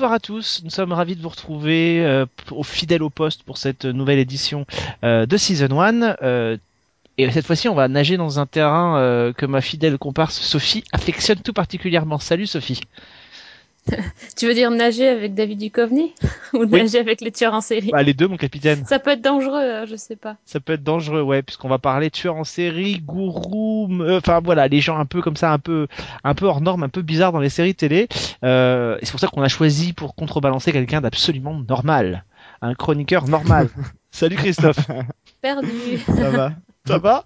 Bonsoir 0.00 0.14
à 0.14 0.18
tous, 0.18 0.62
nous 0.64 0.70
sommes 0.70 0.94
ravis 0.94 1.14
de 1.14 1.20
vous 1.20 1.28
retrouver 1.28 2.02
euh, 2.02 2.24
au 2.52 2.62
au 2.64 3.10
poste 3.10 3.42
pour 3.42 3.58
cette 3.58 3.84
nouvelle 3.84 4.18
édition 4.18 4.64
euh, 5.04 5.26
de 5.26 5.36
Season 5.36 5.78
1. 5.78 6.16
Euh, 6.22 6.56
et 7.18 7.30
cette 7.30 7.44
fois-ci, 7.44 7.68
on 7.68 7.74
va 7.74 7.86
nager 7.86 8.16
dans 8.16 8.40
un 8.40 8.46
terrain 8.46 8.96
euh, 8.96 9.34
que 9.34 9.44
ma 9.44 9.60
fidèle 9.60 9.98
comparse 9.98 10.40
Sophie 10.40 10.84
affectionne 10.92 11.40
tout 11.40 11.52
particulièrement. 11.52 12.18
Salut 12.18 12.46
Sophie. 12.46 12.80
Tu 14.36 14.46
veux 14.46 14.54
dire 14.54 14.70
nager 14.70 15.08
avec 15.08 15.34
David 15.34 15.58
Duchovny 15.58 16.14
ou 16.54 16.64
Oui. 16.64 16.82
nager 16.82 16.98
avec 16.98 17.20
les 17.20 17.32
tueurs 17.32 17.54
en 17.54 17.60
série? 17.60 17.90
Bah, 17.90 18.02
les 18.02 18.14
deux, 18.14 18.28
mon 18.28 18.36
capitaine. 18.36 18.84
Ça 18.86 18.98
peut 18.98 19.10
être 19.10 19.20
dangereux, 19.22 19.60
hein, 19.60 19.84
je 19.86 19.96
sais 19.96 20.16
pas. 20.16 20.36
Ça 20.44 20.60
peut 20.60 20.74
être 20.74 20.82
dangereux, 20.82 21.22
ouais, 21.22 21.42
puisqu'on 21.42 21.68
va 21.68 21.78
parler 21.78 22.10
tueur 22.10 22.36
en 22.36 22.44
série, 22.44 23.00
gourou, 23.00 23.88
euh, 24.00 24.18
enfin 24.18 24.40
voilà, 24.40 24.68
les 24.68 24.80
gens 24.80 24.98
un 24.98 25.06
peu 25.06 25.20
comme 25.22 25.36
ça, 25.36 25.52
un 25.52 25.58
peu, 25.58 25.86
un 26.24 26.34
peu 26.34 26.46
hors 26.46 26.60
norme, 26.60 26.82
un 26.82 26.88
peu 26.88 27.02
bizarre 27.02 27.32
dans 27.32 27.40
les 27.40 27.48
séries 27.50 27.74
télé. 27.74 28.08
Euh, 28.44 28.96
et 29.00 29.04
c'est 29.06 29.10
pour 29.12 29.20
ça 29.20 29.28
qu'on 29.28 29.42
a 29.42 29.48
choisi 29.48 29.92
pour 29.92 30.14
contrebalancer 30.14 30.72
quelqu'un 30.72 31.00
d'absolument 31.00 31.54
normal, 31.68 32.24
un 32.62 32.74
chroniqueur 32.74 33.28
normal. 33.28 33.68
Salut 34.10 34.36
Christophe. 34.36 34.86
Perdu. 35.40 35.98
Ça 36.06 36.30
va? 36.30 36.52
Ça 36.86 36.98
va? 36.98 37.24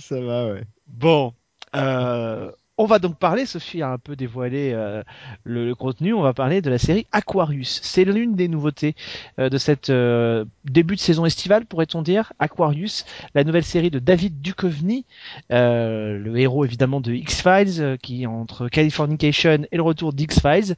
Ça 0.00 0.20
va, 0.20 0.46
ouais. 0.52 0.62
Bon, 0.88 1.32
euh, 1.76 2.50
on 2.82 2.86
va 2.86 2.98
donc 2.98 3.16
parler, 3.16 3.46
Sophie 3.46 3.80
a 3.80 3.90
un 3.90 3.98
peu 3.98 4.16
dévoilé 4.16 4.72
euh, 4.74 5.04
le, 5.44 5.72
contenu, 5.76 6.12
on 6.14 6.20
va 6.20 6.34
parler 6.34 6.60
de 6.60 6.68
la 6.68 6.78
série 6.78 7.06
Aquarius. 7.12 7.78
C'est 7.84 8.04
l'une 8.04 8.34
des 8.34 8.48
nouveautés 8.48 8.96
euh, 9.38 9.48
de 9.48 9.56
cette 9.56 9.90
euh, 9.90 10.44
début 10.64 10.96
de 10.96 11.00
saison 11.00 11.24
estivale, 11.24 11.64
pourrait-on 11.64 12.02
dire. 12.02 12.32
Aquarius, 12.40 13.06
la 13.36 13.44
nouvelle 13.44 13.62
série 13.62 13.92
de 13.92 14.00
David 14.00 14.42
Duchovny, 14.42 15.04
euh, 15.52 16.18
le 16.18 16.36
héros 16.36 16.64
évidemment 16.64 17.00
de 17.00 17.12
X-Files, 17.12 17.80
euh, 17.80 17.96
qui 17.96 18.26
entre 18.26 18.68
Californication 18.68 19.64
et 19.70 19.76
le 19.76 19.82
retour 19.82 20.12
d'X-Files, 20.12 20.74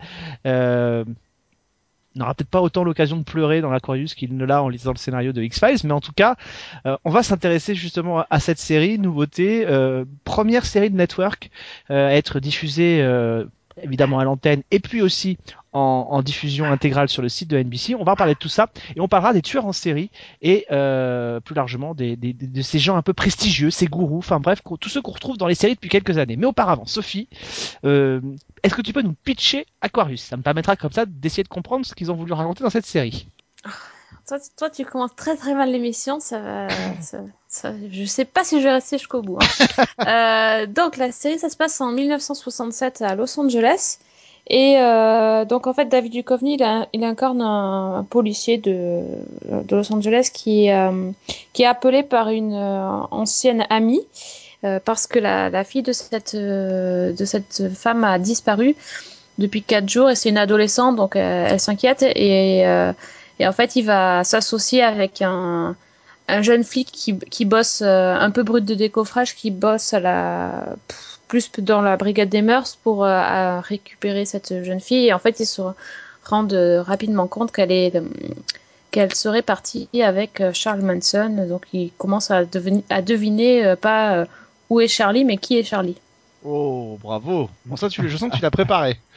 n'aura 2.17 2.35
peut-être 2.35 2.51
pas 2.51 2.61
autant 2.61 2.85
l'occasion 2.85 3.17
de 3.17 3.25
pleurer 3.25 3.61
dans 3.61 3.71
l'Aquarius 3.71 4.15
qu'il 4.15 4.37
ne 4.37 4.45
l'a 4.45 4.63
en 4.63 4.69
lisant 4.69 4.93
le 4.93 4.99
scénario 4.99 5.33
de 5.33 5.43
X-Files, 5.43 5.79
mais 5.85 5.93
en 5.93 6.01
tout 6.01 6.13
cas, 6.13 6.37
euh, 6.87 6.97
on 7.05 7.11
va 7.11 7.23
s'intéresser 7.23 7.75
justement 7.75 8.25
à, 8.29 8.41
cette 8.41 8.59
série, 8.59 8.99
nouveauté, 8.99 9.65
euh, 9.67 10.05
première 10.25 10.67
série 10.67 10.91
de 10.91 10.97
network 10.97 11.51
euh, 11.91 12.09
à 12.09 12.13
être 12.15 12.41
diffusée 12.41 13.03
évidemment 13.83 14.19
à 14.19 14.25
l'antenne 14.25 14.63
et 14.71 14.81
puis 14.81 15.03
aussi 15.03 15.37
en, 15.73 16.07
en 16.11 16.23
diffusion 16.23 16.65
intégrale 16.67 17.09
sur 17.09 17.23
le 17.23 17.29
site 17.29 17.49
de 17.51 17.59
NBC. 17.59 17.95
On 17.95 18.05
va 18.05 18.17
parler 18.17 18.35
de 18.35 18.39
tout 18.39 18.49
ça 18.49 18.69
et 18.95 19.01
on 19.01 19.09
parlera 19.09 19.33
des 19.33 19.43
tueurs 19.43 19.67
en 19.67 19.73
série 19.73 20.11
et 20.43 20.67
euh, 20.71 21.41
plus 21.41 21.55
largement 21.55 21.95
des, 21.95 22.17
des- 22.17 22.33
de 22.33 22.63
ces 22.63 22.79
gens 22.79 22.97
un 22.97 23.03
peu 23.03 23.13
prestigieux, 23.13 23.71
ces 23.71 23.87
gourous, 23.87 24.19
enfin 24.19 24.41
bref, 24.41 24.61
tous 24.81 24.89
ceux 24.89 25.03
qu'on 25.03 25.13
retrouve 25.13 25.37
dans 25.37 25.47
les 25.49 25.55
séries 25.55 25.75
depuis 25.75 25.89
quelques 25.91 26.19
années. 26.19 26.37
Mais 26.37 26.47
auparavant, 26.47 26.87
Sophie, 26.87 27.29
euh, 27.85 28.21
est-ce 28.63 28.75
que 28.75 28.83
tu 28.83 28.93
peux 28.93 29.03
nous 29.03 29.15
pitcher 29.25 29.67
Aquarius? 29.81 30.23
Ça 30.23 30.37
me 30.37 30.43
permettra 30.43 30.77
comme 30.77 30.93
ça 30.93 31.05
d'essayer 31.07 31.43
de 31.43 31.49
comprendre 31.49 31.85
ce 31.85 31.95
qu'ils 31.95 32.11
ont 32.13 32.17
voulu 32.17 32.33
raconter 32.33 32.63
dans 32.65 32.71
cette 32.71 32.87
série. 32.87 33.29
Toi, 34.27 34.39
tu- 34.41 34.49
toi, 34.57 34.71
tu 34.71 34.85
commences 34.85 35.15
très 35.17 35.37
très 35.37 35.55
mal 35.55 35.71
l'émission, 35.71 36.19
ça 36.21 36.39
va. 36.39 36.69
Ça, 37.01 37.19
ça- 37.49 37.73
je 37.91 38.05
sais 38.05 38.25
pas 38.25 38.43
si 38.45 38.59
je 38.61 38.65
vais 38.65 38.73
rester 38.73 38.99
jusqu'au 38.99 39.23
bout. 39.23 39.39
hein. 39.41 39.85
Euh, 40.07 40.67
donc 40.67 40.97
la 40.97 41.13
série, 41.13 41.39
ça 41.39 41.49
se 41.49 41.57
passe 41.57 41.81
en 41.81 41.91
1967 41.93 43.03
à 43.03 43.15
Los 43.15 43.39
Angeles. 43.39 43.99
Et 44.49 44.77
euh, 44.79 45.45
donc 45.47 45.67
en 45.67 45.73
fait, 45.73 45.87
David 45.87 46.13
Duchovny, 46.13 46.55
il, 46.57 46.63
a- 46.63 46.87
il 46.93 47.03
incarne 47.05 47.41
un, 47.41 47.97
un 47.99 48.05
policier 48.05 48.59
de, 48.59 49.03
de 49.49 49.77
Los 49.77 49.91
Angeles 49.93 50.31
qui, 50.33 50.67
est, 50.67 50.75
euh, 50.77 51.11
qui 51.53 51.63
est 51.63 51.67
appelé 51.67 52.03
par 52.03 52.29
une 52.31 52.53
euh, 52.55 53.01
ancienne 53.11 53.65
amie 53.71 54.03
euh, 54.65 54.81
parce 54.85 55.07
que 55.07 55.19
la, 55.19 55.49
la 55.51 55.65
fille 55.65 55.83
de 55.83 55.93
cette, 55.93 56.37
de 56.37 57.25
cette 57.25 57.73
femme 57.75 58.05
a 58.05 58.19
disparu 58.19 58.77
depuis 59.39 59.63
quatre 59.63 59.89
jours 59.89 60.11
et 60.11 60.15
c'est 60.15 60.29
une 60.29 60.39
adolescente, 60.39 60.97
donc 60.97 61.17
euh, 61.17 61.47
elle 61.51 61.61
s'inquiète 61.61 62.03
et 62.03 62.67
euh, 62.67 62.93
et 63.41 63.47
en 63.47 63.53
fait, 63.53 63.77
il 63.77 63.83
va 63.85 64.25
s'associer 64.25 64.83
avec 64.83 65.23
un, 65.23 65.77
un 66.29 66.43
jeune 66.43 66.65
flic 66.65 66.91
qui, 66.93 67.19
qui 67.19 67.45
bosse 67.45 67.83
euh, 67.83 68.15
un 68.15 68.31
peu 68.31 68.43
brut 68.43 68.65
de 68.65 68.75
décoffrage, 68.75 69.35
qui 69.35 69.51
bosse 69.51 69.93
à 69.95 70.01
la 70.01 70.65
pff, 70.89 71.19
plus 71.29 71.51
dans 71.59 71.81
la 71.83 71.97
brigade 71.97 72.29
des 72.29 72.43
mœurs 72.43 72.77
pour 72.83 73.05
euh, 73.05 73.61
récupérer 73.61 74.25
cette 74.25 74.63
jeune 74.65 74.81
fille. 74.81 75.07
Et 75.09 75.13
en 75.13 75.19
fait, 75.19 75.41
ils 75.41 75.47
se 75.47 75.63
rendent 76.25 76.53
euh, 76.55 76.83
rapidement 76.83 77.27
compte 77.27 77.51
qu'elle 77.53 77.73
est 77.73 77.93
qu'elle 78.91 79.15
serait 79.15 79.43
partie 79.43 79.89
avec 80.01 80.41
Charles 80.53 80.83
Manson. 80.83 81.47
Donc, 81.49 81.63
ils 81.73 81.91
commencent 81.99 82.31
à, 82.31 82.45
deveni- 82.45 82.85
à 82.91 83.03
deviner 83.03 83.65
euh, 83.65 83.75
pas 83.77 84.25
où 84.71 84.81
est 84.81 84.87
Charlie, 84.89 85.25
mais 85.25 85.37
qui 85.37 85.59
est 85.59 85.65
Charlie. 85.65 85.97
Oh, 86.45 86.99
bravo 87.03 87.49
Bon 87.67 87.75
ça, 87.77 87.89
tu, 87.89 88.09
je 88.09 88.17
sens 88.17 88.31
que 88.31 88.37
tu 88.37 88.43
l'as 88.43 88.51
préparé. 88.53 88.99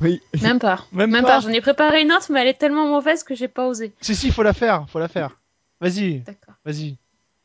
Oui. 0.00 0.20
Même 0.42 0.58
pas. 0.58 0.84
Même 0.92 1.10
Même 1.10 1.22
pas 1.22 1.28
pas. 1.36 1.40
J'en 1.40 1.48
ai 1.50 1.60
préparé 1.60 2.02
une 2.02 2.12
autre, 2.12 2.26
mais 2.30 2.40
elle 2.42 2.48
est 2.48 2.58
tellement 2.58 2.86
mauvaise 2.86 3.22
que 3.24 3.34
j'ai 3.34 3.48
pas 3.48 3.66
osé. 3.66 3.92
Si, 4.00 4.14
si, 4.14 4.30
faut 4.30 4.42
la 4.42 4.52
faire, 4.52 4.86
faut 4.88 4.98
la 4.98 5.08
faire. 5.08 5.38
Vas-y, 5.80 6.20
D'accord. 6.20 6.54
vas-y. 6.64 6.96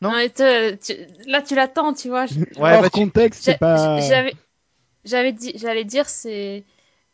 Non. 0.02 0.10
Non, 0.10 0.16
mais 0.16 0.30
te- 0.30 0.76
tu- 0.76 1.30
là, 1.30 1.42
tu 1.42 1.54
l'attends, 1.56 1.94
tu 1.94 2.10
vois. 2.10 2.26
Je- 2.28 2.40
Ouais, 2.60 2.74
Hors 2.74 2.82
bah, 2.82 2.90
contexte, 2.90 3.44
c'est 3.44 3.58
pas... 3.58 4.00
J'avais, 4.02 4.34
j'avais 5.06 5.32
dit, 5.32 5.54
j'allais 5.56 5.84
dire 5.84 6.08
c'est, 6.10 6.64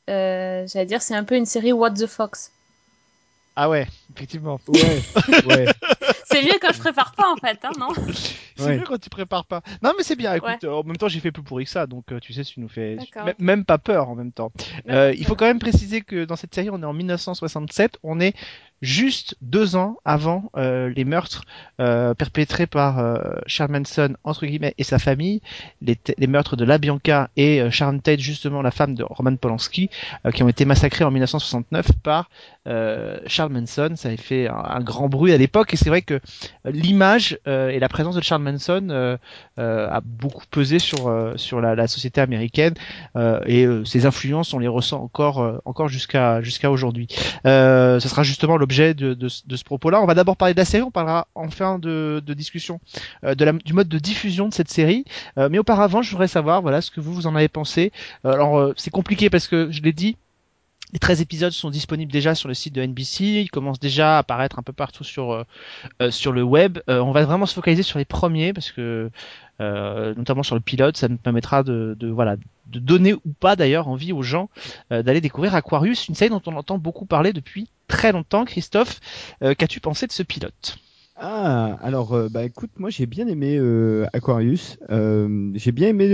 euh, 0.10 0.66
j'allais 0.68 0.86
dire 0.86 1.02
c'est 1.02 1.16
un 1.16 1.24
peu 1.24 1.36
une 1.36 1.46
série 1.46 1.74
What 1.74 1.92
the 1.92 2.08
Fox. 2.08 2.52
Ah 3.56 3.70
ouais, 3.70 3.88
effectivement. 4.16 4.60
Ouais, 4.68 5.02
ouais. 5.48 5.66
C'est 6.26 6.44
mieux 6.44 6.60
quand 6.62 6.72
je 6.72 6.80
prépare 6.80 7.14
pas 7.14 7.30
en 7.32 7.36
fait, 7.38 7.60
hein, 7.64 7.72
non? 7.80 7.90
C'est 8.58 8.66
Ouais. 8.66 8.78
mieux 8.78 8.84
quand 8.86 9.00
tu 9.00 9.10
prépares 9.10 9.46
pas. 9.46 9.62
Non 9.84 9.92
mais 9.98 10.04
c'est 10.04 10.16
bien, 10.16 10.34
écoute, 10.34 10.50
Ouais. 10.50 10.66
euh, 10.66 10.74
en 10.74 10.84
même 10.84 10.98
temps 10.98 11.08
j'ai 11.08 11.20
fait 11.20 11.32
plus 11.32 11.44
pourri 11.44 11.66
que 11.66 11.70
ça, 11.70 11.86
donc 11.88 12.12
euh, 12.12 12.20
tu 12.20 12.34
sais, 12.34 12.44
tu 12.44 12.60
nous 12.60 12.68
fais 12.70 12.98
même 13.40 13.66
pas 13.66 13.78
peur 13.78 14.10
en 14.10 14.16
même 14.16 14.32
temps. 14.32 14.52
Euh, 14.90 15.14
il 15.18 15.26
faut 15.26 15.36
quand 15.36 15.46
même 15.46 15.60
préciser 15.60 16.02
que 16.02 16.26
dans 16.26 16.36
cette 16.36 16.54
série, 16.56 16.70
on 16.72 16.82
est 16.82 16.86
en 16.86 16.94
1967, 16.94 18.00
on 18.04 18.20
est 18.20 18.36
juste 18.82 19.36
deux 19.42 19.76
ans 19.76 19.98
avant 20.06 20.52
euh, 20.56 20.90
les 20.96 21.06
meurtres 21.06 21.44
euh, 21.80 22.16
perpétrés 22.16 22.66
par 22.66 22.98
euh, 22.98 23.18
Charles 23.46 23.72
Manson 23.72 24.16
entre 24.24 24.48
guillemets 24.48 24.74
et 24.80 24.84
sa 24.84 24.98
famille, 24.98 25.42
les, 25.82 26.28
meurtres 26.28 26.56
de 26.56 26.66
La 26.66 26.80
Bianca 26.80 27.30
et 27.38 27.62
euh, 27.62 27.70
Sharon 27.70 28.00
Tate, 28.00 28.20
justement 28.20 28.64
la 28.64 28.72
femme 28.72 28.96
de 28.96 29.04
Roman 29.04 29.36
Polanski, 29.36 29.92
qui 30.34 30.42
ont 30.42 30.50
été 30.50 30.66
massacrés 30.66 31.04
en 31.04 31.12
1969 31.12 31.92
par 32.04 32.30
Charles 33.28 33.52
Manson. 33.52 33.94
Ça 33.96 34.10
avait 34.10 34.18
fait 34.18 34.48
un, 34.48 34.82
grand 34.82 35.08
bruit 35.08 35.32
à 35.32 35.38
l'époque 35.38 35.74
et 35.74 35.78
c'est 35.78 35.90
vrai 35.90 36.02
que 36.02 36.20
l'image 36.66 37.40
et 37.46 37.80
la 37.80 37.90
présence 37.90 38.16
de 38.16 38.22
Charles 38.22 38.42
Manson 38.42 39.18
a 39.58 40.02
beaucoup 40.04 40.44
pesé 40.50 40.80
sur 40.80 41.34
sur 41.38 41.62
la, 41.62 41.88
société 41.88 42.20
américaine 42.20 42.74
et 43.46 43.68
ces 43.86 44.06
influences 44.06 44.54
on 44.54 44.60
les 44.60 44.68
ressent 44.68 45.02
encore 45.02 45.62
encore 45.66 45.88
jusqu'à 45.88 46.42
jusqu'à 46.42 46.72
aujourd'hui. 46.72 47.08
Ce 47.46 48.00
sera 48.02 48.24
justement 48.24 48.58
de, 48.68 49.28
ce- 49.28 49.64
propos-là. 49.64 50.02
On 50.02 50.06
va 50.06 50.14
d'abord 50.14 50.38
parler 50.38 50.54
de 50.54 50.60
la 50.60 50.66
série, 50.66 50.84
on 50.84 50.92
parlera 50.92 51.28
en 51.36 51.50
fin 51.50 51.80
de, 51.80 52.22
discussion 52.28 52.80
euh, 53.24 53.36
du 53.36 53.74
mode 53.74 53.88
de 53.90 54.00
diffusion 54.00 54.48
de 54.48 54.54
cette 54.54 54.70
série. 54.70 55.06
Euh, 55.38 55.50
mais 55.50 55.58
auparavant, 55.58 56.02
je 56.02 56.12
voudrais 56.12 56.28
savoir 56.28 56.62
voilà 56.62 56.82
ce 56.82 56.92
que 56.92 57.02
vous 57.02 57.14
vous 57.14 57.28
en 57.28 57.36
avez 57.36 57.48
pensé. 57.48 57.92
Euh, 58.26 58.32
alors 58.32 58.74
c'est 58.78 58.92
compliqué 58.92 59.30
parce 59.30 59.48
que 59.48 59.72
je 59.72 59.82
l'ai 59.82 59.94
dit. 59.94 60.18
Les 60.94 61.00
13 61.00 61.20
épisodes 61.20 61.52
sont 61.52 61.70
disponibles 61.70 62.12
déjà 62.14 62.34
sur 62.34 62.48
le 62.48 62.54
site 62.54 62.74
de 62.74 62.82
NBC, 62.82 63.42
ils 63.42 63.52
commencent 63.52 63.80
déjà 63.80 64.16
à 64.16 64.20
apparaître 64.20 64.58
un 64.58 64.62
peu 64.62 64.72
partout 64.72 65.04
sur 65.04 65.44
sur 66.10 66.32
le 66.32 66.44
web. 66.44 66.80
On 66.88 67.12
va 67.12 67.26
vraiment 67.26 67.46
se 67.46 67.54
focaliser 67.54 67.84
sur 67.84 68.00
les 68.00 68.06
premiers 68.06 68.54
parce 68.54 68.72
que 68.72 69.12
notamment 69.60 70.44
sur 70.44 70.56
le 70.56 70.62
pilote, 70.62 70.96
ça 70.96 71.10
nous 71.10 71.18
permettra 71.18 71.64
de, 71.64 71.98
de 72.00 72.08
voilà 72.08 72.38
de 72.68 72.80
donner 72.80 73.14
ou 73.16 73.34
pas 73.38 73.58
d'ailleurs 73.58 73.90
envie 73.90 74.14
aux 74.14 74.24
gens 74.24 74.50
d'aller 74.90 75.20
découvrir 75.20 75.56
Aquarius, 75.56 76.08
une 76.08 76.16
série 76.16 76.30
dont 76.30 76.42
on 76.46 76.56
entend 76.56 76.78
beaucoup 76.78 77.06
parler 77.06 77.34
depuis 77.34 77.68
très 77.88 78.12
longtemps. 78.12 78.46
Christophe, 78.46 79.00
euh, 79.44 79.54
qu'as-tu 79.56 79.80
pensé 79.80 80.08
de 80.08 80.12
ce 80.12 80.24
pilote? 80.24 80.78
Ah, 81.20 81.80
alors, 81.82 82.14
euh, 82.14 82.30
bah 82.30 82.44
écoute, 82.44 82.70
moi 82.78 82.92
j'ai 82.92 83.08
bien 83.08 83.28
aimé 83.28 83.58
euh, 83.60 84.06
Aquarius. 84.14 84.78
J'ai 84.90 85.72
bien 85.72 85.88
aimé 85.90 86.08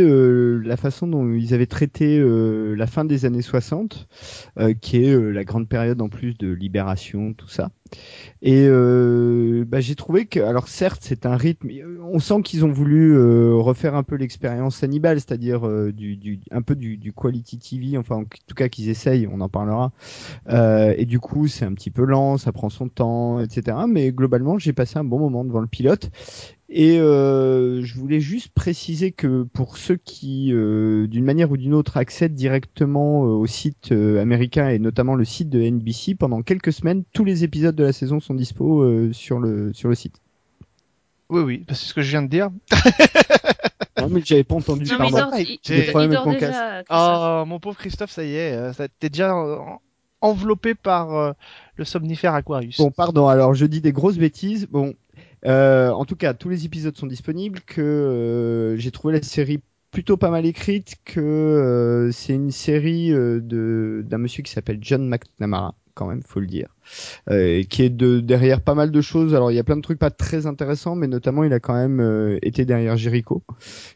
la 0.64 0.78
façon 0.78 1.08
dont 1.08 1.34
ils 1.34 1.54
avaient 1.54 1.66
traité 1.66 2.24
la 2.24 2.88
fin 2.88 3.04
des 3.04 3.26
années 3.26 3.42
60, 3.42 4.08
euh, 4.60 4.74
qui 4.74 5.04
est 5.04 5.20
la 5.20 5.44
grande 5.44 5.68
période 5.68 6.02
en 6.02 6.08
plus 6.08 6.38
de 6.38 6.48
libération, 6.48 7.34
tout 7.34 7.50
ça. 7.50 7.70
Et 8.42 8.66
euh, 8.68 9.64
bah, 9.66 9.80
j'ai 9.80 9.96
trouvé 9.96 10.26
que, 10.26 10.40
alors 10.42 10.68
certes, 10.68 11.02
c'est 11.04 11.26
un 11.26 11.38
rythme. 11.38 11.70
On 12.12 12.20
sent 12.20 12.42
qu'ils 12.44 12.66
ont 12.66 12.72
voulu 12.72 13.16
euh, 13.16 13.56
refaire 13.56 13.96
un 13.96 14.04
peu 14.04 14.16
l'expérience 14.16 14.84
Hannibal, 14.84 15.20
c'est-à-dire 15.20 15.66
euh, 15.66 15.94
du, 15.94 16.18
du, 16.18 16.42
un 16.52 16.62
peu 16.62 16.76
du, 16.76 16.98
du 16.98 17.14
quality 17.14 17.58
TV, 17.58 17.98
enfin 17.98 18.18
en 18.18 18.24
tout 18.24 18.56
cas 18.56 18.68
qu'ils 18.68 18.90
essayent, 18.90 19.28
on 19.32 19.40
en 19.40 19.48
parlera. 19.48 19.94
Euh, 20.50 20.94
et 20.98 21.06
du 21.06 21.20
coup, 21.20 21.48
c'est 21.48 21.64
un 21.64 21.74
petit 21.74 21.92
peu 21.92 22.04
lent, 22.04 22.38
ça 22.38 22.52
prend 22.52 22.70
son 22.70 22.90
temps, 22.90 23.40
etc. 23.40 23.78
Mais 23.88 24.12
globalement, 24.12 24.58
j'ai 24.58 24.74
passé 24.74 25.00
un 25.00 25.06
bon 25.06 25.20
moment 25.20 25.46
devant 25.46 25.62
le 25.62 25.68
pilote. 25.68 26.12
Et 26.76 26.98
euh, 27.00 27.84
je 27.84 27.94
voulais 28.00 28.20
juste 28.20 28.50
préciser 28.50 29.12
que 29.12 29.44
pour 29.44 29.78
ceux 29.78 29.96
qui, 29.96 30.52
euh, 30.52 31.06
d'une 31.06 31.24
manière 31.24 31.52
ou 31.52 31.58
d'une 31.58 31.76
autre, 31.76 31.98
accèdent 31.98 32.34
directement 32.34 33.26
euh, 33.26 33.28
au 33.28 33.46
site 33.46 33.92
euh, 33.92 34.20
américain 34.20 34.70
et 34.70 34.80
notamment 34.80 35.14
le 35.14 35.24
site 35.24 35.52
de 35.52 35.62
NBC, 35.62 36.16
pendant 36.16 36.42
quelques 36.42 36.74
semaines, 36.74 37.04
tous 37.14 37.26
les 37.26 37.44
épisodes 37.44 37.76
de 37.76 37.84
la 37.84 37.94
saison 37.94 38.20
sont 38.20 38.34
dispo 38.34 38.82
euh, 38.82 39.14
sur 39.14 39.38
le 39.40 39.72
sur 39.74 39.88
le 39.88 39.94
site. 39.94 40.16
Oui, 41.30 41.42
oui, 41.42 41.66
c'est 41.70 41.76
ce 41.76 41.94
que 41.94 42.02
je 42.02 42.10
viens 42.10 42.24
de 42.24 42.28
dire. 42.30 42.50
Non, 44.00 44.10
mais 44.10 44.22
j'avais 44.26 44.44
pas 44.44 44.56
entendu. 44.56 44.86
Non, 44.86 44.98
mais 45.00 45.08
il 45.08 45.12
pardon. 45.12 45.30
dort, 45.32 45.40
il- 45.40 45.60
il 45.70 46.10
dort 46.10 46.28
déjà. 46.28 46.84
Oh, 46.90 47.46
mon 47.46 47.60
pauvre 47.60 47.78
Christophe, 47.78 48.10
ça 48.12 48.24
y 48.26 48.34
est, 48.36 48.58
t'es 49.00 49.10
déjà 49.10 49.34
enveloppé 50.20 50.74
par 50.74 51.14
euh, 51.16 51.32
le 51.78 51.86
somnifère 51.86 52.34
Aquarius. 52.34 52.78
Bon, 52.78 52.90
pardon. 52.92 53.28
Alors, 53.28 53.54
je 53.54 53.66
dis 53.66 53.80
des 53.82 53.92
grosses 53.94 54.18
bêtises. 54.18 54.68
Bon, 54.70 54.94
euh, 55.46 55.92
en 55.92 56.06
tout 56.06 56.16
cas, 56.16 56.34
tous 56.34 56.50
les 56.50 56.66
épisodes 56.66 56.96
sont 56.96 57.08
disponibles. 57.08 57.62
Que 57.62 57.82
euh, 57.82 58.78
j'ai 58.78 58.92
trouvé 58.92 59.14
la 59.16 59.22
série 59.22 59.62
plutôt 59.92 60.18
pas 60.18 60.30
mal 60.30 60.46
écrite. 60.46 60.96
Que 61.06 61.20
euh, 61.20 62.12
c'est 62.12 62.34
une 62.34 62.52
série 62.52 63.12
euh, 63.14 63.40
de 63.42 64.04
d'un 64.06 64.18
monsieur 64.18 64.44
qui 64.44 64.52
s'appelle 64.52 64.80
John 64.82 65.08
McNamara, 65.08 65.76
quand 65.94 66.08
même, 66.08 66.22
faut 66.28 66.40
le 66.40 66.48
dire, 66.48 66.68
euh, 67.30 67.64
qui 67.64 67.84
est 67.84 67.90
de 67.90 68.20
derrière 68.20 68.62
pas 68.62 68.74
mal 68.76 68.92
de 68.92 69.02
choses. 69.02 69.36
Alors, 69.36 69.52
il 69.52 69.56
y 69.56 69.60
a 69.60 69.64
plein 69.64 69.76
de 69.78 69.82
trucs 69.82 70.00
pas 70.00 70.12
très 70.12 70.46
intéressants, 70.48 70.96
mais 70.96 71.08
notamment, 71.08 71.44
il 71.44 71.54
a 71.54 71.60
quand 71.60 71.74
même 71.76 72.00
euh, 72.00 72.38
été 72.42 72.66
derrière 72.66 72.98
Jericho, 72.98 73.44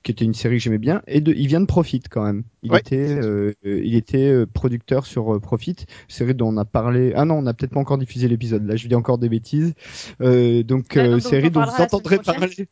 qui 0.03 0.11
était 0.11 0.25
une 0.25 0.33
série 0.33 0.57
que 0.57 0.63
j'aimais 0.63 0.77
bien. 0.77 1.01
Et 1.07 1.21
de, 1.21 1.33
il 1.33 1.47
vient 1.47 1.61
de 1.61 1.65
Profit 1.65 2.01
quand 2.09 2.23
même. 2.23 2.44
Il 2.63 2.71
Ouais. 2.71 2.79
était, 2.79 3.17
euh, 3.21 3.53
il 3.63 3.95
était 3.95 4.29
euh, 4.29 4.45
producteur 4.45 5.05
sur 5.05 5.35
euh, 5.35 5.39
Profit 5.39 5.75
série 6.07 6.33
dont 6.35 6.49
on 6.53 6.57
a 6.57 6.65
parlé. 6.65 7.13
Ah 7.15 7.25
non, 7.25 7.35
on 7.35 7.41
n'a 7.41 7.53
peut-être 7.53 7.71
pas 7.73 7.79
encore 7.79 7.97
diffusé 7.97 8.27
l'épisode. 8.27 8.65
Là, 8.67 8.75
je 8.75 8.88
dis 8.88 8.95
encore 8.95 9.17
des 9.17 9.29
bêtises. 9.29 9.73
Euh, 10.21 10.63
donc, 10.63 10.93
Ouais, 10.95 11.01
euh, 11.01 11.11
donc 11.11 11.21
on 11.25 11.29
série 11.29 11.50
dont 11.51 11.63
vous 11.63 11.81
entendrez 11.81 12.17
parler. 12.19 12.67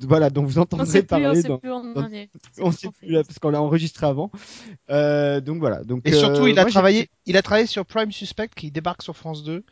Voilà, 0.00 0.28
dont 0.28 0.44
vous 0.44 0.58
entendrez 0.58 0.84
plus, 0.86 0.98
on 1.00 1.04
parler. 1.04 1.40
sait 1.42 1.48
plus 1.58 1.70
où 1.70 1.72
on 1.72 1.94
dans- 1.94 2.02
en. 2.02 2.08
On 2.60 2.70
sait 2.70 2.88
plus 2.90 3.10
là 3.10 3.24
parce 3.24 3.38
qu'on 3.38 3.48
l'a 3.50 3.62
enregistré 3.62 4.06
avant. 4.06 4.30
Euh, 4.90 5.40
donc 5.40 5.58
voilà. 5.58 5.82
Donc 5.84 6.02
Et 6.04 6.12
surtout, 6.12 6.42
euh, 6.42 6.50
il 6.50 6.58
a 6.58 6.62
moi, 6.62 6.70
travaillé, 6.70 7.08
il 7.24 7.36
a 7.36 7.42
travaillé 7.42 7.66
sur 7.66 7.86
Prime 7.86 8.12
Suspect 8.12 8.48
qui 8.54 8.70
débarque 8.70 9.02
sur 9.02 9.16
France 9.16 9.42
2 9.42 9.64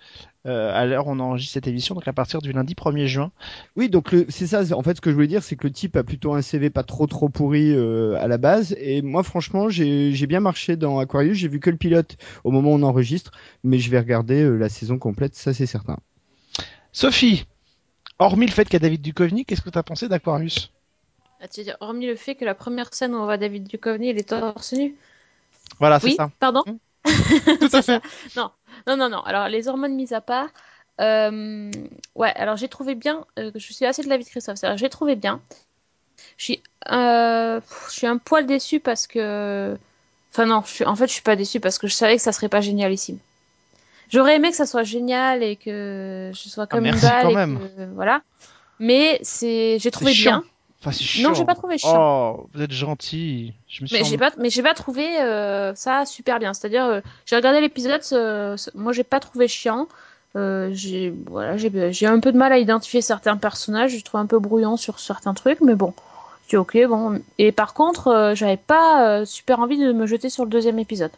euh, 0.47 0.73
à 0.75 0.87
l'heure 0.87 1.07
où 1.07 1.11
on 1.11 1.21
enregistre 1.21 1.53
cette 1.55 1.67
émission, 1.67 1.95
donc 1.95 2.09
à 2.09 2.13
partir 2.15 2.41
du 2.41 2.53
lundi 2.53 2.75
1er 2.75 3.07
juin. 3.07 3.33
Oui, 3.77 3.89
donc 3.91 4.13
le- 4.13 4.25
c'est 4.31 4.47
ça. 4.47 4.63
En 4.77 4.83
fait, 4.83 4.97
ce 4.97 5.01
que 5.03 5.11
je 5.11 5.15
voulais 5.15 5.27
dire, 5.27 5.43
c'est 5.43 5.57
que 5.57 5.67
le 5.67 5.73
type 5.73 5.95
a 5.97 6.05
plutôt 6.05 6.33
un 6.35 6.41
CV 6.43 6.71
pas 6.71 6.83
trop 6.85 7.07
trop 7.07 7.29
pourri 7.29 7.73
euh, 7.73 8.17
à 8.19 8.27
la 8.27 8.39
base. 8.39 8.75
Et 8.79 9.03
moi, 9.03 9.23
franchement, 9.25 9.69
j'ai 9.69 10.13
j'ai 10.13 10.27
bien 10.27 10.41
marché 10.41 10.77
dans 10.77 10.99
Aquarius. 11.01 11.37
J'ai 11.37 11.49
vu 11.49 11.61
que 11.61 11.69
le 11.71 11.77
pilote 11.77 12.17
au 12.45 12.51
moment 12.51 12.71
où 12.73 12.75
on 12.77 12.83
enregistre, 12.83 13.31
mais 13.63 13.79
je 13.79 13.91
vais 13.91 13.99
regarder 13.99 14.43
euh, 14.43 14.57
la 14.57 14.71
saison 14.71 14.99
complète, 14.99 15.35
ça 15.35 15.53
c'est 15.53 15.67
certain. 15.67 15.99
Sophie, 16.93 17.45
hormis 18.19 18.47
le 18.47 18.53
fait 18.53 18.65
qu'il 18.65 18.75
y 18.75 18.77
a 18.77 18.81
David 18.81 19.03
Duchovny, 19.03 19.45
qu'est-ce 19.45 19.63
que 19.63 19.71
tu 19.71 19.79
as 19.79 19.83
pensé 19.85 20.09
d'Aquarius? 20.09 20.73
Ah, 21.41 21.47
tu 21.47 21.61
veux 21.61 21.65
dire, 21.65 21.77
hormis 21.79 22.07
le 22.07 22.17
fait 22.17 22.35
que 22.35 22.45
la 22.45 22.57
première 22.57 22.93
scène 22.93 23.15
où 23.15 23.19
on 23.19 23.25
voit 23.25 23.37
David 23.37 23.69
Duchovny, 23.69 24.09
il 24.11 24.19
est 24.19 24.31
torse 24.31 24.73
nu? 24.73 24.97
Voilà, 25.79 26.01
c'est 26.01 26.11
Oui, 26.11 26.17
ça. 26.17 26.31
pardon. 26.39 26.65
Tout 27.61 27.69
à 27.73 27.83
fait. 27.83 28.03
Non, 28.37 28.51
non, 28.87 29.09
non. 29.09 29.21
Alors, 29.23 29.49
les 29.49 29.69
hormones 29.69 29.95
mises 29.95 30.13
à 30.13 30.21
part, 30.21 30.49
euh, 31.01 31.71
ouais, 32.15 32.33
alors 32.37 32.57
j'ai 32.57 32.69
trouvé 32.69 32.95
bien, 32.95 33.27
euh, 33.39 33.51
je 33.55 33.73
suis 33.73 33.85
assez 33.87 34.03
de 34.03 34.09
l'avis 34.09 34.25
de 34.25 34.29
Christophe, 34.31 34.59
j'ai 34.77 34.89
trouvé 34.89 35.17
bien. 35.17 35.43
Je 36.39 36.45
suis, 36.45 36.63
euh, 36.93 37.61
pff, 37.61 37.87
je 37.91 37.95
suis 37.95 38.07
un 38.07 38.19
poil 38.19 38.47
déçue 38.47 38.81
parce 38.81 39.07
que. 39.07 39.77
Enfin, 40.33 40.47
non, 40.47 40.63
je 40.67 40.73
suis, 40.73 40.85
en 40.87 40.97
fait, 40.97 41.09
je 41.09 41.13
suis 41.15 41.23
pas 41.23 41.37
déçue 41.37 41.61
parce 41.61 41.79
que 41.79 41.89
je 41.89 41.95
savais 41.95 42.17
que 42.17 42.23
ça 42.23 42.33
serait 42.33 42.49
pas 42.51 42.61
génialissime. 42.61 43.19
J'aurais 44.15 44.37
aimé 44.37 44.51
que 44.51 44.57
ça 44.57 44.65
soit 44.65 44.85
génial 44.85 45.43
et 45.43 45.57
que 45.57 46.31
je 46.33 46.49
sois 46.49 46.69
comme 46.69 46.85
une 46.85 46.93
merci 46.93 47.05
balle. 47.05 47.23
quand 47.25 47.31
et 47.31 47.35
même. 47.35 47.59
que- 47.59 47.95
voilà. 47.95 48.23
Mais 48.79 49.19
c'est, 49.23 49.79
j'ai 49.81 49.91
trouvé 49.91 50.13
bien. 50.13 50.45
Enfin, 50.81 50.93
c'est 50.93 51.03
chiant. 51.03 51.31
Non, 51.31 51.35
j'ai 51.35 51.45
pas 51.45 51.57
trouvé 51.57 51.79
chiant. 51.79 52.37
Oh, 52.39 52.47
vous 52.55 52.63
êtes 52.63 52.71
gentil. 52.71 53.55
Je 53.69 53.83
me 53.83 53.89
suis 53.89 53.97
Mais 53.99 54.05
j'ai 54.05 54.17
pas, 54.17 54.31
mais 54.39 54.51
j'ai 54.51 54.63
pas 54.63 54.75
trouvé 54.75 55.19
euh, 55.21 55.75
ça 55.75 56.05
super 56.07 56.39
bien. 56.39 56.55
C'est-à-dire, 56.55 56.85
euh, 56.85 57.01
j'ai 57.27 57.35
regardé 57.35 57.61
l'épisode, 57.61 58.03
euh, 58.13 58.57
moi 58.77 58.93
j'ai 58.93 59.03
pas 59.03 59.19
trouvé 59.19 59.49
chiant. 59.49 59.89
J'ai, 60.37 61.13
voilà, 61.27 61.57
j'ai, 61.57 61.93
j'ai 61.93 62.07
un 62.07 62.21
peu 62.21 62.31
de 62.33 62.37
mal 62.39 62.53
à 62.53 62.59
identifier 62.59 63.01
certains 63.01 63.37
personnages. 63.37 63.97
Je 63.97 64.05
trouve 64.05 64.21
un 64.21 64.27
peu 64.27 64.39
brouillon 64.39 64.77
sur 64.77 65.01
certains 65.01 65.35
trucs, 65.35 65.61
mais 65.61 65.75
bon, 65.75 65.93
c'est 66.49 66.57
ok, 66.57 66.77
bon. 66.87 67.21
Et 67.39 67.51
par 67.51 67.75
contre, 67.75 68.33
j'avais 68.35 68.57
pas 68.57 69.25
super 69.27 69.59
envie 69.59 69.79
de 69.79 69.93
me 69.93 70.07
jeter 70.07 70.31
sur 70.31 70.45
le 70.45 70.51
deuxième 70.51 70.79
épisode. 70.79 71.13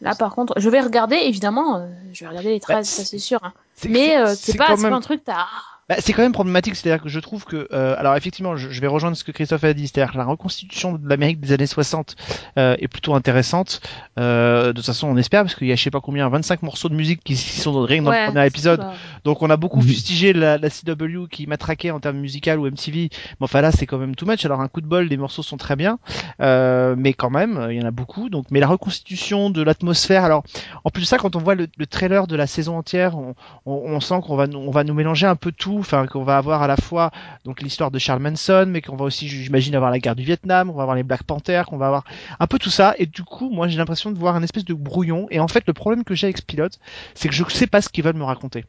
Là, 0.00 0.14
par 0.14 0.34
contre, 0.34 0.54
je 0.60 0.70
vais 0.70 0.80
regarder, 0.80 1.16
évidemment, 1.16 1.76
euh, 1.78 1.88
je 2.12 2.24
vais 2.24 2.28
regarder 2.28 2.50
les 2.50 2.60
13, 2.60 2.88
ça 2.88 3.04
c'est 3.04 3.18
sûr. 3.18 3.40
hein. 3.42 3.52
Mais 3.88 4.16
euh, 4.16 4.26
c'est 4.28 4.52
c'est 4.52 4.58
pas, 4.58 4.76
même- 4.76 4.90
pas 4.90 4.96
un 4.96 5.00
truc, 5.00 5.22
t'as. 5.24 5.46
Bah, 5.88 5.96
c'est 6.00 6.12
quand 6.12 6.20
même 6.22 6.32
problématique, 6.32 6.74
c'est-à-dire 6.76 7.02
que 7.02 7.08
je 7.08 7.18
trouve 7.18 7.46
que, 7.46 7.66
euh, 7.72 7.94
alors 7.96 8.14
effectivement, 8.14 8.56
je, 8.58 8.68
je 8.68 8.80
vais 8.82 8.86
rejoindre 8.86 9.16
ce 9.16 9.24
que 9.24 9.32
Christophe 9.32 9.64
a 9.64 9.72
dit, 9.72 9.88
c'est-à-dire 9.88 10.12
que 10.12 10.18
la 10.18 10.24
reconstitution 10.26 10.92
de 10.92 11.08
l'Amérique 11.08 11.40
des 11.40 11.52
années 11.52 11.66
60 11.66 12.14
euh, 12.58 12.76
est 12.78 12.88
plutôt 12.88 13.14
intéressante. 13.14 13.80
Euh, 14.18 14.66
de 14.68 14.72
toute 14.72 14.84
façon, 14.84 15.08
on 15.08 15.16
espère, 15.16 15.44
parce 15.44 15.54
qu'il 15.54 15.66
y 15.66 15.72
a 15.72 15.76
je 15.76 15.82
sais 15.82 15.90
pas 15.90 16.02
combien, 16.02 16.28
25 16.28 16.62
morceaux 16.62 16.90
de 16.90 16.94
musique 16.94 17.24
qui, 17.24 17.32
qui 17.34 17.60
sont 17.60 17.72
dans, 17.72 17.84
rien 17.84 18.00
que 18.00 18.04
dans 18.04 18.10
Ouais, 18.10 18.26
le 18.26 18.32
premier 18.32 18.46
épisode. 18.46 18.84
Donc 19.24 19.40
on 19.40 19.48
a 19.48 19.56
beaucoup 19.56 19.78
Mhm. 19.80 19.86
fustigé 19.88 20.32
la, 20.34 20.58
la 20.58 20.68
CW 20.68 21.26
qui 21.30 21.46
matraquait 21.46 21.90
en 21.90 22.00
termes 22.00 22.18
musical 22.18 22.58
ou 22.58 22.66
MTV. 22.66 23.08
Mais 23.12 23.44
enfin 23.44 23.62
là, 23.62 23.72
c'est 23.72 23.86
quand 23.86 23.96
même 23.98 24.14
too 24.14 24.26
much. 24.26 24.44
Alors 24.44 24.60
un 24.60 24.68
coup 24.68 24.82
de 24.82 24.86
bol, 24.86 25.06
les 25.06 25.16
morceaux 25.16 25.42
sont 25.42 25.56
très 25.56 25.74
bien, 25.76 25.98
euh, 26.42 26.96
mais 26.98 27.14
quand 27.14 27.30
même, 27.30 27.66
il 27.70 27.78
y 27.78 27.82
en 27.82 27.86
a 27.86 27.90
beaucoup. 27.92 28.28
Donc, 28.28 28.46
mais 28.50 28.60
la 28.60 28.66
reconstitution 28.68 29.48
de 29.48 29.62
l'atmosphère. 29.62 30.22
Alors, 30.24 30.42
en 30.84 30.90
plus 30.90 31.00
de 31.02 31.06
ça, 31.06 31.16
quand 31.16 31.34
on 31.34 31.38
voit 31.40 31.54
le, 31.54 31.66
le 31.78 31.86
trailer 31.86 32.26
de 32.26 32.36
la 32.36 32.46
saison 32.46 32.76
entière, 32.76 33.16
on, 33.16 33.34
on, 33.64 33.72
on 33.94 34.00
sent 34.00 34.20
qu'on 34.26 34.36
va, 34.36 34.46
nous- 34.46 34.58
on 34.58 34.70
va 34.70 34.84
nous 34.84 34.92
mélanger 34.94 35.26
un 35.26 35.36
peu 35.36 35.50
tout. 35.50 35.77
Enfin, 35.78 36.06
qu'on 36.06 36.24
va 36.24 36.36
avoir 36.36 36.62
à 36.62 36.66
la 36.66 36.76
fois 36.76 37.10
donc 37.44 37.62
l'histoire 37.62 37.90
de 37.90 37.98
Charles 37.98 38.22
Manson, 38.22 38.66
mais 38.68 38.82
qu'on 38.82 38.96
va 38.96 39.04
aussi, 39.04 39.28
j'imagine, 39.28 39.74
avoir 39.74 39.90
la 39.90 39.98
guerre 39.98 40.16
du 40.16 40.24
Vietnam, 40.24 40.70
on 40.70 40.74
va 40.74 40.82
avoir 40.82 40.96
les 40.96 41.02
Black 41.02 41.22
Panthers, 41.24 41.66
qu'on 41.66 41.78
va 41.78 41.86
avoir 41.86 42.04
un 42.38 42.46
peu 42.46 42.58
tout 42.58 42.70
ça. 42.70 42.94
Et 42.98 43.06
du 43.06 43.22
coup, 43.22 43.50
moi, 43.50 43.68
j'ai 43.68 43.78
l'impression 43.78 44.10
de 44.10 44.18
voir 44.18 44.36
un 44.36 44.42
espèce 44.42 44.64
de 44.64 44.74
brouillon. 44.74 45.26
Et 45.30 45.40
en 45.40 45.48
fait, 45.48 45.64
le 45.66 45.72
problème 45.72 46.04
que 46.04 46.14
j'ai 46.14 46.26
avec 46.26 46.38
ce 46.38 46.42
pilote, 46.42 46.78
c'est 47.14 47.28
que 47.28 47.34
je 47.34 47.44
sais 47.48 47.66
pas 47.66 47.80
ce 47.82 47.88
qu'ils 47.88 48.04
veulent 48.04 48.16
me 48.16 48.24
raconter. 48.24 48.64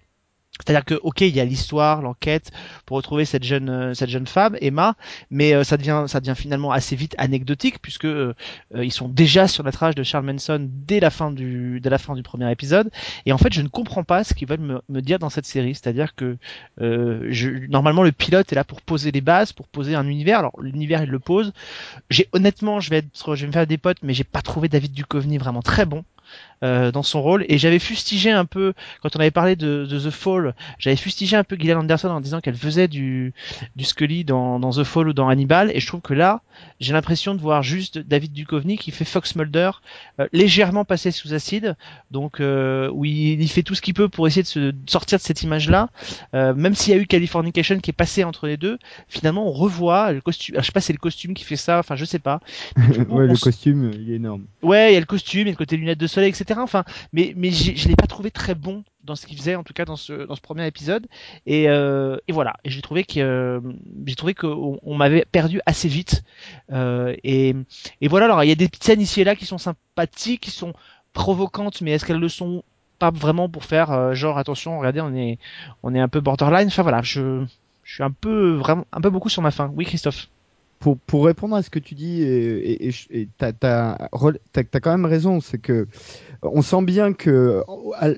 C'est-à-dire 0.59 0.83
que 0.83 0.95
ok, 0.95 1.21
il 1.21 1.35
y 1.35 1.39
a 1.39 1.45
l'histoire, 1.45 2.01
l'enquête 2.01 2.51
pour 2.85 2.97
retrouver 2.97 3.25
cette 3.25 3.44
jeune 3.44 3.69
euh, 3.69 3.94
cette 3.94 4.09
jeune 4.09 4.27
femme 4.27 4.57
Emma, 4.61 4.95
mais 5.31 5.53
euh, 5.53 5.63
ça 5.63 5.77
devient 5.77 6.06
ça 6.07 6.19
devient 6.19 6.35
finalement 6.35 6.71
assez 6.71 6.95
vite 6.95 7.15
anecdotique 7.17 7.81
puisque 7.81 8.06
euh, 8.06 8.33
ils 8.73 8.91
sont 8.91 9.07
déjà 9.07 9.47
sur 9.47 9.63
la 9.63 9.71
trace 9.71 9.95
de 9.95 10.03
Charles 10.03 10.25
Manson 10.25 10.67
dès 10.69 11.00
la 11.00 11.09
fin 11.09 11.31
du 11.31 11.79
dès 11.79 11.89
la 11.89 11.97
fin 11.97 12.13
du 12.13 12.23
premier 12.23 12.51
épisode 12.51 12.91
et 13.25 13.31
en 13.31 13.38
fait 13.38 13.53
je 13.53 13.61
ne 13.61 13.69
comprends 13.69 14.03
pas 14.03 14.23
ce 14.23 14.33
qu'ils 14.33 14.47
veulent 14.47 14.81
me, 14.89 15.01
dire 15.01 15.19
dans 15.19 15.30
cette 15.30 15.45
série. 15.45 15.75
C'est-à-dire 15.75 16.13
que 16.16 16.37
euh, 16.81 17.68
normalement 17.69 18.04
le 18.04 18.11
pilote 18.11 18.51
est 18.51 18.56
là 18.56 18.66
pour 18.66 18.81
poser 18.81 19.11
les 19.11 19.21
bases, 19.21 19.54
pour 19.54 19.68
poser 19.68 19.95
un 19.95 20.07
univers. 20.07 20.39
Alors 20.39 20.59
l'univers 20.61 21.04
il 21.04 21.09
le 21.09 21.19
pose. 21.19 21.54
J'ai 22.09 22.28
honnêtement 22.33 22.81
je 22.81 22.89
vais 22.89 22.97
être 22.97 23.35
je 23.35 23.42
vais 23.42 23.47
me 23.47 23.54
faire 23.54 23.68
des 23.68 23.78
potes, 23.78 23.99
mais 24.04 24.13
j'ai 24.13 24.25
pas 24.25 24.42
trouvé 24.42 24.68
David 24.68 24.92
Duchovny 24.92 25.37
vraiment 25.37 25.61
très 25.61 25.85
bon. 25.85 26.04
Euh, 26.63 26.92
dans 26.92 27.04
son 27.04 27.21
rôle 27.21 27.45
et 27.47 27.57
j'avais 27.57 27.80
fustigé 27.80 28.31
un 28.31 28.45
peu 28.45 28.73
quand 29.01 29.16
on 29.16 29.19
avait 29.19 29.31
parlé 29.31 29.56
de, 29.56 29.85
de 29.89 29.99
The 29.99 30.09
Fall 30.09 30.56
j'avais 30.78 30.95
fustigé 30.95 31.35
un 31.35 31.44
peu 31.44 31.56
Gillian 31.57 31.80
Anderson 31.80 32.09
en 32.09 32.21
disant 32.21 32.42
qu'elle 32.42 32.56
faisait 32.56 32.87
du, 32.87 33.33
du 33.75 33.83
Scully 33.83 34.23
dans, 34.23 34.59
dans 34.59 34.71
The 34.71 34.83
Fall 34.83 35.09
ou 35.09 35.13
dans 35.13 35.28
Hannibal, 35.28 35.71
et 35.73 35.80
je 35.80 35.87
trouve 35.87 36.01
que 36.01 36.13
là, 36.13 36.42
j'ai 36.80 36.94
l'impression 36.94 37.35
de 37.35 37.42
voir 37.42 37.63
juste 37.63 37.97
David 37.99 38.33
Duchovny 38.33 38.78
qui 38.78 38.92
fait 38.92 39.06
Fox 39.06 39.35
Mulder 39.35 39.71
euh, 40.19 40.28
légèrement 40.33 40.85
passé 40.85 41.11
sous 41.11 41.33
acide, 41.33 41.75
donc 42.11 42.39
euh, 42.39 42.89
où 42.92 43.06
il, 43.06 43.42
il 43.42 43.49
fait 43.49 43.63
tout 43.63 43.75
ce 43.75 43.81
qu'il 43.81 43.94
peut 43.94 44.09
pour 44.09 44.28
essayer 44.28 44.44
de 44.44 44.47
se 44.47 44.59
de 44.59 44.89
sortir 44.89 45.18
de 45.18 45.23
cette 45.23 45.42
image-là, 45.42 45.89
euh, 46.33 46.54
même 46.54 46.75
s'il 46.75 46.94
y 46.94 46.97
a 46.97 47.01
eu 47.01 47.07
Californication 47.07 47.80
qui 47.80 47.92
est 47.92 47.94
passé 47.94 48.23
entre 48.23 48.47
les 48.47 48.57
deux, 48.57 48.78
finalement 49.07 49.47
on 49.47 49.51
revoit 49.51 50.11
le 50.11 50.21
costume, 50.21 50.56
alors, 50.56 50.63
je 50.63 50.68
sais 50.68 50.71
pas 50.71 50.81
si 50.81 50.87
c'est 50.87 50.94
le 50.94 50.99
costume 50.99 51.33
qui 51.33 51.44
fait 51.44 51.56
ça, 51.56 51.80
enfin 51.80 51.95
je 51.95 52.06
sais 52.06 52.19
pas. 52.19 52.39
Coup, 52.75 53.16
ouais, 53.16 53.28
le 53.28 53.37
costume, 53.37 53.92
il 53.94 54.11
est 54.11 54.16
énorme. 54.16 54.45
Ouais, 54.61 54.92
il 54.92 54.94
y 54.94 54.97
a 54.97 54.99
le 54.99 55.06
costume, 55.06 55.42
il 55.42 55.45
y 55.45 55.49
a 55.49 55.51
le 55.51 55.57
côté 55.57 55.78
lunettes 55.78 55.99
de 55.99 56.07
soleil, 56.07 56.30
etc. 56.30 56.48
Mais 57.13 57.33
mais 57.35 57.51
je 57.51 57.87
l'ai 57.87 57.95
pas 57.95 58.07
trouvé 58.07 58.31
très 58.31 58.56
bon 58.56 58.83
dans 59.03 59.15
ce 59.15 59.25
qu'il 59.25 59.37
faisait, 59.37 59.56
en 59.56 59.63
tout 59.63 59.73
cas 59.73 59.85
dans 59.85 59.95
ce 59.95 60.25
dans 60.25 60.35
ce 60.35 60.41
premier 60.41 60.65
épisode. 60.68 61.07
Et 61.45 61.69
euh, 61.69 62.18
et 62.27 62.31
voilà. 62.31 62.53
Et 62.63 62.69
j'ai 62.69 62.81
trouvé 62.81 63.03
que 63.03 63.19
euh, 63.19 63.59
j'ai 64.06 64.15
trouvé 64.15 64.33
qu'on 64.33 64.79
on, 64.81 64.95
m'avait 64.95 65.25
perdu 65.25 65.61
assez 65.65 65.87
vite. 65.87 66.23
Euh, 66.71 67.15
et 67.23 67.56
et 68.01 68.07
voilà. 68.07 68.25
Alors 68.25 68.44
il 68.44 68.49
y 68.49 68.51
a 68.51 68.56
des 68.56 68.68
petites 68.68 68.83
scènes 68.83 69.01
ici 69.01 69.21
et 69.21 69.23
là 69.23 69.35
qui 69.35 69.45
sont 69.45 69.57
sympathiques, 69.57 70.41
qui 70.41 70.51
sont 70.51 70.73
provocantes, 71.13 71.81
mais 71.81 71.91
est-ce 71.91 72.06
qu'elles 72.06 72.19
le 72.19 72.29
sont 72.29 72.63
pas 72.99 73.11
vraiment 73.11 73.47
pour 73.49 73.63
faire 73.63 74.13
genre 74.13 74.37
attention, 74.37 74.77
regardez, 74.77 75.01
on 75.01 75.15
est 75.15 75.39
on 75.83 75.95
est 75.95 75.99
un 75.99 76.09
peu 76.09 76.19
borderline. 76.19 76.68
Enfin 76.68 76.83
voilà, 76.83 77.01
je 77.01 77.45
je 77.83 77.94
suis 77.94 78.03
un 78.03 78.11
peu 78.11 78.56
vraiment 78.56 78.85
un 78.91 79.01
peu 79.01 79.09
beaucoup 79.09 79.29
sur 79.29 79.41
ma 79.41 79.51
fin. 79.51 79.71
Oui, 79.75 79.85
Christophe. 79.85 80.27
Pour, 80.80 80.98
pour 80.98 81.26
répondre 81.26 81.56
à 81.56 81.62
ce 81.62 81.69
que 81.69 81.80
tu 81.80 81.94
dis, 81.94 82.21
et, 82.21 82.86
et, 82.86 82.88
et- 82.90 83.21
et 83.21 83.30
t'as, 83.38 83.52
t'as, 83.52 83.98
rel- 84.14 84.40
t'as- 84.54 84.64
t'as 84.64 84.80
quand 84.80 84.92
même 84.92 85.06
raison, 85.06 85.42
c'est 85.42 85.57
que 85.57 85.88
on 86.42 86.62
sent 86.62 86.83
bien 86.83 87.12
que 87.12 87.62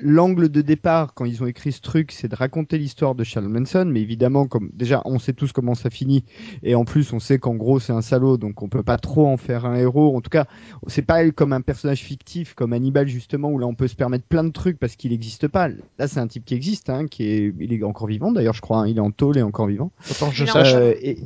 l'angle 0.01 0.50
de 0.50 0.62
départ 0.62 1.13
quand 1.15 1.25
ils 1.25 1.41
ont 1.41 1.48
écrit 1.48 1.72
ce 1.72 1.82
truc, 1.82 2.12
c'est 2.12 2.27
de 2.27 2.36
raconter 2.36 2.77
l'histoire 2.77 3.15
de 3.15 3.24
Charles 3.24 3.48
Manson, 3.48 3.86
mais 3.91 4.01
évidemment, 4.01 4.46
comme 4.48 4.70
déjà 4.74 5.01
on 5.06 5.18
sait 5.18 5.34
tous 5.34 5.51
comment 5.51 5.74
ça 5.75 5.89
finit, 5.89 6.24
et 6.63 6.75
en 6.75 6.86
plus 6.86 7.12
on 7.13 7.20
sait 7.20 7.39
qu'en 7.39 7.56
gros 7.56 7.80
c'est 7.80 7.94
un 7.94 8.01
salaud, 8.03 8.38
donc 8.38 8.62
on 8.62 8.70
peut 8.70 8.84
pas 8.84 8.98
trop 8.98 9.25
en 9.27 9.38
faire 9.38 9.65
un 9.65 9.75
héros. 9.75 10.15
En 10.15 10.22
tout 10.22 10.30
cas, 10.30 10.46
c'est 10.88 11.01
pas 11.01 11.30
comme 11.32 11.53
un 11.53 11.62
personnage 11.62 12.01
fictif 12.01 12.53
comme 12.53 12.74
Hannibal 12.74 13.08
justement 13.08 13.50
où 13.50 13.58
là 13.58 13.65
on 13.65 13.75
peut 13.75 13.88
se 13.88 13.96
permettre 13.96 14.25
plein 14.25 14.44
de 14.44 14.51
trucs 14.51 14.77
parce 14.77 14.96
qu'il 14.96 15.12
n'existe 15.12 15.48
pas. 15.48 15.68
Là, 15.98 16.08
c'est 16.08 16.20
un 16.20 16.27
type 16.27 16.46
qui 16.46 16.53
existe, 16.53 16.89
hein, 16.91 17.08
qui 17.08 17.24
est, 17.24 17.53
il 17.60 17.74
est 17.74 17.84
encore 17.84 18.08
vivant 18.08 18.32
d'ailleurs, 18.32 18.53
je 18.53 18.62
crois. 18.62 18.82
hein, 18.82 18.88
il 18.88 18.98
est 18.98 19.01
en 19.01 19.12
tôle 19.12 19.38
et 19.38 19.41
encore 19.41 19.65
vivant. 19.68 19.91
Autant 20.12 20.30
je 20.32 20.46
sache. 20.53 20.74
Euh, 20.75 20.94
et, 21.01 21.18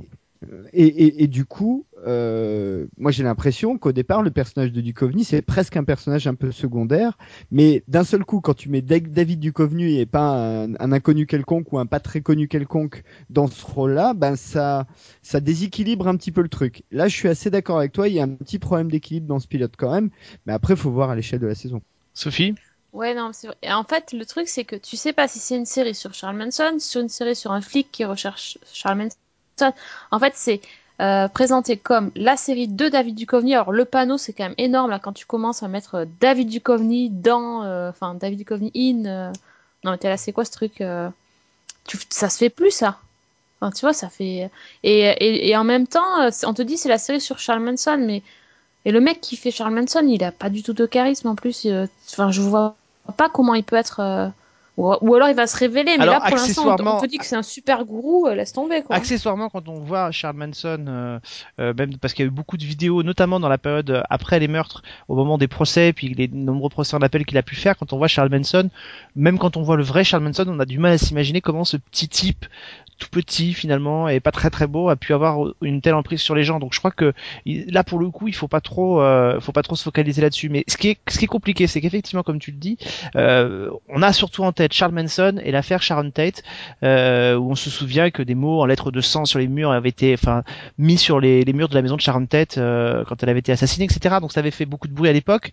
et, 0.73 0.85
et, 0.85 1.23
et 1.23 1.27
du 1.27 1.45
coup, 1.45 1.85
euh, 2.07 2.87
moi 2.97 3.11
j'ai 3.11 3.23
l'impression 3.23 3.77
qu'au 3.77 3.91
départ 3.91 4.21
le 4.21 4.31
personnage 4.31 4.71
de 4.71 4.81
Duchovny 4.81 5.23
c'est 5.23 5.41
presque 5.41 5.77
un 5.77 5.83
personnage 5.83 6.27
un 6.27 6.35
peu 6.35 6.51
secondaire, 6.51 7.17
mais 7.51 7.83
d'un 7.87 8.03
seul 8.03 8.23
coup 8.25 8.41
quand 8.41 8.53
tu 8.53 8.69
mets 8.69 8.81
Da- 8.81 8.99
David 8.99 9.39
Duchovny 9.39 9.99
et 9.99 10.05
pas 10.05 10.63
un, 10.65 10.75
un 10.75 10.91
inconnu 10.91 11.25
quelconque 11.27 11.71
ou 11.73 11.79
un 11.79 11.85
pas 11.85 11.99
très 11.99 12.21
connu 12.21 12.47
quelconque 12.47 13.03
dans 13.29 13.47
ce 13.47 13.65
rôle-là, 13.65 14.13
ben 14.13 14.35
ça 14.35 14.87
ça 15.21 15.39
déséquilibre 15.39 16.07
un 16.07 16.15
petit 16.17 16.31
peu 16.31 16.41
le 16.41 16.49
truc. 16.49 16.83
Là 16.91 17.07
je 17.07 17.15
suis 17.15 17.27
assez 17.29 17.49
d'accord 17.49 17.77
avec 17.79 17.91
toi, 17.91 18.07
il 18.07 18.13
y 18.15 18.19
a 18.19 18.23
un 18.23 18.29
petit 18.29 18.59
problème 18.59 18.91
d'équilibre 18.91 19.27
dans 19.27 19.39
ce 19.39 19.47
pilote 19.47 19.73
quand 19.77 19.91
même, 19.93 20.09
mais 20.45 20.53
après 20.53 20.75
faut 20.75 20.91
voir 20.91 21.09
à 21.09 21.15
l'échelle 21.15 21.39
de 21.39 21.47
la 21.47 21.55
saison. 21.55 21.81
Sophie? 22.13 22.55
Ouais, 22.93 23.13
non, 23.13 23.31
c'est 23.31 23.45
vrai. 23.47 23.57
Et 23.61 23.71
en 23.71 23.83
fait, 23.83 24.11
le 24.11 24.25
truc, 24.25 24.47
c'est 24.47 24.65
que 24.65 24.75
tu 24.75 24.97
sais 24.97 25.13
pas 25.13 25.27
si 25.27 25.37
c'est 25.39 25.55
une 25.55 25.65
série 25.67 25.93
sur 25.93 26.13
Charles 26.15 26.37
Manson, 26.37 26.79
sur 26.79 27.01
une 27.01 27.09
série 27.09 27.35
sur 27.35 27.51
un 27.51 27.61
flic 27.61 27.91
qui 27.91 28.05
recherche 28.05 28.57
Charles 28.73 28.97
Manson. 28.97 29.17
En 30.11 30.19
fait, 30.19 30.33
c'est 30.35 30.61
euh, 31.01 31.27
présenté 31.27 31.77
comme 31.77 32.11
la 32.15 32.37
série 32.37 32.67
de 32.67 32.87
David 32.87 33.15
Duchovny. 33.15 33.53
Alors, 33.53 33.71
le 33.71 33.85
panneau, 33.85 34.17
c'est 34.17 34.33
quand 34.33 34.45
même 34.45 34.55
énorme, 34.57 34.97
quand 35.01 35.13
tu 35.13 35.25
commences 35.25 35.61
à 35.63 35.67
mettre 35.67 35.95
euh, 35.95 36.05
David 36.21 36.49
Duchovny 36.49 37.09
dans... 37.09 37.63
euh, 37.63 37.89
Enfin, 37.89 38.13
David 38.13 38.39
Duchovny 38.39 38.71
in... 38.75 39.31
Non, 39.83 39.91
mais 39.91 39.97
t'es 39.97 40.09
là, 40.09 40.17
c'est 40.17 40.31
quoi 40.31 40.45
ce 40.45 40.51
truc. 40.51 40.83
Ça 42.09 42.29
se 42.29 42.37
fait 42.37 42.49
plus, 42.49 42.71
ça. 42.71 42.97
Enfin, 43.59 43.71
tu 43.71 43.81
vois, 43.81 43.93
ça 43.93 44.09
fait... 44.09 44.49
Et, 44.83 45.55
en 45.55 45.63
même 45.63 45.85
temps, 45.85 46.29
on 46.43 46.53
te 46.53 46.61
dit 46.61 46.77
c'est 46.77 46.89
la 46.89 46.97
série 46.97 47.21
sur 47.21 47.39
Charles 47.39 47.61
Manson, 47.61 47.97
mais... 47.99 48.23
Et 48.85 48.91
le 48.91 48.99
mec 48.99 49.21
qui 49.21 49.35
fait 49.35 49.51
Charles 49.51 49.73
Manson, 49.73 50.05
il 50.07 50.23
a 50.23 50.31
pas 50.31 50.49
du 50.49 50.63
tout 50.63 50.73
de 50.73 50.85
charisme 50.85 51.27
en 51.27 51.35
plus. 51.35 51.67
Enfin, 52.11 52.31
je 52.31 52.41
vois 52.41 52.75
pas 53.17 53.29
comment 53.29 53.53
il 53.53 53.63
peut 53.63 53.75
être. 53.75 54.31
Ou, 54.77 54.93
ou 55.01 55.15
alors 55.15 55.29
il 55.29 55.35
va 55.35 55.47
se 55.47 55.57
révéler, 55.57 55.95
mais 55.97 56.03
Alors, 56.03 56.15
là 56.15 56.21
pour 56.27 56.37
l'instant, 56.37 56.75
on, 56.77 56.87
on 56.87 56.99
te 56.99 57.05
dit 57.05 57.17
que 57.17 57.25
c'est 57.25 57.35
un 57.35 57.43
super 57.43 57.85
gourou, 57.85 58.27
euh, 58.27 58.35
laisse 58.35 58.51
tomber 58.51 58.81
quoi. 58.81 58.95
Accessoirement, 58.95 59.49
quand 59.49 59.69
on 59.69 59.79
voit 59.79 60.11
Charles 60.11 60.35
Manson, 60.35 60.85
euh, 60.87 61.19
euh, 61.59 61.73
même 61.77 61.97
parce 61.97 62.13
qu'il 62.13 62.25
y 62.25 62.27
a 62.27 62.29
eu 62.29 62.31
beaucoup 62.31 62.57
de 62.57 62.65
vidéos, 62.65 63.01
notamment 63.01 63.39
dans 63.39 63.47
la 63.47 63.57
période 63.57 64.03
après 64.09 64.39
les 64.39 64.49
meurtres, 64.49 64.83
au 65.07 65.15
moment 65.15 65.37
des 65.37 65.47
procès, 65.47 65.93
puis 65.93 66.13
les 66.13 66.27
nombreux 66.27 66.69
procès 66.69 66.95
en 66.95 67.01
appel 67.01 67.25
qu'il 67.25 67.37
a 67.37 67.43
pu 67.43 67.55
faire, 67.55 67.77
quand 67.77 67.93
on 67.93 67.97
voit 67.97 68.07
Charles 68.07 68.29
Manson, 68.29 68.69
même 69.15 69.37
quand 69.37 69.55
on 69.55 69.61
voit 69.61 69.77
le 69.77 69.83
vrai 69.83 70.03
Charles 70.03 70.23
Manson, 70.23 70.45
on 70.47 70.59
a 70.59 70.65
du 70.65 70.77
mal 70.77 70.91
à 70.91 70.97
s'imaginer 70.97 71.39
comment 71.39 71.63
ce 71.63 71.77
petit 71.77 72.09
type 72.09 72.45
tout 72.97 73.09
petit 73.09 73.53
finalement 73.53 74.07
et 74.07 74.19
pas 74.19 74.31
très 74.31 74.49
très 74.49 74.67
beau 74.67 74.89
a 74.89 74.95
pu 74.95 75.13
avoir 75.13 75.39
une 75.61 75.81
telle 75.81 75.95
emprise 75.95 76.21
sur 76.21 76.35
les 76.35 76.43
gens. 76.43 76.59
Donc 76.59 76.73
je 76.73 76.79
crois 76.79 76.91
que 76.91 77.13
là 77.45 77.83
pour 77.83 77.99
le 77.99 78.09
coup 78.09 78.27
il 78.27 78.35
faut 78.35 78.47
pas 78.47 78.61
trop 78.61 79.01
euh, 79.01 79.39
faut 79.39 79.51
pas 79.51 79.63
trop 79.63 79.75
se 79.75 79.83
focaliser 79.83 80.21
là-dessus. 80.21 80.49
Mais 80.49 80.63
ce 80.67 80.77
qui 80.77 80.89
est 80.89 80.97
ce 81.07 81.17
qui 81.17 81.25
est 81.25 81.29
compliqué 81.29 81.67
c'est 81.67 81.81
qu'effectivement 81.81 82.23
comme 82.23 82.39
tu 82.39 82.51
le 82.51 82.57
dis 82.57 82.77
euh, 83.15 83.69
on 83.89 84.01
a 84.01 84.13
surtout 84.13 84.43
en 84.43 84.51
tête 84.51 84.73
Charles 84.73 84.93
Manson 84.93 85.39
et 85.43 85.51
l'affaire 85.51 85.81
Sharon 85.81 86.11
Tate 86.11 86.43
euh, 86.83 87.35
où 87.35 87.51
on 87.51 87.55
se 87.55 87.69
souvient 87.69 88.09
que 88.11 88.23
des 88.23 88.35
mots 88.35 88.61
en 88.61 88.65
lettres 88.65 88.91
de 88.91 89.01
sang 89.01 89.25
sur 89.25 89.39
les 89.39 89.47
murs 89.47 89.71
avaient 89.71 89.89
été 89.89 90.13
enfin 90.13 90.43
mis 90.77 90.97
sur 90.97 91.19
les, 91.19 91.43
murs 91.53 91.69
de 91.69 91.75
la 91.75 91.81
maison 91.81 91.95
de 91.95 92.01
Sharon 92.01 92.25
Tate 92.25 92.57
euh, 92.57 93.03
quand 93.05 93.21
elle 93.23 93.29
avait 93.29 93.39
été 93.39 93.51
assassinée 93.51 93.85
etc 93.85 94.17
donc 94.21 94.31
ça 94.31 94.39
avait 94.39 94.51
fait 94.51 94.65
beaucoup 94.65 94.87
de 94.87 94.93
bruit 94.93 95.09
à 95.09 95.13
l'époque. 95.13 95.51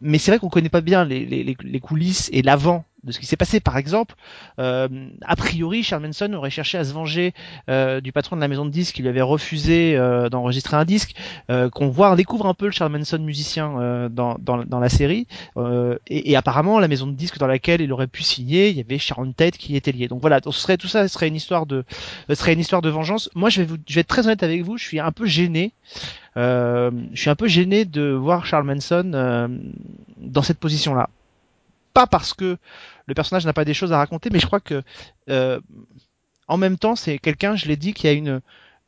Mais 0.00 0.18
c'est 0.18 0.30
vrai 0.30 0.38
qu'on 0.38 0.48
connaît 0.48 0.68
pas 0.68 0.80
bien 0.80 1.04
les- 1.04 1.24
les 1.24 1.80
coulisses 1.80 2.28
et 2.32 2.42
l'avant 2.42 2.84
de 3.04 3.12
ce 3.12 3.18
qui 3.18 3.26
s'est 3.26 3.36
passé. 3.36 3.60
Par 3.60 3.76
exemple 3.76 4.14
euh, 4.58 4.88
a 5.22 5.36
priori 5.36 5.82
Charles 5.82 6.02
Manson 6.02 6.32
aurait 6.34 6.50
cherché 6.50 6.78
à 6.78 6.84
se 6.84 6.92
venger 6.92 7.34
euh, 7.68 8.00
du 8.00 8.12
patron 8.12 8.36
de 8.36 8.40
la 8.40 8.48
maison 8.48 8.64
de 8.64 8.70
disques. 8.70 8.94
Qui 8.94 9.02
lui 9.02 9.08
avait 9.08 9.22
refusé 9.22 9.96
euh, 9.96 10.28
d'enregistrer 10.28 10.76
un 10.76 10.84
disque. 10.84 11.14
Euh, 11.50 11.70
qu'on 11.70 11.88
voit 11.88 12.12
on 12.12 12.14
découvre 12.14 12.46
un 12.46 12.54
peu 12.54 12.66
le 12.66 12.72
Charles 12.72 12.92
Manson 12.92 13.18
musicien 13.18 13.80
euh, 13.80 14.08
dans, 14.08 14.36
dans, 14.38 14.64
dans 14.64 14.80
la 14.80 14.88
série. 14.88 15.26
Euh, 15.56 15.98
et, 16.08 16.30
et 16.30 16.36
apparemment 16.36 16.78
la 16.78 16.88
maison 16.88 17.06
de 17.06 17.12
disques 17.12 17.38
dans 17.38 17.46
laquelle 17.46 17.80
il 17.80 17.92
aurait 17.92 18.06
pu 18.06 18.22
signer 18.22 18.68
il 18.68 18.76
y 18.76 18.80
avait 18.80 18.98
Sharon 18.98 19.32
Tate 19.32 19.56
qui 19.56 19.76
était 19.76 19.92
liée. 19.92 20.08
Donc 20.08 20.20
voilà 20.20 20.40
donc 20.40 20.54
ce 20.54 20.60
serait 20.60 20.76
tout 20.76 20.88
ça 20.88 21.08
ce 21.08 21.14
serait 21.14 21.28
une 21.28 21.36
histoire 21.36 21.66
de 21.66 21.84
ce 22.28 22.34
serait 22.34 22.52
une 22.52 22.60
histoire 22.60 22.82
de 22.82 22.90
vengeance. 22.90 23.30
Moi 23.34 23.48
je 23.50 23.62
vais 23.62 23.66
vous 23.66 23.76
je 23.88 23.94
vais 23.94 24.02
être 24.02 24.08
très 24.08 24.26
honnête 24.26 24.42
avec 24.42 24.62
vous 24.62 24.76
je 24.76 24.84
suis 24.84 25.00
un 25.00 25.12
peu 25.12 25.26
gêné 25.26 25.72
je 26.36 26.90
suis 27.14 27.30
un 27.30 27.34
peu 27.36 27.48
gêné 27.48 27.84
de 27.84 28.10
voir 28.10 28.46
Charles 28.46 28.66
Manson 28.66 29.48
dans 30.18 30.42
cette 30.42 30.58
position 30.58 30.94
là 30.94 31.08
pas 31.94 32.06
parce 32.06 32.32
que 32.32 32.56
le 33.06 33.14
personnage 33.14 33.46
n'a 33.46 33.52
pas 33.52 33.64
des 33.64 33.74
choses 33.74 33.92
à 33.92 33.98
raconter 33.98 34.30
mais 34.30 34.38
je 34.38 34.46
crois 34.46 34.60
que 34.60 34.82
euh, 35.28 35.60
en 36.48 36.56
même 36.56 36.78
temps 36.78 36.96
c'est 36.96 37.18
quelqu'un 37.18 37.56
je 37.56 37.66
l'ai 37.66 37.76
dit 37.76 37.94
qui 37.94 38.08
a 38.08 38.12
une 38.12 38.40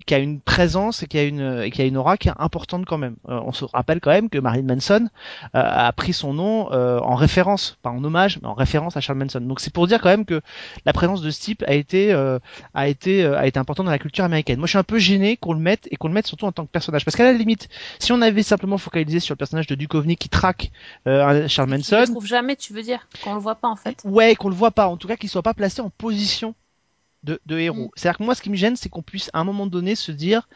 qui 0.07 0.15
a 0.15 0.19
une 0.19 0.41
présence 0.41 1.03
et 1.03 1.07
qui 1.07 1.19
a 1.19 1.25
une 1.25 1.63
et 1.65 1.71
qui 1.71 1.81
a 1.83 1.85
une 1.85 1.97
aura 1.97 2.17
qui 2.17 2.29
est 2.29 2.35
importante 2.39 2.85
quand 2.87 2.99
même. 2.99 3.17
Euh, 3.29 3.41
on 3.45 3.53
se 3.53 3.65
rappelle 3.65 4.01
quand 4.01 4.11
même 4.11 4.29
que 4.29 4.39
Marilyn 4.39 4.67
Manson 4.67 5.09
euh, 5.55 5.63
a 5.63 5.93
pris 5.93 6.13
son 6.13 6.35
nom 6.35 6.71
euh, 6.73 6.99
en 7.01 7.15
référence, 7.15 7.79
pas 7.83 7.91
en 7.91 8.03
hommage, 8.05 8.39
mais 8.43 8.49
en 8.49 8.55
référence 8.55 8.97
à 8.97 9.01
Charles 9.01 9.19
Manson. 9.19 9.41
Donc 9.41 9.61
c'est 9.61 9.73
pour 9.73 9.87
dire 9.87 10.01
quand 10.01 10.11
même 10.11 10.25
que 10.25 10.41
la 10.85 10.93
présence 10.93 11.23
de 11.23 11.31
ce 11.31 11.41
type 11.41 11.65
a 11.67 11.75
été 11.75 12.13
euh, 12.13 12.39
a 12.75 12.89
été 12.89 13.25
euh, 13.25 13.39
a 13.39 13.47
été 13.47 13.59
importante 13.59 13.87
dans 13.87 13.93
la 13.93 13.99
culture 13.99 14.25
américaine. 14.25 14.59
Moi 14.59 14.67
je 14.67 14.71
suis 14.71 14.79
un 14.79 14.85
peu 14.85 14.99
gêné 14.99 15.37
qu'on 15.37 15.55
le 15.55 15.61
mette 15.61 15.89
et 15.91 15.97
qu'on 15.97 16.09
le 16.09 16.15
mette 16.15 16.27
surtout 16.27 16.47
en 16.47 16.53
tant 16.53 16.67
que 16.67 16.71
personnage 16.71 17.05
parce 17.05 17.17
qu'à 17.17 17.25
la 17.25 17.33
limite, 17.33 17.69
si 17.99 18.13
on 18.13 18.21
avait 18.21 18.43
simplement 18.43 18.79
focalisé 18.79 19.21
sur 19.21 19.35
le 19.35 19.39
personnage 19.39 19.67
de 19.67 19.75
Duchovny 19.75 20.17
qui 20.17 20.29
traque 20.29 20.71
euh, 21.07 21.49
Charles 21.49 21.69
Tu 21.69 21.93
le 21.93 21.99
Manson, 21.99 22.13
trouves 22.13 22.27
jamais, 22.27 22.57
tu 22.57 22.73
veux 22.73 22.83
dire, 22.83 23.09
qu'on 23.23 23.35
le 23.35 23.41
voit 23.41 23.55
pas 23.55 23.69
en 23.69 23.77
fait? 23.77 24.03
Ouais, 24.05 24.35
qu'on 24.35 24.49
le 24.49 24.55
voit 24.55 24.71
pas, 24.71 24.89
en 24.89 24.97
tout 24.97 25.09
cas 25.09 25.17
qu'il 25.17 25.31
soit 25.31 25.43
pas 25.43 25.55
placé 25.55 25.81
en 25.81 25.91
position 25.91 26.55
de, 27.25 27.41
de 27.47 27.59
héros. 27.59 27.87
Mm. 27.87 27.91
C'est-à-dire 27.97 28.19
que 28.19 28.23
moi, 28.25 28.35
ce 28.35 28.43
qui 28.43 28.51
me 28.51 28.57
gêne, 28.57 28.77
c'est 28.77 28.89
qu'on 28.89 29.03
puisse 29.03 29.31
à 29.33 29.41
un 29.41 29.45
moment 29.45 29.67
donné 29.67 29.95
se 29.97 30.13
dire, 30.13 30.49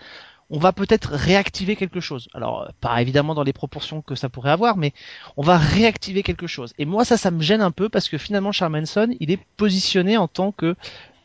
on 0.50 0.58
va 0.58 0.72
peut-être 0.72 1.10
réactiver 1.12 1.76
quelque 1.76 2.00
chose. 2.00 2.28
Alors, 2.32 2.62
euh, 2.62 2.68
pas 2.80 3.02
évidemment 3.02 3.34
dans 3.34 3.42
les 3.42 3.52
proportions 3.52 4.00
que 4.00 4.14
ça 4.14 4.28
pourrait 4.30 4.50
avoir, 4.50 4.76
mais 4.78 4.92
on 5.36 5.42
va 5.42 5.58
réactiver 5.58 6.22
quelque 6.22 6.46
chose. 6.46 6.72
Et 6.78 6.84
moi, 6.86 7.04
ça, 7.04 7.16
ça 7.16 7.30
me 7.30 7.42
gêne 7.42 7.60
un 7.60 7.70
peu 7.70 7.88
parce 7.88 8.08
que 8.08 8.16
finalement, 8.16 8.52
Charles 8.52 8.72
Manson, 8.72 9.08
il 9.20 9.30
est 9.30 9.40
positionné 9.58 10.16
en 10.16 10.28
tant 10.28 10.52
que 10.52 10.74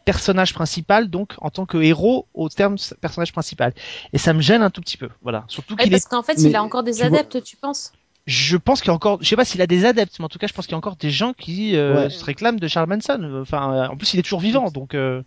personnage 0.06 0.54
principal, 0.54 1.10
donc 1.10 1.36
en 1.38 1.50
tant 1.50 1.66
que 1.66 1.78
héros 1.78 2.28
au 2.34 2.50
terme 2.50 2.76
personnage 3.00 3.32
principal. 3.32 3.74
Et 4.12 4.18
ça 4.18 4.34
me 4.34 4.42
gêne 4.42 4.62
un 4.62 4.70
tout 4.70 4.82
petit 4.82 4.98
peu. 4.98 5.08
Voilà. 5.22 5.46
Surtout 5.48 5.76
Ouais, 5.76 5.84
qu'il 5.84 5.94
est 5.94 5.96
parce 5.96 6.06
qu'en 6.06 6.24
fait, 6.24 6.38
Mais 6.40 6.50
il 6.50 6.56
a 6.58 6.62
encore 6.64 6.84
des 6.84 6.92
tu 6.92 6.98
vois- 6.98 7.08
adeptes, 7.20 7.42
tu 7.44 7.56
penses? 7.56 7.94
Je 8.26 8.56
pense 8.56 8.82
qu'il 8.82 8.88
y 8.88 8.92
a 8.92 8.94
encore, 8.94 9.22
je 9.22 9.28
sais 9.28 9.36
pas 9.36 9.46
s'il 9.46 9.62
a 9.62 9.68
des 9.68 9.86
adeptes, 9.86 10.18
mais 10.20 10.26
en 10.26 10.30
tout 10.30 10.40
cas, 10.40 10.48
je 10.48 10.54
pense 10.54 10.66
qu'il 10.66 10.72
y 10.74 10.76
a 10.76 10.78
encore 10.78 10.96
des 10.96 11.12
gens 11.12 11.34
qui 11.34 11.76
euh, 11.76 12.04
Ouais. 12.06 12.10
se 12.10 12.24
réclament 12.24 12.60
de 12.60 12.68
Charles 12.68 12.88
Manson. 12.90 13.40
Enfin, 13.42 13.74
euh, 13.74 13.88
en 13.88 13.98
plus, 13.98 14.14
il 14.14 14.20
est 14.20 14.24
toujours 14.24 14.40
vivant, 14.40 14.72
donc. 14.72 14.96
euh, 14.96 15.22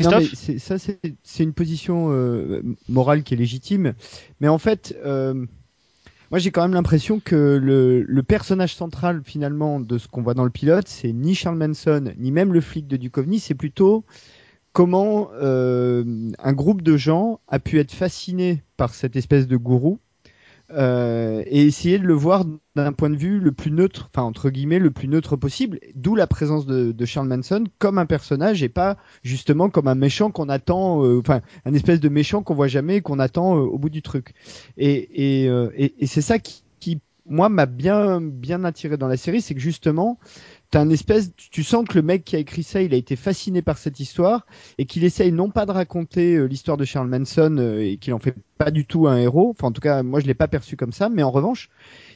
Non, 0.00 0.10
mais 0.10 0.26
Christophe, 0.26 0.58
ça, 0.58 0.76
c'est 0.78 1.42
une 1.42 1.52
position 1.52 2.10
euh, 2.12 2.62
morale 2.88 3.22
qui 3.22 3.34
est 3.34 3.36
légitime. 3.36 3.94
Mais 4.40 4.48
en 4.48 4.58
fait, 4.58 4.96
moi, 5.04 6.38
j'ai 6.38 6.50
quand 6.50 6.62
même 6.62 6.74
l'impression 6.74 7.20
que 7.20 7.58
le, 7.60 8.02
le 8.02 8.22
personnage 8.22 8.74
central, 8.74 9.22
finalement, 9.24 9.80
de 9.80 9.98
ce 9.98 10.08
qu'on 10.08 10.22
voit 10.22 10.34
dans 10.34 10.44
le 10.44 10.50
pilote, 10.50 10.86
c'est 10.88 11.12
ni 11.12 11.34
Charles 11.34 11.58
Manson, 11.58 12.12
ni 12.18 12.30
même 12.32 12.52
le 12.52 12.60
flic 12.60 12.86
de 12.88 12.96
Duchovny, 12.96 13.40
c'est 13.40 13.54
plutôt 13.54 14.04
comment 14.72 15.30
un 15.40 16.52
groupe 16.52 16.82
de 16.82 16.96
gens 16.96 17.40
a 17.48 17.58
pu 17.60 17.78
être 17.78 17.92
fasciné 17.92 18.62
par 18.76 18.94
cette 18.94 19.16
espèce 19.16 19.46
de 19.48 19.56
gourou 19.56 19.98
euh, 20.72 21.42
et 21.46 21.66
essayer 21.66 21.98
de 21.98 22.06
le 22.06 22.14
voir 22.14 22.44
d'un 22.76 22.92
point 22.92 23.10
de 23.10 23.16
vue 23.16 23.40
le 23.40 23.52
plus 23.52 23.70
neutre, 23.70 24.10
enfin 24.12 24.22
entre 24.22 24.50
guillemets 24.50 24.78
le 24.78 24.90
plus 24.90 25.08
neutre 25.08 25.36
possible, 25.36 25.80
d'où 25.94 26.14
la 26.14 26.26
présence 26.26 26.66
de, 26.66 26.92
de 26.92 27.04
Charles 27.04 27.28
Manson 27.28 27.64
comme 27.78 27.98
un 27.98 28.06
personnage 28.06 28.62
et 28.62 28.68
pas 28.68 28.96
justement 29.22 29.68
comme 29.68 29.88
un 29.88 29.94
méchant 29.94 30.30
qu'on 30.30 30.48
attend, 30.48 31.04
euh, 31.04 31.18
enfin 31.18 31.40
un 31.64 31.74
espèce 31.74 32.00
de 32.00 32.08
méchant 32.08 32.42
qu'on 32.42 32.54
voit 32.54 32.68
jamais 32.68 32.96
et 32.96 33.00
qu'on 33.00 33.18
attend 33.18 33.56
euh, 33.56 33.60
au 33.60 33.78
bout 33.78 33.90
du 33.90 34.02
truc. 34.02 34.32
Et, 34.76 35.42
et, 35.42 35.48
euh, 35.48 35.70
et, 35.76 35.94
et 35.98 36.06
c'est 36.06 36.22
ça 36.22 36.38
qui, 36.38 36.62
qui 36.78 37.00
moi 37.26 37.48
m'a 37.48 37.66
bien 37.66 38.20
bien 38.20 38.64
attiré 38.64 38.96
dans 38.96 39.08
la 39.08 39.16
série, 39.16 39.40
c'est 39.40 39.54
que 39.54 39.60
justement 39.60 40.18
t'as 40.70 40.80
un 40.80 40.90
espèce, 40.90 41.32
tu 41.36 41.64
sens 41.64 41.84
que 41.86 41.94
le 41.94 42.02
mec 42.02 42.24
qui 42.24 42.36
a 42.36 42.38
écrit 42.38 42.62
ça, 42.62 42.80
il 42.80 42.94
a 42.94 42.96
été 42.96 43.16
fasciné 43.16 43.60
par 43.60 43.78
cette 43.78 43.98
histoire 43.98 44.46
et 44.78 44.86
qu'il 44.86 45.04
essaye 45.04 45.32
non 45.32 45.50
pas 45.50 45.66
de 45.66 45.72
raconter 45.72 46.36
euh, 46.36 46.44
l'histoire 46.44 46.76
de 46.76 46.84
Charles 46.84 47.08
Manson 47.08 47.56
euh, 47.58 47.80
et 47.80 47.96
qu'il 47.96 48.14
en 48.14 48.20
fait 48.20 48.36
pas 48.56 48.70
du 48.70 48.86
tout 48.86 49.08
un 49.08 49.16
héros. 49.16 49.50
Enfin, 49.50 49.68
en 49.68 49.72
tout 49.72 49.80
cas, 49.80 50.02
moi 50.02 50.20
je 50.20 50.26
l'ai 50.26 50.34
pas 50.34 50.46
perçu 50.46 50.76
comme 50.76 50.92
ça, 50.92 51.08
mais 51.08 51.24
en 51.24 51.30
revanche, 51.30 51.70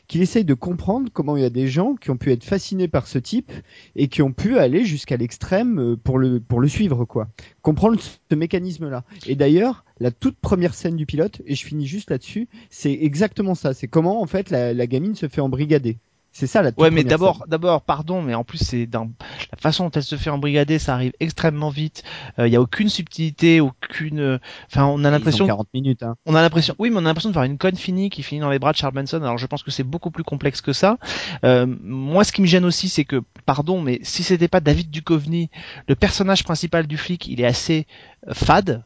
qu'il 0.06 0.22
essaye 0.22 0.44
de 0.44 0.54
comprendre 0.54 1.10
comment 1.12 1.36
il 1.36 1.42
y 1.42 1.46
a 1.46 1.50
des 1.50 1.66
gens 1.66 1.96
qui 1.96 2.10
ont 2.10 2.16
pu 2.16 2.30
être 2.30 2.44
fascinés 2.44 2.88
par 2.88 3.08
ce 3.08 3.18
type 3.18 3.50
et 3.96 4.06
qui 4.08 4.22
ont 4.22 4.32
pu 4.32 4.58
aller 4.58 4.84
jusqu'à 4.84 5.16
l'extrême 5.16 5.80
euh, 5.80 5.96
pour 5.96 6.18
le 6.18 6.38
pour 6.38 6.60
le 6.60 6.68
suivre, 6.68 7.04
quoi. 7.04 7.28
Comprendre 7.62 7.98
ce 8.00 8.34
mécanisme-là. 8.36 9.04
Et 9.26 9.34
d'ailleurs, 9.34 9.84
la 9.98 10.12
toute 10.12 10.36
première 10.36 10.74
scène 10.74 10.96
du 10.96 11.06
pilote, 11.06 11.42
et 11.46 11.56
je 11.56 11.64
finis 11.64 11.86
juste 11.86 12.10
là-dessus, 12.10 12.48
c'est 12.70 12.92
exactement 12.92 13.56
ça. 13.56 13.74
C'est 13.74 13.88
comment 13.88 14.20
en 14.22 14.26
fait 14.26 14.50
la, 14.50 14.72
la 14.72 14.86
gamine 14.86 15.16
se 15.16 15.26
fait 15.26 15.40
embrigader. 15.40 15.98
C'est 16.36 16.48
ça 16.48 16.62
la 16.62 16.72
Ouais, 16.76 16.90
mais 16.90 17.04
d'abord, 17.04 17.44
d'abord, 17.46 17.82
pardon, 17.82 18.20
mais 18.20 18.34
en 18.34 18.42
plus 18.42 18.58
c'est 18.58 18.86
dans 18.86 19.04
la 19.52 19.56
façon 19.58 19.84
dont 19.84 19.90
elle 19.92 20.02
se 20.02 20.16
fait 20.16 20.30
embrigader, 20.30 20.80
ça 20.80 20.94
arrive 20.94 21.12
extrêmement 21.20 21.70
vite. 21.70 22.02
Il 22.38 22.48
y 22.48 22.56
a 22.56 22.60
aucune 22.60 22.88
subtilité, 22.88 23.60
aucune. 23.60 24.18
euh, 24.18 24.38
Enfin, 24.66 24.84
on 24.86 25.04
a 25.04 25.10
l'impression, 25.12 25.46
40 25.46 25.68
minutes. 25.72 26.02
Hein. 26.02 26.16
on 26.26 26.34
a 26.34 26.42
l'impression, 26.42 26.74
oui, 26.80 26.90
mais 26.90 26.96
on 26.96 27.00
a 27.00 27.02
l'impression 27.02 27.30
de 27.30 27.34
voir 27.34 27.44
une 27.44 27.56
conne 27.56 27.76
finie 27.76 28.10
qui 28.10 28.24
finit 28.24 28.40
dans 28.40 28.50
les 28.50 28.58
bras 28.58 28.72
de 28.72 28.76
Charles 28.76 28.94
Manson. 28.94 29.18
Alors 29.22 29.38
je 29.38 29.46
pense 29.46 29.62
que 29.62 29.70
c'est 29.70 29.84
beaucoup 29.84 30.10
plus 30.10 30.24
complexe 30.24 30.60
que 30.60 30.72
ça. 30.72 30.98
Euh, 31.44 31.66
moi, 31.82 32.24
ce 32.24 32.32
qui 32.32 32.42
me 32.42 32.46
gêne 32.48 32.64
aussi, 32.64 32.88
c'est 32.88 33.04
que, 33.04 33.22
pardon, 33.46 33.80
mais 33.80 34.00
si 34.02 34.24
c'était 34.24 34.48
pas 34.48 34.58
David 34.60 34.90
Duchovny, 34.90 35.50
le 35.86 35.94
personnage 35.94 36.42
principal 36.42 36.88
du 36.88 36.96
flic, 36.96 37.28
il 37.28 37.40
est 37.40 37.46
assez 37.46 37.86
euh, 38.28 38.34
fade. 38.34 38.82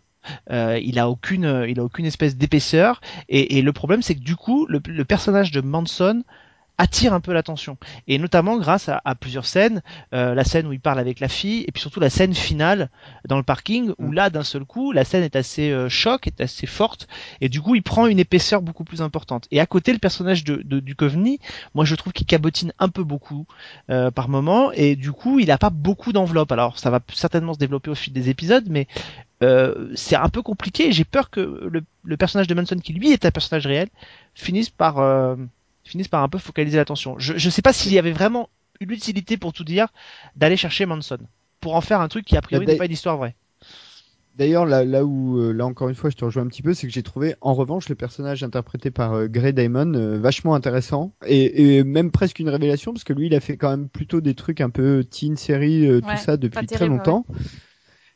Euh, 0.51 0.79
il 0.83 0.99
a 0.99 1.09
aucune, 1.09 1.47
euh, 1.47 1.67
il 1.71 1.81
a 1.81 1.85
aucune 1.85 2.05
espèce 2.05 2.37
d'épaisseur. 2.37 3.01
Et, 3.31 3.57
et 3.57 3.63
le 3.63 3.73
problème, 3.73 4.03
c'est 4.03 4.15
que 4.15 4.21
du 4.21 4.37
coup, 4.37 4.67
le, 4.69 4.83
le 4.87 5.05
personnage 5.07 5.51
de 5.51 5.63
Manson 5.63 6.23
attire 6.79 7.13
un 7.13 7.21
peu 7.21 7.33
l'attention. 7.33 7.77
Et 8.07 8.19
notamment 8.19 8.57
grâce 8.57 8.89
à, 8.89 9.01
à 9.05 9.15
plusieurs 9.15 9.47
scènes 9.47 9.83
euh, 10.15 10.35
la 10.35 10.45
scène 10.45 10.67
où 10.67 10.73
il 10.73 10.81
parle 10.81 10.99
avec 10.99 11.21
la 11.21 11.29
fille 11.29 11.65
et 11.67 11.73
puis 11.73 11.81
surtout 11.81 12.01
la 12.01 12.11
scène 12.11 12.35
finale 12.35 12.89
dans 13.27 13.37
le 13.37 13.43
parking 13.43 13.93
où 13.99 14.09
Mm. 14.09 14.15
là 14.15 14.31
d'un 14.31 14.45
seul 14.45 14.65
coup 14.65 14.93
la 14.93 15.05
scène 15.05 15.23
est 15.23 15.37
assez 15.37 15.71
euh, 15.71 15.89
choc 15.89 16.27
est 16.27 16.41
assez 16.41 16.67
forte 16.67 17.09
et 17.41 17.49
du 17.49 17.61
coup 17.61 17.75
il 17.75 17.83
prend 17.83 18.07
une 18.07 18.19
épaisseur 18.19 18.63
beaucoup 18.63 18.85
plus 18.85 19.03
importante. 19.03 19.47
Et 19.51 19.61
à 19.61 19.67
côté 19.67 19.93
le 19.93 19.99
personnage 19.99 20.45
de, 20.45 20.63
de 20.65 20.81
Duchovny 20.81 21.41
moi 21.75 21.85
je 21.85 21.95
trouve 21.95 22.13
qu'il 22.13 22.27
cabotine 22.27 22.73
un 22.79 22.89
peu 22.89 23.03
beaucoup 23.05 23.47
euh, 23.91 24.11
par 24.11 24.29
moment 24.29 24.71
et 24.73 24.97
du 24.97 25.13
coup 25.13 25.41
il 25.41 25.51
a 25.51 25.59
pas 25.59 25.71
beaucoup 25.71 26.13
d'enveloppe 26.13 26.53
alors 26.53 26.79
ça 26.79 26.91
va 26.91 27.01
certainement 27.13 27.55
se 27.55 27.59
développer 27.59 27.91
au 27.91 27.95
fil 27.95 28.13
des 28.13 28.29
épisodes 28.31 28.65
mais 28.69 28.87
euh, 29.43 29.91
c'est 29.95 30.17
un 30.17 30.29
peu 30.29 30.43
compliqué. 30.43 30.91
J'ai 30.93 31.05
peur 31.05 31.31
que 31.31 31.41
le, 31.41 31.85
le 32.03 32.17
personnage 32.17 32.49
de 32.49 32.55
Manson 32.55 32.77
qui 32.77 32.93
lui 32.93 33.13
est 33.13 33.25
un 33.25 33.31
personnage 33.31 33.67
réel 33.67 33.89
finisse 34.35 34.71
par 34.71 34.99
euh, 34.99 35.37
finissent 35.89 36.09
par 36.09 36.23
un 36.23 36.29
peu 36.29 36.39
focaliser 36.39 36.77
l'attention. 36.77 37.17
Je 37.19 37.33
ne 37.35 37.51
sais 37.51 37.63
pas 37.63 37.73
s'il 37.73 37.93
y 37.93 37.99
avait 37.99 38.13
vraiment 38.13 38.49
une 38.81 38.91
utilité 38.91 39.37
pour 39.37 39.53
tout 39.53 39.65
dire 39.65 39.89
d'aller 40.37 40.57
chercher 40.57 40.87
Manson 40.87 41.19
pour 41.61 41.75
en 41.75 41.81
faire 41.81 42.01
un 42.01 42.09
truc 42.09 42.25
qui 42.25 42.37
a 42.37 42.41
priori 42.43 42.67
Bah, 42.67 42.73
n'est 42.73 42.79
pas 42.79 42.87
une 42.87 42.93
histoire 42.93 43.17
vraie. 43.17 43.35
D'ailleurs, 44.37 44.67
là, 44.67 44.85
là 44.85 45.05
où, 45.05 45.41
euh, 45.41 45.53
là 45.53 45.67
encore 45.67 45.89
une 45.89 45.97
fois, 45.97 46.11
je 46.11 46.17
te 46.17 46.25
rejoins 46.25 46.45
un 46.45 46.47
petit 46.47 46.63
peu, 46.63 46.73
c'est 46.73 46.87
que 46.87 46.93
j'ai 46.93 47.03
trouvé, 47.03 47.35
en 47.41 47.55
revanche, 47.55 47.89
le 47.89 47.97
personnage 47.97 48.45
interprété 48.45 48.93
par 48.93 49.15
euh, 49.15 49.27
Grey 49.27 49.53
Diamond 49.53 49.93
euh, 49.95 50.17
vachement 50.17 50.55
intéressant 50.55 51.13
et, 51.27 51.79
et 51.79 51.83
même 51.83 52.13
presque 52.13 52.39
une 52.39 52.49
révélation 52.49 52.93
parce 52.93 53.03
que 53.03 53.13
lui, 53.13 53.27
il 53.27 53.35
a 53.35 53.41
fait 53.41 53.57
quand 53.57 53.71
même 53.71 53.89
plutôt 53.89 54.21
des 54.21 54.35
trucs 54.37 54.61
un 54.61 54.71
peu 54.71 55.03
teen 55.03 55.37
série, 55.37 55.89
euh, 55.89 55.97
Ouais, 55.97 56.03
tout 56.03 56.23
ça 56.25 56.37
depuis 56.37 56.67
très 56.69 56.87
longtemps. 56.87 57.27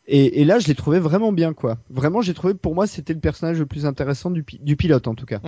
Et, 0.07 0.41
et 0.41 0.45
là, 0.45 0.61
je 0.61 0.69
l'ai 0.69 0.75
trouvé 0.75 1.01
vraiment 1.01 1.33
bien, 1.33 1.55
quoi. 1.55 1.79
Vraiment, 1.91 2.23
j'ai 2.23 2.35
trouvé, 2.35 2.55
pour 2.55 2.75
moi, 2.77 2.87
c'était 2.87 3.15
le 3.15 3.21
personnage 3.21 3.59
le 3.59 3.67
plus 3.67 3.85
intéressant 3.87 4.31
du, 4.31 4.45
pi- 4.45 4.61
du 4.61 4.77
pilote, 4.77 5.09
en 5.09 5.15
tout 5.17 5.27
cas. 5.27 5.41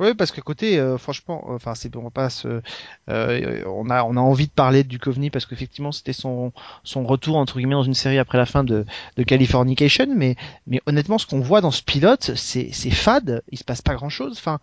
Oui, 0.00 0.14
parce 0.14 0.32
que 0.32 0.40
côté, 0.40 0.78
euh, 0.80 0.96
franchement, 0.96 1.44
euh, 1.48 1.54
enfin, 1.56 1.74
c'est 1.74 1.94
on 1.96 2.02
va 2.02 2.10
pas 2.10 2.30
se, 2.30 2.62
euh, 3.10 3.62
on 3.66 3.90
a, 3.90 4.02
on 4.04 4.16
a 4.16 4.20
envie 4.20 4.46
de 4.46 4.52
parler 4.52 4.82
de 4.84 4.88
Duchovny 4.88 5.28
parce 5.30 5.44
qu'effectivement, 5.44 5.92
c'était 5.92 6.14
son, 6.14 6.52
son 6.82 7.04
retour 7.04 7.36
entre 7.36 7.58
guillemets 7.58 7.74
dans 7.74 7.82
une 7.82 7.94
série 7.94 8.18
après 8.18 8.38
la 8.38 8.46
fin 8.46 8.64
de, 8.64 8.86
de 9.16 9.22
Californication, 9.22 10.06
mais, 10.16 10.36
mais 10.66 10.80
honnêtement, 10.86 11.18
ce 11.18 11.26
qu'on 11.26 11.40
voit 11.40 11.60
dans 11.60 11.70
ce 11.70 11.82
pilote, 11.82 12.32
c'est, 12.36 12.70
c'est 12.72 12.90
fade. 12.90 13.42
Il 13.50 13.58
se 13.58 13.64
passe 13.64 13.82
pas 13.82 13.94
grand 13.94 14.08
chose. 14.08 14.32
Enfin, 14.38 14.60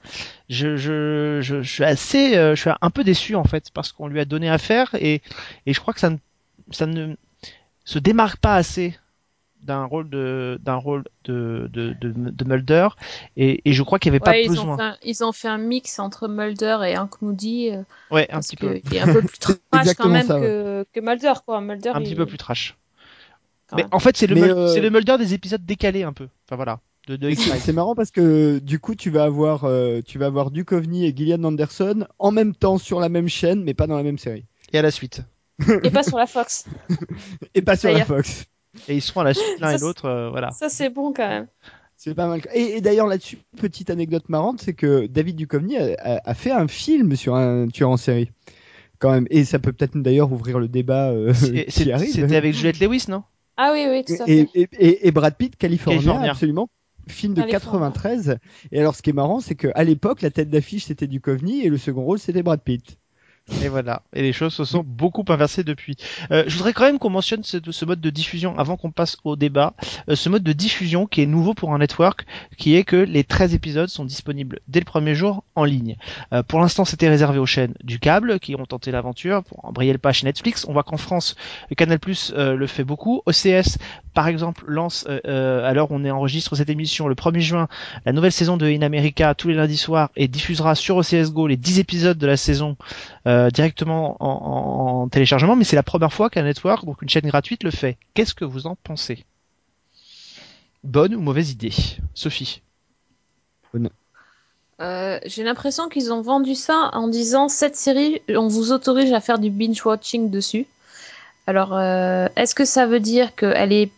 je, 0.49 0.75
je, 0.77 1.39
je, 1.41 1.61
je 1.61 1.71
suis 1.73 1.83
assez, 1.83 2.35
euh, 2.35 2.55
je 2.55 2.61
suis 2.61 2.71
un 2.81 2.89
peu 2.89 3.03
déçu 3.03 3.35
en 3.35 3.43
fait 3.43 3.69
parce 3.71 3.91
qu'on 3.91 4.07
lui 4.07 4.19
a 4.19 4.25
donné 4.25 4.49
à 4.49 4.57
faire 4.57 4.89
et, 4.95 5.21
et 5.67 5.73
je 5.73 5.79
crois 5.79 5.93
que 5.93 5.99
ça 5.99 6.09
ne, 6.09 6.17
ça 6.71 6.87
ne 6.87 7.15
se 7.85 7.99
démarque 7.99 8.39
pas 8.39 8.55
assez 8.55 8.97
d'un 9.61 9.85
rôle 9.85 10.09
de 10.09 10.59
d'un 10.63 10.75
rôle 10.75 11.03
de 11.25 11.69
de, 11.73 11.93
de, 11.93 12.11
de 12.13 12.45
Mulder 12.45 12.89
et, 13.37 13.61
et 13.69 13.73
je 13.73 13.83
crois 13.83 13.99
qu'il 13.99 14.11
n'y 14.11 14.15
avait 14.17 14.19
Ouais, 14.21 14.25
pas 14.25 14.37
ils, 14.43 14.47
besoin 14.49 14.63
ont 14.63 14.67
fait 14.67 14.81
un, 14.81 14.97
ils 15.03 15.23
ont 15.23 15.31
fait 15.31 15.47
un 15.47 15.57
mix 15.57 15.97
entre 15.99 16.27
Mulder 16.27 16.79
et 16.85 16.97
Hank 16.97 17.21
Moody. 17.21 17.69
euh, 17.71 17.83
ouais 18.11 18.27
un 18.31 18.41
petit 18.41 18.57
peu 18.57 18.73
que 18.73 18.81
il 18.83 18.95
est 18.95 18.99
un 18.99 19.07
peu 19.07 19.21
plus 19.23 19.39
trash 19.71 19.93
quand 19.95 20.09
même 20.09 20.27
ça, 20.27 20.39
que, 20.39 20.85
que 20.93 20.99
Mulder, 20.99 21.33
quoi. 21.45 21.61
Mulder, 21.61 21.93
un 21.93 21.99
il- 21.99 22.03
petit 22.03 22.15
peu 22.15 22.25
plus 22.25 22.37
trash 22.37 22.77
quand 23.67 23.77
mais 23.77 23.83
même. 23.83 23.91
en 23.91 23.99
fait 23.99 24.17
c'est 24.17 24.27
le 24.27 24.35
euh, 24.37 24.67
c'est 24.67 24.81
le 24.81 24.89
Mulder 24.89 25.17
des 25.17 25.33
épisodes 25.33 25.65
décalés 25.65 26.03
un 26.03 26.13
peu 26.13 26.27
enfin 26.45 26.55
voilà 26.55 26.79
de, 27.07 27.15
de 27.15 27.33
C'est 27.35 27.73
marrant 27.73 27.95
parce 27.95 28.11
que 28.11 28.59
du 28.59 28.79
coup 28.79 28.95
tu 28.95 29.09
vas 29.09 29.23
avoir 29.23 29.63
euh, 29.65 30.01
tu 30.05 30.17
vas 30.19 30.27
avoir 30.27 30.51
Duchovny 30.51 31.05
et 31.05 31.15
Gillian 31.15 31.43
Anderson 31.43 32.05
en 32.19 32.31
même 32.31 32.55
temps 32.55 32.77
sur 32.77 32.99
la 32.99 33.09
même 33.09 33.27
chaîne 33.27 33.63
mais 33.63 33.73
pas 33.73 33.87
dans 33.87 33.97
la 33.97 34.03
même 34.03 34.17
série 34.19 34.45
et 34.73 34.79
à 34.79 34.81
la 34.81 34.91
suite 34.91 35.21
Et 35.83 35.91
pas 35.91 36.03
sur 36.03 36.17
la 36.17 36.27
Fox. 36.27 36.69
et 37.53 37.61
pas 37.61 37.75
sur 37.77 37.91
la. 37.91 38.01
Fox. 38.01 38.45
Et 38.87 38.95
ils 38.95 39.01
seront 39.01 39.21
à 39.21 39.23
la 39.25 39.33
suite 39.33 39.59
l'un 39.59 39.71
et 39.71 39.77
l'autre 39.79 40.05
euh, 40.05 40.29
voilà 40.29 40.51
Ça, 40.51 40.69
c'est 40.69 40.89
bon 40.89 41.11
quand 41.13 41.27
même. 41.27 41.47
C'est 41.97 42.15
pas 42.15 42.27
mal. 42.27 42.41
Et, 42.53 42.77
et 42.77 42.81
d'ailleurs 42.81 43.07
là-dessus 43.07 43.37
petite 43.57 43.89
anecdote 43.89 44.29
marrante 44.29 44.61
c'est 44.61 44.73
que 44.73 45.07
David 45.07 45.35
Duchovny 45.35 45.77
a, 45.77 45.95
a- 45.99 46.29
a 46.29 46.33
fait 46.33 46.51
un 46.51 46.67
film 46.67 47.15
sur 47.15 47.35
un 47.35 47.67
tueur 47.67 47.89
en 47.89 47.97
série 47.97 48.31
quand 48.99 49.11
même 49.11 49.27
et 49.29 49.43
ça 49.45 49.59
peut 49.59 49.73
peut-être 49.73 49.97
d'ailleurs 49.97 50.31
ouvrir 50.31 50.59
le 50.59 50.67
débat 50.67 51.09
euh, 51.09 51.33
C'est- 51.33 51.65
qui 51.65 51.71
c'est- 51.71 51.91
arrive. 51.91 52.11
c'était 52.13 52.35
avec 52.37 52.53
Juliette 52.53 52.79
Lewis 52.79 53.05
non? 53.09 53.23
Ah 53.57 53.71
oui, 53.73 53.85
oui, 53.89 54.05
tout 54.05 54.13
à 54.23 54.25
et, 54.29 54.45
fait. 54.45 54.49
et, 54.61 54.69
et, 54.79 55.07
et 55.07 55.11
Brad 55.11 55.35
Pitt 55.35 55.57
California, 55.57 55.99
California. 55.99 56.31
absolument 56.31 56.69
film 57.09 57.33
de 57.33 57.41
California. 57.41 57.89
93 57.89 58.37
et 58.71 58.79
alors 58.79 58.95
ce 58.95 59.01
qui 59.01 59.09
est 59.09 59.13
marrant 59.13 59.39
c'est 59.41 59.55
que 59.55 59.67
à 59.75 59.83
l'époque 59.83 60.21
la 60.21 60.29
tête 60.29 60.49
d'affiche 60.49 60.85
c'était 60.85 61.07
Duchovny 61.07 61.65
et 61.65 61.69
le 61.69 61.77
second 61.77 62.03
rôle 62.03 62.19
c'était 62.19 62.43
Brad 62.43 62.61
Pitt. 62.61 62.97
Et 63.63 63.67
voilà. 63.67 64.03
Et 64.13 64.21
les 64.21 64.33
choses 64.33 64.53
se 64.53 64.63
sont 64.63 64.83
beaucoup 64.85 65.25
inversées 65.27 65.63
depuis. 65.63 65.95
Euh, 66.31 66.43
je 66.47 66.55
voudrais 66.55 66.73
quand 66.73 66.85
même 66.85 66.99
qu'on 66.99 67.09
mentionne 67.09 67.43
ce, 67.43 67.85
mode 67.85 68.01
de 68.01 68.09
diffusion 68.09 68.57
avant 68.57 68.77
qu'on 68.77 68.91
passe 68.91 69.17
au 69.23 69.35
débat. 69.35 69.73
Euh, 70.09 70.15
ce 70.15 70.29
mode 70.29 70.43
de 70.43 70.53
diffusion 70.53 71.07
qui 71.07 71.21
est 71.21 71.25
nouveau 71.25 71.53
pour 71.53 71.73
un 71.73 71.79
network, 71.79 72.25
qui 72.57 72.75
est 72.75 72.83
que 72.83 72.95
les 72.95 73.23
13 73.23 73.53
épisodes 73.53 73.89
sont 73.89 74.05
disponibles 74.05 74.59
dès 74.67 74.79
le 74.79 74.85
premier 74.85 75.15
jour 75.15 75.43
en 75.55 75.63
ligne. 75.63 75.97
Euh, 76.33 76.43
pour 76.43 76.59
l'instant, 76.59 76.85
c'était 76.85 77.09
réservé 77.09 77.39
aux 77.39 77.45
chaînes 77.45 77.73
du 77.83 77.99
câble 77.99 78.39
qui 78.39 78.55
ont 78.55 78.65
tenté 78.65 78.91
l'aventure 78.91 79.43
pour 79.43 79.65
embrayer 79.65 79.91
le 79.91 79.99
pas 79.99 80.13
chez 80.13 80.25
Netflix. 80.25 80.65
On 80.67 80.73
voit 80.73 80.83
qu'en 80.83 80.97
France, 80.97 81.35
Canal 81.75 81.99
Plus 81.99 82.33
le 82.35 82.67
fait 82.67 82.83
beaucoup. 82.83 83.21
OCS, 83.25 83.77
par 84.19 84.27
exemple, 84.27 84.65
lance 84.67 85.05
euh, 85.07 85.21
euh, 85.27 85.81
où 85.83 85.87
on 85.91 86.03
est 86.03 86.11
enregistre 86.11 86.53
cette 86.53 86.69
émission 86.69 87.07
le 87.07 87.15
1er 87.15 87.39
juin 87.39 87.69
la 88.05 88.11
nouvelle 88.11 88.33
saison 88.33 88.57
de 88.57 88.65
In 88.65 88.81
America 88.81 89.33
tous 89.33 89.47
les 89.47 89.53
lundis 89.53 89.77
soirs 89.77 90.09
et 90.17 90.27
diffusera 90.27 90.75
sur 90.75 90.97
OCS 90.97 91.31
Go 91.31 91.47
les 91.47 91.55
10 91.55 91.79
épisodes 91.79 92.17
de 92.17 92.27
la 92.27 92.35
saison 92.35 92.75
euh, 93.27 93.49
directement 93.49 94.17
en, 94.19 94.27
en- 94.27 95.03
en 95.03 95.07
téléchargement, 95.07 95.55
mais 95.55 95.63
c'est 95.63 95.77
la 95.77 95.83
première 95.83 96.11
fois 96.11 96.29
qu'un 96.29 96.43
network, 96.43 96.83
donc 96.83 97.01
une 97.01 97.07
chaîne 97.07 97.25
gratuite, 97.29 97.63
le 97.63 97.71
fait. 97.71 97.97
Qu'est-ce 98.13 98.33
que 98.33 98.43
vous 98.43 98.67
en 98.67 98.75
pensez? 98.83 99.23
Bonne 100.83 101.15
ou 101.15 101.21
mauvaise 101.21 101.51
idée? 101.51 101.71
Sophie? 102.13 102.61
Euh, 104.81 105.17
J'ai 105.25 105.43
l'impression 105.43 105.87
qu'ils 105.87 106.11
ont 106.11 106.21
vendu 106.21 106.55
ça 106.55 106.89
en 106.91 107.07
disant 107.07 107.47
cette 107.47 107.77
série, 107.77 108.21
on 108.27 108.49
vous 108.49 108.73
autorise 108.73 109.13
à 109.13 109.21
faire 109.21 109.39
du 109.39 109.49
binge-watching 109.49 110.29
dessus. 110.29 110.67
Alors, 111.47 111.73
euh, 111.73 112.27
est-ce 112.35 112.53
que 112.53 112.65
ça 112.65 112.85
veut 112.85 112.99
dire 112.99 113.33
qu'elle 113.35 113.71
est 113.73 113.91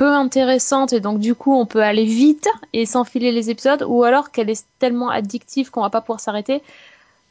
peu 0.00 0.14
intéressante 0.14 0.94
et 0.94 1.00
donc 1.00 1.20
du 1.20 1.34
coup 1.34 1.54
on 1.54 1.66
peut 1.66 1.82
aller 1.82 2.06
vite 2.06 2.48
et 2.72 2.86
s'enfiler 2.86 3.32
les 3.32 3.50
épisodes 3.50 3.84
ou 3.86 4.02
alors 4.02 4.30
qu'elle 4.30 4.48
est 4.48 4.64
tellement 4.78 5.10
addictive 5.10 5.70
qu'on 5.70 5.82
va 5.82 5.90
pas 5.90 6.00
pouvoir 6.00 6.20
s'arrêter. 6.20 6.62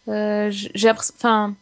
Euh, 0.07 0.51
enfin 1.17 1.55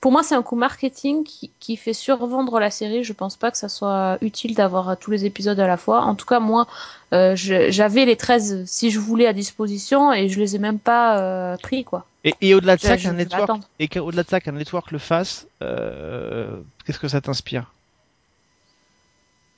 pour 0.00 0.10
moi 0.10 0.22
c'est 0.22 0.34
un 0.34 0.42
coup 0.42 0.56
marketing 0.56 1.22
qui, 1.24 1.50
qui 1.60 1.76
fait 1.76 1.92
survendre 1.92 2.58
la 2.60 2.70
série. 2.70 3.04
Je 3.04 3.12
pense 3.12 3.36
pas 3.36 3.50
que 3.50 3.58
ça 3.58 3.68
soit 3.68 4.16
utile 4.22 4.54
d'avoir 4.54 4.96
tous 4.96 5.10
les 5.10 5.26
épisodes 5.26 5.60
à 5.60 5.66
la 5.66 5.76
fois. 5.76 6.00
En 6.00 6.14
tout 6.14 6.24
cas 6.24 6.40
moi 6.40 6.66
euh, 7.12 7.34
j'avais 7.36 8.06
les 8.06 8.16
13 8.16 8.64
si 8.64 8.90
je 8.90 8.98
voulais 8.98 9.26
à 9.26 9.34
disposition 9.34 10.14
et 10.14 10.30
je 10.30 10.40
les 10.40 10.56
ai 10.56 10.58
même 10.58 10.78
pas 10.78 11.18
euh, 11.18 11.58
pris 11.58 11.84
quoi. 11.84 12.06
Et, 12.24 12.34
et 12.40 12.54
au-delà 12.54 12.76
de 12.76 12.80
ça, 12.80 12.96
qu'un 12.96 13.12
network 13.12 13.60
et 13.80 13.88
qu'au-delà 13.88 14.22
de 14.22 14.28
ça, 14.30 14.40
qu'un 14.40 14.52
network 14.52 14.92
le 14.92 14.98
fasse, 14.98 15.46
qu'est-ce 15.60 16.98
que 16.98 17.08
ça 17.08 17.20
t'inspire? 17.20 17.70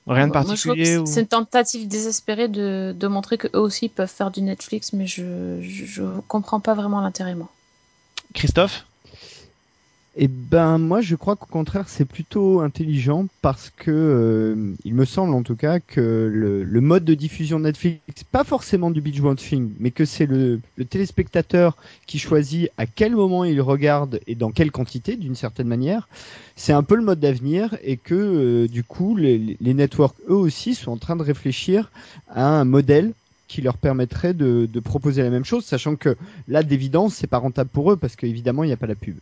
Rien 0.07 0.27
de 0.27 0.31
que 0.31 0.33
particulier 0.33 0.85
c'est- 0.85 0.97
ou... 0.97 1.05
c'est 1.05 1.21
une 1.21 1.27
tentative 1.27 1.87
désespérée 1.87 2.47
de, 2.47 2.95
de 2.97 3.07
montrer 3.07 3.37
qu'eux 3.37 3.49
aussi 3.59 3.89
peuvent 3.89 4.09
faire 4.09 4.31
du 4.31 4.41
Netflix 4.41 4.93
mais 4.93 5.07
je, 5.07 5.61
je, 5.61 5.85
je 5.85 6.03
comprends 6.27 6.59
pas 6.59 6.73
vraiment 6.73 7.01
l'intérêt 7.01 7.35
moi. 7.35 7.49
Christophe? 8.33 8.85
Eh 10.19 10.27
ben 10.27 10.79
moi 10.79 10.99
je 10.99 11.15
crois 11.15 11.35
qu'au 11.35 11.45
contraire 11.45 11.87
c'est 11.87 12.03
plutôt 12.03 12.61
intelligent 12.61 13.27
parce 13.43 13.69
que 13.69 13.91
euh, 13.91 14.73
il 14.83 14.95
me 14.95 15.05
semble 15.05 15.35
en 15.35 15.43
tout 15.43 15.55
cas 15.55 15.79
que 15.79 16.27
le, 16.33 16.81
mode 16.81 17.05
de 17.05 17.13
diffusion 17.13 17.59
de 17.59 17.65
Netflix, 17.65 18.23
pas 18.31 18.43
forcément 18.43 18.89
du 18.89 18.99
binge 18.99 19.19
watching, 19.19 19.73
mais 19.79 19.91
que 19.91 20.05
c'est 20.05 20.25
le, 20.25 20.59
téléspectateur 20.89 21.77
qui 22.07 22.17
choisit 22.17 22.71
à 22.79 22.87
quel 22.87 23.15
moment 23.15 23.43
il 23.43 23.61
regarde 23.61 24.19
et 24.25 24.33
dans 24.33 24.49
quelle 24.49 24.71
quantité 24.71 25.17
d'une 25.17 25.35
certaine 25.35 25.67
manière. 25.67 26.09
C'est 26.55 26.73
un 26.73 26.81
peu 26.81 26.95
le 26.95 27.03
mode 27.03 27.19
d'avenir 27.19 27.77
et 27.83 27.97
que 27.97 28.15
euh, 28.15 28.67
du 28.67 28.83
coup 28.83 29.15
les, 29.15 29.55
les 29.61 29.73
networks 29.75 30.17
eux 30.31 30.35
aussi 30.35 30.73
sont 30.73 30.93
en 30.93 30.97
train 30.97 31.15
de 31.15 31.21
réfléchir 31.23 31.91
à 32.29 32.43
un 32.43 32.65
modèle 32.65 33.13
qui 33.47 33.61
leur 33.61 33.77
permettrait 33.77 34.33
de, 34.33 34.65
de 34.65 34.79
proposer 34.79 35.21
la 35.21 35.29
même 35.29 35.45
chose, 35.45 35.63
sachant 35.63 35.95
que 35.95 36.17
là 36.47 36.63
d'évidence 36.63 37.13
c'est 37.13 37.27
pas 37.27 37.37
rentable 37.37 37.69
pour 37.69 37.91
eux 37.91 37.97
parce 37.97 38.15
qu'évidemment 38.15 38.63
il 38.63 38.67
n'y 38.67 38.73
a 38.73 38.77
pas 38.77 38.87
la 38.87 38.95
pub. 38.95 39.17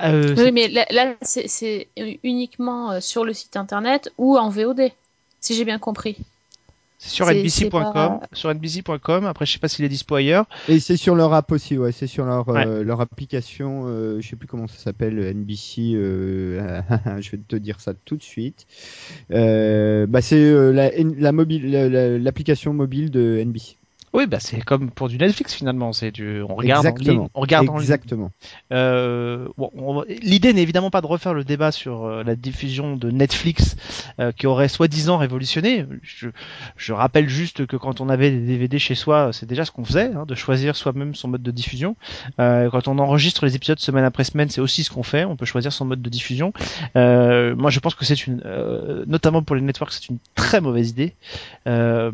euh, 0.12 0.34
Oui, 0.38 0.52
mais 0.52 0.68
là, 0.68 0.86
là, 0.90 1.14
c'est 1.22 1.88
uniquement 2.24 2.92
euh, 2.92 3.00
sur 3.00 3.24
le 3.24 3.32
site 3.32 3.56
internet 3.56 4.10
ou 4.18 4.36
en 4.38 4.48
VOD, 4.48 4.90
si 5.40 5.54
j'ai 5.54 5.64
bien 5.64 5.78
compris. 5.78 6.16
C'est 7.04 7.08
sur 7.10 7.28
NBC.com, 7.28 7.82
pas- 7.92 8.20
sur 8.32 8.48
NBC.com. 8.54 9.26
Après, 9.26 9.44
je 9.44 9.52
sais 9.52 9.58
pas 9.58 9.66
s'il 9.66 9.84
est 9.84 9.88
dispo 9.88 10.14
ailleurs. 10.14 10.44
Et 10.68 10.78
c'est 10.78 10.96
sur 10.96 11.16
leur 11.16 11.32
app 11.34 11.50
aussi, 11.50 11.76
ouais, 11.76 11.90
c'est 11.90 12.06
sur 12.06 12.24
leur 12.24 12.46
Ouais. 12.46 12.64
euh, 12.64 12.84
leur 12.84 13.00
application, 13.00 13.86
euh, 13.88 14.20
je 14.20 14.28
sais 14.28 14.36
plus 14.36 14.46
comment 14.46 14.68
ça 14.68 14.76
s'appelle, 14.78 15.18
NBC. 15.18 15.94
euh, 15.96 16.80
je 17.20 17.30
vais 17.32 17.38
te 17.48 17.56
dire 17.56 17.80
ça 17.80 17.92
tout 18.04 18.16
de 18.16 18.22
suite. 18.22 18.66
Euh, 19.32 20.06
bah 20.06 20.20
c'est 20.22 20.36
euh, 20.36 20.70
la, 20.72 20.90
la 20.96 21.32
mobile, 21.32 21.70
la- 21.72 21.88
la- 21.88 22.18
l'application 22.18 22.72
mobile 22.72 23.10
de 23.10 23.42
NBC. 23.44 23.76
Oui, 24.14 24.26
bah 24.26 24.38
c'est 24.40 24.60
comme 24.60 24.90
pour 24.90 25.08
du 25.08 25.16
Netflix 25.16 25.54
finalement. 25.54 25.92
C'est 25.94 26.10
du, 26.10 26.42
on 26.42 26.54
regarde 26.54 26.84
en 26.86 26.90
Exactement. 26.90 27.22
ligne, 27.22 27.28
on 27.34 27.40
regarde 27.40 27.68
en 27.68 27.72
ligne. 27.74 27.80
Exactement. 27.82 28.30
Euh, 28.72 29.48
bon, 29.56 29.70
on- 29.74 30.04
l'idée 30.22 30.52
n'est 30.52 30.62
évidemment 30.62 30.90
pas 30.90 31.00
de 31.00 31.06
refaire 31.06 31.32
le 31.32 31.44
débat 31.44 31.72
sur 31.72 32.04
euh, 32.04 32.22
la 32.22 32.36
diffusion 32.36 32.96
de 32.96 33.10
Netflix 33.10 33.76
euh, 34.20 34.30
qui 34.32 34.46
aurait 34.46 34.68
soi-disant 34.68 35.16
révolutionné. 35.16 35.86
Je, 36.02 36.28
je 36.76 36.92
rappelle 36.92 37.28
juste 37.28 37.64
que 37.66 37.76
quand 37.76 38.02
on 38.02 38.10
avait 38.10 38.30
des 38.30 38.40
DVD 38.40 38.78
chez 38.78 38.94
soi, 38.94 39.30
c'est 39.32 39.46
déjà 39.46 39.64
ce 39.64 39.70
qu'on 39.70 39.84
faisait, 39.84 40.12
hein, 40.12 40.26
de 40.26 40.34
choisir 40.34 40.76
soi-même 40.76 41.14
son 41.14 41.28
mode 41.28 41.42
de 41.42 41.50
diffusion. 41.50 41.96
Euh, 42.38 42.68
quand 42.70 42.88
on 42.88 42.98
enregistre 42.98 43.46
les 43.46 43.56
épisodes 43.56 43.78
semaine 43.78 44.04
après 44.04 44.24
semaine, 44.24 44.50
c'est 44.50 44.60
aussi 44.60 44.84
ce 44.84 44.90
qu'on 44.90 45.02
fait. 45.02 45.24
On 45.24 45.36
peut 45.36 45.46
choisir 45.46 45.72
son 45.72 45.86
mode 45.86 46.02
de 46.02 46.10
diffusion. 46.10 46.52
Euh, 46.96 47.56
moi, 47.56 47.70
je 47.70 47.80
pense 47.80 47.94
que 47.94 48.04
c'est 48.04 48.26
une, 48.26 48.42
euh, 48.44 49.04
notamment 49.06 49.42
pour 49.42 49.56
les 49.56 49.62
networks, 49.62 49.92
c'est 49.92 50.08
une 50.10 50.18
très 50.34 50.60
mauvaise 50.60 50.90
idée. 50.90 51.14
Euh, 51.66 52.12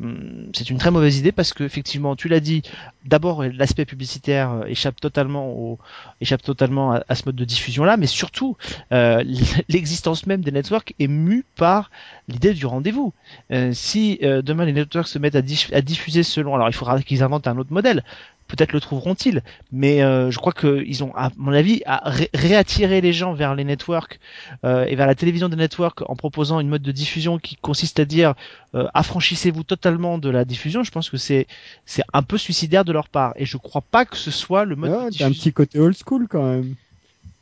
c'est 0.55 0.71
une 0.71 0.79
très 0.79 0.93
mauvaise 0.93 1.19
idée 1.19 1.33
parce 1.33 1.53
que 1.53 1.65
effectivement, 1.65 1.88
tu 2.17 2.29
l'as 2.29 2.41
dit, 2.41 2.63
d'abord 3.05 3.45
l'aspect 3.45 3.85
publicitaire 3.85 4.51
euh, 4.53 4.65
échappe 4.67 5.01
totalement 5.01 5.79
à, 6.21 7.15
ce 7.15 7.23
mode 7.27 7.37
de 7.37 7.45
diffusion 7.45 7.85
là, 7.85 7.97
mais 7.97 8.07
surtout 8.07 8.57
euh, 8.93 9.25
l'existence 9.69 10.27
même 10.27 10.43
des 10.43 10.53
networks 10.53 10.95
est 10.99 11.09
mue 11.09 11.45
par 11.57 11.91
l'idée 12.29 12.55
du 12.55 12.67
rendez-vous. 12.67 13.13
Euh, 13.53 13.73
si 13.73 14.19
demain 14.23 14.65
les 14.65 14.73
networks 14.73 15.09
se 15.09 15.19
mettent 15.19 15.37
à, 15.37 15.43
à 15.73 15.81
diffuser 15.81 16.23
selon, 16.23 16.55
alors 16.55 16.69
il 16.69 16.75
faudra 16.75 17.01
qu'ils 17.03 17.23
inventent 17.23 17.49
un 17.49 17.59
autre 17.59 17.73
modèle. 17.73 18.05
Peut-être 18.49 18.73
le 18.73 18.81
trouveront-ils, 18.81 19.43
mais 19.73 20.03
euh, 20.03 20.31
je 20.31 20.39
crois 20.39 20.53
qu'ils 20.55 21.05
ont, 21.05 21.15
à 21.15 21.31
mon 21.37 21.53
avis, 21.53 21.83
à 21.87 22.09
ré- 22.11 22.31
réattirer 22.35 23.01
les 23.03 23.13
gens 23.13 23.35
vers 23.35 23.55
les 23.55 23.63
networks 23.63 24.19
euh, 24.65 24.85
et 24.87 24.97
vers 24.97 25.07
la 25.07 25.15
télévision 25.15 25.49
des 25.51 25.57
networks 25.57 26.01
en 26.09 26.17
proposant 26.17 26.59
une 26.59 26.69
mode 26.69 26.81
de 26.83 26.91
diffusion 26.93 27.39
qui 27.39 27.57
consiste 27.57 28.01
à 28.01 28.07
dire 28.07 28.35
euh, 28.75 28.87
affranchissez-vous 28.95 29.65
totalement 29.65 30.17
de 30.19 30.31
la 30.31 30.45
diffusion. 30.47 30.83
Je 30.83 30.91
pense 30.91 31.11
que 31.11 31.19
c'est 31.19 31.47
c'est 31.85 32.03
un 32.15 32.23
peu 32.23 32.39
suicidaire 32.39 32.85
de 32.85 32.93
leur 32.93 33.09
part 33.09 33.33
et 33.37 33.45
je 33.45 33.59
crois 33.59 33.83
pas 33.83 34.05
que 34.07 34.17
ce 34.17 34.31
soit 34.31 34.65
le 34.65 34.77
mode 34.77 34.91
Ouais, 34.91 34.97
de 34.97 35.03
t'as 35.03 35.09
diffusion. 35.11 35.27
un 35.27 35.31
petit 35.33 35.53
côté 35.53 35.79
old 35.79 35.97
school 35.97 36.27
quand 36.29 36.43
même. 36.43 36.75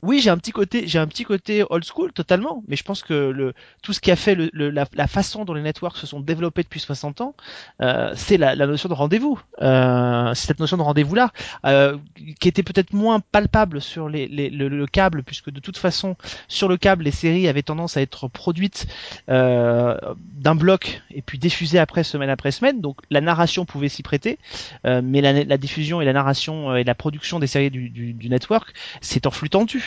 Oui, 0.03 0.21
j'ai 0.21 0.31
un 0.31 0.37
petit 0.39 0.53
côté, 0.53 0.87
j'ai 0.87 0.99
un 0.99 1.07
petit 1.07 1.25
côté 1.25 1.65
old 1.71 1.83
school 1.85 2.13
totalement, 2.13 2.63
mais 2.69 2.77
je 2.77 2.85
pense 2.85 3.03
que 3.03 3.15
le 3.15 3.55
tout 3.83 3.93
ce 3.93 4.01
qui 4.01 4.11
a 4.11 4.17
fait 4.17 4.35
le, 4.35 4.51
le- 4.53 4.71
la, 4.71 4.85
la 4.95 5.07
façon 5.09 5.45
dont 5.45 5.55
les 5.55 5.63
networks 5.63 5.97
se 5.97 6.07
sont 6.07 6.21
développés 6.21 6.63
depuis 6.63 6.79
60 6.81 7.23
ans, 7.23 7.35
euh, 7.81 8.13
c'est 8.15 8.37
la, 8.37 8.55
la 8.55 8.67
notion 8.67 8.89
de 8.89 8.95
rendez-vous. 8.95 9.41
Euh, 9.63 10.33
c'est 10.35 10.49
cette 10.49 10.61
notion 10.61 10.77
de 10.77 10.83
rendez-vous 10.83 11.15
là 11.15 11.33
euh, 11.65 11.97
qui 12.41 12.47
était 12.49 12.63
peut-être 12.63 12.93
moins 12.93 13.21
palpable 13.21 13.81
sur 13.81 14.09
les, 14.09 14.29
les- 14.29 14.51
le, 14.51 14.69
le 14.69 14.87
câble, 14.87 15.23
puisque 15.23 15.51
de 15.51 15.61
toute 15.61 15.79
façon 15.79 16.15
sur 16.47 16.69
le 16.69 16.77
câble 16.77 17.03
les 17.05 17.11
séries 17.11 17.49
avaient 17.49 17.63
tendance 17.63 17.97
à 17.97 18.03
être 18.03 18.29
produites 18.29 18.87
euh, 19.31 19.97
d'un 20.15 20.55
bloc 20.55 21.03
et 21.11 21.23
puis 21.23 21.39
diffusées 21.39 21.79
après 21.79 22.05
semaine 22.05 22.31
après 22.31 22.51
semaine, 22.53 22.81
donc 22.81 22.99
la 23.11 23.21
narration 23.23 23.65
pouvait 23.65 23.89
s'y 23.89 24.03
prêter, 24.03 24.39
euh, 24.85 25.01
mais 25.03 25.21
la, 25.21 25.33
la 25.45 25.59
diffusion 25.59 26.01
et 26.01 26.05
la 26.05 26.13
narration 26.13 26.71
euh, 26.73 26.77
et 26.77 26.85
la 26.85 26.95
production 26.95 27.39
des 27.39 27.47
séries 27.47 27.71
du, 27.71 27.89
du, 27.91 28.13
du 28.13 28.29
network 28.29 28.73
c'est 29.01 29.27
en 29.27 29.31
flux 29.31 29.49
tendu. 29.51 29.86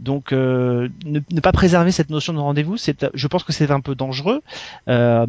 Donc 0.00 0.32
euh, 0.32 0.88
ne, 1.04 1.20
ne 1.30 1.40
pas 1.40 1.52
préserver 1.52 1.92
cette 1.92 2.10
notion 2.10 2.32
de 2.32 2.38
rendez-vous, 2.38 2.76
c'est, 2.76 3.06
je 3.14 3.26
pense 3.28 3.44
que 3.44 3.52
c'est 3.52 3.70
un 3.70 3.80
peu 3.80 3.94
dangereux. 3.94 4.42
Euh, 4.88 5.26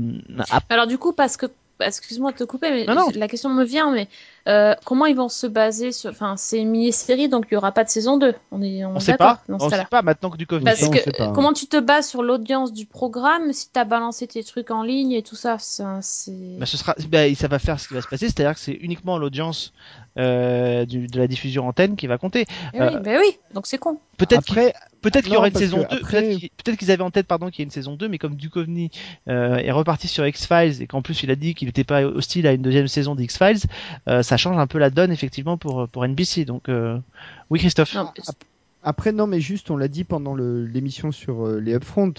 Alors 0.70 0.88
du 0.88 0.98
coup, 0.98 1.14
parce 1.14 1.38
que, 1.38 1.46
excuse-moi 1.80 2.32
de 2.32 2.38
te 2.38 2.44
couper, 2.44 2.72
mais 2.72 2.86
Non, 2.86 2.96
non. 2.96 3.08
la 3.16 3.28
question 3.28 3.50
me 3.50 3.64
vient, 3.64 3.92
mais 3.92 4.08
euh, 4.48 4.74
comment 4.86 5.06
ils 5.06 5.16
vont 5.16 5.30
se 5.30 5.48
baser 5.48 5.92
sur, 5.92 6.10
enfin, 6.10 6.36
c'est 6.38 6.60
une 6.60 6.70
mini-série, 6.70 7.30
donc 7.30 7.46
il 7.52 7.54
y 7.54 7.58
aura 7.58 7.72
pas 7.72 7.84
de 7.84 7.90
saison 7.90 8.18
2. 8.18 8.34
On 8.52 8.62
est, 8.62 8.84
on 8.86 8.96
on 8.96 9.00
sait 9.00 9.16
pas, 9.16 9.42
dans 9.48 9.60
ce 9.60 9.66
on 9.66 9.70
sait 9.70 9.86
pas 9.90 10.02
maintenant 10.02 10.30
que 10.30 10.38
du 10.38 10.48
Covid. 10.48 10.64
Parce 10.66 10.88
que 10.90 11.00
sait 11.00 11.12
pas, 11.12 11.32
comment 11.32 11.54
tu 11.54 11.68
te 11.68 11.80
bases 11.80 12.08
sur 12.10 12.24
l'audience 12.24 12.74
du 12.74 12.86
programme 12.86 13.54
si 13.54 13.70
t'as 13.72 13.86
balancé 13.86 14.28
tes 14.28 14.44
trucs 14.44 14.72
en 14.72 14.84
ligne 14.84 15.12
et 15.12 15.22
tout 15.24 15.36
ça, 15.36 15.58
ça, 15.60 16.00
c'est. 16.02 16.58
Bah, 16.60 16.66
ce 16.66 16.78
sera, 16.78 16.96
bah, 17.10 17.34
ça 17.36 17.48
va 17.48 17.60
faire 17.60 17.80
ce 17.80 17.88
qui 17.88 17.94
va 17.94 18.02
se 18.02 18.08
passer, 18.08 18.28
c'est-à-dire 18.28 18.54
que 18.56 18.60
c'est 18.60 18.74
uniquement 18.74 19.18
l'audience 19.18 19.74
euh, 20.18 20.86
du- 20.86 21.08
de 21.08 21.18
la 21.18 21.28
diffusion 21.28 21.68
antenne 21.68 21.96
qui 21.96 22.08
va 22.08 22.18
compter. 22.18 22.46
Eh 22.74 22.82
euh, 22.82 22.90
oui, 22.94 23.00
ben 23.02 23.20
oui, 23.20 23.38
donc 23.54 23.68
c'est 23.68 23.78
con. 23.78 23.98
Peut-être 24.18 24.44
qu'il 24.46 24.60
Après, 24.60 24.74
Peut-être 25.02 25.24
qu'il 25.24 25.34
y 25.34 25.38
aurait 25.38 25.50
une 25.50 25.56
saison 25.56 25.84
que 25.84 25.90
2, 25.96 25.98
après- 25.98 26.22
peut-être 26.22 26.38
qu'ils 26.40 26.50
peut-être 26.52 26.78
qu'ils 26.78 26.92
avaient 26.92 27.02
en 27.04 27.10
tête 27.10 27.26
pardon 27.26 27.50
qu'il 27.50 27.60
y 27.60 27.62
ait 27.64 27.66
une 27.66 27.72
saison 27.72 27.96
2, 27.96 28.08
mais 28.08 28.20
comme 28.20 28.36
Duchovny 28.36 28.92
euh, 29.28 29.56
est 29.56 29.72
reparti 29.72 30.08
sur 30.08 30.28
X-Files 30.28 30.80
et 30.82 30.86
qu'en 30.86 31.02
plus 31.02 31.24
il 31.24 31.32
a 31.32 31.36
dit 31.36 31.56
qu'il 31.56 31.68
n'était 31.68 31.84
pas 31.84 32.04
hostile 32.04 32.46
à 32.46 32.54
une 32.54 32.62
deuxième 32.62 32.88
saison 32.88 33.16
d'X-Files, 33.16 33.62
euh, 34.08 34.22
ça 34.32 34.38
change 34.38 34.58
un 34.58 34.66
peu 34.68 34.78
la 34.78 34.90
donne 34.90 35.12
effectivement 35.12 35.58
pour, 35.58 35.90
pour 35.90 36.08
NBC. 36.08 36.46
Donc 36.46 36.70
euh, 36.70 36.98
oui 37.50 37.60
Christophe. 37.60 37.94
Non, 37.96 38.10
Après, 38.82 39.12
non, 39.12 39.28
mais 39.28 39.42
juste, 39.42 39.70
on 39.70 39.76
l'a 39.76 39.90
dit 39.90 40.06
pendant 40.06 40.34
le- 40.34 40.66
l'émission 40.66 41.12
sur 41.12 41.46
euh, 41.46 41.60
les 41.60 41.74
upfront, 41.74 42.14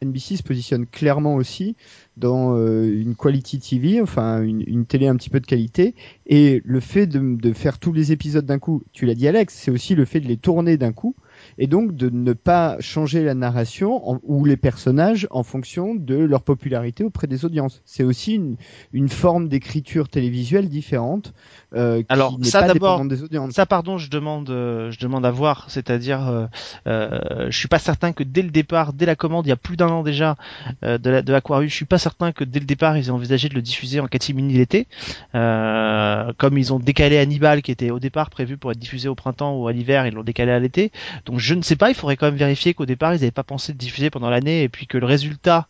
NBC 0.00 0.36
se 0.36 0.44
positionne 0.44 0.86
clairement 0.86 1.34
aussi 1.34 1.74
dans 2.16 2.54
euh, 2.56 2.84
une 2.84 3.16
quality 3.16 3.58
TV, 3.58 4.00
enfin 4.00 4.40
une, 4.42 4.62
une 4.68 4.86
télé 4.86 5.08
un 5.08 5.16
petit 5.16 5.30
peu 5.30 5.40
de 5.40 5.46
qualité. 5.46 5.96
Et 6.26 6.62
le 6.64 6.78
fait 6.78 7.08
de, 7.08 7.18
de 7.36 7.52
faire 7.52 7.80
tous 7.80 7.92
les 7.92 8.12
épisodes 8.12 8.46
d'un 8.46 8.60
coup, 8.60 8.84
tu 8.92 9.04
l'as 9.04 9.16
dit 9.16 9.26
Alex, 9.26 9.52
c'est 9.52 9.72
aussi 9.72 9.96
le 9.96 10.04
fait 10.04 10.20
de 10.20 10.28
les 10.28 10.36
tourner 10.36 10.76
d'un 10.76 10.92
coup. 10.92 11.16
Et 11.56 11.66
donc 11.66 11.94
de 11.96 12.10
ne 12.10 12.32
pas 12.32 12.76
changer 12.80 13.24
la 13.24 13.34
narration 13.34 14.08
en- 14.10 14.20
ou 14.24 14.44
les 14.44 14.56
personnages 14.56 15.26
en 15.30 15.42
fonction 15.42 15.94
de 15.94 16.16
leur 16.16 16.42
popularité 16.42 17.04
auprès 17.04 17.26
des 17.26 17.44
audiences. 17.44 17.80
C'est 17.84 18.04
aussi 18.04 18.34
une, 18.34 18.56
une 18.92 19.08
forme 19.08 19.48
d'écriture 19.48 20.08
télévisuelle 20.08 20.68
différente 20.68 21.32
euh, 21.74 21.98
qui 22.00 22.06
Alors, 22.10 22.38
ça, 22.42 22.60
d'abord. 22.66 23.02
Ça 23.50 23.66
pardon, 23.66 23.98
je 23.98 24.10
demande, 24.10 24.50
euh, 24.50 24.90
je 24.90 24.98
demande 24.98 25.24
à 25.26 25.30
voir, 25.30 25.66
c'est-à-dire, 25.68 26.28
euh, 26.28 26.46
euh, 26.86 27.46
je 27.50 27.56
suis 27.58 27.68
pas 27.68 27.78
certain 27.78 28.12
que 28.12 28.22
dès 28.24 28.42
le 28.42 28.50
départ, 28.50 28.92
dès 28.92 29.06
la 29.06 29.16
commande, 29.16 29.46
il 29.46 29.50
y 29.50 29.52
a 29.52 29.56
plus 29.56 29.76
d'un 29.76 29.88
an 29.88 30.02
déjà 30.02 30.36
euh, 30.84 30.98
de, 30.98 31.10
la, 31.10 31.22
de 31.22 31.32
Aquarius, 31.32 31.70
je 31.70 31.76
suis 31.76 31.84
pas 31.84 31.98
certain 31.98 32.32
que 32.32 32.44
dès 32.44 32.60
le 32.60 32.66
départ 32.66 32.96
ils 32.96 33.06
aient 33.08 33.10
envisagé 33.10 33.48
de 33.48 33.54
le 33.54 33.62
diffuser 33.62 34.00
en 34.00 34.06
catimini 34.06 34.54
l'été, 34.54 34.86
euh, 35.34 36.32
comme 36.38 36.58
ils 36.58 36.72
ont 36.72 36.78
décalé 36.78 37.18
Hannibal 37.18 37.62
qui 37.62 37.70
était 37.70 37.90
au 37.90 37.98
départ 37.98 38.30
prévu 38.30 38.56
pour 38.56 38.72
être 38.72 38.78
diffusé 38.78 39.08
au 39.08 39.14
printemps 39.14 39.56
ou 39.56 39.68
à 39.68 39.72
l'hiver, 39.72 40.06
ils 40.06 40.14
l'ont 40.14 40.24
décalé 40.24 40.52
à 40.52 40.58
l'été. 40.58 40.90
Donc 41.26 41.37
je 41.38 41.54
ne 41.54 41.62
sais 41.62 41.76
pas, 41.76 41.90
il 41.90 41.94
faudrait 41.94 42.16
quand 42.16 42.26
même 42.26 42.36
vérifier 42.36 42.74
qu'au 42.74 42.86
départ 42.86 43.14
ils 43.14 43.20
n'avaient 43.20 43.30
pas 43.30 43.42
pensé 43.42 43.72
de 43.72 43.78
diffuser 43.78 44.10
pendant 44.10 44.30
l'année 44.30 44.62
et 44.62 44.68
puis 44.68 44.86
que 44.86 44.98
le 44.98 45.06
résultat 45.06 45.68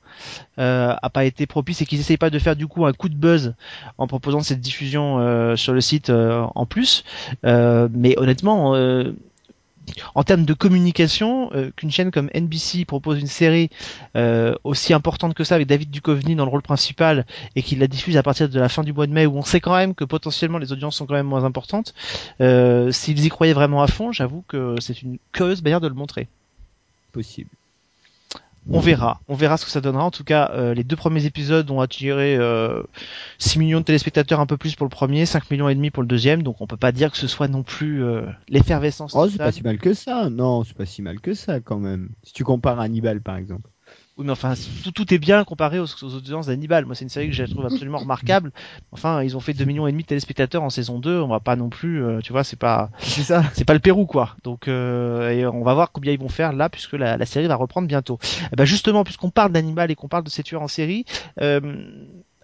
euh, 0.59 0.95
a 1.01 1.11
pas 1.11 1.25
été 1.25 1.47
propice 1.47 1.83
et 1.83 1.87
qu'ils 1.87 2.01
essayent 2.01 2.17
pas 2.17 2.31
de 2.31 2.39
faire 2.39 2.57
du 2.57 2.67
coup 2.67 2.87
un 2.87 2.93
coup 2.93 3.09
de 3.09 3.17
buzz 3.17 3.55
en 3.99 4.07
proposant 4.07 4.41
cette 4.41 4.61
diffusion 4.61 5.19
euh, 5.19 5.57
sur 5.57 5.73
le 5.73 5.81
site 5.81 6.11
euh, 6.11 6.45
en 6.55 6.67
plus. 6.67 7.05
Euh, 7.45 7.89
mais 7.93 8.19
honnêtement, 8.19 8.75
en 10.15 10.23
termes 10.23 10.45
de 10.45 10.55
communication, 10.55 11.51
euh, 11.55 11.71
qu'une 11.77 11.91
chaîne 11.91 12.11
comme 12.11 12.31
NBC 12.35 12.85
propose 12.85 13.21
une 13.21 13.27
série 13.27 13.71
euh, 14.17 14.55
aussi 14.65 14.95
importante 14.95 15.35
que 15.35 15.45
ça 15.45 15.55
avec 15.55 15.67
David 15.67 15.91
Duchovny 15.91 16.35
dans 16.35 16.45
le 16.45 16.51
rôle 16.51 16.63
principal 16.63 17.27
et 17.57 17.63
qu'il 17.63 17.79
la 17.79 17.87
diffuse 17.87 18.17
à 18.17 18.23
partir 18.23 18.49
de 18.49 18.61
la 18.61 18.69
fin 18.69 18.83
du 18.83 18.93
mois 18.93 19.07
de 19.07 19.13
mai 19.13 19.27
où 19.27 19.37
on 19.37 19.43
sait 19.43 19.61
quand 19.61 19.77
même 19.77 19.95
que 19.95 20.05
potentiellement 20.05 20.59
les 20.59 20.73
audiences 20.73 20.97
sont 20.97 21.07
quand 21.07 21.15
même 21.15 21.27
moins 21.27 21.45
importantes, 21.45 21.95
euh, 22.41 22.91
s'ils 22.91 23.25
y 23.25 23.29
croyaient 23.29 23.53
vraiment 23.53 23.83
à 23.83 23.87
fond, 23.87 24.13
j'avoue 24.13 24.45
que 24.49 24.77
c'est 24.81 25.03
une 25.03 25.19
curieuse 25.33 25.63
manière 25.63 25.81
de 25.81 25.89
le 25.89 25.95
montrer. 25.95 26.29
possible. 27.13 27.51
On 28.71 28.81
verra, 28.81 29.23
on 29.29 29.35
verra 29.35 29.57
ce 29.57 29.65
que 29.65 29.71
ça 29.71 29.81
donnera. 29.81 30.05
En 30.05 30.11
tout 30.11 30.25
cas, 30.25 30.51
euh, 30.53 30.75
les 30.75 30.85
deux 30.85 30.97
premiers 30.97 31.25
épisodes 31.25 31.71
ont 31.71 31.81
attiré 31.81 32.37
euh, 32.37 32.83
6 33.39 33.59
millions 33.59 33.81
de 33.81 33.85
téléspectateurs, 33.85 34.41
un 34.41 34.47
peu 34.47 34.57
plus 34.57 34.75
pour 34.75 34.85
le 34.85 34.91
premier, 34.91 35.25
5 35.25 35.51
millions 35.51 35.69
et 35.69 35.75
demi 35.75 35.91
pour 35.91 36.03
le 36.03 36.09
deuxième. 36.09 36.43
Donc 36.43 36.61
on 36.61 36.67
peut 36.67 36.77
pas 36.77 36.93
dire 36.93 37.11
que 37.11 37.17
ce 37.17 37.27
soit 37.29 37.49
non 37.49 37.63
plus 37.63 38.05
euh, 38.05 38.27
l'effervescence. 38.49 39.15
Oh, 39.15 39.29
c'est 39.29 39.39
pas 39.39 39.53
si 39.53 39.63
mal 39.63 39.79
que 39.79 39.95
ça. 39.95 40.29
Non, 40.29 40.65
c'est 40.65 40.77
pas 40.77 40.87
si 40.87 41.01
mal 41.03 41.21
que 41.21 41.35
ça 41.35 41.61
quand 41.61 41.79
même. 41.79 42.11
Si 42.23 42.35
tu 42.35 42.45
compares 42.45 42.81
à 42.81 42.85
Hannibal 42.85 43.23
par 43.23 43.37
exemple. 43.37 43.71
Oui, 44.19 44.25
mais 44.27 44.33
enfin, 44.33 44.55
tout, 44.83 44.91
tout 44.91 45.15
est 45.15 45.19
bien 45.19 45.45
comparé 45.45 45.79
aux, 45.79 45.85
aux 45.85 46.15
audiences 46.17 46.47
d'Hannibal. 46.47 46.85
Moi, 46.85 46.97
c'est 46.97 47.05
une 47.05 47.09
série 47.09 47.29
que 47.29 47.35
je 47.35 47.45
trouve 47.45 47.65
absolument 47.73 47.99
remarquable. 47.99 48.51
Enfin, 48.91 49.23
ils 49.23 49.37
ont 49.37 49.41
fait 49.41 49.55
2 49.55 49.65
millions 49.65 49.87
et 49.87 49.93
demi 49.93 50.03
de 50.03 50.09
téléspectateurs 50.09 50.65
en 50.65 50.71
saison 50.71 50.99
2. 50.99 51.21
On 51.21 51.29
va 51.29 51.39
pas 51.39 51.55
non 51.55 51.69
plus, 51.69 52.03
euh, 52.05 52.21
tu 52.21 52.33
vois, 52.33 52.43
c'est 52.43 52.59
pas, 52.59 52.91
C'est 52.99 53.23
ça. 53.23 53.45
c'est 53.55 53.65
pas 53.65 53.75
le 53.75 53.79
Pérou, 53.79 54.07
quoi. 54.07 54.35
Donc, 54.43 54.67
euh, 54.67 55.31
et 55.31 55.47
on 55.47 55.63
va 55.63 55.73
voir 55.75 55.93
combien 55.93 56.13
ils 56.13 56.19
vont 56.19 56.29
faire 56.29 56.53
là, 56.53 56.69
puisque 56.69 56.95
la, 56.95 57.17
la 57.17 57.27
série 57.27 57.47
va 57.47 57.55
reprendre 57.55 57.87
bientôt. 57.87 58.19
Eh 58.53 58.57
ben, 58.57 58.65
justement, 58.65 59.05
puisqu'on 59.05 59.31
parle 59.31 59.53
d'Hannibal 59.53 59.91
et 59.93 59.95
qu'on 59.95 60.09
parle 60.09 60.25
de 60.25 60.31
ces 60.31 60.43
tueurs 60.43 60.63
en 60.63 60.69
série, 60.69 61.05
euh, 61.41 61.61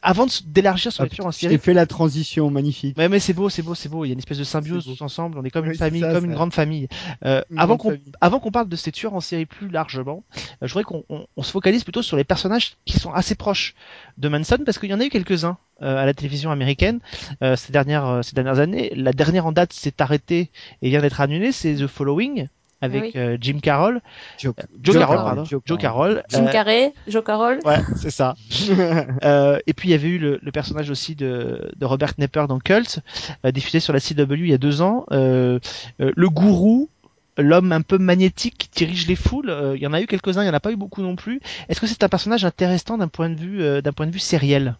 avant 0.04 0.26
d'élargir 0.46 0.92
sur 0.92 1.02
les 1.02 1.08
tueurs 1.10 1.26
en 1.26 1.30
J'ai 1.30 1.48
série, 1.48 1.58
fait 1.58 1.72
la 1.74 1.86
transition 1.86 2.50
magnifique. 2.50 2.96
Ouais, 2.98 3.08
mais 3.08 3.18
c'est 3.18 3.32
beau, 3.32 3.48
c'est 3.48 3.62
beau, 3.62 3.74
c'est 3.74 3.88
beau. 3.88 4.04
Il 4.04 4.08
y 4.08 4.10
a 4.10 4.12
une 4.12 4.18
espèce 4.18 4.38
de 4.38 4.44
symbiose 4.44 4.84
tous 4.84 5.00
ensemble. 5.02 5.38
On 5.38 5.44
est 5.44 5.50
comme 5.50 5.64
Oui, 5.64 5.70
une 5.72 5.78
famille, 5.78 6.00
ça, 6.02 6.12
comme 6.12 6.20
ça. 6.20 6.26
une 6.26 6.34
grande 6.34 6.52
famille. 6.52 6.88
Euh, 7.24 7.42
Une 7.50 7.58
avant 7.58 7.76
qu'on, 7.78 7.96
avant 8.20 8.38
qu'on 8.38 8.50
parle 8.50 8.68
de 8.68 8.76
ces 8.76 8.92
tueurs 8.92 9.14
en 9.14 9.20
série 9.20 9.46
plus 9.46 9.68
largement, 9.68 10.22
euh, 10.36 10.66
je 10.66 10.72
voudrais 10.72 10.84
qu'on 10.84 11.04
on, 11.08 11.26
on 11.36 11.42
se 11.42 11.50
focalise 11.50 11.82
plutôt 11.84 12.02
sur 12.02 12.16
les 12.16 12.24
personnages 12.24 12.76
qui 12.84 12.98
sont 12.98 13.12
assez 13.12 13.34
proches 13.34 13.74
de 14.18 14.28
Manson, 14.28 14.58
parce 14.64 14.78
qu'il 14.78 14.90
y 14.90 14.94
en 14.94 15.00
a 15.00 15.04
eu 15.06 15.08
quelques-uns 15.10 15.56
euh, 15.82 15.96
à 15.96 16.04
la 16.06 16.12
télévision 16.14 16.50
américaine 16.50 17.00
euh, 17.42 17.56
ces 17.56 17.72
dernières, 17.72 18.06
euh, 18.06 18.22
ces 18.22 18.34
dernières 18.34 18.58
années. 18.58 18.92
La 18.94 19.12
dernière 19.12 19.46
en 19.46 19.52
date 19.52 19.72
s'est 19.72 20.00
arrêtée 20.02 20.50
et 20.82 20.90
vient 20.90 21.00
d'être 21.00 21.20
annulée, 21.20 21.50
c'est 21.50 21.74
The 21.76 21.86
Following 21.86 22.48
avec 22.84 23.02
Oui. 23.02 23.12
euh, 23.16 23.36
Jim 23.40 23.58
Carroll. 23.62 24.00
Joe, 24.38 24.54
Joe, 24.82 24.94
Carroll, 24.96 25.16
Carroll, 25.16 25.24
pardon. 25.24 25.44
Joe 25.44 25.60
Joe 25.66 25.78
Carroll. 25.78 26.22
Jim 26.28 26.46
euh, 26.46 26.52
Carrey, 26.52 26.94
Joe 27.08 27.24
Carroll. 27.24 27.58
Ouais, 27.64 27.78
c'est 27.96 28.10
ça. 28.10 28.34
Euh, 29.24 29.58
et 29.66 29.72
puis 29.72 29.88
il 29.88 29.92
y 29.92 29.94
avait 29.94 30.08
eu 30.08 30.18
le, 30.18 30.38
le 30.42 30.52
personnage 30.52 30.90
aussi 30.90 31.14
de, 31.14 31.70
de 31.76 31.86
Robert 31.86 32.14
Knepper 32.16 32.44
dans 32.48 32.58
Cult, 32.58 33.00
euh, 33.44 33.50
diffusé 33.52 33.80
sur 33.80 33.92
la 33.92 34.00
CW 34.00 34.34
il 34.34 34.48
y 34.48 34.52
a 34.54 34.58
deux 34.58 34.82
ans. 34.82 35.04
Euh, 35.12 35.58
euh, 36.00 36.12
le 36.14 36.28
gourou, 36.28 36.88
l'homme 37.38 37.72
un 37.72 37.80
peu 37.82 37.98
magnétique 37.98 38.56
qui 38.58 38.68
dirige 38.84 39.06
les 39.06 39.16
foules. 39.16 39.50
euh, 39.50 39.76
il 39.76 39.82
y 39.82 39.86
en 39.86 39.92
a 39.92 40.00
eu 40.00 40.06
quelques-uns, 40.06 40.42
il 40.42 40.46
y 40.46 40.50
en 40.50 40.54
a 40.54 40.60
pas 40.60 40.72
eu 40.72 40.76
beaucoup 40.76 41.02
non 41.02 41.16
plus. 41.16 41.40
Est-ce 41.68 41.80
que 41.80 41.86
c'est 41.86 42.02
un 42.04 42.08
personnage 42.08 42.44
intéressant 42.44 42.98
d'un 42.98 43.08
point 43.08 43.30
de 43.30 43.36
vue 43.36 43.62
euh, 43.62 43.80
d'un 43.80 43.92
point 43.92 44.06
de 44.06 44.12
vue 44.12 44.18
sériel? 44.18 44.76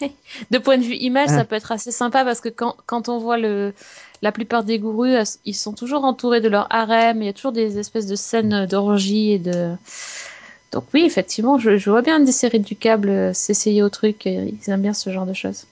De 0.50 0.58
point 0.58 0.78
de 0.78 0.82
vue 0.84 0.94
image, 0.94 1.28
Ah. 1.30 1.38
ça 1.38 1.44
peut 1.44 1.56
être 1.56 1.72
assez 1.72 1.90
sympa 1.90 2.24
parce 2.24 2.40
que 2.40 2.48
quand, 2.48 2.76
quand 2.86 3.08
on 3.08 3.18
voit 3.18 3.38
le, 3.38 3.74
la 4.22 4.32
plupart 4.32 4.64
des 4.64 4.78
gourous, 4.78 5.04
elles- 5.06 5.24
ils 5.44 5.54
sont 5.54 5.72
toujours 5.72 6.04
entourés 6.04 6.40
de 6.40 6.48
leur 6.48 6.66
harem. 6.74 7.22
Il 7.22 7.26
y 7.26 7.28
a 7.28 7.32
toujours 7.32 7.52
des 7.52 7.78
espèces 7.78 8.06
de 8.06 8.16
scènes 8.16 8.66
d'orgie 8.66 9.32
et 9.32 9.38
de. 9.38 9.74
Donc 10.72 10.84
oui, 10.92 11.02
effectivement, 11.04 11.58
je, 11.58 11.76
je 11.78 11.88
vois 11.90 12.02
bien 12.02 12.20
des 12.20 12.32
séries 12.32 12.60
du 12.60 12.76
câble 12.76 13.08
euh, 13.08 13.32
s'essayer 13.32 13.82
au 13.82 13.88
truc. 13.88 14.26
et 14.26 14.54
Ils 14.62 14.70
aiment 14.70 14.82
bien 14.82 14.92
ce 14.94 15.10
genre 15.10 15.24
de 15.26 15.32
choses. 15.32 15.66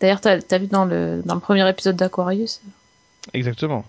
D'ailleurs, 0.00 0.20
t'as 0.20 0.38
as 0.50 0.58
vu 0.58 0.66
dans 0.66 0.84
le, 0.84 1.22
dans 1.24 1.34
le 1.34 1.40
premier 1.40 1.68
épisode 1.68 1.96
d'Aquarius? 1.96 2.60
Exactement. 3.32 3.84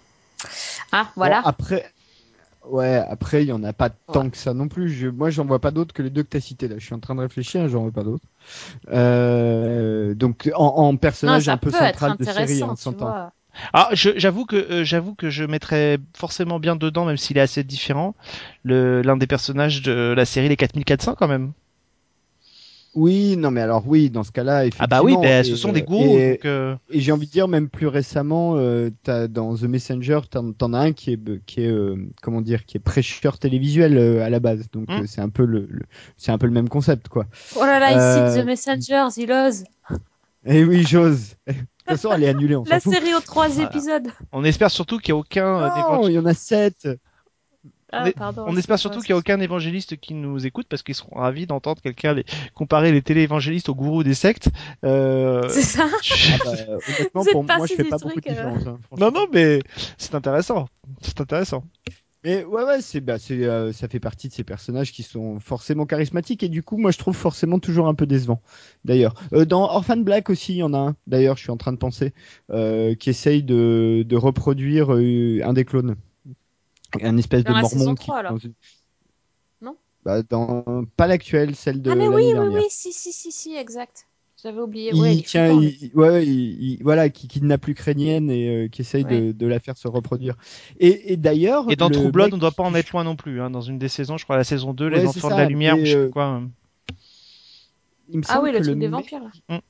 Ah, 0.91 1.07
voilà. 1.15 1.41
Bon, 1.41 1.47
après, 1.49 1.91
ouais, 2.69 3.03
après, 3.09 3.43
il 3.43 3.47
y 3.47 3.51
en 3.51 3.63
a 3.63 3.73
pas 3.73 3.89
tant 3.89 4.29
que 4.29 4.37
ça 4.37 4.53
non 4.53 4.67
plus. 4.67 4.89
Je, 4.89 5.07
moi, 5.07 5.29
j'en 5.29 5.45
vois 5.45 5.59
pas 5.59 5.71
d'autres 5.71 5.93
que 5.93 6.01
les 6.01 6.09
deux 6.09 6.23
que 6.23 6.29
t'as 6.29 6.39
cités 6.39 6.67
là. 6.67 6.75
Je 6.77 6.85
suis 6.85 6.95
en 6.95 6.99
train 6.99 7.15
de 7.15 7.21
réfléchir, 7.21 7.67
j'en 7.69 7.81
vois 7.81 7.91
pas 7.91 8.03
d'autres. 8.03 8.25
Euh, 8.89 10.13
donc, 10.13 10.49
en, 10.55 10.95
personnage 10.97 11.49
un 11.49 11.57
peu 11.57 11.71
central 11.71 12.17
de 12.17 12.23
série, 12.23 12.43
intéressant, 12.43 12.71
on 12.71 12.75
s'entend. 12.75 13.31
Ah, 13.73 13.89
j'avoue 13.93 14.45
que 14.45 14.55
euh, 14.55 14.83
j'avoue 14.83 15.15
que 15.15 15.29
je 15.29 15.43
mettrais 15.43 15.97
forcément 16.15 16.59
bien 16.59 16.75
dedans, 16.75 17.05
même 17.05 17.17
s'il 17.17 17.37
est 17.37 17.41
assez 17.41 17.63
différent, 17.63 18.15
le 18.63 19.01
l'un 19.01 19.17
des 19.17 19.27
personnages 19.27 19.81
de 19.81 20.13
la 20.15 20.25
série 20.25 20.47
Les 20.47 20.55
4400 20.55 21.15
quand 21.17 21.27
même. 21.27 21.53
Oui, 22.97 23.37
non, 23.37 23.51
mais 23.51 23.61
alors 23.61 23.83
oui, 23.87 24.09
dans 24.09 24.23
ce 24.23 24.31
cas-là, 24.31 24.65
effectivement. 24.65 24.85
Ah 24.85 24.87
bah 24.87 25.03
oui, 25.03 25.15
ben, 25.21 25.41
et, 25.45 25.47
ce 25.47 25.55
sont 25.55 25.71
des 25.71 25.83
gourous. 25.83 26.17
Et, 26.17 26.39
euh, 26.45 26.75
et 26.89 26.99
j'ai 26.99 27.11
envie 27.11 27.27
de 27.27 27.31
dire, 27.31 27.47
même 27.47 27.69
plus 27.69 27.85
récemment, 27.85 28.55
euh, 28.57 28.89
t'as, 29.03 29.27
dans 29.27 29.55
The 29.55 29.63
Messenger, 29.63 30.21
t'en, 30.31 30.73
as 30.73 30.79
un 30.79 30.93
qui 30.93 31.11
est, 31.13 31.45
qui 31.45 31.61
est, 31.61 31.67
euh, 31.71 31.95
comment 32.23 32.41
dire, 32.41 32.65
qui 32.65 32.75
est 32.77 32.79
prêcheur 32.79 33.37
télévisuel 33.37 33.97
euh, 33.99 34.23
à 34.25 34.31
la 34.31 34.39
base. 34.39 34.69
Donc 34.71 34.89
Hmm. 34.89 35.01
euh, 35.01 35.03
c'est 35.05 35.21
un 35.21 35.29
peu 35.29 35.45
le, 35.45 35.67
le- 35.69 35.85
c'est 36.17 36.31
un 36.31 36.39
peu 36.39 36.47
le 36.47 36.53
même 36.53 36.69
concept, 36.69 37.07
quoi. 37.07 37.27
Oh 37.55 37.61
là 37.65 37.79
là, 37.79 37.95
Euh, 37.95 38.27
ici, 38.29 38.41
The 38.41 38.45
Messenger, 38.45 39.07
il 39.17 39.31
ose. 39.31 39.63
Et 40.45 40.63
oui, 40.63 40.83
j'ose. 40.83 41.35
De 41.47 41.53
toute 41.53 42.01
façon, 42.01 42.11
elle 42.13 42.23
est 42.23 42.29
annulée, 42.29 42.55
on 42.55 42.63
La 42.67 42.79
série 42.79 43.13
aux 43.13 43.19
trois 43.21 43.47
Voilà. 43.47 43.69
épisodes. 43.69 44.07
on 44.31 44.43
espère 44.43 44.71
surtout 44.71 44.97
qu'il 44.97 45.09
y 45.09 45.11
a 45.13 45.17
aucun 45.17 45.69
Non, 45.87 46.07
il 46.07 46.13
y 46.15 46.19
en 46.19 46.25
a 46.25 46.33
sept. 46.33 46.87
Ah, 47.91 48.03
On 48.03 48.05
est- 48.07 48.11
pardon, 48.11 48.45
On 48.47 48.57
espère 48.57 48.77
surtout 48.79 48.99
qu'il 48.99 49.13
n'y 49.13 49.17
a 49.17 49.19
aucun 49.19 49.39
évangéliste 49.39 49.97
qui 49.97 50.13
nous 50.13 50.45
écoute 50.45 50.67
parce 50.69 50.83
qu'ils 50.83 50.95
seront 50.95 51.15
ravis 51.19 51.47
d'entendre 51.47 51.81
quelqu'un 51.81 52.13
les... 52.13 52.25
comparer 52.53 52.91
les 52.91 53.01
téléévangélistes 53.01 53.69
aux 53.69 53.75
gourous 53.75 54.03
des 54.03 54.13
sectes. 54.13 54.49
Euh... 54.83 55.47
C'est 55.49 55.61
ça 55.61 55.87
Ah 55.89 56.37
bah, 56.45 56.51
honnêtement, 56.87 57.23
pour 57.31 57.43
moi, 57.43 57.65
je 57.65 57.75
fais 57.75 57.83
pas 57.85 57.97
beaucoup 57.97 58.19
de 58.19 58.27
euh. 58.27 58.31
différence. 58.31 58.67
hein. 58.67 58.79
Non, 58.97 59.11
non, 59.11 59.27
mais 59.31 59.59
c'est 59.97 60.15
intéressant. 60.15 60.67
C'est 61.01 61.21
intéressant. 61.21 61.63
Mais 62.23 62.43
ouais, 62.43 62.63
ouais, 62.63 62.81
c'est, 62.81 62.99
bah, 62.99 63.19
c'est, 63.19 63.45
euh, 63.45 63.71
ça 63.71 63.87
fait 63.87 63.99
partie 64.01 64.27
de 64.27 64.33
ces 64.33 64.43
personnages 64.43 64.91
qui 64.91 65.03
sont 65.03 65.39
forcément 65.39 65.85
charismatiques 65.85 66.43
et 66.43 66.49
du 66.49 66.63
coup, 66.63 66.75
moi, 66.77 66.91
je 66.91 66.97
trouve 66.97 67.15
forcément 67.15 67.59
toujours 67.59 67.87
un 67.87 67.93
peu 67.93 68.05
décevant. 68.07 68.41
D'ailleurs, 68.83 69.13
euh, 69.33 69.45
dans 69.45 69.61
Orphan 69.63 69.97
Black 69.97 70.29
aussi, 70.29 70.53
il 70.55 70.57
y 70.57 70.63
en 70.63 70.73
a 70.73 70.77
un. 70.79 70.95
D'ailleurs, 71.05 71.37
je 71.37 71.43
suis 71.43 71.51
en 71.51 71.57
train 71.57 71.71
de 71.71 71.77
penser 71.77 72.13
euh, 72.51 72.95
qui 72.95 73.11
essaye 73.11 73.43
de, 73.43 74.03
de 74.05 74.15
reproduire 74.17 74.93
euh, 74.93 75.39
un 75.43 75.53
des 75.53 75.63
clones, 75.63 75.95
un 77.01 77.17
espèce 77.17 77.43
Dans 77.43 77.51
de 77.51 77.55
la 77.55 77.61
mormon 77.61 77.77
saison 77.79 77.95
qui. 77.95 78.05
3, 78.05 78.17
alors. 78.19 78.31
dans 78.33 78.37
une- 78.37 78.53
Non? 79.61 79.75
Bah, 80.05 80.21
dans 80.23 80.63
pas 80.95 81.07
l'actuelle, 81.07 81.55
celle 81.55 81.81
de 81.81 81.91
Ah 81.91 81.95
mais 81.95 82.07
oui, 82.07 82.15
oui, 82.27 82.33
dernière. 82.33 82.53
oui, 82.53 82.65
si, 82.69 82.93
si, 82.93 83.11
si, 83.11 83.31
si, 83.31 83.55
exact. 83.55 84.05
J'avais 84.43 84.59
oublié. 84.61 84.91
il 84.93 85.01
ouais, 85.01 85.15
il 85.15 85.23
tient, 85.23 85.47
flippant, 85.57 85.61
il- 85.81 85.91
ouais, 85.95 86.27
il, 86.27 86.63
il- 86.73 86.83
voilà, 86.83 87.09
qui 87.09 87.27
kidnappe 87.27 87.65
l'Ukrainienne 87.65 88.29
et 88.29 88.47
euh, 88.65 88.67
qui 88.67 88.81
essaye 88.81 89.03
de, 89.03 89.09
Ouais. 89.09 89.33
de 89.33 89.47
la 89.47 89.59
faire 89.59 89.75
se 89.77 89.87
reproduire. 89.87 90.35
Et, 90.79 91.13
et 91.13 91.17
d'ailleurs, 91.17 91.65
Et 91.71 91.75
dans 91.75 91.89
True 91.89 92.11
Blood, 92.11 92.27
mec 92.27 92.35
on 92.35 92.37
doit 92.37 92.51
pas 92.51 92.61
en 92.63 92.71
qui- 92.71 92.77
être 92.77 92.91
loin 92.91 93.03
non 93.03 93.15
plus. 93.15 93.41
Hein. 93.41 93.49
Dans 93.49 93.61
une 93.61 93.79
des 93.79 93.87
saisons, 93.89 94.17
je 94.17 94.25
crois 94.25 94.37
la 94.37 94.43
saison 94.43 94.73
2, 94.75 94.89
Ouais, 94.89 94.99
Les 94.99 95.07
Enfants 95.07 95.29
ça, 95.29 95.35
de 95.35 95.41
la 95.41 95.47
Lumière, 95.49 95.75
mais, 95.75 95.81
ou 95.81 95.85
je 95.85 95.91
sais 95.91 95.97
euh, 95.97 96.09
quoi. 96.09 96.25
hein. 96.25 96.49
il 98.09 98.19
me 98.19 98.23
Ah 98.29 98.39
oui, 98.41 98.51
le 98.51 98.61
truc 98.61 98.75
des 98.77 98.87
mec- 98.87 98.91
vampires. 98.91 99.21
là. 99.49 99.61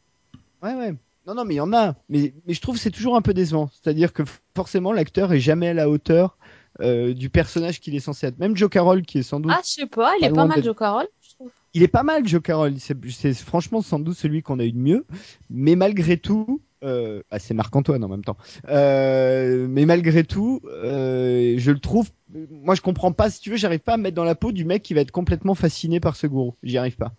Ouais, 0.61 0.75
ouais. 0.75 0.93
Non, 1.25 1.33
non, 1.35 1.45
mais 1.45 1.55
il 1.55 1.57
y 1.57 1.61
en 1.61 1.73
a. 1.73 1.95
Mais, 2.09 2.33
mais 2.45 2.53
je 2.53 2.61
trouve 2.61 2.75
que 2.75 2.81
c'est 2.81 2.91
toujours 2.91 3.15
un 3.15 3.21
peu 3.21 3.33
décevant. 3.33 3.69
C'est-à-dire 3.81 4.13
que 4.13 4.23
forcément, 4.55 4.91
l'acteur 4.93 5.31
est 5.33 5.39
jamais 5.39 5.69
à 5.69 5.73
la 5.73 5.89
hauteur 5.89 6.37
euh, 6.81 7.13
du 7.13 7.29
personnage 7.29 7.79
qu'il 7.79 7.95
est 7.95 7.99
censé 7.99 8.27
être. 8.27 8.39
Même 8.39 8.55
Joe 8.55 8.69
Carroll, 8.69 9.03
qui 9.03 9.19
est 9.19 9.23
sans 9.23 9.39
doute. 9.39 9.51
Ah, 9.55 9.61
je 9.63 9.69
sais 9.69 9.85
pas, 9.85 10.13
il 10.19 10.25
est 10.25 10.31
pas 10.31 10.45
mal, 10.45 10.63
Joe 10.63 10.75
Carroll, 10.75 11.07
je 11.21 11.29
trouve. 11.35 11.49
Il 11.73 11.83
est 11.83 11.87
pas 11.87 12.03
mal, 12.03 12.27
Joe 12.27 12.41
Carroll. 12.41 12.75
C'est 12.79 12.97
c'est 13.09 13.33
franchement 13.33 13.81
sans 13.81 13.99
doute 13.99 14.17
celui 14.17 14.41
qu'on 14.41 14.59
a 14.59 14.65
eu 14.65 14.71
de 14.71 14.79
mieux. 14.79 15.05
Mais 15.49 15.75
malgré 15.75 16.17
tout. 16.17 16.61
Euh, 16.83 17.23
ah, 17.31 17.39
c'est 17.39 17.55
Marc-Antoine 17.55 18.03
en 18.03 18.07
même 18.07 18.23
temps. 18.23 18.37
Euh, 18.69 19.65
mais 19.67 19.85
malgré 19.85 20.23
tout, 20.23 20.61
euh, 20.67 21.55
je 21.57 21.71
le 21.71 21.79
trouve. 21.79 22.11
Moi, 22.51 22.75
je 22.75 22.81
comprends 22.81 23.11
pas. 23.11 23.31
Si 23.31 23.41
tu 23.41 23.49
veux, 23.49 23.57
j'arrive 23.57 23.79
pas 23.79 23.93
à 23.93 23.97
me 23.97 24.03
mettre 24.03 24.15
dans 24.15 24.23
la 24.23 24.35
peau 24.35 24.51
du 24.51 24.63
mec 24.63 24.83
qui 24.83 24.93
va 24.93 25.01
être 25.01 25.11
complètement 25.11 25.55
fasciné 25.55 25.99
par 25.99 26.15
ce 26.15 26.27
gourou. 26.27 26.53
J'y 26.61 26.77
arrive 26.77 26.95
pas. 26.95 27.13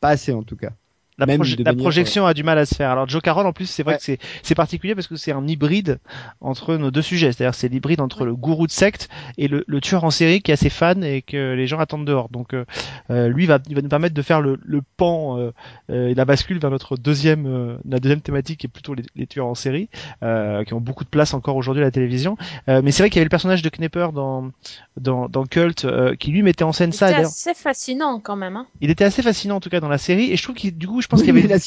Pas 0.00 0.10
assez 0.10 0.32
en 0.32 0.44
tout 0.44 0.56
cas. 0.56 0.70
La, 1.18 1.26
même 1.26 1.40
proje- 1.42 1.56
de 1.56 1.64
la 1.64 1.72
manière, 1.72 1.82
projection 1.84 2.24
a 2.24 2.32
du 2.32 2.42
mal 2.42 2.56
à 2.58 2.64
se 2.64 2.74
faire. 2.74 2.90
Alors 2.90 3.06
Joe 3.08 3.20
Carroll, 3.20 3.46
en 3.46 3.52
plus, 3.52 3.66
c'est 3.66 3.82
vrai 3.82 3.94
Ouais. 3.94 3.98
que 3.98 4.04
c'est 4.04 4.18
c'est 4.42 4.54
particulier 4.54 4.94
parce 4.94 5.06
que 5.06 5.16
c'est 5.16 5.32
un 5.32 5.46
hybride 5.46 5.98
entre 6.40 6.76
nos 6.76 6.90
deux 6.90 7.02
sujets. 7.02 7.32
C'est-à-dire 7.32 7.54
c'est 7.54 7.68
l'hybride 7.68 8.00
entre 8.00 8.24
le 8.24 8.34
gourou 8.34 8.66
de 8.66 8.72
secte 8.72 9.08
et 9.36 9.48
le, 9.48 9.64
le 9.66 9.80
tueur 9.82 10.04
en 10.04 10.10
série 10.10 10.40
qui 10.40 10.50
est 10.50 10.54
assez 10.54 10.70
fan 10.70 11.04
et 11.04 11.20
que 11.20 11.52
les 11.54 11.66
gens 11.66 11.78
attendent 11.78 12.06
dehors. 12.06 12.28
Donc 12.30 12.54
euh, 12.54 12.64
euh, 13.10 13.28
lui 13.28 13.44
va, 13.46 13.58
il 13.68 13.74
va 13.74 13.82
nous 13.82 13.88
permettre 13.88 14.14
de 14.14 14.22
faire 14.22 14.40
le, 14.40 14.58
le 14.64 14.80
pan 14.96 15.38
euh, 15.38 15.52
euh, 15.90 16.08
et 16.08 16.14
la 16.14 16.24
bascule 16.24 16.58
vers 16.58 16.70
notre 16.70 16.96
deuxième 16.96 17.46
euh, 17.46 17.76
la 17.88 17.98
deuxième 17.98 18.22
thématique 18.22 18.60
qui 18.60 18.66
est 18.66 18.70
plutôt 18.70 18.94
les, 18.94 19.02
les 19.14 19.26
tueurs 19.26 19.46
en 19.46 19.54
série 19.54 19.90
euh, 20.22 20.64
qui 20.64 20.72
ont 20.72 20.80
beaucoup 20.80 21.04
de 21.04 21.10
place 21.10 21.34
encore 21.34 21.56
aujourd'hui 21.56 21.82
à 21.82 21.86
la 21.86 21.90
télévision. 21.90 22.38
Euh, 22.68 22.80
mais 22.82 22.92
c'est 22.92 23.02
vrai 23.02 23.10
qu'il 23.10 23.16
y 23.16 23.20
avait 23.20 23.26
le 23.26 23.30
personnage 23.30 23.60
de 23.62 23.68
Knepper 23.68 24.08
dans 24.14 24.50
dans, 24.98 25.28
dans 25.28 25.44
Cult 25.44 25.84
euh, 25.84 26.14
qui 26.16 26.30
lui 26.30 26.42
mettait 26.42 26.64
en 26.64 26.72
scène 26.72 26.92
ça. 26.92 27.08
C'était 27.08 27.20
assez 27.20 27.54
fascinant 27.54 28.20
quand 28.20 28.36
même. 28.36 28.56
Hein. 28.56 28.66
Il 28.80 28.90
était 28.90 29.04
assez 29.04 29.22
fascinant 29.22 29.56
en 29.56 29.60
tout 29.60 29.70
cas 29.70 29.80
dans 29.80 29.88
la 29.88 29.98
série 29.98 30.32
et 30.32 30.36
je 30.36 30.42
trouve 30.42 30.54
qu'il 30.56 30.78
du 30.78 30.86
coup 30.88 31.02
je 31.02 31.08
pense 31.10 31.20
Oui, 31.20 31.26
qu'il 31.26 31.34
y 31.34 31.38
avait 31.38 31.48
mais 31.48 31.52
la, 31.54 31.58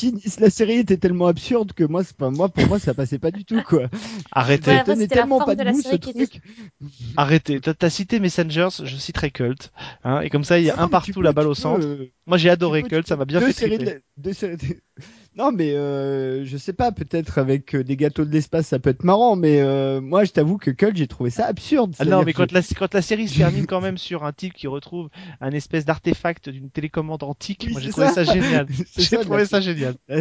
série 0.49 0.73
était 0.79 0.97
tellement 0.97 1.27
absurde 1.27 1.73
que 1.73 1.84
moi, 1.84 2.03
c'est 2.03 2.15
pas 2.17 2.29
moi, 2.32 2.49
pour 2.49 2.65
moi, 2.67 2.79
ça 2.79 2.93
passait 2.93 3.19
pas 3.19 3.29
du 3.32 3.45
tout, 3.45 3.62
quoi. 3.62 3.88
arrêtez 4.32 4.71
Ouais, 4.71 4.75
Ça 4.77 4.82
après, 4.82 4.93
tenait 4.95 5.08
tellement 5.08 5.39
pas 5.45 5.53
de 5.56 5.63
debout, 5.63 5.82
ce 5.82 5.95
était- 5.95 6.12
truc. 6.13 6.41
Arrêtez, 7.17 7.60
t'as 7.62 7.89
cité 7.89 8.19
Messengers, 8.19 8.69
je 8.84 8.95
citerai 8.97 9.32
Cult, 9.32 9.71
hein, 10.03 10.21
et 10.21 10.29
comme 10.29 10.43
ça 10.43 10.60
il 10.60 10.65
y 10.65 10.69
a 10.69 10.75
Non, 10.75 10.84
un 10.84 10.88
partout 10.88 11.13
peux- 11.13 11.21
la 11.21 11.34
balle 11.34 11.47
au 11.47 11.51
peux, 11.51 11.56
centre. 11.56 11.86
euh, 11.86 12.12
Moi 12.25 12.38
j'ai 12.38 12.49
adoré 12.49 12.84
Cult, 12.84 13.08
ça 13.08 13.15
m'a 13.15 13.25
bien 13.25 13.39
deux 13.39 13.47
fait 13.47 13.53
séries 13.53 13.77
de- 13.77 14.01
deux 14.17 14.34
séries 14.34 14.58
de- 14.58 14.77
Non, 15.35 15.51
mais 15.51 15.71
euh, 15.73 16.45
je 16.45 16.57
sais 16.57 16.73
pas, 16.73 16.91
peut-être 16.91 17.39
avec 17.39 17.73
euh, 17.73 17.83
des 17.83 17.97
gâteaux 17.97 18.23
de 18.23 18.31
l'espace, 18.31 18.67
ça 18.67 18.77
peut 18.77 18.91
être 18.91 19.03
marrant, 19.03 19.35
mais 19.35 19.61
euh, 19.61 19.99
moi, 19.99 20.25
je 20.25 20.31
t'avoue 20.31 20.57
que 20.59 20.69
Cult, 20.69 20.95
j'ai 20.95 21.07
trouvé 21.07 21.31
ça 21.31 21.47
absurde. 21.47 21.95
Ah 21.97 22.05
non, 22.05 22.23
mais 22.23 22.33
quand 22.33 22.51
la, 22.51 22.61
quand 22.61 22.93
la 22.93 23.01
série 23.01 23.27
se 23.27 23.37
termine 23.37 23.65
quand 23.67 23.81
même 23.81 23.97
sur 23.97 24.25
un 24.25 24.31
type 24.31 24.53
qui 24.53 24.67
retrouve 24.67 25.09
un 25.41 25.51
espèce 25.51 25.85
d'artefact 25.85 26.49
d'une 26.49 26.69
télécommande 26.69 27.23
antique, 27.23 27.63
Oui, 27.65 27.73
moi 27.73 27.81
j'ai 27.81 27.89
trouvé 27.89 28.07
ça. 28.09 28.25
ça, 28.25 28.33
génial. 28.33 28.67
J'ai 28.97 29.17
trouvé 29.17 29.45
ça 29.45 29.59
génial. 29.59 29.95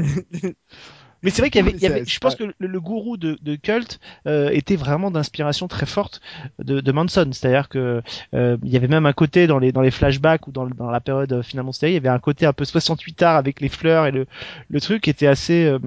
Mais 1.22 1.30
c'est 1.30 1.42
vrai 1.42 1.50
qu'il 1.50 1.60
y 1.60 1.62
avait, 1.68 1.76
il 1.76 1.82
y 1.82 1.86
avait- 1.86 2.04
je 2.04 2.18
pense 2.18 2.34
que 2.36 2.44
le, 2.44 2.54
le 2.58 2.80
gourou 2.80 3.16
de, 3.16 3.38
de 3.42 3.54
Cult 3.56 4.00
euh, 4.26 4.50
était 4.50 4.76
vraiment 4.76 5.10
d'inspiration 5.10 5.68
très 5.68 5.86
forte 5.86 6.20
de, 6.58 6.80
de 6.80 6.92
Manson. 6.92 7.28
C'est-à-dire 7.32 7.68
que 7.68 8.02
euh, 8.34 8.56
il 8.64 8.70
y 8.70 8.76
avait 8.76 8.88
même 8.88 9.06
un 9.06 9.12
côté 9.12 9.46
dans 9.46 9.58
les 9.58 9.72
dans 9.72 9.80
les 9.82 9.90
flashbacks 9.90 10.46
ou 10.48 10.52
dans, 10.52 10.66
dans 10.66 10.90
la 10.90 11.00
période 11.00 11.32
euh, 11.32 11.42
finalement 11.42 11.72
série, 11.72 11.92
il 11.92 11.94
y 11.94 11.98
avait 11.98 12.08
un 12.08 12.18
côté 12.18 12.46
un 12.46 12.52
peu 12.52 12.64
68 12.64 13.22
art 13.22 13.36
avec 13.36 13.60
les 13.60 13.68
fleurs 13.68 14.06
et 14.06 14.10
le 14.10 14.26
le 14.68 14.80
truc 14.80 15.02
qui 15.02 15.10
était 15.10 15.26
assez 15.28 15.64
euh, 15.66 15.78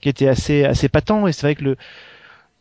qui 0.00 0.08
était 0.08 0.28
assez 0.28 0.64
assez 0.64 0.88
patent. 0.88 1.26
Et 1.26 1.32
c'est 1.32 1.46
vrai 1.46 1.54
que 1.54 1.64
le 1.64 1.76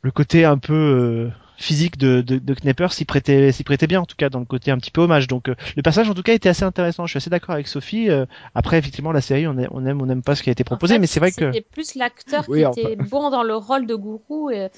le 0.02 0.12
côté 0.12 0.44
un 0.46 0.58
peu 0.58 0.74
euh, 0.74 1.30
physique 1.58 1.98
de, 1.98 2.22
de, 2.22 2.38
de 2.40 2.54
Knepper 2.54 2.88
s'y 2.92 3.06
prêtait 3.06 3.52
s'y 3.52 3.64
prêtait 3.64 3.88
bien 3.88 4.02
en 4.02 4.06
tout 4.06 4.16
cas 4.16 4.30
dans 4.30 4.40
le 4.40 4.46
côté 4.46 4.72
un 4.72 4.78
petit 4.78 4.92
peu 4.92 5.02
hommage. 5.02 5.28
Donc 5.28 5.50
euh, 5.50 5.56
le 5.76 5.82
personnage 5.82 6.10
en 6.10 6.14
tout 6.14 6.24
cas 6.24 6.34
était 6.34 6.50
assez 6.50 6.64
intéressant. 6.64 7.06
Je 7.06 7.12
suis 7.12 7.18
assez 7.18 7.30
d'accord 7.30 7.54
avec 7.54 7.68
Sophie. 7.68 8.10
Euh, 8.10 8.26
après 8.56 8.78
effectivement 8.78 9.12
la 9.12 9.22
série 9.22 9.48
on, 9.48 9.58
aime- 9.58 9.70
on 9.72 9.86
aime 9.86 10.02
on 10.02 10.06
n'aime 10.06 10.24
pas 10.24 10.36
ce 10.36 10.44
qui 10.44 10.50
a 10.50 10.52
été 10.52 10.64
proposé, 10.64 10.94
En 10.94 10.96
fait, 10.96 11.02
mais 11.02 11.08
c'est 11.08 11.20
vrai 11.20 11.32
que 11.32 11.52
C'était 11.52 11.62
plus 11.62 11.96
l'acteur 11.96 12.46
Oui, 12.50 12.60
qui 12.60 12.66
enfin. 12.66 12.82
était 12.82 12.96
bon 12.96 13.30
dans 13.30 13.44
le 13.44 13.56
rôle 13.56 13.86
de 13.88 13.96
gourou. 13.96 14.50
Et, 14.50 14.70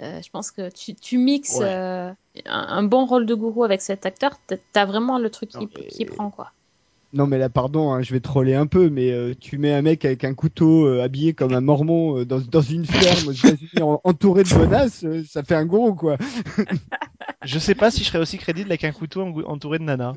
euh, 0.00 0.20
je 0.22 0.30
pense 0.30 0.50
que 0.50 0.70
tu, 0.70 0.94
tu 0.94 1.18
mixes 1.18 1.60
Ouais. 1.60 1.66
euh, 1.66 2.10
un, 2.46 2.66
un 2.68 2.82
bon 2.82 3.04
rôle 3.06 3.26
de 3.26 3.34
gourou 3.34 3.64
avec 3.64 3.80
cet 3.80 4.06
acteur, 4.06 4.32
t'as- 4.72 4.84
vraiment 4.86 5.18
le 5.18 5.30
truc 5.30 5.50
qui, 5.50 5.68
qui 5.68 6.04
prend 6.04 6.30
quoi. 6.30 6.52
Non, 7.14 7.28
mais 7.28 7.38
là, 7.38 7.48
pardon, 7.48 7.92
hein, 7.92 8.02
je 8.02 8.12
vais 8.12 8.18
troller 8.20 8.54
un 8.54 8.66
peu, 8.66 8.90
mais 8.90 9.12
euh, 9.12 9.34
tu 9.38 9.56
mets 9.56 9.72
un 9.72 9.82
mec 9.82 10.04
avec 10.04 10.24
un 10.24 10.34
couteau 10.34 10.86
euh, 10.86 11.00
habillé 11.02 11.32
comme 11.32 11.54
un 11.54 11.60
mormon 11.60 12.18
euh, 12.18 12.24
dans, 12.26 12.40
dans 12.40 12.60
une 12.60 12.84
ferme 12.84 13.28
aux 13.28 13.32
États-Unis 13.32 13.82
en- 13.82 14.00
entouré 14.02 14.42
de 14.42 14.48
bonasses, 14.52 15.04
euh, 15.04 15.22
ça 15.24 15.44
fait 15.44 15.54
un 15.54 15.64
gourou, 15.64 15.94
quoi. 15.94 16.16
je 17.44 17.58
sais 17.60 17.74
pas 17.76 17.90
si 17.92 18.00
je 18.02 18.08
serais 18.08 18.18
aussi 18.18 18.38
crédible 18.38 18.70
avec 18.70 18.84
un 18.84 18.92
couteau 18.92 19.22
en- 19.22 19.32
entouré 19.44 19.78
de 19.78 19.84
nana. 19.84 20.14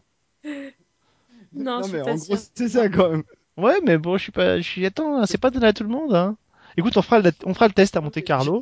Non, 1.53 1.81
je 1.81 1.87
suis 1.89 1.97
mais 1.97 2.03
pas 2.03 2.13
en 2.13 2.17
sûre. 2.17 2.35
gros, 2.35 2.43
c'est 2.55 2.69
ça, 2.69 2.89
quand 2.89 3.09
même. 3.09 3.23
Ouais, 3.57 3.79
mais 3.83 3.97
bon, 3.97 4.17
je 4.17 4.23
suis 4.23 4.31
pas, 4.31 4.57
je 4.57 4.63
suis 4.67 4.85
attends, 4.85 5.25
c'est 5.25 5.37
pas 5.37 5.49
donné 5.51 5.67
à 5.67 5.73
tout 5.73 5.83
le 5.83 5.89
monde. 5.89 6.13
Hein. 6.15 6.37
Écoute, 6.77 6.95
on 6.95 7.01
fera 7.01 7.19
le, 7.19 7.31
on 7.45 7.53
fera 7.55 7.67
le 7.67 7.73
test 7.73 7.97
à 7.97 8.01
Monte 8.01 8.23
Carlo. 8.23 8.61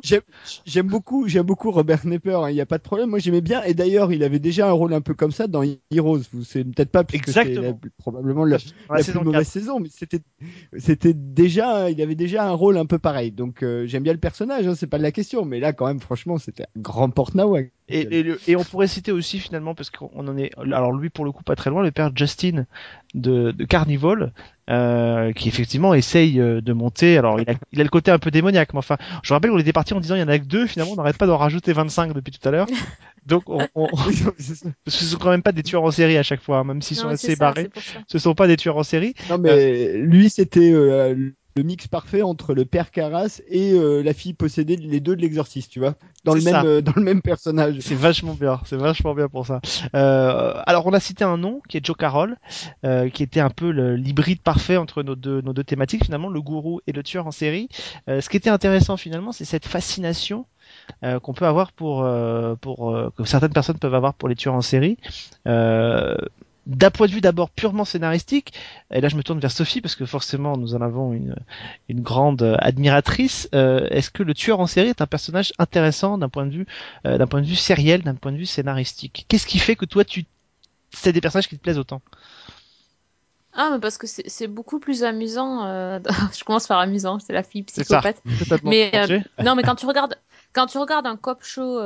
J'aime 0.64 0.86
beaucoup, 0.86 1.28
j'aime 1.28 1.44
beaucoup 1.44 1.70
Robert 1.70 2.00
Knepper. 2.02 2.34
hein, 2.42 2.50
Il 2.50 2.54
n'y 2.54 2.60
a 2.62 2.66
pas 2.66 2.78
de 2.78 2.82
problème. 2.82 3.10
Moi, 3.10 3.18
j'aimais 3.18 3.42
bien. 3.42 3.62
Et 3.64 3.74
d'ailleurs, 3.74 4.12
il 4.12 4.24
avait 4.24 4.38
déjà 4.38 4.68
un 4.68 4.72
rôle 4.72 4.94
un 4.94 5.02
peu 5.02 5.12
comme 5.14 5.32
ça 5.32 5.46
dans 5.46 5.62
Heroes. 5.90 6.20
Vous 6.32 6.42
c'est 6.44 6.64
peut-être 6.64 6.90
pas 6.90 7.04
puisque 7.04 7.30
c'est 7.44 7.54
probablement 7.98 8.44
la, 8.44 8.56
plus 9.02 9.12
mauvaise 9.24 9.48
saison, 9.48 9.80
mais 9.80 9.88
c'était 9.90 10.20
c'était 10.78 11.12
déjà, 11.14 11.90
il 11.90 12.00
avait 12.00 12.14
déjà 12.14 12.46
un 12.48 12.52
rôle 12.52 12.78
un 12.78 12.86
peu 12.86 12.98
pareil. 12.98 13.32
Donc 13.32 13.62
euh, 13.62 13.86
j'aime 13.86 14.02
bien 14.02 14.12
le 14.14 14.18
personnage. 14.18 14.66
Hein, 14.66 14.74
c'est 14.74 14.86
pas 14.86 14.98
de 14.98 15.02
la 15.02 15.12
question. 15.12 15.44
Mais 15.44 15.60
là, 15.60 15.72
quand 15.74 15.86
même, 15.86 16.00
franchement, 16.00 16.38
c'était 16.38 16.64
un 16.64 16.80
grand 16.80 17.10
porte-nawak. 17.10 17.70
Et, 17.88 18.00
et, 18.18 18.22
le- 18.24 18.40
et 18.48 18.56
on 18.56 18.64
pourrait 18.64 18.88
citer 18.88 19.12
aussi 19.12 19.38
finalement 19.38 19.74
parce 19.76 19.90
qu'on 19.90 20.26
en 20.26 20.36
est 20.36 20.50
alors 20.58 20.90
lui 20.92 21.08
pour 21.08 21.24
le 21.24 21.30
coup 21.30 21.44
pas 21.44 21.54
très 21.54 21.70
loin 21.70 21.84
le 21.84 21.92
père 21.92 22.10
Justin 22.16 22.66
de, 23.14 23.52
de 23.52 23.64
Carnival 23.64 24.32
euh, 24.70 25.32
qui 25.32 25.48
effectivement 25.48 25.94
essaye 25.94 26.40
euh, 26.40 26.60
de 26.60 26.72
monter. 26.72 27.18
Alors 27.18 27.40
il 27.40 27.48
a, 27.48 27.54
il 27.72 27.80
a 27.80 27.84
le 27.84 27.88
côté 27.90 28.10
un 28.10 28.18
peu 28.18 28.30
démoniaque 28.30 28.72
mais 28.72 28.78
enfin 28.78 28.96
je 29.22 29.32
rappelle 29.32 29.50
qu'on 29.50 29.58
était 29.58 29.72
parti 29.72 29.94
en 29.94 30.00
disant 30.00 30.14
il 30.16 30.20
y 30.20 30.24
en 30.24 30.28
a 30.28 30.38
que 30.38 30.44
deux 30.44 30.66
finalement 30.66 30.92
on 30.92 30.96
n'arrête 30.96 31.16
pas 31.18 31.26
d'en 31.26 31.36
rajouter 31.36 31.72
25 31.72 32.12
depuis 32.12 32.32
tout 32.32 32.46
à 32.48 32.50
l'heure. 32.52 32.66
Donc 33.26 33.44
on, 33.48 33.66
on- 33.74 33.88
ce 34.38 35.04
sont 35.04 35.18
quand 35.18 35.30
même 35.30 35.42
pas 35.42 35.52
des 35.52 35.62
tueurs 35.62 35.82
en 35.82 35.90
série 35.90 36.16
à 36.16 36.22
chaque 36.22 36.40
fois 36.42 36.58
hein, 36.58 36.64
même 36.64 36.82
s'ils 36.82 36.96
sont 36.96 37.08
assez 37.08 37.34
ça, 37.34 37.40
barrés. 37.40 37.70
ce 38.08 38.18
sont 38.18 38.34
pas 38.34 38.46
des 38.46 38.56
tueurs 38.56 38.76
en 38.76 38.82
série. 38.84 39.14
Non 39.30 39.38
mais 39.38 39.94
lui 39.98 40.30
c'était 40.30 40.70
euh, 40.72 41.32
le 41.56 41.62
mix 41.62 41.88
parfait 41.88 42.22
entre 42.22 42.54
le 42.54 42.64
père 42.64 42.90
Carras 42.90 43.40
et 43.48 43.72
euh, 43.72 44.02
la 44.02 44.12
fille 44.12 44.34
possédée, 44.34 44.76
les 44.76 45.00
deux 45.00 45.16
de 45.16 45.22
l'exorciste, 45.22 45.70
tu 45.70 45.80
vois, 45.80 45.94
dans 46.24 46.34
le 46.34 46.40
ça. 46.40 46.62
même 46.62 46.66
euh, 46.66 46.80
dans 46.82 46.92
le 46.94 47.02
même 47.02 47.22
personnage. 47.22 47.78
C'est 47.80 47.94
vachement 47.94 48.34
bien, 48.34 48.60
c'est 48.66 48.76
vachement 48.76 49.14
bien 49.14 49.28
pour 49.28 49.46
ça. 49.46 49.60
Euh, 49.94 50.54
alors 50.66 50.86
on 50.86 50.92
a 50.92 51.00
cité 51.00 51.24
un 51.24 51.38
nom 51.38 51.62
qui 51.68 51.78
est 51.78 51.84
Joe 51.84 51.96
Carroll, 51.96 52.36
euh, 52.84 53.08
qui 53.08 53.22
était 53.22 53.40
un 53.40 53.50
peu 53.50 53.70
l'hybride 53.70 54.42
parfait 54.42 54.76
entre 54.76 55.02
nos 55.02 55.16
deux, 55.16 55.40
nos 55.40 55.54
deux 55.54 55.64
thématiques 55.64 56.04
finalement, 56.04 56.28
le 56.28 56.42
gourou 56.42 56.80
et 56.86 56.92
le 56.92 57.02
tueur 57.02 57.26
en 57.26 57.32
série. 57.32 57.68
Euh, 58.08 58.20
ce 58.20 58.28
qui 58.28 58.36
était 58.36 58.50
intéressant 58.50 58.96
finalement, 58.96 59.32
c'est 59.32 59.46
cette 59.46 59.66
fascination 59.66 60.44
euh, 61.04 61.20
qu'on 61.20 61.32
peut 61.32 61.46
avoir 61.46 61.72
pour 61.72 62.04
euh, 62.04 62.54
pour 62.56 62.94
euh, 62.94 63.10
que 63.16 63.24
certaines 63.24 63.52
personnes 63.52 63.78
peuvent 63.78 63.94
avoir 63.94 64.14
pour 64.14 64.28
les 64.28 64.34
tueurs 64.34 64.54
en 64.54 64.62
série. 64.62 64.98
Euh, 66.66 66.72
d'un 66.74 66.90
point 66.90 67.06
de 67.06 67.12
vue 67.12 67.20
d'abord 67.20 67.50
purement 67.50 67.84
scénaristique, 67.84 68.52
et 68.92 69.00
là 69.00 69.08
je 69.08 69.16
me 69.16 69.22
tourne 69.22 69.40
vers 69.40 69.50
Sophie 69.52 69.80
parce 69.80 69.94
que 69.94 70.04
forcément 70.06 70.56
nous 70.56 70.74
en 70.74 70.80
avons 70.80 71.12
une, 71.12 71.36
une 71.88 72.00
grande 72.00 72.42
euh, 72.42 72.56
admiratrice. 72.58 73.48
Euh, 73.54 73.86
Est-ce 73.90 74.10
que 74.10 74.22
le 74.22 74.34
tueur 74.34 74.60
en 74.60 74.66
série 74.66 74.88
est 74.88 75.00
un 75.00 75.06
personnage 75.06 75.52
intéressant 75.58 76.18
d'un 76.18 76.28
point 76.28 76.46
de 76.46 76.50
vue 76.52 76.66
euh, 77.06 77.18
d'un 77.18 77.26
point 77.26 77.40
de 77.40 77.46
vue 77.46 77.54
sériel, 77.56 78.02
d'un 78.02 78.14
point 78.14 78.32
de 78.32 78.36
vue 78.36 78.46
scénaristique? 78.46 79.26
Qu'est-ce 79.28 79.46
qui 79.46 79.58
fait 79.58 79.76
que 79.76 79.84
toi 79.84 80.04
tu 80.04 80.24
c'est 80.90 81.12
des 81.12 81.20
personnages 81.20 81.48
qui 81.48 81.56
te 81.56 81.62
plaisent 81.62 81.78
autant? 81.78 82.00
Ah, 83.52 83.70
mais 83.72 83.80
parce 83.80 83.96
que 83.96 84.06
c'est 84.06 84.28
c'est 84.28 84.48
beaucoup 84.48 84.78
plus 84.80 85.02
amusant. 85.02 85.64
euh, 85.66 85.98
Je 86.36 86.44
commence 86.44 86.66
par 86.66 86.78
amusant, 86.78 87.18
c'est 87.18 87.32
la 87.32 87.42
fille 87.42 87.64
ça. 87.68 87.82
psychopathe. 87.82 88.22
Mais 88.64 88.90
euh, 88.94 89.20
non, 89.42 89.54
mais 89.54 89.62
quand 89.62 89.76
tu 89.76 89.86
regardes, 89.86 90.16
quand 90.52 90.66
tu 90.66 90.78
regardes 90.78 91.06
un 91.06 91.16
cop 91.16 91.42
show 91.42 91.78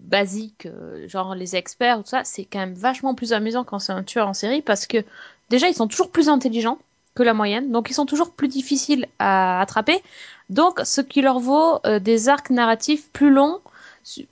euh, 0.00 0.08
basique, 0.08 0.66
euh, 0.66 1.08
genre 1.08 1.34
les 1.34 1.56
experts 1.56 1.98
ou 1.98 2.02
tout 2.02 2.10
ça, 2.10 2.24
c'est 2.24 2.44
quand 2.44 2.58
même 2.58 2.74
vachement 2.74 3.14
plus 3.14 3.32
amusant 3.32 3.64
quand 3.64 3.78
c'est 3.78 3.92
un 3.92 4.02
tueur 4.02 4.28
en 4.28 4.34
série 4.34 4.62
parce 4.62 4.86
que 4.86 5.04
déjà 5.48 5.68
ils 5.68 5.74
sont 5.74 5.88
toujours 5.88 6.10
plus 6.10 6.28
intelligents 6.28 6.78
que 7.14 7.22
la 7.22 7.34
moyenne, 7.34 7.72
donc 7.72 7.90
ils 7.90 7.94
sont 7.94 8.06
toujours 8.06 8.30
plus 8.30 8.48
difficiles 8.48 9.06
à 9.18 9.60
attraper. 9.60 10.02
Donc, 10.48 10.80
ce 10.84 11.00
qui 11.00 11.22
leur 11.22 11.38
vaut 11.38 11.78
euh, 11.86 11.98
des 11.98 12.28
arcs 12.28 12.50
narratifs 12.50 13.08
plus 13.12 13.30
longs, 13.30 13.60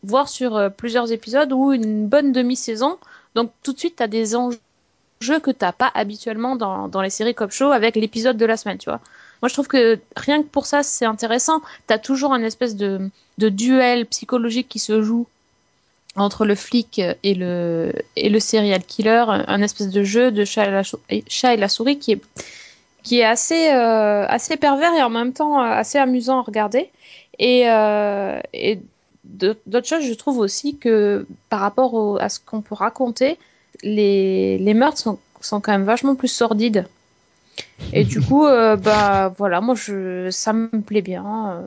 voire 0.03 0.29
sur 0.29 0.57
euh, 0.57 0.69
plusieurs 0.69 1.13
épisodes 1.13 1.53
ou 1.53 1.73
une 1.73 2.09
bonne 2.09 2.33
demi-saison. 2.33 2.99
Donc, 3.35 3.53
tout 3.63 3.73
de 3.73 3.79
suite, 3.79 3.97
tu 3.97 4.03
as 4.03 4.09
des 4.09 4.35
enjeux 4.37 4.59
que 5.43 5.51
t'as 5.51 5.73
pas 5.73 5.91
habituellement 5.95 6.57
dans, 6.57 7.03
les 7.03 7.11
séries 7.11 7.35
cop 7.35 7.51
show 7.51 7.71
avec 7.71 7.97
l'épisode 7.97 8.37
de 8.37 8.47
la 8.47 8.57
semaine, 8.57 8.79
tu 8.79 8.91
vois. 8.91 9.01
Moi, 9.43 9.49
je 9.49 9.55
trouve 9.55 9.69
que 9.69 10.01
rien 10.17 10.43
que 10.43 10.49
pour 10.49 10.67
ça, 10.67 10.83
c'est 10.83 11.05
intéressant. 11.05 11.63
T'as 11.87 11.99
toujours 11.99 12.33
un 12.33 12.43
espèce 12.43 12.75
de 12.75 13.11
duel 13.39 14.07
psychologique 14.07 14.69
qui 14.69 14.81
se 14.81 15.03
joue 15.03 15.27
entre 16.21 16.45
le 16.45 16.55
flic 16.55 17.01
et 17.23 17.35
le, 17.35 17.93
et 18.17 18.29
le 18.29 18.41
serial 18.41 18.83
killer, 18.85 19.25
un 19.29 19.63
espèce 19.63 19.89
de 19.91 20.03
jeu 20.03 20.31
de 20.33 20.45
chat 20.45 20.67
et 20.67 20.71
la, 20.71 20.83
chou- 20.83 20.99
et- 21.11 21.25
chat 21.29 21.55
et 21.55 21.57
la 21.57 21.69
souris 21.69 21.99
qui 21.99 22.13
est, 22.13 22.21
qui 23.03 23.21
est 23.21 23.25
assez, 23.25 23.71
euh, 23.73 24.27
assez 24.29 24.57
pervers 24.57 24.95
et 24.95 25.03
en 25.03 25.11
même 25.11 25.33
temps 25.33 25.61
euh, 25.61 25.65
assez 25.65 25.99
amusant 25.99 26.39
à 26.41 26.43
regarder. 26.43 26.91
Et, 27.39 27.71
euh, 27.71 28.39
et 28.53 28.81
d'autres 29.25 29.87
choses, 29.87 30.05
je 30.05 30.15
trouve 30.15 30.39
aussi 30.39 30.77
que 30.79 31.27
par 31.51 31.61
rapport 31.61 31.95
au- 31.95 32.19
à 32.19 32.29
ce 32.29 32.41
qu'on 32.41 32.61
peut 32.63 32.75
raconter, 32.75 33.39
les, 33.83 34.59
les 34.59 34.75
meurtres 34.75 34.99
sont, 34.99 35.19
sont 35.41 35.61
quand 35.61 35.73
même 35.73 35.85
vachement 35.85 36.15
plus 36.17 36.29
sordides. 36.29 36.87
Et 37.93 38.05
du 38.05 38.21
coup, 38.27 38.47
euh, 38.47 38.77
bah 38.77 39.35
voilà, 39.39 39.61
moi 39.61 39.75
je, 39.75 40.31
ça 40.31 40.53
me 40.53 40.81
plaît 40.81 41.03
bien. 41.03 41.63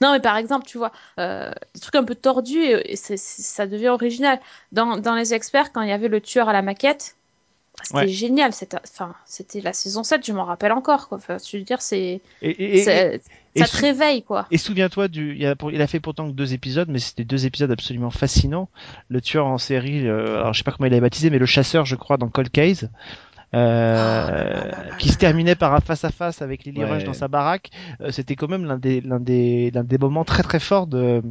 Non, 0.00 0.12
mais 0.12 0.20
par 0.20 0.36
exemple, 0.36 0.66
tu 0.66 0.78
vois, 0.78 0.92
euh, 1.18 1.50
des 1.74 1.80
trucs 1.80 1.94
un 1.96 2.04
peu 2.04 2.14
tordus 2.14 2.62
et, 2.62 2.96
ça 2.96 3.66
devient 3.66 3.88
original. 3.88 4.40
Dans, 4.72 4.96
dans 4.96 5.14
Les 5.14 5.34
Experts, 5.34 5.72
quand 5.72 5.82
il 5.82 5.88
y 5.88 5.92
avait 5.92 6.08
le 6.08 6.20
tueur 6.20 6.48
à 6.48 6.52
la 6.52 6.62
maquette, 6.62 7.16
c'était 7.82 7.98
Ouais. 7.98 8.08
génial. 8.08 8.52
C'était, 8.52 8.78
enfin, 8.84 9.14
c'était 9.26 9.60
la 9.60 9.72
saison 9.72 10.04
7, 10.04 10.24
je 10.24 10.32
m'en 10.32 10.44
rappelle 10.44 10.72
encore. 10.72 11.08
Quoi. 11.08 11.18
Enfin, 11.18 11.36
je 11.38 11.56
veux 11.56 11.64
dire, 11.64 11.82
c'est, 11.82 12.20
ça 13.56 13.66
te 13.66 13.76
réveille, 13.76 14.22
quoi. 14.22 14.46
Et 14.50 14.58
souviens-toi 14.58 15.08
du, 15.08 15.36
il 15.36 15.46
a, 15.46 15.56
pour- 15.56 15.72
il 15.72 15.80
a 15.82 15.86
fait 15.86 16.00
pourtant 16.00 16.28
que 16.28 16.34
deux 16.34 16.54
épisodes, 16.54 16.88
mais 16.88 16.98
c'était 16.98 17.24
deux 17.24 17.46
épisodes 17.46 17.70
absolument 17.70 18.10
fascinants. 18.10 18.68
Le 19.08 19.20
tueur 19.20 19.46
en 19.46 19.58
série, 19.58 20.06
euh, 20.06 20.36
alors 20.40 20.52
je 20.52 20.58
sais 20.58 20.64
pas 20.64 20.72
comment 20.72 20.86
il 20.86 20.92
avait 20.92 21.00
baptisé, 21.00 21.30
mais 21.30 21.38
le 21.38 21.46
chasseur, 21.46 21.84
je 21.84 21.96
crois, 21.96 22.16
dans 22.16 22.28
Cold 22.28 22.50
Case, 22.50 22.90
euh, 23.54 24.70
qui 24.98 25.10
se 25.10 25.16
terminait 25.18 25.54
par 25.54 25.74
un 25.74 25.80
face 25.80 26.04
à 26.04 26.10
face 26.10 26.42
avec 26.42 26.64
Lily 26.64 26.84
Ouais. 26.84 26.90
Rush 26.90 27.04
dans 27.04 27.12
sa 27.14 27.28
baraque. 27.28 27.70
Euh, 28.00 28.10
c'était 28.10 28.36
quand 28.36 28.48
même 28.48 28.64
l'un 28.64 28.78
des, 28.78 29.00
l'un 29.00 29.20
des, 29.20 29.70
l'un 29.70 29.84
des 29.84 29.98
moments 29.98 30.24
très 30.24 30.42
très 30.42 30.60
forts 30.60 30.86
de, 30.86 31.22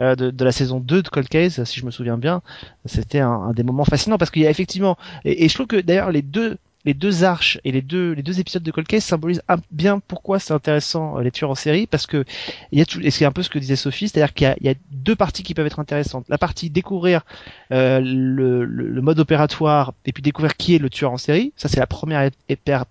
euh, 0.00 0.14
de, 0.16 0.30
de 0.30 0.44
la 0.44 0.52
saison 0.52 0.80
2 0.80 1.02
de 1.02 1.08
Cold 1.08 1.28
Case, 1.28 1.64
si 1.64 1.80
je 1.80 1.86
me 1.86 1.90
souviens 1.90 2.18
bien. 2.18 2.42
C'était 2.86 3.20
un, 3.20 3.30
un 3.30 3.52
des 3.52 3.64
moments 3.64 3.84
fascinants 3.84 4.18
parce 4.18 4.30
qu'il 4.30 4.42
y 4.42 4.46
a 4.46 4.50
effectivement, 4.50 4.96
et, 5.24 5.44
et 5.44 5.48
je 5.48 5.54
trouve 5.54 5.66
que 5.66 5.80
d'ailleurs 5.80 6.10
les 6.10 6.22
deux 6.22 6.58
les 6.84 6.94
deux 6.94 7.24
arches 7.24 7.58
et 7.64 7.72
les 7.72 7.82
deux 7.82 8.12
les 8.12 8.22
deux 8.22 8.40
épisodes 8.40 8.62
de 8.62 8.70
Cold 8.70 8.86
Case 8.86 9.04
symbolisent 9.04 9.42
un- 9.48 9.56
bien 9.70 10.00
pourquoi 10.00 10.38
c'est 10.38 10.52
intéressant 10.52 11.18
euh, 11.18 11.22
les 11.22 11.30
tueurs 11.30 11.50
en 11.50 11.54
série 11.54 11.86
parce 11.86 12.06
que 12.06 12.24
il 12.72 12.78
y 12.78 12.82
a 12.82 12.86
tout 12.86 13.00
et 13.00 13.10
c'est 13.10 13.24
un 13.24 13.32
peu 13.32 13.42
ce 13.42 13.50
que 13.50 13.58
disait 13.58 13.76
Sophie 13.76 14.08
c'est-à-dire 14.08 14.34
qu'il 14.34 14.46
y 14.46 14.50
a, 14.50 14.56
y 14.60 14.68
a 14.68 14.74
deux 14.92 15.16
parties 15.16 15.42
qui 15.42 15.54
peuvent 15.54 15.66
être 15.66 15.80
intéressantes. 15.80 16.24
La 16.28 16.38
partie 16.38 16.70
découvrir 16.70 17.24
euh, 17.72 18.00
le, 18.00 18.64
le, 18.64 18.88
le 18.88 19.02
mode 19.02 19.18
opératoire 19.18 19.92
et 20.06 20.12
puis 20.12 20.22
découvrir 20.22 20.56
qui 20.56 20.74
est 20.74 20.78
le 20.78 20.90
tueur 20.90 21.12
en 21.12 21.16
série. 21.16 21.52
Ça 21.56 21.68
c'est 21.68 21.80
la 21.80 21.86
première 21.86 22.30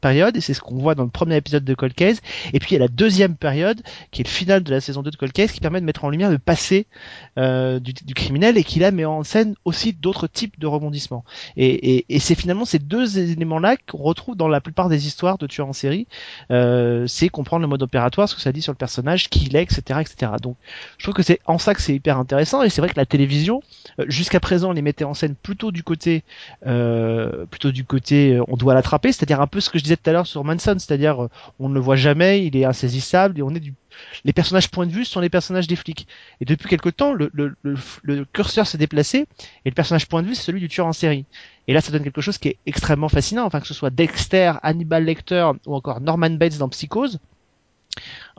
période 0.02 0.36
et 0.38 0.42
c'est 0.42 0.54
ce 0.54 0.62
qu'on 0.62 0.78
voit 0.78 0.96
dans 0.96 1.04
le 1.04 1.10
premier 1.10 1.36
épisode 1.38 1.64
de 1.64 1.74
Cold 1.74 1.94
Case. 1.94 2.22
Et 2.54 2.60
puis 2.60 2.70
il 2.72 2.74
y 2.74 2.78
a 2.78 2.80
la 2.80 2.88
deuxième 2.88 3.36
période 3.36 3.82
qui 4.12 4.22
est 4.22 4.26
le 4.26 4.30
final 4.30 4.64
de 4.64 4.72
la 4.72 4.82
saison 4.82 5.02
2 5.04 5.12
de 5.12 5.16
Cold 5.16 5.32
Case 5.34 5.52
qui 5.52 5.60
permet 5.60 5.80
de 5.82 5.86
mettre 5.86 6.04
en 6.06 6.10
lumière 6.10 6.32
le 6.32 6.40
passé 6.40 6.88
euh, 7.38 7.80
du, 7.80 7.94
du 7.94 8.14
criminel 8.14 8.58
et 8.58 8.64
qui 8.64 8.80
là 8.80 8.92
met 8.92 9.06
en 9.06 9.24
scène 9.24 9.56
aussi 9.66 9.94
d'autres 9.94 10.28
types 10.28 10.60
de 10.60 10.68
rebondissements. 10.68 11.24
Et, 11.58 11.96
et, 11.98 12.06
et 12.10 12.20
c'est 12.20 12.36
finalement 12.36 12.66
ces 12.66 12.80
deux 12.80 13.20
éléments-là 13.20 13.76
qu'on 13.90 14.00
retrouve 14.00 14.36
dans 14.36 14.48
la 14.48 14.62
plupart 14.62 14.90
des 14.90 15.08
histoires 15.08 15.38
de 15.38 15.48
tueurs 15.48 15.68
en 15.68 15.74
série. 15.74 16.08
Euh, 16.52 17.08
c'est 17.08 17.30
comprendre 17.30 17.62
le 17.62 17.68
mode 17.68 17.84
opératoire, 17.84 18.30
ce 18.30 18.36
que 18.36 18.42
ça 18.42 18.52
dit 18.52 18.62
sur 18.62 18.72
le 18.72 18.78
personnage, 18.78 19.30
qui 19.30 19.46
il 19.46 19.56
est, 19.56 19.64
etc., 19.64 20.00
etc. 20.02 20.32
Donc, 20.42 20.58
je 20.98 21.04
trouve 21.04 21.16
que 21.16 21.24
c'est 21.24 21.40
en 21.46 21.58
ça 21.58 21.74
que 21.74 21.82
c'est 21.82 21.96
hyper 21.96 22.18
intéressant. 22.18 22.64
Et 22.64 22.70
c'est 22.70 22.82
vrai 22.82 22.90
que 22.90 22.98
la 22.98 23.06
télévision, 23.06 23.62
euh, 24.00 24.06
jusqu'à 24.08 24.40
présent, 24.40 24.72
les 24.72 24.82
mettait 24.82 25.04
en 25.04 25.14
scène 25.14 25.36
plutôt 25.36 25.72
du 25.72 25.84
côté, 25.84 26.24
euh, 26.66 27.46
plutôt 27.46 27.72
du 27.72 27.84
côté, 27.84 28.36
euh, 28.36 28.44
on 28.48 28.58
doit 28.58 28.74
l'attraper, 28.74 29.12
c'est-à-dire 29.12 29.42
un 29.42 29.48
peu 29.48 29.60
ce 29.60 29.70
que 29.70 29.78
je 29.78 29.84
disais 29.84 29.98
tout 29.98 30.10
à 30.10 30.14
l'heure 30.14 30.28
sur 30.28 30.44
Manson, 30.44 30.76
c'est-à-dire 30.80 31.24
euh, 31.24 31.30
on 31.60 31.70
ne 31.70 31.74
le 31.74 31.80
voit 31.80 31.96
jamais, 31.96 32.46
il 32.46 32.56
est 32.56 32.66
insaisissable 32.66 33.40
et 33.40 33.42
on 33.42 33.52
est 33.52 33.60
du 33.60 33.74
les 34.26 34.34
personnages 34.34 34.70
point 34.70 34.86
de 34.86 34.92
vue 34.92 35.06
sont 35.06 35.20
les 35.20 35.30
personnages 35.30 35.68
des 35.68 35.76
flics. 35.76 36.08
Et 36.42 36.46
depuis 36.46 36.70
quelque 36.70 36.90
temps, 36.90 37.14
le, 37.14 37.30
le, 37.34 37.56
le, 37.62 37.76
le 38.04 38.26
curseur 38.26 38.68
s'est 38.68 38.78
déplacé 38.78 39.28
et 39.66 39.70
le 39.70 39.74
personnage 39.76 40.08
point 40.08 40.22
de 40.22 40.28
vue, 40.28 40.36
c'est 40.36 40.44
celui 40.44 40.60
du 40.62 40.68
tueur 40.68 40.88
en 40.88 40.94
série. 40.94 41.26
Et 41.68 41.74
là, 41.74 41.82
ça 41.82 41.92
donne 41.92 42.04
quelque 42.04 42.22
chose 42.22 42.38
qui 42.38 42.50
est 42.50 42.58
extrêmement 42.66 43.10
fascinant. 43.10 43.46
Enfin, 43.46 43.60
que 43.62 43.68
ce 43.68 43.74
soit 43.74 43.90
Dexter, 43.90 44.54
Hannibal 44.64 45.06
Lecter 45.06 45.52
ou 45.66 45.76
encore 45.76 46.02
Norman 46.02 46.32
Bates 46.32 46.58
dans 46.58 46.70
Psychose, 46.70 47.20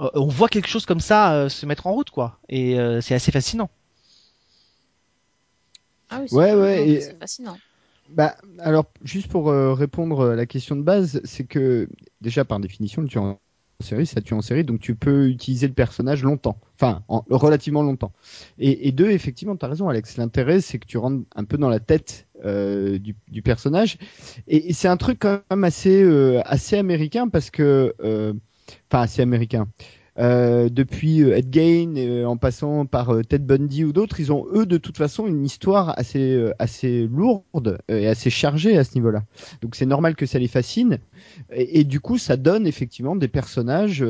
euh, 0.00 0.10
on 0.14 0.26
voit 0.26 0.48
quelque 0.48 0.68
chose 0.68 0.86
comme 0.86 1.00
ça 1.00 1.34
euh, 1.34 1.48
se 1.48 1.66
mettre 1.66 1.86
en 1.86 1.92
route, 1.92 2.10
quoi. 2.10 2.38
Et 2.48 2.78
euh, 2.78 3.00
c'est 3.00 3.14
assez 3.14 3.32
fascinant. 3.32 3.70
Ah 6.10 6.18
oui, 6.20 6.28
c'est 6.28 6.36
Ouais, 6.36 6.44
fascinant, 6.46 6.62
ouais, 6.62 6.88
et- 6.88 7.18
fascinant. 7.20 7.58
Bah, 8.10 8.36
alors, 8.58 8.84
juste 9.02 9.28
pour 9.28 9.48
euh, 9.48 9.72
répondre 9.72 10.32
à 10.32 10.36
la 10.36 10.46
question 10.46 10.76
de 10.76 10.82
base, 10.82 11.20
c'est 11.24 11.44
que 11.44 11.88
déjà 12.20 12.44
par 12.44 12.60
définition, 12.60 13.00
le 13.00 13.08
tueur 13.08 13.38
série, 13.80 14.06
ça 14.06 14.20
tue 14.20 14.34
en 14.34 14.42
série, 14.42 14.64
donc 14.64 14.80
tu 14.80 14.94
peux 14.94 15.28
utiliser 15.28 15.66
le 15.66 15.74
personnage 15.74 16.22
longtemps, 16.22 16.58
enfin 16.76 17.02
en, 17.08 17.24
relativement 17.28 17.82
longtemps. 17.82 18.12
Et, 18.58 18.92
deux, 18.92 19.10
effectivement, 19.10 19.56
tu 19.56 19.64
as 19.64 19.68
raison, 19.68 19.88
Alex. 19.88 20.16
L'intérêt, 20.16 20.60
c'est 20.60 20.78
que 20.78 20.86
tu 20.86 20.98
rentres 20.98 21.24
un 21.34 21.44
peu 21.44 21.58
dans 21.58 21.68
la 21.68 21.80
tête 21.80 22.26
euh, 22.44 22.98
du, 22.98 23.42
personnage, 23.42 23.98
et, 24.48 24.72
c'est 24.72 24.88
un 24.88 24.96
truc 24.96 25.18
quand 25.20 25.40
même 25.50 25.64
assez 25.64 26.02
euh, 26.02 26.42
américain 26.72 27.28
parce 27.28 27.50
que, 27.50 27.94
euh, 28.02 28.32
enfin 28.90 29.02
assez 29.02 29.22
américain. 29.22 29.68
Euh, 30.18 30.68
depuis 30.68 31.22
euh, 31.22 31.36
Ed 31.36 31.52
Gein, 31.52 31.94
euh, 31.96 32.24
en 32.24 32.36
passant 32.36 32.86
par 32.86 33.10
euh, 33.10 33.22
Ted 33.22 33.44
Bundy 33.44 33.84
ou 33.84 33.92
d'autres, 33.92 34.20
ils 34.20 34.32
ont 34.32 34.46
eux 34.52 34.64
de 34.64 34.78
toute 34.78 34.96
façon 34.96 35.26
une 35.26 35.44
histoire 35.44 35.98
assez 35.98 36.34
euh, 36.34 36.52
assez 36.58 37.06
lourde 37.06 37.78
euh, 37.90 37.98
et 37.98 38.06
assez 38.06 38.30
chargée 38.30 38.78
à 38.78 38.84
ce 38.84 38.94
niveau-là. 38.94 39.24
Donc 39.60 39.74
c'est 39.74 39.86
normal 39.86 40.14
que 40.14 40.26
ça 40.26 40.38
les 40.38 40.48
fascine. 40.48 40.98
Et, 41.52 41.80
et 41.80 41.84
du 41.84 42.00
coup, 42.00 42.18
ça 42.18 42.36
donne 42.36 42.66
effectivement 42.66 43.16
des 43.16 43.28
personnages. 43.28 44.04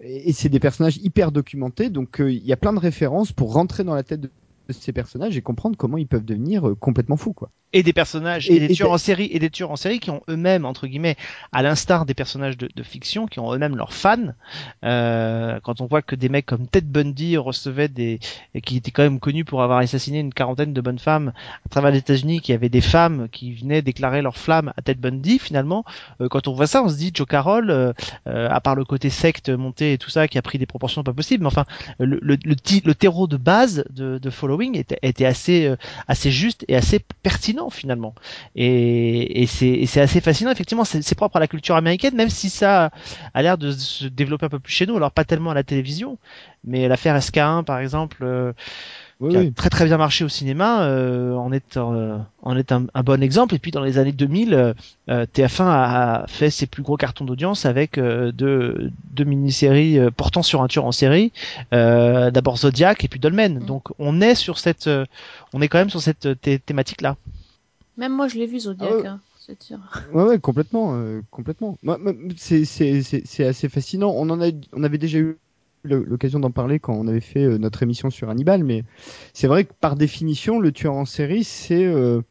et 0.00 0.32
c'est 0.32 0.48
des 0.48 0.60
personnages 0.60 0.96
hyper 0.98 1.32
documentés, 1.32 1.90
donc 1.90 2.16
il 2.20 2.44
y 2.46 2.52
a 2.52 2.56
plein 2.56 2.72
de 2.72 2.78
références 2.78 3.32
pour 3.32 3.52
rentrer 3.52 3.84
dans 3.84 3.94
la 3.94 4.02
tête 4.02 4.20
de 4.20 4.30
ces 4.70 4.92
personnages 4.92 5.36
et 5.36 5.42
comprendre 5.42 5.76
comment 5.76 5.98
ils 5.98 6.06
peuvent 6.06 6.24
devenir 6.24 6.74
complètement 6.80 7.16
fous 7.16 7.32
quoi. 7.32 7.50
Et 7.78 7.82
des 7.82 7.92
personnages 7.92 8.48
Et- 8.50 8.56
et, 8.56 8.68
des 8.68 8.74
tueurs 8.74 8.92
en 8.92 8.98
série 8.98 9.28
et 9.32 9.38
des 9.38 9.50
tueurs 9.50 9.70
en 9.70 9.76
série 9.76 10.00
qui 10.00 10.10
ont 10.10 10.22
eux-mêmes 10.28 10.64
entre 10.64 10.86
guillemets 10.86 11.16
à 11.52 11.62
l'instar 11.62 12.06
des 12.06 12.14
personnages 12.14 12.56
de, 12.56 12.68
de 12.74 12.82
fiction 12.82 13.26
qui 13.26 13.38
ont 13.40 13.52
eux-mêmes 13.52 13.76
leurs 13.76 13.92
fans. 13.92 14.32
Euh, 14.84 15.58
quand 15.62 15.80
on 15.80 15.86
voit 15.86 16.02
que 16.02 16.14
des 16.14 16.28
mecs 16.28 16.46
comme 16.46 16.66
Ted 16.66 16.86
Bundy 16.86 17.36
recevaient 17.36 17.88
des 17.88 18.18
qui 18.64 18.76
étaient 18.76 18.90
quand 18.90 19.02
même 19.02 19.20
connus 19.20 19.44
pour 19.44 19.62
avoir 19.62 19.78
assassiné 19.78 20.20
une 20.20 20.32
quarantaine 20.32 20.72
de 20.72 20.80
bonnes 20.80 20.98
femmes 20.98 21.32
à 21.64 21.68
travers 21.68 21.90
les 21.90 21.98
États-Unis 21.98 22.40
qui 22.40 22.52
avaient 22.52 22.68
des 22.68 22.80
femmes 22.80 23.28
qui 23.30 23.52
venaient 23.54 23.82
déclarer 23.82 24.22
leur 24.22 24.36
flamme 24.36 24.72
à 24.76 24.82
Ted 24.82 25.00
Bundy 25.00 25.38
finalement 25.38 25.84
euh, 26.20 26.28
quand 26.28 26.48
on 26.48 26.52
voit 26.54 26.66
ça 26.66 26.82
on 26.82 26.88
se 26.88 26.96
dit 26.96 27.10
Joe 27.14 27.26
Carroll 27.26 27.70
euh, 27.70 27.92
euh, 28.26 28.48
à 28.50 28.60
part 28.60 28.74
le 28.74 28.84
côté 28.84 29.10
secte 29.10 29.48
monté 29.50 29.92
et 29.92 29.98
tout 29.98 30.10
ça 30.10 30.28
qui 30.28 30.38
a 30.38 30.42
pris 30.42 30.58
des 30.58 30.66
proportions 30.66 31.02
pas 31.02 31.12
possibles 31.12 31.42
mais 31.42 31.48
enfin 31.48 31.66
le, 31.98 32.18
le, 32.22 32.36
le, 32.44 32.54
le 32.84 32.94
terreau 32.94 33.26
de 33.26 33.36
base 33.36 33.84
de, 33.90 34.18
de 34.18 34.30
Following 34.30 34.76
était, 34.76 34.98
était 35.02 35.26
assez 35.26 35.66
euh, 35.66 35.76
assez 36.08 36.30
juste 36.30 36.64
et 36.68 36.76
assez 36.76 37.00
pertinent 37.22 37.65
finalement. 37.70 38.14
Et, 38.54 39.42
et 39.42 39.46
c'est 39.46 39.66
et 39.68 39.86
c'est 39.86 40.00
assez 40.00 40.20
fascinant. 40.20 40.50
Effectivement, 40.50 40.84
c'est 40.84 41.02
c'est 41.02 41.14
propre 41.14 41.36
à 41.36 41.40
la 41.40 41.48
culture 41.48 41.76
américaine, 41.76 42.14
même 42.14 42.30
si 42.30 42.50
ça 42.50 42.90
a 43.34 43.42
l'air 43.42 43.58
de 43.58 43.70
se 43.72 44.06
développer 44.06 44.46
un 44.46 44.50
peu 44.50 44.58
plus 44.60 44.72
chez 44.72 44.86
nous. 44.86 44.96
Alors 44.96 45.10
pas 45.12 45.24
tellement 45.24 45.50
à 45.50 45.54
la 45.54 45.62
télévision, 45.64 46.18
mais 46.64 46.88
l'affaire 46.88 47.16
SK1 47.16 47.64
par 47.64 47.78
exemple, 47.78 48.18
euh, 48.22 48.52
Oui, 49.20 49.30
qui 49.30 49.36
a 49.38 49.40
oui. 49.40 49.52
très 49.54 49.70
très 49.70 49.86
bien 49.86 49.96
marché 49.96 50.24
au 50.24 50.28
cinéma, 50.28 50.82
euh, 50.84 51.34
en 51.34 51.50
est 51.52 51.76
euh, 51.78 52.18
en 52.42 52.56
est 52.56 52.70
un, 52.72 52.86
un 52.94 53.02
bon 53.02 53.22
exemple. 53.22 53.54
Et 53.54 53.58
puis 53.58 53.70
dans 53.70 53.82
les 53.82 53.98
années 53.98 54.12
2000, 54.12 54.54
euh, 54.54 54.74
euh, 55.10 55.26
TF1 55.34 55.64
a 55.64 56.22
a 56.22 56.26
fait 56.26 56.50
ses 56.50 56.66
plus 56.66 56.82
gros 56.82 56.96
cartons 56.96 57.24
d'audience 57.24 57.64
avec 57.66 57.98
euh, 57.98 58.30
deux, 58.32 58.90
deux 59.12 59.24
mini-séries 59.24 59.98
euh, 59.98 60.10
portant 60.10 60.42
sur 60.42 60.62
un 60.62 60.68
tueur 60.68 60.84
en 60.84 60.92
série. 60.92 61.32
Euh, 61.72 62.30
D'abord 62.30 62.58
Zodiac 62.58 63.04
et 63.04 63.08
puis 63.08 63.18
Dolmen. 63.20 63.60
Mm. 63.60 63.64
Donc 63.64 63.88
on 63.98 64.20
est 64.20 64.34
sur 64.34 64.58
cette, 64.58 64.86
euh, 64.86 65.04
on 65.54 65.62
est 65.62 65.68
quand 65.68 65.78
même 65.78 65.90
sur 65.90 66.02
cette 66.02 66.40
thé- 66.40 66.58
thématique-là. 66.58 67.16
Même 67.96 68.12
moi, 68.12 68.28
je 68.28 68.36
l'ai 68.36 68.46
vu, 68.46 68.60
Zodiac. 68.60 68.90
Ah 68.90 68.96
ouais. 68.96 69.06
hein, 69.06 69.20
c'est 69.46 69.62
sûr. 69.62 69.78
Ouais, 70.12 70.24
ouais, 70.24 70.38
complètement, 70.38 70.94
euh, 70.96 71.20
complètement. 71.30 71.78
C'est, 72.36 72.62
assez 73.46 73.68
fascinant. 73.68 74.12
On 74.14 74.28
en 74.30 74.40
a, 74.40 74.50
on 74.72 74.84
avait 74.84 74.98
déjà 74.98 75.18
eu 75.18 75.36
l'occasion 75.84 76.40
d'en 76.40 76.50
parler 76.50 76.80
quand 76.80 76.94
on 76.94 77.06
avait 77.06 77.20
fait 77.20 77.44
euh, 77.44 77.58
notre 77.58 77.82
émission 77.82 78.10
sur 78.10 78.28
Hannibal, 78.28 78.64
mais 78.64 78.82
c'est 79.32 79.46
vrai 79.46 79.64
que 79.64 79.72
par 79.80 79.94
définition, 79.96 80.58
le 80.58 80.72
tueur 80.72 80.94
en 80.94 81.04
série, 81.04 81.44
c'est, 81.44 81.84
euh, 81.84 82.22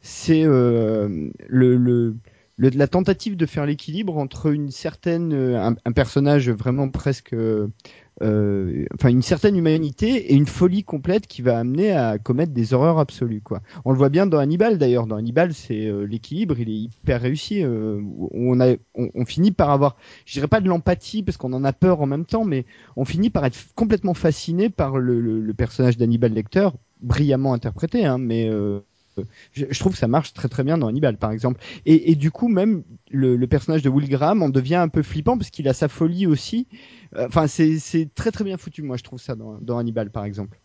c'est 0.00 0.44
euh, 0.44 1.30
le, 1.48 1.76
le, 1.76 2.16
le- 2.56 2.70
la 2.70 2.86
tentative 2.86 3.36
de 3.36 3.46
faire 3.46 3.66
l'équilibre 3.66 4.16
entre 4.18 4.52
une 4.52 4.70
certaine, 4.70 5.32
un, 5.34 5.74
un 5.84 5.92
personnage 5.92 6.50
vraiment 6.50 6.88
presque, 6.90 7.34
euh, 8.22 8.84
enfin 8.94 9.08
une 9.08 9.22
certaine 9.22 9.56
humanité 9.56 10.32
et 10.32 10.34
une 10.34 10.46
folie 10.46 10.84
complète 10.84 11.26
qui 11.26 11.40
va 11.42 11.58
amener 11.58 11.92
à 11.92 12.18
commettre 12.18 12.52
des 12.52 12.74
horreurs 12.74 12.98
absolues, 12.98 13.40
quoi. 13.40 13.62
On 13.84 13.92
le 13.92 13.96
voit 13.98 14.10
bien 14.10 14.26
dans 14.26 14.38
Hannibal 14.38 14.78
d'ailleurs. 14.78 15.06
Dans 15.06 15.16
Hannibal, 15.16 15.54
c'est 15.54 15.86
euh, 15.86 16.04
l'équilibre, 16.04 16.58
il 16.58 16.68
est 16.68 16.72
hyper 16.76 17.20
réussi. 17.22 17.62
euh, 17.64 18.00
on 18.32 18.60
a, 18.60 18.74
on 18.94 19.24
finit 19.24 19.50
par 19.52 19.70
avoir, 19.70 19.96
je 20.26 20.34
dirais 20.34 20.48
pas 20.48 20.60
de 20.60 20.68
l'empathie 20.68 21.22
parce 21.22 21.36
qu'on 21.36 21.52
en 21.52 21.64
a 21.64 21.72
peur 21.72 22.00
en 22.00 22.06
même 22.06 22.26
temps, 22.26 22.44
mais 22.44 22.66
on 22.96 23.04
finit 23.04 23.30
par 23.30 23.44
être 23.46 23.58
complètement 23.74 24.14
fasciné 24.14 24.68
par 24.70 24.98
le, 24.98 25.20
le- 25.20 25.40
le 25.40 25.54
personnage 25.54 25.96
d'Hannibal 25.96 26.32
Lecter, 26.32 26.68
brillamment 27.00 27.54
interprété, 27.54 28.04
hein, 28.04 28.18
mais 28.18 28.48
euh, 28.48 28.80
je, 29.52 29.78
trouve 29.78 29.92
que 29.92 29.98
ça 29.98 30.08
marche 30.08 30.32
très 30.32 30.48
très 30.48 30.64
bien 30.64 30.78
dans 30.78 30.88
Hannibal 30.88 31.16
par 31.16 31.32
exemple. 31.32 31.60
Et, 31.86 32.14
du 32.14 32.30
coup 32.30 32.48
même 32.48 32.82
le, 33.10 33.44
personnage 33.46 33.82
de 33.82 33.88
Will 33.88 34.08
Graham 34.08 34.42
en 34.42 34.48
devient 34.48 34.76
un 34.76 34.88
peu 34.88 35.02
flippant 35.02 35.36
parce 35.36 35.50
qu'il 35.50 35.68
a 35.68 35.74
sa 35.74 35.88
folie 35.88 36.26
aussi. 36.26 36.66
Euh, 37.16 37.26
Enfin 37.28 37.46
c'est 37.46 38.08
très 38.14 38.30
très 38.30 38.44
bien 38.44 38.56
foutu 38.56 38.82
moi 38.82 38.96
je 38.96 39.02
trouve 39.02 39.20
ça 39.20 39.34
dans, 39.34 39.78
Hannibal 39.78 40.10
par 40.10 40.24
exemple. 40.24 40.58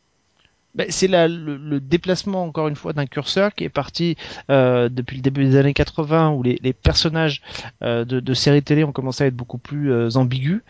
Ben, 0.75 0.85
c'est 0.89 1.07
le, 1.07 1.57
le 1.57 1.79
déplacement 1.79 2.43
encore 2.43 2.67
une 2.67 2.75
fois 2.75 2.93
d'un 2.93 3.07
curseur 3.07 3.55
qui 3.55 3.63
est 3.63 3.69
parti 3.69 4.15
euh, 4.51 4.89
depuis 4.89 5.15
le 5.15 5.23
début 5.23 5.43
des 5.43 5.55
années 5.55 5.73
80 5.73 6.31
où 6.31 6.43
les, 6.43 6.73
personnages 6.73 7.41
euh, 7.81 8.05
de, 8.05 8.33
séries 8.35 8.61
télé 8.61 8.83
ont 8.83 8.91
commencé 8.91 9.23
à 9.23 9.27
être 9.27 9.35
beaucoup 9.35 9.57
plus 9.57 10.15
ambigus 10.17 10.61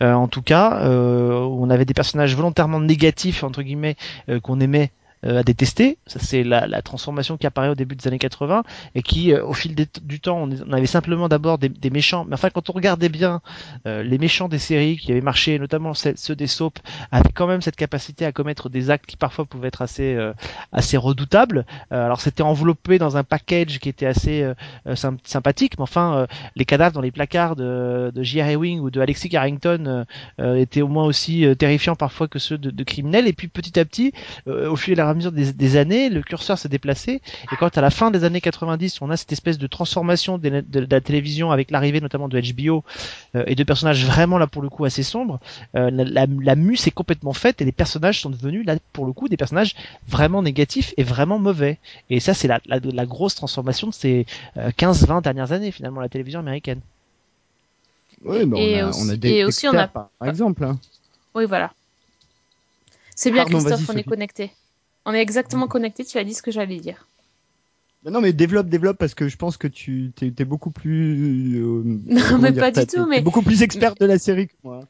en 0.00 0.28
tout 0.28 0.42
cas 0.42 0.88
on 0.88 1.68
avait 1.68 1.84
des 1.84 1.94
personnages 1.94 2.36
volontairement 2.36 2.80
négatifs 2.80 3.42
entre 3.42 3.62
guillemets 3.62 3.96
qu'on 4.42 4.60
aimait 4.60 4.92
à 5.22 5.42
détester. 5.42 5.98
Ça, 6.06 6.18
c'est 6.20 6.42
la, 6.44 6.66
la 6.66 6.82
transformation 6.82 7.36
qui 7.36 7.46
apparaît 7.46 7.68
au 7.68 7.74
début 7.74 7.96
des 7.96 8.06
années 8.08 8.18
80 8.18 8.62
et 8.94 9.02
qui, 9.02 9.32
euh, 9.32 9.44
au 9.44 9.52
fil 9.52 9.74
du 9.74 10.20
temps, 10.20 10.42
on, 10.42 10.50
on 10.68 10.72
avait 10.72 10.86
simplement 10.86 11.28
d'abord 11.28 11.58
des, 11.58 11.68
des 11.68 11.90
méchants. 11.90 12.24
Mais 12.28 12.34
enfin, 12.34 12.50
quand 12.50 12.70
on 12.70 12.72
regardait 12.72 13.08
bien 13.08 13.40
euh, 13.86 14.02
les 14.02 14.18
méchants 14.18 14.48
des 14.48 14.58
séries 14.58 14.96
qui 14.96 15.12
avaient 15.12 15.20
marché, 15.20 15.58
notamment 15.58 15.94
ceux, 15.94 16.36
des 16.36 16.46
soaps, 16.46 16.80
avaient 17.10 17.32
quand 17.32 17.46
même 17.46 17.60
cette 17.62 17.76
capacité 17.76 18.24
à 18.24 18.32
commettre 18.32 18.68
des 18.68 18.90
actes 18.90 19.06
qui 19.06 19.16
parfois 19.16 19.44
pouvaient 19.44 19.68
être 19.68 19.82
assez, 19.82 20.14
euh, 20.14 20.32
assez 20.72 20.96
redoutables. 20.96 21.64
Euh, 21.92 22.04
alors, 22.04 22.20
c'était 22.20 22.42
enveloppé 22.42 22.98
dans 22.98 23.16
un 23.16 23.24
package 23.24 23.78
qui 23.78 23.88
était 23.88 24.06
assez 24.06 24.42
euh, 24.42 24.54
euh, 24.86 24.94
sym- 24.94 25.18
sympathique, 25.24 25.74
mais 25.78 25.82
enfin, 25.82 26.16
euh, 26.18 26.26
les 26.56 26.64
cadavres 26.64 26.94
dans 26.94 27.00
les 27.00 27.10
placards 27.10 27.56
de, 27.56 28.12
de 28.14 28.22
J.R. 28.22 28.48
Ewing 28.50 28.80
ou 28.80 28.90
de 28.90 29.00
Alexis 29.00 29.28
Carrington 29.28 29.84
euh, 29.86 30.04
euh, 30.40 30.56
étaient 30.56 30.82
au 30.82 30.88
moins 30.88 31.04
aussi 31.04 31.44
euh, 31.46 31.54
terrifiants 31.54 31.96
parfois 31.96 32.28
que 32.28 32.38
ceux 32.38 32.58
de, 32.58 32.70
de 32.70 32.84
criminels. 32.84 33.26
Et 33.26 33.32
puis, 33.32 33.48
petit 33.48 33.78
à 33.78 33.84
petit, 33.84 34.12
euh, 34.48 34.68
au 34.70 34.76
fil 34.76 35.00
et 35.08 35.10
à 35.10 35.14
mesure 35.14 35.32
des, 35.32 35.52
des 35.52 35.76
années, 35.76 36.08
le 36.10 36.22
curseur 36.22 36.58
s'est 36.58 36.68
déplacé. 36.68 37.20
Et 37.50 37.56
quand 37.56 37.76
à 37.78 37.80
la 37.80 37.90
fin 37.90 38.10
des 38.10 38.24
années 38.24 38.40
90, 38.40 39.00
on 39.02 39.10
a 39.10 39.16
cette 39.16 39.32
espèce 39.32 39.58
de 39.58 39.66
transformation 39.66 40.38
de, 40.38 40.48
de- 40.48 40.60
de 40.62 40.86
la 40.90 41.00
télévision 41.00 41.50
avec 41.52 41.70
l'arrivée 41.70 42.00
notamment 42.00 42.28
de 42.28 42.40
HBO 42.40 42.84
euh, 43.34 43.44
et 43.46 43.54
de 43.54 43.64
personnages 43.64 44.04
vraiment 44.04 44.38
là 44.38 44.46
pour 44.46 44.62
le 44.62 44.68
coup 44.68 44.84
assez 44.84 45.02
sombres, 45.02 45.40
euh, 45.76 45.90
la, 45.90 46.04
la, 46.04 46.26
la 46.42 46.54
mue 46.56 46.76
s'est 46.76 46.90
complètement 46.90 47.32
faite 47.32 47.60
et 47.60 47.64
les 47.64 47.72
personnages 47.72 48.20
sont 48.20 48.30
devenus 48.30 48.64
là 48.66 48.76
pour 48.92 49.06
le 49.06 49.12
coup 49.12 49.28
des 49.28 49.36
personnages 49.36 49.74
vraiment 50.08 50.42
négatifs 50.42 50.94
et 50.96 51.02
vraiment 51.04 51.38
mauvais. 51.38 51.78
Et 52.10 52.20
ça, 52.20 52.34
c'est 52.34 52.48
la, 52.48 52.60
la, 52.66 52.78
la 52.82 53.06
grosse 53.06 53.34
transformation 53.34 53.88
de 53.88 53.94
ces 53.94 54.26
euh, 54.56 54.70
15-20 54.76 55.20
dernières 55.22 55.52
années 55.52 55.70
finalement 55.72 56.00
la 56.00 56.08
télévision 56.08 56.40
américaine. 56.40 56.80
Oui, 58.24 58.38
Et 58.54 58.74
on 58.74 58.74
a, 58.74 58.88
aussi- 58.88 59.00
on 59.00 59.08
a 59.10 59.16
des 59.16 59.30
et 59.30 59.44
aussi, 59.44 59.68
on 59.68 59.78
a- 59.78 59.88
par 59.88 60.08
exemple. 60.24 60.64
hein. 60.64 60.78
Oui, 61.34 61.44
voilà. 61.46 61.72
C'est 63.16 63.30
bien, 63.32 63.44
Pardon, 63.44 63.58
Christophe, 63.58 63.88
on 63.90 63.96
est 63.96 64.04
connecté. 64.04 64.52
On 65.06 65.14
est 65.14 65.22
exactement 65.22 65.68
connecté, 65.68 66.04
tu 66.04 66.18
as 66.18 66.24
dit 66.24 66.34
ce 66.34 66.42
que 66.42 66.50
j'allais 66.50 66.80
dire. 66.80 67.06
Mais 68.04 68.10
non, 68.10 68.20
mais 68.20 68.32
développe, 68.32 68.68
développe, 68.68 68.98
parce 68.98 69.14
que 69.14 69.28
je 69.28 69.36
pense 69.36 69.56
que 69.56 69.66
tu 69.66 70.12
t'es, 70.14 70.30
t'es 70.30 70.44
beaucoup 70.44 70.70
plus. 70.70 71.56
euh, 71.60 71.82
Non, 72.06 72.38
mais 72.38 72.52
dire, 72.52 72.62
pas 72.62 72.70
du 72.70 72.86
tout, 72.86 73.06
mais- 73.06 73.22
beaucoup 73.22 73.42
plus 73.42 73.62
experte 73.62 74.00
de 74.00 74.06
la 74.06 74.18
série 74.18 74.46
que 74.48 74.54
moi. 74.62 74.88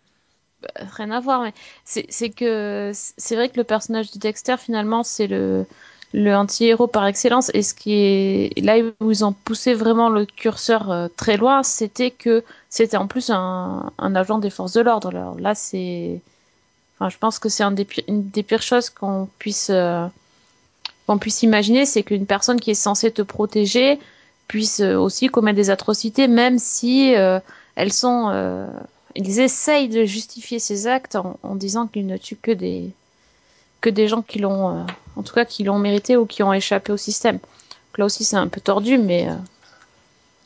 Euh, 0.64 0.85
Rien 0.97 1.11
à 1.11 1.21
voir, 1.21 1.43
mais 1.43 1.53
c'est 1.85 2.07
c'est 2.09 2.31
que 2.31 2.91
c'est 2.95 3.37
vrai 3.37 3.49
que 3.51 3.57
le 3.59 3.64
personnage 3.64 4.11
de 4.12 4.19
Dexter, 4.19 4.57
finalement, 4.59 5.03
c'est 5.03 5.27
le, 5.27 5.67
le 6.14 6.35
anti-héros 6.35 6.87
par 6.87 7.07
excellence. 7.07 7.51
Et 7.55 7.62
ce 7.62 7.75
qui 7.75 7.93
est 7.95 8.59
là 8.62 8.77
où 9.01 9.11
ils 9.11 9.25
ont 9.25 9.33
poussé 9.33 9.75
vraiment 9.75 10.09
le 10.09 10.25
curseur 10.27 10.91
euh, 10.91 11.09
très 11.17 11.37
loin, 11.37 11.62
c'était 11.62 12.11
que 12.11 12.43
c'était 12.71 12.97
en 12.97 13.07
plus 13.07 13.31
un, 13.31 13.93
un 13.99 14.14
agent 14.14 14.39
des 14.39 14.51
forces 14.51 14.73
de 14.73 14.81
l'ordre. 14.81 15.09
Alors 15.09 15.39
là, 15.39 15.55
c'est. 15.55 16.21
Enfin, 16.99 17.09
je 17.11 17.19
pense 17.19 17.39
que 17.39 17.49
c'est 17.49 17.63
un 17.63 17.73
des 17.73 17.85
pi- 17.85 18.05
une 18.09 18.29
des 18.31 18.43
pires 18.43 18.63
choses 18.63 18.91
qu'on 18.91 19.29
puisse, 19.39 19.71
euh, 19.71 20.07
qu'on 21.07 21.19
puisse 21.19 21.43
imaginer, 21.43 21.87
c'est 21.87 22.03
qu'une 22.03 22.27
personne 22.27 22.61
qui 22.61 22.71
est 22.71 22.75
censée 22.75 23.11
te 23.13 23.23
protéger 23.23 23.99
puisse 24.49 24.81
euh, 24.81 24.97
aussi 24.97 25.29
commettre 25.29 25.57
des 25.57 25.71
atrocités, 25.71 26.29
même 26.29 26.59
si 26.59 27.15
euh, 27.17 27.41
elles 27.77 27.93
sont. 27.93 28.31
euh, 28.31 28.67
ils 29.15 29.41
essayent 29.41 29.89
de 29.89 30.05
justifier 30.05 30.59
ces 30.59 30.87
actes 30.87 31.17
en, 31.17 31.39
en 31.43 31.55
disant 31.57 31.87
qu'ils 31.87 32.07
ne 32.07 32.17
tuent 32.19 32.37
que 32.37 32.51
des 32.53 32.91
que 33.81 33.91
des 33.91 34.09
gens 34.09 34.23
qui 34.23 34.39
l'ont, 34.41 34.87
en 35.17 35.23
tout 35.23 35.35
cas, 35.35 35.45
qui 35.45 35.65
l'ont 35.65 35.79
mérité 35.79 36.17
ou 36.17 36.27
qui 36.27 36.43
ont 36.43 36.53
échappé 36.53 36.93
au 36.93 36.97
système. 36.97 37.37
Donc 37.39 37.99
là 37.99 38.05
aussi, 38.07 38.25
c'est 38.25 38.37
un 38.37 38.49
peu 38.49 38.61
tordu, 38.61 38.99
mais. 38.99 39.29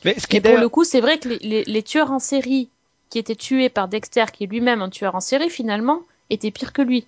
Mais 0.05 0.15
ce 0.19 0.27
qui 0.27 0.37
et 0.37 0.39
est 0.39 0.41
pour 0.41 0.57
le 0.59 0.69
coup, 0.69 0.85
c'est 0.85 1.01
vrai 1.01 1.19
que 1.19 1.29
les, 1.29 1.39
les- 1.39 1.65
les 1.65 1.83
tueurs 1.83 2.11
en 2.11 2.19
série 2.19 2.71
qui 3.11 3.19
étaient 3.19 3.37
tués 3.37 3.69
par 3.69 3.89
Dexter, 3.89 4.27
qui 4.33 4.45
est 4.45 4.47
lui-même 4.47 4.83
un 4.83 4.91
tueur 4.91 5.15
en 5.15 5.21
série, 5.21 5.51
finalement, 5.51 6.03
étaient 6.31 6.51
pires 6.51 6.73
que 6.73 6.83
lui. 6.83 7.07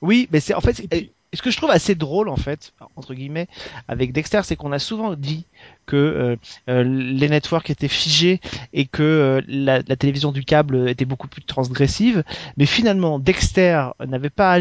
Oui, 0.00 0.28
mais 0.32 0.40
c'est 0.40 0.54
en 0.54 0.60
fait 0.60 0.80
et 0.92 1.12
ce 1.34 1.42
que 1.42 1.50
je 1.50 1.56
trouve 1.56 1.70
assez 1.70 1.94
drôle 1.94 2.28
en 2.28 2.36
fait, 2.36 2.72
entre 2.96 3.14
guillemets, 3.14 3.48
avec 3.88 4.12
Dexter, 4.12 4.42
c'est 4.44 4.56
qu'on 4.56 4.72
a 4.72 4.78
souvent 4.78 5.14
dit 5.14 5.46
que 5.86 5.96
euh, 5.96 6.36
euh, 6.68 6.84
les 6.84 7.28
networks 7.28 7.70
étaient 7.70 7.88
figés 7.88 8.40
et 8.72 8.86
que 8.86 9.02
euh, 9.02 9.40
la, 9.48 9.82
télévision 9.96 10.32
du 10.32 10.44
câble 10.44 10.88
était 10.88 11.04
beaucoup 11.04 11.28
plus 11.28 11.42
transgressive. 11.42 12.24
Mais 12.56 12.66
finalement, 12.66 13.18
Dexter 13.18 13.88
n'avait 14.06 14.30
pas 14.30 14.58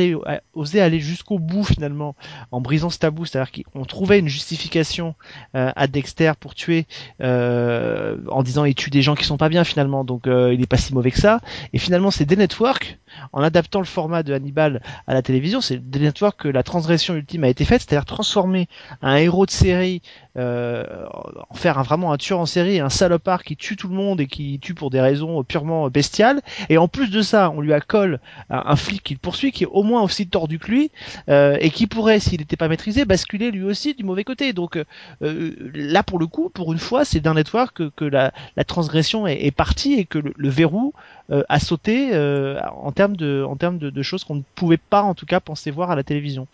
osé 0.54 0.82
aller 0.82 1.00
jusqu'au 1.00 1.40
bout 1.40 1.64
finalement 1.64 2.16
en 2.52 2.62
brisant 2.62 2.90
ce 2.90 3.00
tabou, 3.00 3.26
c'est-à-dire 3.26 3.52
qu'on 3.72 3.86
trouvait 3.86 4.20
une 4.20 4.28
justification 4.28 5.16
à 5.54 5.88
Dexter 5.88 6.34
pour 6.40 6.56
tuer 6.56 6.86
en 7.20 8.44
disant 8.44 8.66
il 8.66 8.76
tue 8.76 8.90
des 8.90 9.02
gens 9.02 9.16
qui 9.16 9.24
sont 9.24 9.38
pas 9.38 9.50
bien 9.50 9.64
finalement, 9.64 10.04
donc 10.04 10.24
il 10.26 10.62
est 10.62 10.68
pas 10.68 10.78
si 10.78 10.94
mauvais 10.94 11.12
que 11.12 11.20
ça. 11.20 11.40
Et 11.74 11.80
finalement, 11.80 12.12
c'est 12.12 12.26
des 12.26 12.36
networks 12.36 12.98
en 13.34 13.42
adaptant 13.42 13.80
le 13.80 13.86
format 13.86 14.24
de 14.24 14.34
Hannibal 14.34 14.82
à 15.08 15.14
la 15.14 15.22
télévision, 15.22 15.62
c'est 15.62 15.78
des 15.78 16.00
networks 16.00 16.42
que 16.42 16.48
la 16.48 16.64
transgression 16.64 17.16
ultime 17.16 17.44
a 17.44 17.50
été 17.50 17.66
faite, 17.66 17.82
c'est-à-dire 17.82 18.06
transformer 18.06 18.68
un 19.02 19.16
héros 19.16 19.46
de 19.46 19.52
série 19.52 20.02
en 20.38 21.56
faire 21.56 21.78
un, 21.78 21.84
vraiment 21.84 22.14
un 22.14 22.18
tueur 22.18 22.40
en 22.40 22.46
série, 22.46 22.80
un 22.80 22.90
salopard 22.90 23.44
qui 23.44 23.56
tue 23.56 23.76
tout 23.76 23.88
le 23.88 23.96
monde 23.96 24.22
et 24.22 24.28
qui 24.28 24.60
tue 24.60 24.74
pour 24.74 24.90
des 24.90 25.02
raisons 25.02 25.44
purement 25.44 25.90
bestiales. 25.90 26.42
Et 26.70 26.78
en 26.78 26.88
plus 26.88 27.10
de 27.10 27.22
ça, 27.22 27.52
on 27.52 27.62
lui 27.62 27.74
accole 27.74 28.20
un, 28.50 28.64
un 28.66 28.76
flic 28.76 29.04
qui 29.04 29.14
le 29.14 29.20
poursuit, 29.20 29.52
qui 29.52 29.64
est 29.64 29.70
au 29.72 29.84
moins 29.84 30.02
aussi 30.02 30.28
tordu 30.28 30.60
que 30.60 30.72
lui 30.72 30.92
euh, 31.30 31.58
et 31.60 31.70
qui 31.70 31.88
pourrait, 31.88 32.20
s'il 32.20 32.40
n'était 32.40 32.58
pas 32.58 32.68
maîtrisé, 32.68 33.06
basculer 33.06 33.52
lui 33.52 33.64
aussi 33.64 33.94
du 33.94 34.04
mauvais 34.04 34.24
côté. 34.24 34.54
Donc 34.54 34.78
euh, 35.22 35.56
là, 35.74 36.04
pour 36.04 36.20
le 36.20 36.28
coup, 36.28 36.50
pour 36.50 36.72
une 36.74 36.80
fois, 36.80 37.06
c'est 37.06 37.20
d'un 37.20 37.34
network 37.34 37.76
que, 37.76 37.92
que 37.96 38.06
la, 38.06 38.34
la, 38.56 38.64
transgression 38.64 39.28
est, 39.28 39.46
est, 39.46 39.52
partie 39.52 39.94
et 39.94 40.06
que 40.06 40.20
le, 40.20 40.34
le 40.36 40.50
verrou 40.50 40.94
euh, 41.32 41.44
a 41.50 41.60
sauté 41.60 42.12
euh, 42.14 42.60
en 42.76 42.92
termes 42.92 43.16
de 43.16 43.46
de, 43.78 43.90
de 43.90 44.02
choses 44.02 44.24
qu'on 44.24 44.36
ne 44.36 44.44
pouvait 44.56 44.78
pas 44.78 45.02
en 45.02 45.14
tout 45.14 45.26
cas 45.26 45.40
penser 45.40 45.72
voir 45.72 45.92
à 45.92 45.96
la 45.96 46.04
télévision. 46.04 46.48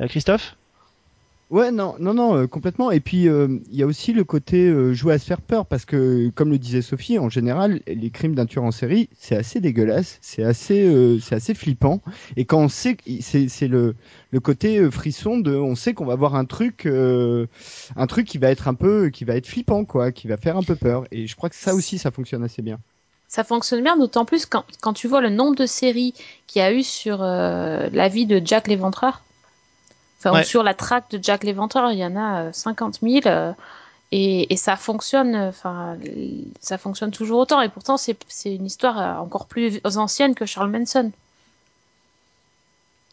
Euh, 0.00 0.06
Christophe? 0.06 0.56
Ouais, 1.52 1.70
non, 1.70 1.96
non, 1.98 2.14
non, 2.14 2.34
euh, 2.34 2.46
complètement. 2.46 2.90
Et 2.90 3.00
puis 3.00 3.26
il 3.26 3.76
y 3.76 3.82
a 3.82 3.86
aussi 3.86 4.14
le 4.14 4.24
côté 4.24 4.68
euh, 4.68 4.94
jouer 4.94 5.12
à 5.12 5.18
se 5.18 5.26
faire 5.26 5.42
peur 5.42 5.66
parce 5.66 5.84
que, 5.84 6.30
comme 6.30 6.50
le 6.50 6.56
disait 6.56 6.80
Sophie, 6.80 7.18
en 7.18 7.28
général, 7.28 7.82
les 7.86 8.08
crimes 8.08 8.34
d'un 8.34 8.46
tueur 8.46 8.64
en 8.64 8.70
série, 8.70 9.10
c'est 9.18 9.36
assez 9.36 9.60
dégueulasse, 9.60 10.18
c'est 10.22 10.44
assez, 10.44 11.18
c'est 11.20 11.34
assez 11.34 11.52
flippant. 11.52 12.00
Et 12.38 12.46
quand 12.46 12.58
on 12.58 12.68
sait, 12.68 12.96
c'est, 13.20 13.68
le, 13.68 13.94
le 14.30 14.40
côté 14.40 14.90
frisson 14.90 15.38
de, 15.38 15.54
on 15.54 15.74
sait 15.74 15.92
qu'on 15.92 16.06
va 16.06 16.14
voir 16.14 16.36
un 16.36 16.46
truc, 16.46 16.86
un 16.86 18.06
truc 18.06 18.26
qui 18.26 18.38
va 18.38 18.50
être 18.50 18.66
un 18.66 18.74
peu, 18.74 19.10
qui 19.10 19.26
va 19.26 19.36
être 19.36 19.46
flippant, 19.46 19.84
quoi, 19.84 20.10
qui 20.10 20.28
va 20.28 20.38
faire 20.38 20.56
un 20.56 20.62
peu 20.62 20.74
peur. 20.74 21.04
Et 21.12 21.26
je 21.26 21.36
crois 21.36 21.50
que 21.50 21.56
ça 21.56 21.74
aussi, 21.74 21.98
ça 21.98 22.10
fonctionne 22.10 22.42
assez 22.42 22.62
bien 22.62 22.78
ça 23.28 23.44
fonctionne 23.44 23.82
bien, 23.82 23.96
d'autant 23.96 24.26
plus 24.26 24.44
quand, 24.44 24.64
quand, 24.82 24.92
tu 24.92 25.08
vois 25.08 25.22
le 25.22 25.30
nombre 25.30 25.56
de 25.56 25.64
séries 25.64 26.12
qu'il 26.46 26.60
y 26.60 26.62
a 26.62 26.70
eu 26.70 26.82
sur 26.82 27.22
euh, 27.22 27.88
la 27.90 28.08
vie 28.08 28.26
de 28.26 28.42
Jack 28.44 28.68
l'Éventreur. 28.68 29.22
Enfin, 30.24 30.38
ouais. 30.38 30.44
sur 30.44 30.62
la 30.62 30.74
traque 30.74 31.10
de 31.10 31.18
Jack 31.20 31.42
l'Éventreur, 31.42 31.90
il 31.90 31.98
y 31.98 32.04
en 32.04 32.14
a 32.14 32.42
euh, 32.44 32.52
50 32.52 33.00
000. 33.02 33.26
Euh, 33.26 33.52
et, 34.12 34.52
et, 34.52 34.56
ça 34.56 34.76
fonctionne, 34.76 35.34
enfin, 35.34 35.96
ça 36.60 36.78
fonctionne 36.78 37.10
toujours 37.10 37.40
autant. 37.40 37.62
Et 37.62 37.68
pourtant, 37.70 37.96
c'est 37.96 38.16
une 38.44 38.66
histoire 38.66 39.20
encore 39.22 39.46
plus 39.46 39.80
ancienne 39.84 40.34
que 40.34 40.44
Charles 40.44 40.70
Manson. 40.70 41.12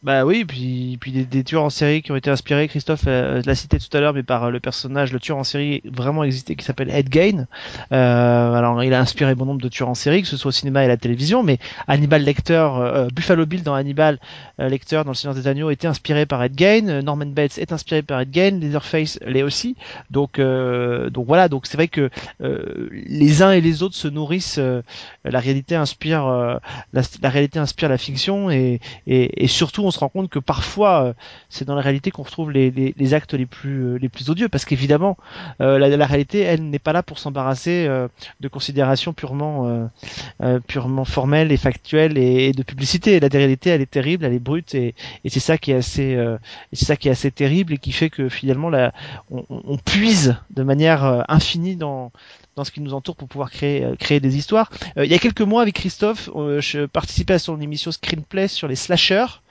Bah 0.01 0.23
oui, 0.23 0.45
puis 0.45 0.97
puis 1.01 1.11
des, 1.11 1.43
tueurs 1.43 1.63
en 1.63 1.69
série 1.69 2.01
qui 2.01 2.13
ont 2.13 2.15
été 2.15 2.29
inspirés. 2.29 2.69
Christophe 2.69 3.03
euh, 3.07 3.41
l'a 3.45 3.53
cité 3.53 3.79
tout 3.79 3.97
à 3.97 3.99
l'heure, 3.99 4.13
mais 4.13 4.23
par 4.23 4.45
euh, 4.45 4.49
le 4.49 4.61
personnage, 4.61 5.11
le 5.11 5.19
tueur 5.19 5.35
en 5.35 5.43
série 5.43 5.81
vraiment 5.83 6.23
existé 6.23 6.55
qui 6.55 6.63
s'appelle 6.63 6.89
Ed 6.89 7.13
Gein. 7.13 7.47
Euh, 7.91 8.53
alors 8.53 8.81
il 8.81 8.93
a 8.93 9.01
inspiré 9.01 9.35
bon 9.35 9.45
nombre 9.45 9.61
de 9.61 9.67
tueurs 9.67 9.89
en 9.89 9.95
série, 9.95 10.21
que 10.21 10.29
ce 10.29 10.37
soit 10.37 10.49
au 10.49 10.51
cinéma 10.53 10.83
et 10.83 10.85
à 10.85 10.87
la 10.87 10.95
télévision. 10.95 11.43
Mais 11.43 11.59
Hannibal 11.89 12.23
Lecter, 12.23 12.65
euh, 12.77 13.09
Buffalo 13.13 13.45
Bill 13.45 13.61
dans 13.61 13.73
Hannibal 13.73 14.19
euh, 14.61 14.69
Lecter 14.69 15.01
dans 15.03 15.11
Le 15.11 15.15
Seigneur 15.15 15.35
des 15.35 15.49
Agneaux 15.49 15.69
était 15.69 15.87
inspiré 15.87 16.25
par 16.25 16.41
Ed 16.43 16.57
Gein. 16.57 17.01
Norman 17.01 17.25
Bates 17.25 17.57
est 17.57 17.73
inspiré 17.73 18.01
par 18.01 18.21
Ed 18.21 18.33
Gein. 18.33 18.51
Leatherface 18.51 19.19
l'est 19.25 19.43
aussi. 19.43 19.75
Donc 20.11 20.39
donc 20.39 21.27
voilà, 21.27 21.49
donc 21.49 21.65
c'est 21.65 21.75
vrai 21.75 21.89
que 21.89 22.09
les 22.39 23.41
uns 23.41 23.51
et 23.51 23.59
les 23.59 23.83
autres 23.83 23.95
se 23.95 24.07
nourrissent. 24.07 24.61
la 25.25 25.39
réalité 25.41 25.75
inspire 25.75 26.25
la, 26.93 27.01
la, 27.21 27.29
réalité 27.29 27.59
inspire 27.59 27.89
la 27.89 27.97
fiction 27.97 28.49
et, 28.49 28.79
et 29.07 29.47
surtout 29.47 29.88
on 29.89 29.91
se 29.91 29.99
rend 29.99 30.09
compte 30.09 30.29
que 30.29 30.39
parfois 30.39 31.03
euh, 31.03 31.13
c'est 31.49 31.65
dans 31.65 31.73
la 31.75 31.81
réalité 31.81 32.11
qu'on 32.11 32.21
retrouve 32.21 32.51
les, 32.51 32.69
les, 32.71 33.13
actes 33.15 33.33
les 33.33 33.47
plus 33.47 33.83
euh, 33.83 33.97
les 33.97 34.07
plus 34.07 34.29
odieux 34.29 34.47
parce 34.47 34.63
qu'évidemment 34.65 35.17
euh, 35.61 35.79
la, 35.79 35.89
la, 35.89 36.05
réalité 36.05 36.41
elle 36.41 36.69
n'est 36.69 36.79
pas 36.79 36.93
là 36.93 37.01
pour 37.01 37.17
s'embarrasser 37.17 37.87
de 38.39 38.47
considérations 38.47 39.13
purement 39.13 39.89
purement 40.67 41.05
formelles 41.05 41.51
et 41.51 41.57
factuelles 41.57 42.17
et, 42.17 42.51
de 42.51 42.63
publicité 42.63 43.19
la 43.19 43.27
réalité 43.27 43.71
elle 43.71 43.81
est 43.81 43.89
terrible 43.89 44.25
elle 44.25 44.33
est 44.33 44.39
brute 44.39 44.75
et, 44.75 44.93
et 45.23 45.29
c'est 45.29 45.39
ça 45.39 45.57
qui 45.57 45.71
est 45.71 45.75
assez 45.75 46.17
c'est 46.71 46.85
ça 46.85 46.95
qui 46.95 47.07
est 47.07 47.11
assez 47.11 47.31
terrible 47.31 47.73
et 47.73 47.77
qui 47.77 47.91
fait 47.91 48.09
que 48.09 48.29
finalement 48.29 48.69
la, 48.69 48.93
on, 49.31 49.43
on 49.49 49.77
puise 49.77 50.37
de 50.51 50.63
manière 50.63 51.25
infinie 51.27 51.75
dans 51.75 52.11
dans 52.55 52.63
ce 52.63 52.71
qui 52.71 52.81
nous 52.81 52.93
entoure 52.93 53.15
pour 53.15 53.27
pouvoir 53.27 53.49
créer 53.51 53.87
créer 53.97 54.19
des 54.19 54.37
histoires. 54.37 54.69
Il 54.97 55.05
y 55.05 55.13
a 55.15 55.19
quelques 55.19 55.41
mois 55.41 55.61
avec 55.63 55.75
Christophe, 55.75 56.29
je 56.35 56.85
participais 56.85 57.35
à 57.35 57.39
son 57.39 57.59
émission 57.59 57.91
Screenplay 57.91 58.47
sur 58.47 58.67
les 58.67 58.75
slashers. 58.75 59.41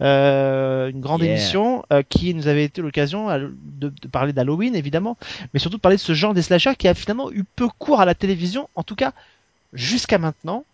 Euh, 0.00 0.90
une 0.90 1.00
grande 1.00 1.22
yeah. 1.22 1.32
émission 1.32 1.84
euh, 1.92 2.02
qui 2.08 2.34
nous 2.34 2.48
avait 2.48 2.64
été 2.64 2.82
l'occasion 2.82 3.28
de, 3.28 3.52
de, 3.88 4.08
parler 4.10 4.32
d'Halloween 4.32 4.74
évidemment, 4.74 5.16
mais 5.52 5.60
surtout 5.60 5.76
de 5.76 5.82
parler 5.82 5.96
de 5.96 6.02
ce 6.02 6.14
genre 6.14 6.34
des 6.34 6.42
slashers 6.42 6.76
qui 6.76 6.88
a 6.88 6.94
finalement 6.94 7.30
eu 7.32 7.44
peu 7.44 7.68
cours 7.78 8.00
à 8.00 8.04
la 8.04 8.14
télévision, 8.14 8.68
en 8.74 8.82
tout 8.82 8.96
cas 8.96 9.12
jusqu'à 9.72 10.18
maintenant. 10.18 10.64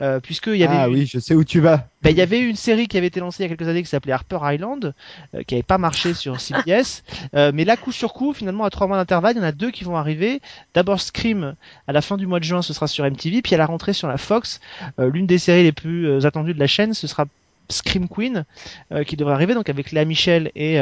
Euh, 0.00 0.20
puisque 0.20 0.46
il 0.46 0.56
y 0.56 0.64
avait 0.64 0.76
ah 0.76 0.86
une... 0.86 0.94
oui 0.94 1.06
je 1.06 1.18
sais 1.18 1.34
où 1.34 1.44
tu 1.44 1.60
vas 1.60 1.88
ben, 2.02 2.10
il 2.10 2.16
y 2.16 2.22
avait 2.22 2.40
une 2.40 2.56
série 2.56 2.88
qui 2.88 2.96
avait 2.96 3.08
été 3.08 3.20
lancée 3.20 3.42
il 3.42 3.50
y 3.50 3.52
a 3.52 3.54
quelques 3.54 3.68
années 3.68 3.82
qui 3.82 3.88
s'appelait 3.88 4.12
Harper 4.12 4.38
Island 4.42 4.94
euh, 5.34 5.42
qui 5.42 5.54
avait 5.54 5.62
pas 5.62 5.78
marché 5.78 6.14
sur 6.14 6.40
CBS 6.40 7.02
euh, 7.34 7.50
mais 7.52 7.64
là 7.64 7.76
coup 7.76 7.92
sur 7.92 8.14
coup 8.14 8.32
finalement 8.32 8.64
à 8.64 8.70
trois 8.70 8.86
mois 8.86 8.96
d'intervalle 8.96 9.36
il 9.36 9.40
y 9.40 9.42
en 9.42 9.46
a 9.46 9.52
deux 9.52 9.70
qui 9.70 9.84
vont 9.84 9.96
arriver 9.96 10.40
d'abord 10.72 11.00
Scream 11.00 11.54
à 11.86 11.92
la 11.92 12.00
fin 12.00 12.16
du 12.16 12.26
mois 12.26 12.40
de 12.40 12.44
juin 12.44 12.62
ce 12.62 12.72
sera 12.72 12.86
sur 12.86 13.04
MTV 13.04 13.42
puis 13.42 13.54
à 13.54 13.58
la 13.58 13.66
rentrée 13.66 13.92
sur 13.92 14.08
la 14.08 14.16
Fox 14.16 14.60
euh, 14.98 15.10
l'une 15.10 15.26
des 15.26 15.38
séries 15.38 15.64
les 15.64 15.72
plus 15.72 16.08
euh, 16.08 16.24
attendues 16.24 16.54
de 16.54 16.60
la 16.60 16.66
chaîne 16.66 16.94
ce 16.94 17.06
sera 17.06 17.26
Scream 17.68 18.08
Queen 18.08 18.44
euh, 18.92 19.04
qui 19.04 19.16
devrait 19.16 19.34
arriver 19.34 19.54
donc 19.54 19.68
avec 19.68 19.92
Léa 19.92 20.04
Michel 20.04 20.50
et 20.54 20.78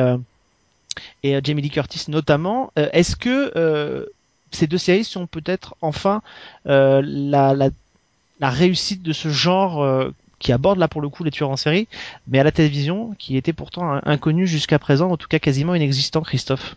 et 1.22 1.40
Jamie 1.42 1.62
Lee 1.62 1.70
Curtis 1.70 2.04
notamment 2.08 2.70
est-ce 2.76 3.16
que 3.16 4.06
ces 4.50 4.66
deux 4.66 4.78
séries 4.78 5.04
sont 5.04 5.26
peut-être 5.26 5.74
enfin 5.80 6.22
la, 6.66 7.54
la 8.42 8.50
réussite 8.50 9.02
de 9.02 9.12
ce 9.12 9.28
genre 9.28 9.82
euh, 9.82 10.10
qui 10.40 10.52
aborde 10.52 10.78
là 10.78 10.88
pour 10.88 11.00
le 11.00 11.08
coup 11.08 11.22
les 11.22 11.30
tueurs 11.30 11.50
en 11.50 11.56
série, 11.56 11.86
mais 12.26 12.40
à 12.40 12.44
la 12.44 12.50
télévision, 12.50 13.14
qui 13.16 13.36
était 13.36 13.52
pourtant 13.52 14.00
inconnu 14.04 14.48
jusqu'à 14.48 14.80
présent, 14.80 15.10
en 15.10 15.16
tout 15.16 15.28
cas 15.28 15.38
quasiment 15.38 15.76
inexistant, 15.76 16.22
Christophe? 16.22 16.76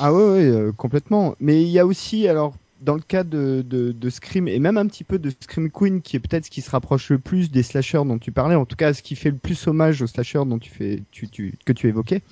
Ah 0.00 0.12
ouais, 0.12 0.22
euh, 0.22 0.72
complètement. 0.72 1.36
Mais 1.38 1.62
il 1.62 1.68
y 1.68 1.78
a 1.78 1.86
aussi, 1.86 2.26
alors 2.26 2.54
dans 2.80 2.94
le 2.94 3.02
cas 3.02 3.24
de, 3.24 3.62
de, 3.66 3.92
de, 3.92 4.10
Scream 4.10 4.48
et 4.48 4.58
même 4.58 4.78
un 4.78 4.86
petit 4.86 5.04
peu 5.04 5.18
de 5.18 5.30
Scream 5.30 5.70
Queen 5.70 6.00
qui 6.00 6.16
est 6.16 6.20
peut-être 6.20 6.46
ce 6.46 6.50
qui 6.50 6.62
se 6.62 6.70
rapproche 6.70 7.10
le 7.10 7.18
plus 7.18 7.50
des 7.50 7.62
slashers 7.62 8.02
dont 8.06 8.18
tu 8.18 8.32
parlais, 8.32 8.54
en 8.54 8.64
tout 8.64 8.76
cas 8.76 8.94
ce 8.94 9.02
qui 9.02 9.16
fait 9.16 9.30
le 9.30 9.36
plus 9.36 9.66
hommage 9.66 10.00
aux 10.02 10.06
slashers 10.06 10.44
dont 10.46 10.58
tu 10.58 10.70
fais, 10.70 11.02
tu, 11.10 11.28
tu, 11.28 11.54
que 11.64 11.72
tu 11.72 11.88
évoquais, 11.88 12.22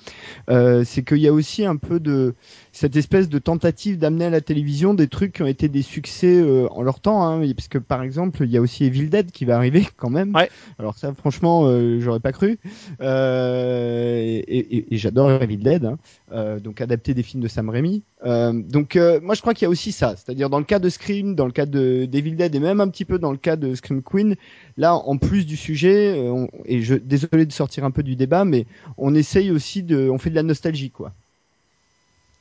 euh, 0.49 0.83
c'est 0.83 1.03
qu'il 1.03 1.19
y 1.19 1.27
a 1.27 1.33
aussi 1.33 1.65
un 1.65 1.75
peu 1.75 1.99
de 1.99 2.35
cette 2.79 2.95
espèce 2.95 3.27
de 3.27 3.39
tentative 3.39 3.97
d'amener 3.97 4.23
à 4.23 4.29
la 4.29 4.39
télévision 4.39 4.93
des 4.93 5.09
trucs 5.09 5.33
qui 5.33 5.41
ont 5.41 5.47
été 5.47 5.67
des 5.67 5.81
succès 5.81 6.39
euh, 6.39 6.65
en 6.71 6.81
leur 6.81 7.01
temps, 7.01 7.27
hein, 7.27 7.45
parce 7.53 7.67
que 7.67 7.77
par 7.77 8.03
exemple 8.03 8.45
il 8.45 8.51
y 8.51 8.55
a 8.55 8.61
aussi 8.61 8.85
Evil 8.85 9.09
Dead 9.09 9.31
qui 9.31 9.43
va 9.43 9.57
arriver 9.57 9.85
quand 9.97 10.09
même. 10.09 10.33
Ouais. 10.33 10.49
Alors 10.79 10.97
ça 10.97 11.13
franchement 11.13 11.63
euh, 11.65 11.99
j'aurais 11.99 12.21
pas 12.21 12.31
cru. 12.31 12.57
Euh, 13.01 14.21
et, 14.21 14.77
et, 14.77 14.93
et 14.93 14.97
j'adore 14.97 15.29
Evil 15.29 15.57
Dead, 15.57 15.83
hein, 15.83 15.97
euh, 16.31 16.61
donc 16.61 16.79
adapté 16.79 17.13
des 17.13 17.21
films 17.21 17.43
de 17.43 17.49
Sam 17.49 17.69
Raimi. 17.69 18.03
Euh, 18.23 18.53
donc 18.53 18.97
moi 19.21 19.35
je 19.35 19.41
crois 19.41 19.53
qu'il 19.53 19.65
y 19.65 19.67
a 19.67 19.69
aussi 19.69 19.91
ça, 19.91 20.15
c'est-à-dire 20.15 20.49
dans 20.49 20.59
le 20.59 20.65
cas 20.65 20.79
de 20.79 20.87
Scream, 20.87 21.35
dans 21.35 21.47
le 21.47 21.51
cas 21.51 21.65
de 21.65 22.07
Devil 22.09 22.37
Dead 22.37 22.55
et 22.55 22.59
même 22.61 22.79
un 22.79 22.87
petit 22.87 23.03
peu 23.03 23.19
dans 23.19 23.33
le 23.33 23.37
cas 23.37 23.57
de 23.57 23.75
Scream 23.75 24.01
Queen, 24.01 24.37
là 24.77 24.95
en 24.95 25.17
plus 25.17 25.45
du 25.45 25.57
sujet, 25.57 26.29
on, 26.29 26.47
et 26.63 26.81
je 26.81 26.95
désolé 26.95 27.45
de 27.45 27.51
sortir 27.51 27.83
un 27.83 27.91
peu 27.91 28.03
du 28.03 28.15
débat, 28.15 28.45
mais 28.45 28.67
on 28.97 29.15
essaye 29.15 29.51
aussi 29.51 29.83
de, 29.83 30.09
on 30.09 30.17
fait 30.17 30.29
de 30.29 30.35
la 30.35 30.43
nostalgie 30.43 30.91
quoi. 30.91 31.11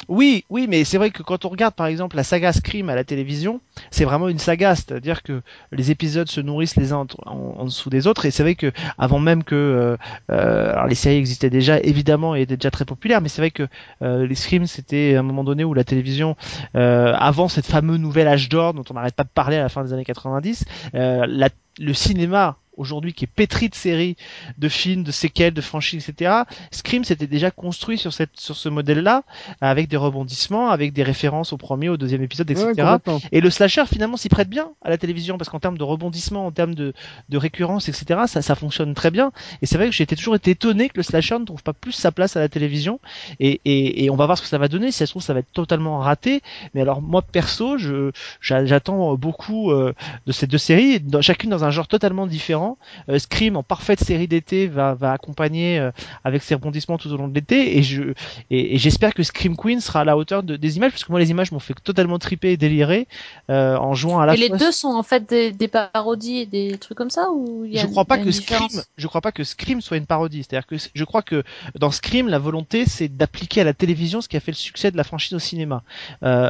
Oui, 0.09 0.47
oui, 0.49 0.67
mais 0.69 0.85
c'est 0.85 0.97
vrai 0.97 1.11
que 1.11 1.23
quand 1.23 1.45
on 1.45 1.51
regarde 1.51 1.75
par 1.75 1.87
exemple 1.87 2.17
la 2.17 2.25
saga 2.25 2.55
Scream 2.55 2.89
à 2.89 2.95
la 2.95 3.05
télévision, 3.05 3.61
c'est 3.91 4.07
vraiment 4.07 4.29
une 4.29 4.39
saga, 4.39 4.75
c'est-à-dire 4.75 5.23
que 5.23 5.43
les 5.71 5.91
épisodes 5.91 6.29
se 6.31 6.41
nourrissent 6.41 6.77
les 6.77 6.95
uns 6.95 7.07
en, 7.27 7.55
en, 7.59 7.65
dessous 7.67 7.91
des 7.91 8.07
autres, 8.07 8.25
et 8.25 8.31
c'est 8.31 8.43
vrai 8.43 8.55
que 8.55 8.73
avant 8.97 9.19
même 9.19 9.45
que 9.45 9.55
euh, 9.55 9.97
euh, 10.31 10.73
alors 10.73 10.87
les 10.87 10.95
séries 10.95 11.19
existaient 11.19 11.51
déjà 11.51 11.79
évidemment 11.81 12.35
et 12.35 12.41
étaient 12.41 12.57
déjà 12.57 12.71
très 12.71 12.87
populaires, 12.87 13.21
mais 13.21 13.29
c'est 13.29 13.43
vrai 13.43 13.51
que 13.51 13.69
euh, 14.01 14.27
les 14.27 14.35
Scream 14.35 14.67
c'était 14.67 15.15
un 15.15 15.23
moment 15.23 15.45
donné 15.45 15.63
où 15.63 15.75
la 15.75 15.85
télévision, 15.85 16.37
euh, 16.75 17.13
avant 17.15 17.49
cette 17.49 17.67
fameuse 17.67 17.99
nouvelle 17.99 18.29
âge 18.29 18.49
d'or 18.49 18.73
dont 18.73 18.85
on 18.89 18.95
n'arrête 18.95 19.15
pas 19.15 19.25
de 19.25 19.29
parler 19.29 19.59
à 19.59 19.63
la 19.63 19.69
fin 19.69 19.85
des 19.85 19.93
années 19.93 20.07
90, 20.07 20.65
euh, 20.95 21.27
la, 21.29 21.51
le 21.79 21.93
cinéma 21.93 22.57
aujourd'hui 22.79 23.13
qui 23.13 23.25
est 23.25 23.29
pétrie 23.29 23.69
de 23.69 23.75
séries, 23.75 24.17
de 24.57 24.69
films, 24.69 25.03
de 25.05 25.13
séquelles, 25.13 25.53
de 25.55 25.61
franchises, 25.61 26.09
etc. 26.09 26.43
Scream 26.71 27.05
s'était 27.05 27.27
déjà 27.27 27.51
construit 27.51 27.99
sur 27.99 28.13
cette 28.15 28.39
sur 28.41 28.57
ce 28.57 28.69
modèle-là, 28.71 29.25
avec 29.61 29.89
des 29.89 29.97
rebondissements, 29.97 30.71
avec 30.71 30.93
des 30.95 31.03
références 31.03 31.53
au 31.53 31.57
premier, 31.59 31.89
au 31.91 31.97
deuxième 31.97 32.23
épisode, 32.23 32.51
etc. 32.51 32.67
Ouais. 32.95 32.99
Et 33.33 33.41
le 33.41 33.51
slasher 33.51 33.85
finalement 33.87 34.17
s'y 34.17 34.29
prête 34.29 34.49
bien 34.49 34.71
à 34.83 34.91
la 34.91 34.99
télévision 34.99 35.39
parce 35.39 35.49
qu'en 35.51 35.61
termes 35.61 35.79
de 35.79 35.85
rebondissement, 35.85 36.47
en 36.47 36.51
termes 36.53 36.75
de, 36.75 36.93
de 37.29 37.37
récurrence, 37.37 37.89
etc. 37.89 38.23
Ça, 38.27 38.43
ça 38.43 38.55
fonctionne 38.55 38.95
très 38.95 39.11
bien. 39.11 39.33
Et 39.63 39.67
c'est 39.67 39.77
vrai 39.77 39.87
que 39.89 39.95
j'ai 39.95 40.07
toujours 40.07 40.35
été 40.37 40.53
étonné 40.53 40.89
que 40.89 40.97
le 40.97 41.03
slasher 41.03 41.39
ne 41.39 41.45
trouve 41.45 41.63
pas 41.63 41.73
plus 41.73 41.93
sa 41.93 42.13
place 42.13 42.37
à 42.37 42.41
la 42.41 42.49
télévision. 42.49 43.01
Et, 43.41 43.61
et, 43.65 44.05
et 44.05 44.11
on 44.11 44.17
va 44.17 44.27
voir 44.27 44.37
ce 44.39 44.43
que 44.43 44.49
ça 44.49 44.59
va 44.59 44.69
donner. 44.69 44.91
Si 44.93 44.99
ça 44.99 45.07
se 45.07 45.13
trouve, 45.13 45.23
ça 45.23 45.35
va 45.35 45.41
être 45.41 45.53
totalement 45.53 45.99
raté. 45.99 46.43
Mais 46.75 46.81
alors 46.81 47.03
moi 47.03 47.23
perso, 47.23 47.79
je 47.79 48.11
j'a- 48.41 48.65
j'attends 48.67 49.15
beaucoup 49.17 49.71
euh, 49.73 49.93
de 50.27 50.33
ces 50.33 50.47
deux 50.47 50.59
séries, 50.59 51.03
chacune 51.21 51.51
dans 51.51 51.65
un 51.65 51.71
genre 51.71 51.89
totalement 51.89 52.27
différent. 52.27 52.68
Euh, 53.09 53.19
Scream 53.19 53.57
en 53.57 53.63
parfaite 53.63 54.01
série 54.01 54.29
d'été 54.29 54.67
va, 54.67 54.95
va 54.95 55.13
accompagner 55.13 55.79
euh, 55.79 55.91
avec 56.25 56.43
ses 56.43 56.55
rebondissements 56.55 56.99
tout 56.99 57.11
au 57.13 57.17
long 57.17 57.29
de 57.29 57.35
l'été. 57.35 57.79
Et 57.79 57.83
je 57.83 58.03
et, 58.51 58.75
et 58.75 58.79
j'espère 58.79 59.15
que 59.15 59.23
Scream 59.23 59.57
Queen 59.57 59.81
sera 59.81 60.01
à 60.01 60.05
la 60.05 60.17
hauteur 60.17 60.43
de, 60.43 60.57
des 60.57 60.77
images 60.77 60.93
parce 60.93 61.05
que 61.05 61.13
moi 61.13 61.21
les 61.21 61.31
images 61.31 61.53
m'ont 61.53 61.59
fait 61.59 61.75
totalement 61.75 62.19
triper 62.19 62.53
et 62.53 62.57
délirer 62.57 63.07
euh, 63.51 63.77
en 63.77 63.95
jouant 63.95 64.21
à 64.21 64.27
la 64.27 64.35
Et 64.35 64.37
les 64.37 64.51
deux 64.51 64.73
sont 64.73 64.89
en 64.89 65.03
fait 65.03 65.29
des, 65.29 65.53
des 65.53 65.69
parodies 65.69 66.39
et 66.39 66.47
des 66.47 66.77
trucs 66.79 66.99
comme 66.99 67.11
ça 67.11 67.31
ou 67.31 67.65
y 67.65 67.79
a 67.79 67.83
je 67.83 67.87
crois 67.87 68.05
pas 68.05 68.19
que 68.19 68.31
Scream, 68.31 68.69
je 68.97 69.07
crois 69.07 69.21
pas 69.21 69.33
que 69.33 69.45
Scream 69.45 69.81
soit 69.81 69.97
une 69.97 70.07
parodie. 70.07 70.45
C'est-à-dire 70.45 70.67
que 70.67 70.77
je 70.95 71.05
crois 71.05 71.23
que 71.23 71.45
dans 71.79 71.91
Scream, 71.91 72.29
la 72.29 72.39
volonté 72.39 72.85
c'est 72.87 73.09
d'appliquer 73.09 73.61
à 73.63 73.65
la 73.65 73.75
télévision 73.75 74.21
ce 74.21 74.29
qui 74.29 74.37
a 74.37 74.41
fait 74.41 74.53
le 74.53 74.57
succès 74.57 74.91
de 74.91 74.97
la 74.97 75.05
franchise 75.05 75.35
au 75.35 75.39
cinéma. 75.39 75.83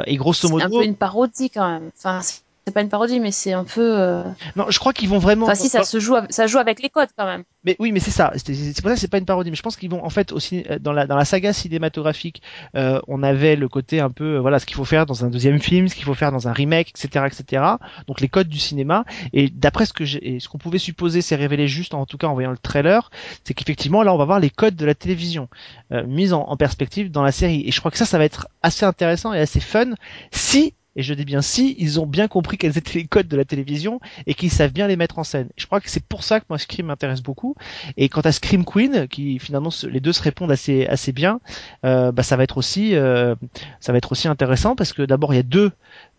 Et 0.07 0.17
grosso 0.17 0.49
C'est 0.49 0.55
un 0.55 0.69
modo, 0.69 0.79
peu 0.81 0.85
une 0.85 0.97
parodie 0.97 1.51
quand 1.51 1.69
même. 1.69 1.91
Enfin, 1.97 2.21
c'est 2.69 2.75
pas 2.75 2.83
une 2.83 2.89
parodie, 2.89 3.21
mais 3.21 3.33
c'est 3.33 3.53
un 3.53 3.65
peu. 3.65 3.81
euh, 3.99 4.23
non, 4.57 4.67
je 4.69 4.79
crois 4.79 4.93
qu'ils 4.93 5.09
vont 5.09 5.19
vraiment. 5.19 5.47
Enfin, 5.47 5.55
si 5.55 5.69
ça 5.69 5.85
se 5.85 5.99
joue, 6.01 6.15
avec- 6.17 6.33
ça 6.33 6.47
joue 6.47 6.59
avec 6.59 6.83
les 6.83 6.89
codes 6.91 7.09
quand 7.17 7.27
même. 7.27 7.45
Mais 7.65 7.77
oui, 7.79 7.93
mais 7.93 8.01
c'est 8.01 8.11
ça. 8.11 8.33
C'est 8.37 8.55
c'est 8.55 8.81
pour 8.83 8.91
ça 8.91 8.95
que 8.95 9.01
c'est 9.01 9.09
pas 9.11 9.19
une 9.19 9.25
parodie. 9.25 9.51
Mais 9.51 9.57
je 9.57 9.63
pense 9.63 9.77
qu'ils 9.77 9.91
vont 9.91 10.05
en 10.05 10.11
fait 10.11 10.33
au 10.33 10.39
ciné- 10.39 10.79
dans 10.81 10.93
la 10.93 11.07
dans 11.07 11.17
la 11.17 11.25
saga 11.25 11.53
cinématographique, 11.53 12.43
euh, 12.77 13.01
on 13.09 13.23
avait 13.23 13.57
le 13.57 13.69
côté 13.69 14.01
un 14.01 14.11
peu 14.11 14.37
euh, 14.37 14.41
voilà 14.41 14.59
ce 14.59 14.67
qu'il 14.67 14.77
faut 14.77 14.85
faire 14.85 15.07
dans 15.07 15.25
un 15.25 15.29
deuxième 15.31 15.61
film, 15.61 15.89
ce 15.89 15.95
qu'il 15.95 16.05
faut 16.05 16.15
faire 16.15 16.33
dans 16.33 16.49
un 16.49 16.53
remake, 16.53 16.91
etc., 16.91 17.27
etc. 17.27 17.63
Donc 18.07 18.21
les 18.21 18.29
codes 18.29 18.49
du 18.49 18.59
cinéma. 18.59 19.05
Et 19.33 19.49
d'après 19.49 19.87
ce 19.87 19.93
que 19.93 20.05
j'ai, 20.05 20.39
ce 20.41 20.49
qu'on 20.49 20.59
pouvait 20.59 20.79
supposer, 20.79 21.21
s'est 21.23 21.37
révélé 21.37 21.67
juste 21.69 21.95
en 21.95 22.07
tout 22.07 22.19
cas 22.19 22.27
en 22.29 22.35
voyant 22.35 22.51
le 22.51 22.59
trailer, 22.59 23.11
c'est 23.45 23.55
qu'effectivement 23.55 24.03
là 24.03 24.13
on 24.15 24.19
va 24.19 24.25
voir 24.25 24.41
les 24.41 24.51
codes 24.51 24.77
de 24.77 24.85
la 24.87 24.95
télévision 24.95 25.49
euh, 25.93 26.05
mis 26.07 26.33
en, 26.33 26.41
en 26.43 26.57
perspective 26.57 27.11
dans 27.11 27.23
la 27.23 27.33
série. 27.33 27.65
Et 27.67 27.73
je 27.73 27.81
crois 27.81 27.91
que 27.91 27.99
ça, 27.99 28.05
ça 28.07 28.19
va 28.19 28.25
être 28.25 28.49
assez 28.63 28.85
intéressant 28.85 29.33
et 29.33 29.39
assez 29.41 29.61
fun 29.61 29.93
si 30.31 30.75
et 30.99 31.03
je 31.05 31.15
dis 31.15 31.25
bien 31.25 31.43
si, 31.43 31.77
ils 31.79 32.01
ont 32.01 32.07
bien 32.07 32.27
compris 32.27 32.59
quels 32.59 32.77
étaient 32.77 32.99
les 32.99 33.07
codes 33.07 33.29
de 33.29 33.37
la 33.37 33.45
télévision 33.45 34.01
et 34.27 34.35
qu'ils 34.35 34.51
savent 34.51 34.73
bien 34.73 34.89
les 34.89 34.97
mettre 34.97 35.21
en 35.21 35.25
scène. 35.25 35.49
Je 35.57 35.65
crois 35.67 35.81
que 35.81 35.89
c'est 35.89 36.03
pour 36.05 36.25
ça 36.25 36.41
que 36.41 36.47
moi 36.51 36.59
Scream 36.59 36.87
m'intéresse 36.87 37.23
beaucoup. 37.23 37.55
Et 37.97 38.09
quant 38.09 38.21
à 38.23 38.33
Scream 38.33 38.65
Queen, 38.65 39.07
qui 39.07 39.39
finalement 39.39 39.71
les 39.89 40.01
deux 40.01 40.13
se 40.13 40.21
répondent 40.23 40.51
assez 40.51 40.87
assez 40.87 41.13
bien, 41.13 41.39
euh, 41.87 42.11
bah 42.11 42.25
ça 42.25 42.37
va 42.37 42.43
être 42.43 42.59
aussi 42.59 42.97
euh, 42.97 43.37
ça 43.79 43.93
va 43.93 43.99
être 43.99 44.11
aussi 44.11 44.27
intéressant 44.27 44.75
parce 44.75 44.93
que 44.93 45.03
d'abord 45.03 45.33
il 45.33 45.37
y 45.37 45.41
a 45.41 45.45
deux 45.45 45.71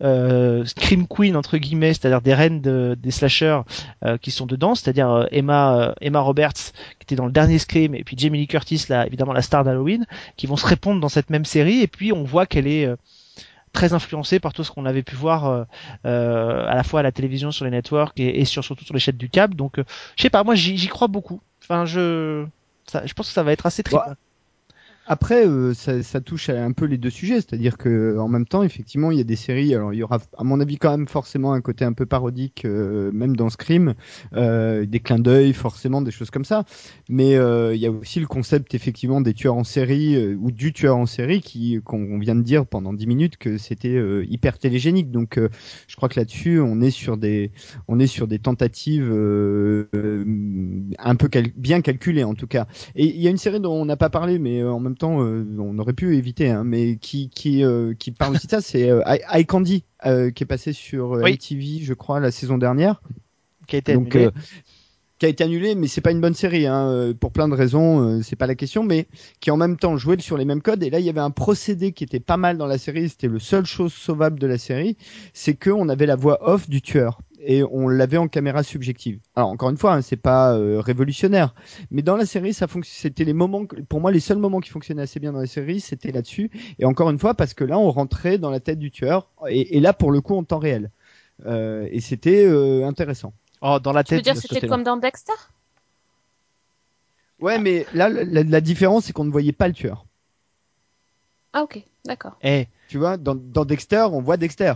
euh, 0.02 0.64
Scream 0.64 1.06
Queen 1.06 1.36
entre 1.36 1.58
guillemets, 1.58 1.92
c'est-à-dire 1.92 2.22
des 2.22 2.32
reines 2.32 2.62
de- 2.62 2.96
des 2.98 3.10
slashers 3.10 3.60
euh, 4.06 4.16
qui 4.16 4.30
sont 4.30 4.46
dedans, 4.46 4.74
c'est-à-dire 4.74 5.10
euh, 5.10 5.26
Emma 5.30 5.94
Emma 6.00 6.20
Roberts 6.20 6.72
qui 6.98 7.02
était 7.02 7.16
dans 7.16 7.26
le 7.26 7.32
dernier 7.32 7.58
Scream 7.58 7.94
et 7.94 8.02
puis 8.02 8.16
Jamie 8.18 8.38
Lee 8.38 8.46
Curtis 8.46 8.86
là 8.88 9.06
évidemment 9.06 9.34
la 9.34 9.42
star 9.42 9.62
d'Halloween 9.62 10.06
qui 10.38 10.46
vont 10.46 10.56
se 10.56 10.66
répondre 10.66 11.00
dans 11.00 11.10
cette 11.10 11.28
même 11.28 11.44
série 11.44 11.80
et 11.82 11.86
puis 11.86 12.12
on 12.12 12.24
voit 12.24 12.46
qu'elle 12.46 12.66
est 12.66 12.88
très 13.72 13.92
influencée 13.92 14.40
par 14.40 14.52
tout 14.52 14.64
ce 14.64 14.70
qu'on 14.70 14.86
avait 14.86 15.02
pu 15.02 15.14
voir 15.14 15.46
euh, 15.46 15.64
euh, 16.06 16.66
à 16.66 16.74
la 16.74 16.82
fois 16.82 17.00
à 17.00 17.02
la 17.02 17.12
télévision 17.12 17.50
sur 17.52 17.64
les 17.64 17.70
networks 17.70 18.18
et, 18.18 18.40
et 18.40 18.44
sur, 18.44 18.64
surtout 18.64 18.84
sur 18.84 18.94
les 18.94 19.00
chaînes 19.00 19.16
du 19.16 19.28
câble. 19.28 19.54
Donc 19.54 19.78
euh, 19.78 19.84
je 20.16 20.22
sais 20.22 20.30
pas 20.30 20.44
moi 20.44 20.54
j'y 20.54 20.88
crois 20.88 21.08
beaucoup. 21.08 21.40
Enfin 21.62 21.84
je 21.84 22.46
je 22.92 23.12
pense 23.12 23.28
que 23.28 23.32
ça 23.32 23.42
va 23.42 23.52
être 23.52 23.66
assez 23.66 23.82
Bah, 23.90 24.16
Après, 25.12 25.44
euh, 25.44 25.74
ça, 25.74 26.04
ça 26.04 26.20
touche 26.20 26.50
un 26.50 26.70
peu 26.70 26.84
les 26.84 26.96
deux 26.96 27.10
sujets, 27.10 27.36
c'est-à-dire 27.40 27.76
que 27.78 28.16
en 28.16 28.28
même 28.28 28.46
temps, 28.46 28.62
effectivement, 28.62 29.10
il 29.10 29.18
y 29.18 29.20
a 29.20 29.24
des 29.24 29.34
séries. 29.34 29.74
Alors, 29.74 29.92
il 29.92 29.96
y 29.96 30.04
aura, 30.04 30.20
à 30.38 30.44
mon 30.44 30.60
avis, 30.60 30.76
quand 30.78 30.96
même 30.96 31.08
forcément 31.08 31.52
un 31.52 31.60
côté 31.60 31.84
un 31.84 31.92
peu 31.92 32.06
parodique, 32.06 32.64
euh, 32.64 33.10
même 33.10 33.34
dans 33.34 33.50
Scream, 33.50 33.94
euh, 34.34 34.86
des 34.86 35.00
clins 35.00 35.18
d'œil, 35.18 35.52
forcément, 35.52 36.00
des 36.00 36.12
choses 36.12 36.30
comme 36.30 36.44
ça. 36.44 36.64
Mais 37.08 37.34
euh, 37.34 37.74
il 37.74 37.80
y 37.80 37.86
a 37.86 37.90
aussi 37.90 38.20
le 38.20 38.28
concept, 38.28 38.72
effectivement, 38.74 39.20
des 39.20 39.34
tueurs 39.34 39.56
en 39.56 39.64
série 39.64 40.14
euh, 40.14 40.36
ou 40.40 40.52
du 40.52 40.72
tueur 40.72 40.96
en 40.96 41.06
série 41.06 41.40
qui, 41.40 41.80
qu'on 41.84 42.18
vient 42.20 42.36
de 42.36 42.42
dire 42.42 42.64
pendant 42.64 42.92
10 42.92 43.08
minutes 43.08 43.36
que 43.36 43.58
c'était 43.58 43.88
euh, 43.96 44.24
hyper 44.28 44.58
télégénique. 44.58 45.10
Donc, 45.10 45.38
euh, 45.38 45.48
je 45.88 45.96
crois 45.96 46.08
que 46.08 46.20
là-dessus, 46.20 46.60
on 46.60 46.80
est 46.80 46.90
sur 46.92 47.16
des, 47.16 47.50
on 47.88 47.98
est 47.98 48.06
sur 48.06 48.28
des 48.28 48.38
tentatives 48.38 49.10
euh, 49.10 49.88
euh, 49.96 50.24
un 50.98 51.16
peu 51.16 51.28
cal- 51.28 51.50
bien 51.56 51.80
calculées, 51.80 52.24
en 52.24 52.34
tout 52.34 52.46
cas. 52.46 52.66
Et 52.94 53.06
il 53.06 53.20
y 53.20 53.26
a 53.26 53.30
une 53.30 53.36
série 53.38 53.60
dont 53.60 53.72
on 53.72 53.84
n'a 53.84 53.96
pas 53.96 54.10
parlé, 54.10 54.38
mais 54.38 54.60
euh, 54.62 54.70
en 54.72 54.80
même 54.80 54.96
temps, 54.96 54.99
euh, 55.04 55.44
on 55.58 55.78
aurait 55.78 55.92
pu 55.92 56.16
éviter, 56.16 56.50
hein, 56.50 56.64
mais 56.64 56.96
qui 56.96 57.28
qui 57.30 57.64
euh, 57.64 57.94
qui 57.94 58.10
parle 58.10 58.34
aussi 58.34 58.46
de 58.46 58.50
ça, 58.52 58.60
c'est 58.60 58.90
euh, 58.90 59.02
I- 59.06 59.46
Candy, 59.46 59.84
euh, 60.06 60.30
qui 60.30 60.42
est 60.44 60.46
passé 60.46 60.72
sur 60.72 61.10
Oui. 61.10 61.32
MTV, 61.34 61.80
je 61.82 61.94
crois, 61.94 62.20
la 62.20 62.30
saison 62.30 62.58
dernière. 62.58 63.00
qui 63.66 63.76
a 63.76 63.78
été 63.78 63.94
Donc, 63.94 64.14
annulé. 64.14 64.30
qui 65.18 65.26
a 65.26 65.28
été 65.28 65.44
annulé, 65.44 65.74
mais 65.74 65.86
c'est 65.86 66.00
pas 66.00 66.10
une 66.12 66.20
bonne 66.20 66.34
série, 66.34 66.66
hein, 66.66 67.12
pour 67.20 67.30
plein 67.30 67.46
de 67.48 67.54
raisons, 67.54 68.22
c'est 68.22 68.36
pas 68.36 68.46
la 68.46 68.54
question, 68.54 68.82
mais 68.82 69.06
qui 69.40 69.50
en 69.50 69.56
même 69.56 69.76
temps 69.76 69.96
jouait 69.96 70.18
sur 70.18 70.36
les 70.36 70.44
mêmes 70.46 70.62
codes. 70.62 70.82
Et 70.82 70.90
là, 70.90 70.98
il 70.98 71.04
y 71.06 71.10
avait 71.10 71.20
un 71.20 71.30
procédé 71.30 71.92
qui 71.92 72.04
était 72.04 72.20
pas 72.20 72.36
mal 72.38 72.56
dans 72.58 72.66
la 72.66 72.78
série. 72.78 73.08
C'était 73.08 73.28
le 73.28 73.38
seul 73.38 73.66
chose 73.66 73.92
sauvable 73.92 74.38
de 74.38 74.46
la 74.46 74.58
série, 74.58 74.96
c'est 75.34 75.54
que 75.54 75.70
on 75.70 75.88
avait 75.88 76.06
la 76.06 76.16
voix 76.16 76.38
off 76.48 76.68
du 76.70 76.80
tueur 76.82 77.20
et 77.42 77.62
on 77.64 77.88
l'avait 77.88 78.16
en 78.18 78.28
caméra 78.28 78.62
subjective. 78.62 79.18
Alors 79.34 79.48
encore 79.50 79.70
une 79.70 79.76
fois, 79.76 79.94
hein, 79.94 80.02
c'est 80.02 80.16
pas 80.16 80.54
euh, 80.54 80.80
révolutionnaire, 80.80 81.54
mais 81.90 82.02
dans 82.02 82.16
la 82.16 82.26
série, 82.26 82.52
ça 82.54 82.66
C'était 82.84 83.24
les 83.24 83.32
moments, 83.32 83.66
que- 83.66 83.80
pour 83.82 84.00
moi, 84.00 84.12
les 84.12 84.20
seuls 84.20 84.38
moments 84.38 84.60
qui 84.60 84.70
fonctionnaient 84.70 85.02
assez 85.02 85.20
bien 85.20 85.32
dans 85.32 85.40
la 85.40 85.46
série, 85.46 85.80
c'était 85.80 86.12
là-dessus. 86.12 86.50
Et 86.78 86.84
encore 86.84 87.10
une 87.10 87.18
fois, 87.18 87.34
parce 87.34 87.54
que 87.54 87.64
là, 87.64 87.78
on 87.78 87.90
rentrait 87.90 88.38
dans 88.38 88.50
la 88.50 88.60
tête 88.60 88.78
du 88.78 88.90
tueur, 88.90 89.28
et, 89.48 89.76
et 89.76 89.80
là, 89.80 89.92
pour 89.92 90.12
le 90.12 90.20
coup, 90.20 90.36
en 90.36 90.44
temps 90.44 90.58
réel. 90.58 90.90
Euh, 91.46 91.88
et 91.90 92.00
c'était 92.00 92.44
euh, 92.46 92.86
intéressant. 92.86 93.32
oh 93.62 93.78
dans 93.82 93.92
la 93.92 94.04
Tu 94.04 94.14
veux 94.14 94.20
tête 94.20 94.24
dire 94.24 94.34
de 94.34 94.40
c'était 94.40 94.54
sauter 94.56 94.66
là. 94.66 94.72
comme 94.76 94.84
dans 94.84 94.96
Dexter? 94.98 95.32
Ouais, 97.40 97.58
mais 97.58 97.86
là, 97.94 98.08
la, 98.08 98.42
la 98.44 98.60
différence, 98.60 99.04
c'est 99.06 99.12
qu'on 99.12 99.24
ne 99.24 99.30
voyait 99.32 99.52
pas 99.52 99.66
le 99.68 99.74
tueur. 99.74 100.04
Ah 101.52 101.62
ok, 101.62 101.84
d'accord. 102.04 102.36
Eh, 102.42 102.66
Tu 102.88 102.98
vois, 102.98 103.16
dans, 103.16 103.34
dans 103.34 103.64
Dexter, 103.64 104.06
on 104.12 104.20
voit 104.20 104.36
Dexter. 104.36 104.74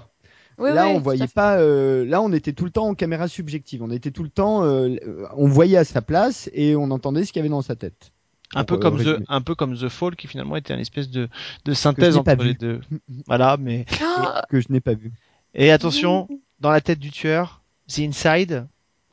Oui, 0.59 0.73
là, 0.73 0.87
oui, 0.87 0.93
on 0.95 1.01
voyait 1.01 1.27
pas. 1.29 1.59
euh, 1.59 2.05
là, 2.05 2.21
on 2.23 2.33
était 2.33 2.53
tout 2.53 2.65
le 2.65 2.71
temps 2.71 2.87
en 2.89 2.95
caméra 2.95 3.29
subjective. 3.29 3.83
On 3.83 3.91
était 3.91 4.11
tout 4.11 4.23
le 4.23 4.29
temps. 4.31 4.65
euh, 4.65 4.97
on 5.37 5.49
voyait 5.49 5.77
à 5.79 5.85
sa 5.85 6.03
place 6.03 6.49
et 6.53 6.77
on 6.77 6.91
entendait 6.91 7.25
ce 7.25 7.33
qu'il 7.33 7.41
y 7.41 7.43
avait 7.43 7.49
dans 7.49 7.63
sa 7.63 7.77
tête. 7.77 8.13
un 8.55 8.65
Pour, 8.65 8.79
peu 8.79 8.87
euh, 8.87 8.91
comme 8.91 9.03
The, 9.03 9.25
un 9.29 9.41
peu 9.41 9.55
comme 9.55 9.77
The 9.77 9.89
Fall 9.89 10.17
qui 10.17 10.27
finalement 10.29 10.57
était 10.57 10.75
une 10.75 10.81
espèce 10.81 11.11
de, 11.11 11.29
de 11.65 11.73
synthèse 11.75 12.15
n'ai 12.15 12.23
pas 12.23 12.33
entre 12.33 12.43
vu. 12.45 12.49
les 12.51 12.55
deux. 12.55 12.81
Voilà, 13.27 13.57
mais 13.59 13.85
que 14.49 14.61
je 14.61 14.67
n'ai 14.71 14.81
pas 14.81 14.95
vu. 14.95 15.13
et 15.55 15.71
attention, 15.73 16.29
dans 16.61 16.71
la 16.71 16.81
tête 16.81 16.99
du 17.01 17.11
tueur, 17.11 17.63
The 17.89 18.01
Inside, 18.01 18.67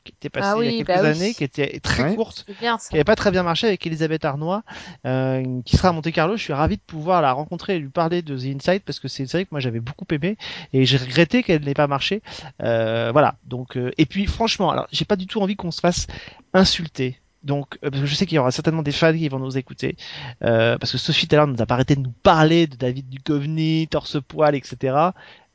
qui 0.04 0.12
était 0.12 0.28
passé 0.30 0.48
Ah 0.50 0.56
il 0.62 0.64
y 0.64 0.68
a 0.68 0.84
quelques 0.84 0.86
bah 0.88 1.00
oui. 1.02 1.08
années, 1.08 1.34
qui 1.34 1.44
était 1.44 1.78
très 1.80 2.02
Ouais. 2.04 2.14
courte, 2.16 2.44
c'est 2.46 2.58
bien 2.58 2.76
qui 2.78 2.94
avait 2.96 3.04
pas 3.04 3.16
très 3.16 3.30
bien 3.30 3.42
marché 3.42 3.66
avec 3.66 3.86
Elisabeth 3.86 4.24
Arnois, 4.24 4.62
euh, 5.06 5.60
qui 5.64 5.76
sera 5.76 5.88
à 5.90 5.92
Monte 5.92 6.10
Carlo. 6.12 6.36
Je 6.36 6.42
suis 6.42 6.52
ravi 6.52 6.76
de 6.76 6.82
pouvoir 6.86 7.22
la 7.22 7.32
rencontrer 7.32 7.76
et 7.76 7.78
lui 7.78 7.88
parler 7.88 8.22
de 8.22 8.36
The 8.36 8.56
Inside 8.56 8.82
parce 8.84 8.98
que 9.00 9.08
c'est 9.08 9.22
une 9.22 9.28
série 9.28 9.44
que 9.44 9.50
moi 9.52 9.60
j'avais 9.60 9.80
beaucoup 9.80 10.06
aimé 10.10 10.36
et 10.72 10.84
j'ai 10.84 10.96
regretté 10.96 11.42
qu'elle 11.42 11.62
n'ait 11.64 11.74
pas 11.74 11.86
marché. 11.86 12.22
Euh, 12.62 13.10
voilà. 13.12 13.36
Donc 13.44 13.76
euh, 13.76 13.90
et 13.98 14.06
puis 14.06 14.26
franchement, 14.26 14.70
alors 14.70 14.86
j'ai 14.92 15.04
pas 15.04 15.16
du 15.16 15.26
tout 15.26 15.40
envie 15.40 15.56
qu'on 15.56 15.70
se 15.70 15.80
fasse 15.80 16.06
insulter. 16.54 17.18
Donc, 17.44 17.76
parce 17.80 17.98
que 17.98 18.06
je 18.06 18.14
sais 18.14 18.24
qu'il 18.24 18.36
y 18.36 18.38
aura 18.38 18.52
certainement 18.52 18.82
des 18.82 18.92
fans 18.92 19.12
qui 19.12 19.28
vont 19.28 19.40
nous 19.40 19.58
écouter, 19.58 19.96
euh, 20.44 20.78
parce 20.78 20.92
que 20.92 20.98
Sophie 20.98 21.26
tout 21.26 21.34
à 21.34 21.38
l'heure 21.38 21.48
nous 21.48 21.60
a 21.60 21.66
pas 21.66 21.74
arrêté 21.74 21.96
de 21.96 22.00
nous 22.00 22.12
parler 22.22 22.68
de 22.68 22.76
David 22.76 23.08
Duchovny, 23.08 23.88
torse 23.88 24.18
poil, 24.28 24.54
etc. 24.54 24.96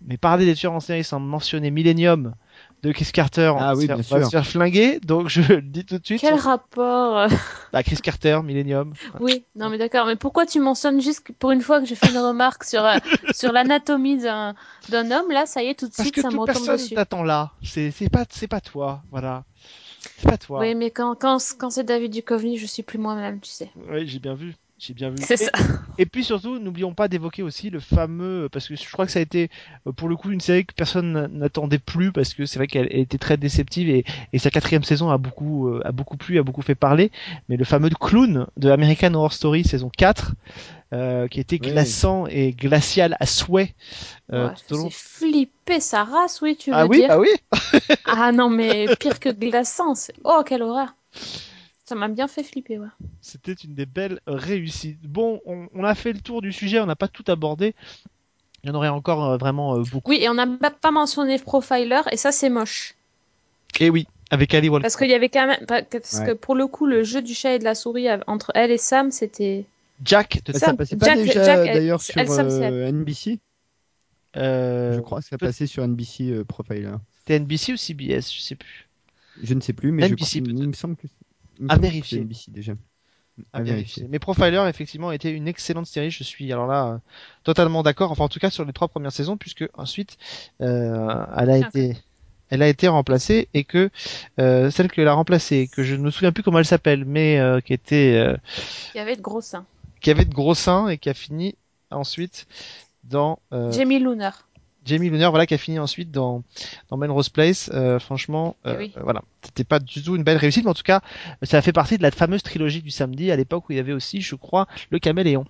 Mais 0.05 0.17
parler 0.17 0.45
des 0.45 0.53
tueurs 0.53 0.73
en 0.73 0.81
série 0.81 1.05
sans 1.05 1.21
mentionner 1.21 1.71
Millennium 1.71 2.35
de 2.83 2.91
Chris 2.91 3.09
Carter, 3.11 3.51
Ah 3.57 3.73
oui, 3.75 3.87
bien 3.87 3.95
va 3.97 4.03
se 4.23 4.29
faire 4.29 4.45
flinguer. 4.45 4.99
Donc 4.99 5.29
je 5.29 5.41
le 5.41 5.61
dis 5.61 5.83
tout 5.85 5.97
de 5.97 6.05
suite. 6.05 6.21
Quel 6.21 6.35
rapport 6.35 7.17
euh, 7.17 7.27
Bah, 7.73 7.81
Chris 7.83 7.97
Carter, 7.97 8.39
Millennium. 8.43 8.93
Oui, 9.19 9.45
non 9.55 9.69
mais 9.69 9.77
d'accord. 9.77 10.05
Mais 10.05 10.15
pourquoi 10.15 10.45
tu 10.45 10.59
mentionnes 10.59 11.01
juste 11.01 11.31
pour 11.39 11.51
une 11.51 11.61
fois 11.61 11.79
que 11.79 11.85
j'ai 11.85 11.95
fait 11.95 12.09
une 12.09 12.17
remarque 12.19 12.63
sur 12.63 12.85
euh, 12.85 12.97
sur 13.33 13.51
l'anatomie 13.51 14.17
d'un 14.17 14.53
d'un 14.89 15.09
homme 15.11 15.31
là, 15.31 15.45
ça 15.45 15.63
y 15.63 15.67
est 15.67 15.79
tout 15.79 15.87
de 15.87 15.91
Parce 15.91 16.03
suite 16.07 16.15
que 16.15 16.21
ça 16.21 16.29
me 16.29 16.37
retombe 16.37 16.45
personne 16.53 16.75
dessus. 16.77 16.93
t'attend 16.95 17.23
là. 17.23 17.51
C'est 17.63 17.91
c'est 17.91 18.09
pas 18.09 18.25
c'est 18.29 18.47
pas 18.47 18.61
toi, 18.61 19.01
voilà. 19.11 19.43
C'est 20.17 20.29
pas 20.29 20.37
toi. 20.37 20.59
Oui, 20.59 20.75
mais 20.75 20.91
quand 20.91 21.15
quand 21.15 21.39
quand 21.57 21.69
c'est 21.71 21.83
David 21.83 22.11
Duchovny, 22.13 22.57
je 22.57 22.65
suis 22.67 22.83
plus 22.83 22.99
moi-même, 22.99 23.39
tu 23.41 23.49
sais. 23.51 23.71
Oui, 23.89 24.07
j'ai 24.07 24.19
bien 24.19 24.35
vu. 24.35 24.53
J'ai 24.79 24.93
bien 24.93 25.09
vu. 25.09 25.15
C'est 25.21 25.33
Et- 25.41 25.45
ça. 25.45 25.51
Et 25.97 26.05
puis 26.05 26.23
surtout, 26.23 26.59
n'oublions 26.59 26.93
pas 26.93 27.07
d'évoquer 27.07 27.41
aussi 27.41 27.71
le 27.71 27.79
fameux, 27.79 28.47
parce 28.51 28.67
que 28.67 28.75
je 28.75 28.91
crois 28.91 29.07
que 29.07 29.11
ça 29.11 29.17
a 29.17 29.23
été 29.23 29.49
euh, 29.87 29.91
pour 29.91 30.07
le 30.07 30.15
coup 30.15 30.29
une 30.29 30.39
série 30.39 30.65
que 30.67 30.73
personne 30.75 31.13
n'a- 31.13 31.27
n'attendait 31.27 31.79
plus, 31.79 32.11
parce 32.11 32.35
que 32.35 32.45
c'est 32.45 32.59
vrai 32.59 32.67
qu'elle 32.67 32.87
était 32.95 33.17
très 33.17 33.37
déceptive 33.37 33.89
et, 33.89 34.05
et 34.33 34.37
sa 34.39 34.51
quatrième 34.51 34.83
saison 34.83 35.09
a 35.09 35.17
beaucoup 35.17 35.67
euh, 35.69 35.81
a 35.83 35.91
beaucoup 35.91 36.15
plu, 36.15 36.37
a 36.37 36.43
beaucoup 36.43 36.61
fait 36.61 36.75
parler. 36.75 37.11
Mais 37.49 37.57
le 37.57 37.65
fameux 37.65 37.89
clown 37.89 38.45
de 38.57 38.69
American 38.69 39.15
Horror 39.15 39.33
Story 39.33 39.63
saison 39.63 39.89
4, 39.97 40.33
euh, 40.93 41.27
qui 41.27 41.39
était 41.39 41.57
glaçant 41.57 42.27
et 42.27 42.51
glacial 42.51 43.17
à 43.19 43.25
souhait. 43.25 43.73
euh, 44.31 44.49
Ouais, 44.49 44.53
tout 44.67 44.75
au 44.75 44.77
long. 44.77 44.89
c'est 44.91 44.95
flipper 45.25 45.79
sa 45.79 46.03
race, 46.03 46.39
oui, 46.43 46.55
tu 46.55 46.69
veux 46.69 46.77
Ah 46.77 46.85
oui, 46.85 46.99
dire. 46.99 47.07
ah 47.09 47.19
oui. 47.19 47.29
Ah 48.05 48.31
non, 48.31 48.49
mais 48.49 48.85
pire 48.99 49.19
que 49.19 49.29
glaçant. 49.29 49.93
Oh, 50.23 50.43
quelle 50.45 50.61
horreur. 50.61 50.93
Ça 51.87 51.95
m'a 51.95 52.07
bien 52.09 52.27
fait 52.27 52.43
flipper, 52.43 52.79
ouais. 52.79 52.87
C'était 53.21 53.53
une 53.53 53.73
des 53.73 53.85
belles 53.85 54.19
réussites. 54.27 55.01
Bon, 55.07 55.39
on, 55.45 55.67
on 55.73 55.83
a 55.85 55.95
fait 55.95 56.11
le 56.11 56.19
tour 56.19 56.41
du 56.41 56.51
sujet, 56.51 56.79
on 56.81 56.85
n'a 56.85 56.95
pas 56.97 57.07
tout 57.07 57.23
abordé. 57.27 57.75
Il 58.63 58.67
y 58.67 58.71
en 58.71 58.75
aurait 58.75 58.89
encore 58.89 59.23
euh, 59.25 59.37
vraiment 59.37 59.75
euh, 59.77 59.83
beaucoup. 59.91 60.09
Oui, 60.11 60.17
et 60.21 60.27
on 60.27 60.33
n'a 60.33 60.47
pas 60.69 60.91
mentionné 60.91 61.37
Profiler, 61.39 62.01
et 62.11 62.17
ça, 62.17 62.31
c'est 62.33 62.49
moche. 62.49 62.95
Et 63.79 63.89
oui, 63.89 64.05
avec 64.31 64.53
Ali 64.53 64.67
Walker. 64.67 64.81
Parce 64.81 64.97
qu'il 64.97 65.09
y 65.09 65.13
avait 65.13 65.29
quand 65.29 65.47
même. 65.47 65.65
Parce 65.65 66.13
Ouais. 66.19 66.25
que 66.27 66.31
pour 66.33 66.55
le 66.55 66.67
coup, 66.67 66.85
le 66.87 67.03
jeu 67.03 67.21
du 67.21 67.33
chat 67.33 67.53
et 67.55 67.59
de 67.59 67.63
la 67.63 67.75
souris 67.75 68.07
entre 68.27 68.51
elle 68.55 68.71
et 68.71 68.77
Sam, 68.77 69.11
c'était. 69.11 69.65
Jack 70.03 70.43
de 70.43 70.51
Ça, 70.53 70.59
Ça, 70.59 70.73
passait 70.75 70.97
pas 70.97 71.05
Jack- 71.07 71.19
déjà 71.19 71.43
Jack, 71.43 71.67
elle- 71.67 71.73
d'ailleurs 71.75 72.01
sur 72.01 72.17
elle, 72.17 72.27
Sam, 72.27 72.49
c'est 72.49 72.57
elle. 72.61 72.73
euh, 72.73 72.87
NBC 72.91 73.39
euh, 74.35 74.93
Je 74.93 74.99
crois 74.99 75.21
que 75.21 75.27
ça 75.27 75.37
passait 75.37 75.67
sur 75.67 75.83
NBC 75.83 76.31
euh, 76.31 76.43
Profiler. 76.43 76.91
C'était 77.19 77.39
NBC 77.39 77.73
ou 77.73 77.77
CBS, 77.77 78.31
je 78.33 78.41
sais 78.41 78.55
plus. 78.55 78.87
Je 79.41 79.53
ne 79.53 79.61
sais 79.61 79.73
plus, 79.73 79.91
mais 79.91 80.03
je 80.03 80.13
NBC 80.13 80.39
crois- 80.41 80.47
peut-être. 80.51 80.61
il 80.63 80.67
me 80.67 80.73
semble 80.73 80.95
que 80.97 81.07
me 81.07 81.09
À 81.67 81.77
vérifier. 81.77 82.19
c'est 82.19 82.23
NBC 82.23 82.51
déjà. 82.51 82.73
À 83.53 83.61
vérifier. 83.61 84.07
Mais 84.09 84.17
Profiler, 84.17 84.65
effectivement, 84.67 85.11
était 85.11 85.31
une 85.31 85.47
excellente 85.47 85.85
série. 85.85 86.09
Je 86.09 86.23
suis 86.23 86.51
alors 86.51 86.65
là 86.65 86.87
euh, 86.87 86.97
totalement 87.43 87.83
d'accord. 87.83 88.11
Enfin, 88.11 88.23
en 88.23 88.29
tout 88.29 88.39
cas, 88.39 88.49
sur 88.49 88.65
les 88.65 88.73
trois 88.73 88.87
premières 88.87 89.11
saisons, 89.11 89.37
puisque 89.37 89.65
ensuite, 89.75 90.17
euh, 90.61 91.23
elle 91.37 91.51
a 91.51 91.57
été, 91.59 91.97
elle 92.49 92.63
a 92.63 92.67
été 92.67 92.87
remplacée 92.87 93.47
et 93.53 93.63
que 93.63 93.89
euh, 94.39 94.71
celle 94.71 94.91
que 94.91 95.01
l'a 95.01 95.13
remplacée, 95.13 95.69
que 95.71 95.83
je 95.83 95.95
ne 95.95 96.01
me 96.01 96.09
souviens 96.09 96.31
plus 96.31 96.41
comment 96.41 96.57
elle 96.59 96.65
s'appelle, 96.65 97.05
mais 97.05 97.39
euh, 97.39 97.59
qui 97.61 97.73
était, 97.73 98.15
euh, 98.15 98.35
y 98.95 98.99
avait 98.99 99.15
de 99.15 99.21
gros 99.21 99.41
seins. 99.41 99.65
qui 100.01 100.09
avait 100.09 100.25
de 100.25 100.33
gros 100.33 100.55
seins 100.55 100.87
et 100.87 100.97
qui 100.97 101.09
a 101.09 101.13
fini 101.13 101.55
ensuite 101.91 102.47
dans 103.03 103.39
euh, 103.53 103.71
Jamie 103.71 103.99
Looner. 103.99 104.31
Jamie 104.87 105.09
Luner, 105.09 105.27
voilà, 105.29 105.45
qui 105.45 105.53
a 105.53 105.57
fini 105.57 105.77
ensuite 105.79 106.09
dans, 106.11 106.43
dans 106.89 106.97
Melrose 106.97 107.29
Place. 107.29 107.69
Euh, 107.73 107.99
franchement, 107.99 108.55
Eh 108.65 108.69
euh, 108.69 108.77
oui. 108.79 108.93
voilà, 109.01 109.21
c'était 109.43 109.63
pas 109.63 109.79
du 109.79 110.01
tout 110.03 110.15
une 110.15 110.23
belle 110.23 110.37
réussite, 110.37 110.63
mais 110.63 110.71
en 110.71 110.73
tout 110.75 110.83
cas, 110.83 111.01
ça 111.43 111.57
a 111.57 111.61
fait 111.61 111.73
partie 111.73 111.97
de 111.97 112.03
la 112.03 112.11
fameuse 112.11 112.41
trilogie 112.43 112.81
du 112.81 112.89
samedi, 112.91 113.31
à 113.31 113.35
l'époque 113.35 113.69
où 113.69 113.73
il 113.73 113.75
y 113.75 113.79
avait 113.79 113.93
aussi, 113.93 114.21
je 114.21 114.35
crois, 114.35 114.67
le 114.89 114.99
Caméléon 114.99 115.45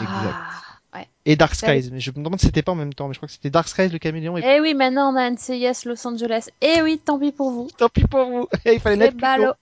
Ah. 0.00 1.02
et 1.26 1.36
Dark 1.36 1.54
Ça, 1.54 1.68
oui. 1.68 1.82
Skies. 1.82 1.90
Mais 1.92 2.00
je 2.00 2.10
me 2.10 2.16
demande 2.16 2.40
si 2.40 2.46
c'était 2.46 2.62
pas 2.62 2.72
en 2.72 2.76
même 2.76 2.94
temps, 2.94 3.08
mais 3.08 3.14
je 3.14 3.18
crois 3.18 3.26
que 3.26 3.32
c'était 3.34 3.50
Dark 3.50 3.68
Skies, 3.68 3.88
le 3.88 3.98
Caméléon. 3.98 4.36
Et 4.38 4.42
Eh 4.44 4.60
oui, 4.60 4.74
maintenant 4.74 5.12
on 5.12 5.16
a 5.16 5.30
NCIS 5.30 5.84
Los 5.86 6.06
Angeles. 6.06 6.48
Eh 6.62 6.82
oui, 6.82 6.98
tant 7.04 7.18
pis 7.18 7.32
pour 7.32 7.50
vous. 7.50 7.68
tant 7.76 7.88
pis 7.88 8.04
pour 8.04 8.24
vous, 8.24 8.48
il 8.66 8.80
fallait 8.80 8.96
mettre 8.96 9.16
plus 9.16 9.44
tôt. 9.44 9.52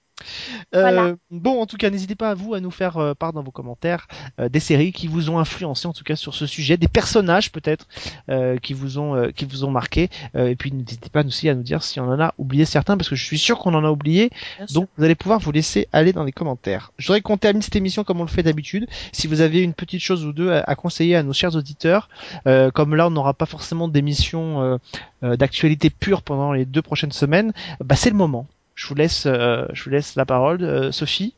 Euh, 0.75 0.81
Voilà. 0.81 1.15
Bon, 1.31 1.61
en 1.61 1.67
tout 1.67 1.77
cas, 1.77 1.91
n'hésitez 1.91 2.15
pas 2.15 2.31
à 2.31 2.35
vous 2.35 2.55
à 2.55 2.61
nous 2.61 2.71
faire 2.71 2.97
euh, 2.99 3.15
part 3.15 3.33
dans 3.33 3.43
vos 3.43 3.51
commentaires 3.51 4.07
euh, 4.41 4.49
des 4.49 4.61
séries 4.61 4.93
qui 4.93 5.09
vous 5.09 5.31
ont 5.31 5.39
influencé 5.39 5.87
en 5.89 5.93
tout 5.93 6.05
cas 6.05 6.17
sur 6.17 6.35
ce 6.35 6.47
sujet, 6.47 6.77
des 6.77 6.89
personnages 6.89 7.51
peut-être 7.53 7.87
euh, 8.31 8.57
qui 8.59 8.75
vous 8.75 8.99
ont 8.99 9.17
euh, 9.17 9.31
qui 9.31 9.45
vous 9.45 9.65
ont 9.65 9.71
marqué. 9.71 10.09
Euh, 10.37 10.49
et 10.49 10.57
puis 10.57 10.73
n'hésitez 10.73 11.11
pas 11.11 11.25
aussi 11.25 11.49
à 11.49 11.55
nous 11.55 11.62
dire 11.62 11.83
si 11.83 12.01
on 12.01 12.05
en 12.05 12.21
a 12.21 12.35
oublié 12.39 12.65
certains 12.65 12.97
parce 12.97 13.09
que 13.09 13.17
je 13.17 13.25
suis 13.25 13.39
sûr 13.39 13.59
qu'on 13.59 13.75
en 13.75 13.85
a 13.85 13.91
oublié. 13.91 14.31
Bien 14.59 14.67
sûr. 14.67 14.81
Donc 14.81 14.89
vous 14.97 15.05
allez 15.05 15.15
pouvoir 15.15 15.41
vous 15.41 15.53
laisser 15.53 15.89
aller 15.93 16.12
dans 16.12 16.25
les 16.25 16.33
commentaires. 16.33 16.93
Je 16.99 17.07
voudrais 17.09 17.21
qu'on 17.21 17.37
termine 17.37 17.62
cette 17.62 17.77
émission 17.77 18.05
comme 18.05 18.21
on 18.21 18.25
le 18.25 18.29
fait 18.31 18.43
d'habitude. 18.43 18.87
Si 19.12 19.27
vous 19.27 19.41
avez 19.41 19.62
une 19.62 19.75
petite 19.75 20.01
chose 20.01 20.25
ou 20.25 20.33
deux 20.33 20.51
à, 20.53 20.61
à 20.67 20.75
conseiller 20.77 21.17
à 21.17 21.23
nos 21.23 21.33
chers 21.33 21.55
auditeurs, 21.57 22.09
euh, 22.47 22.71
comme 22.71 22.95
là 22.95 23.07
on 23.07 23.11
n'aura 23.11 23.35
pas 23.35 23.47
forcément 23.47 23.89
d'émission 23.89 24.62
euh, 24.62 24.77
euh, 25.25 25.37
d'actualité 25.37 25.91
pure 25.91 26.23
pendant 26.23 26.53
les 26.53 26.65
deux 26.65 26.83
prochaines 26.83 27.12
semaines, 27.12 27.53
bah 27.81 27.97
c'est 27.97 28.11
le 28.11 28.17
moment. 28.17 28.47
Je 28.75 28.87
vous 28.89 28.95
laisse, 28.95 29.27
euh, 29.27 29.66
je 29.72 29.85
vous 29.85 29.91
laisse 29.91 30.14
la 30.16 30.27
parole, 30.27 30.62
euh, 30.62 30.93
Sophie. 30.93 31.35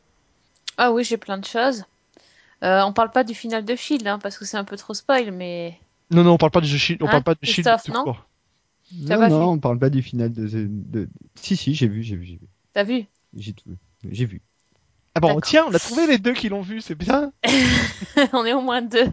Ah 0.77 0.91
oui, 0.91 1.03
j'ai 1.03 1.17
plein 1.17 1.37
de 1.37 1.45
choses. 1.45 1.85
Euh, 2.63 2.81
on 2.83 2.93
parle 2.93 3.11
pas 3.11 3.23
du 3.23 3.35
final 3.35 3.65
de 3.65 3.75
Shield, 3.75 4.07
hein, 4.07 4.19
parce 4.19 4.37
que 4.37 4.45
c'est 4.45 4.57
un 4.57 4.63
peu 4.63 4.77
trop 4.77 4.93
spoil, 4.93 5.31
mais. 5.31 5.79
Non, 6.11 6.23
non, 6.23 6.33
on 6.33 6.37
parle 6.37 6.51
pas 6.51 6.61
du 6.61 6.77
Shield, 6.79 7.01
on 7.03 7.07
Hein, 7.07 7.11
parle 7.11 7.23
pas 7.23 7.35
de 7.35 7.45
Shield 7.45 7.69
tout 7.85 7.91
non 7.91 8.03
court. 8.03 8.25
Non, 8.93 9.29
non, 9.29 9.51
on 9.51 9.59
parle 9.59 9.79
pas 9.79 9.89
du 9.89 10.01
final 10.01 10.31
de. 10.33 10.47
de... 10.47 11.09
Si, 11.35 11.57
si, 11.57 11.75
j'ai 11.75 11.87
vu, 11.87 12.03
j'ai 12.03 12.15
vu, 12.15 12.25
j'ai 12.25 12.35
vu. 12.37 12.47
T'as 12.73 12.83
vu 12.83 13.05
J'ai 13.35 13.53
tout 13.53 13.69
vu. 13.69 13.77
J'ai 14.09 14.25
vu. 14.25 14.41
Ah 15.15 15.19
bon, 15.19 15.29
D'accord. 15.29 15.41
tiens, 15.43 15.65
on 15.67 15.73
a 15.73 15.79
trouvé 15.79 16.07
les 16.07 16.17
deux 16.17 16.33
qui 16.33 16.49
l'ont 16.49 16.61
vu, 16.61 16.79
c'est 16.81 16.95
bien. 16.95 17.31
On 18.33 18.45
est 18.45 18.53
au 18.53 18.61
moins 18.61 18.81
deux. 18.81 19.07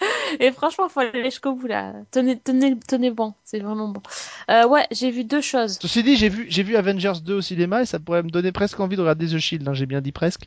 Et 0.40 0.50
franchement, 0.52 0.88
faut 0.88 1.00
aller 1.00 1.24
jusqu'au 1.24 1.54
bout 1.54 1.66
là. 1.66 1.94
Tenez, 2.10 2.38
tenez, 2.38 2.76
tenez 2.86 3.10
bon, 3.10 3.32
c'est 3.44 3.60
vraiment 3.60 3.88
bon. 3.88 4.02
Euh, 4.50 4.66
ouais, 4.66 4.86
j'ai 4.90 5.10
vu 5.10 5.24
deux 5.24 5.40
choses. 5.40 5.78
Ceci 5.80 6.02
dit, 6.02 6.16
j'ai 6.16 6.28
vu, 6.28 6.46
j'ai 6.48 6.62
vu 6.62 6.76
Avengers 6.76 7.20
2 7.24 7.34
au 7.36 7.40
cinéma 7.40 7.82
et 7.82 7.86
ça 7.86 7.98
pourrait 7.98 8.22
me 8.22 8.30
donner 8.30 8.52
presque 8.52 8.78
envie 8.80 8.96
de 8.96 9.00
regarder 9.00 9.26
The 9.26 9.38
Shield, 9.38 9.66
hein, 9.68 9.74
j'ai 9.74 9.86
bien 9.86 10.00
dit 10.00 10.12
presque. 10.12 10.42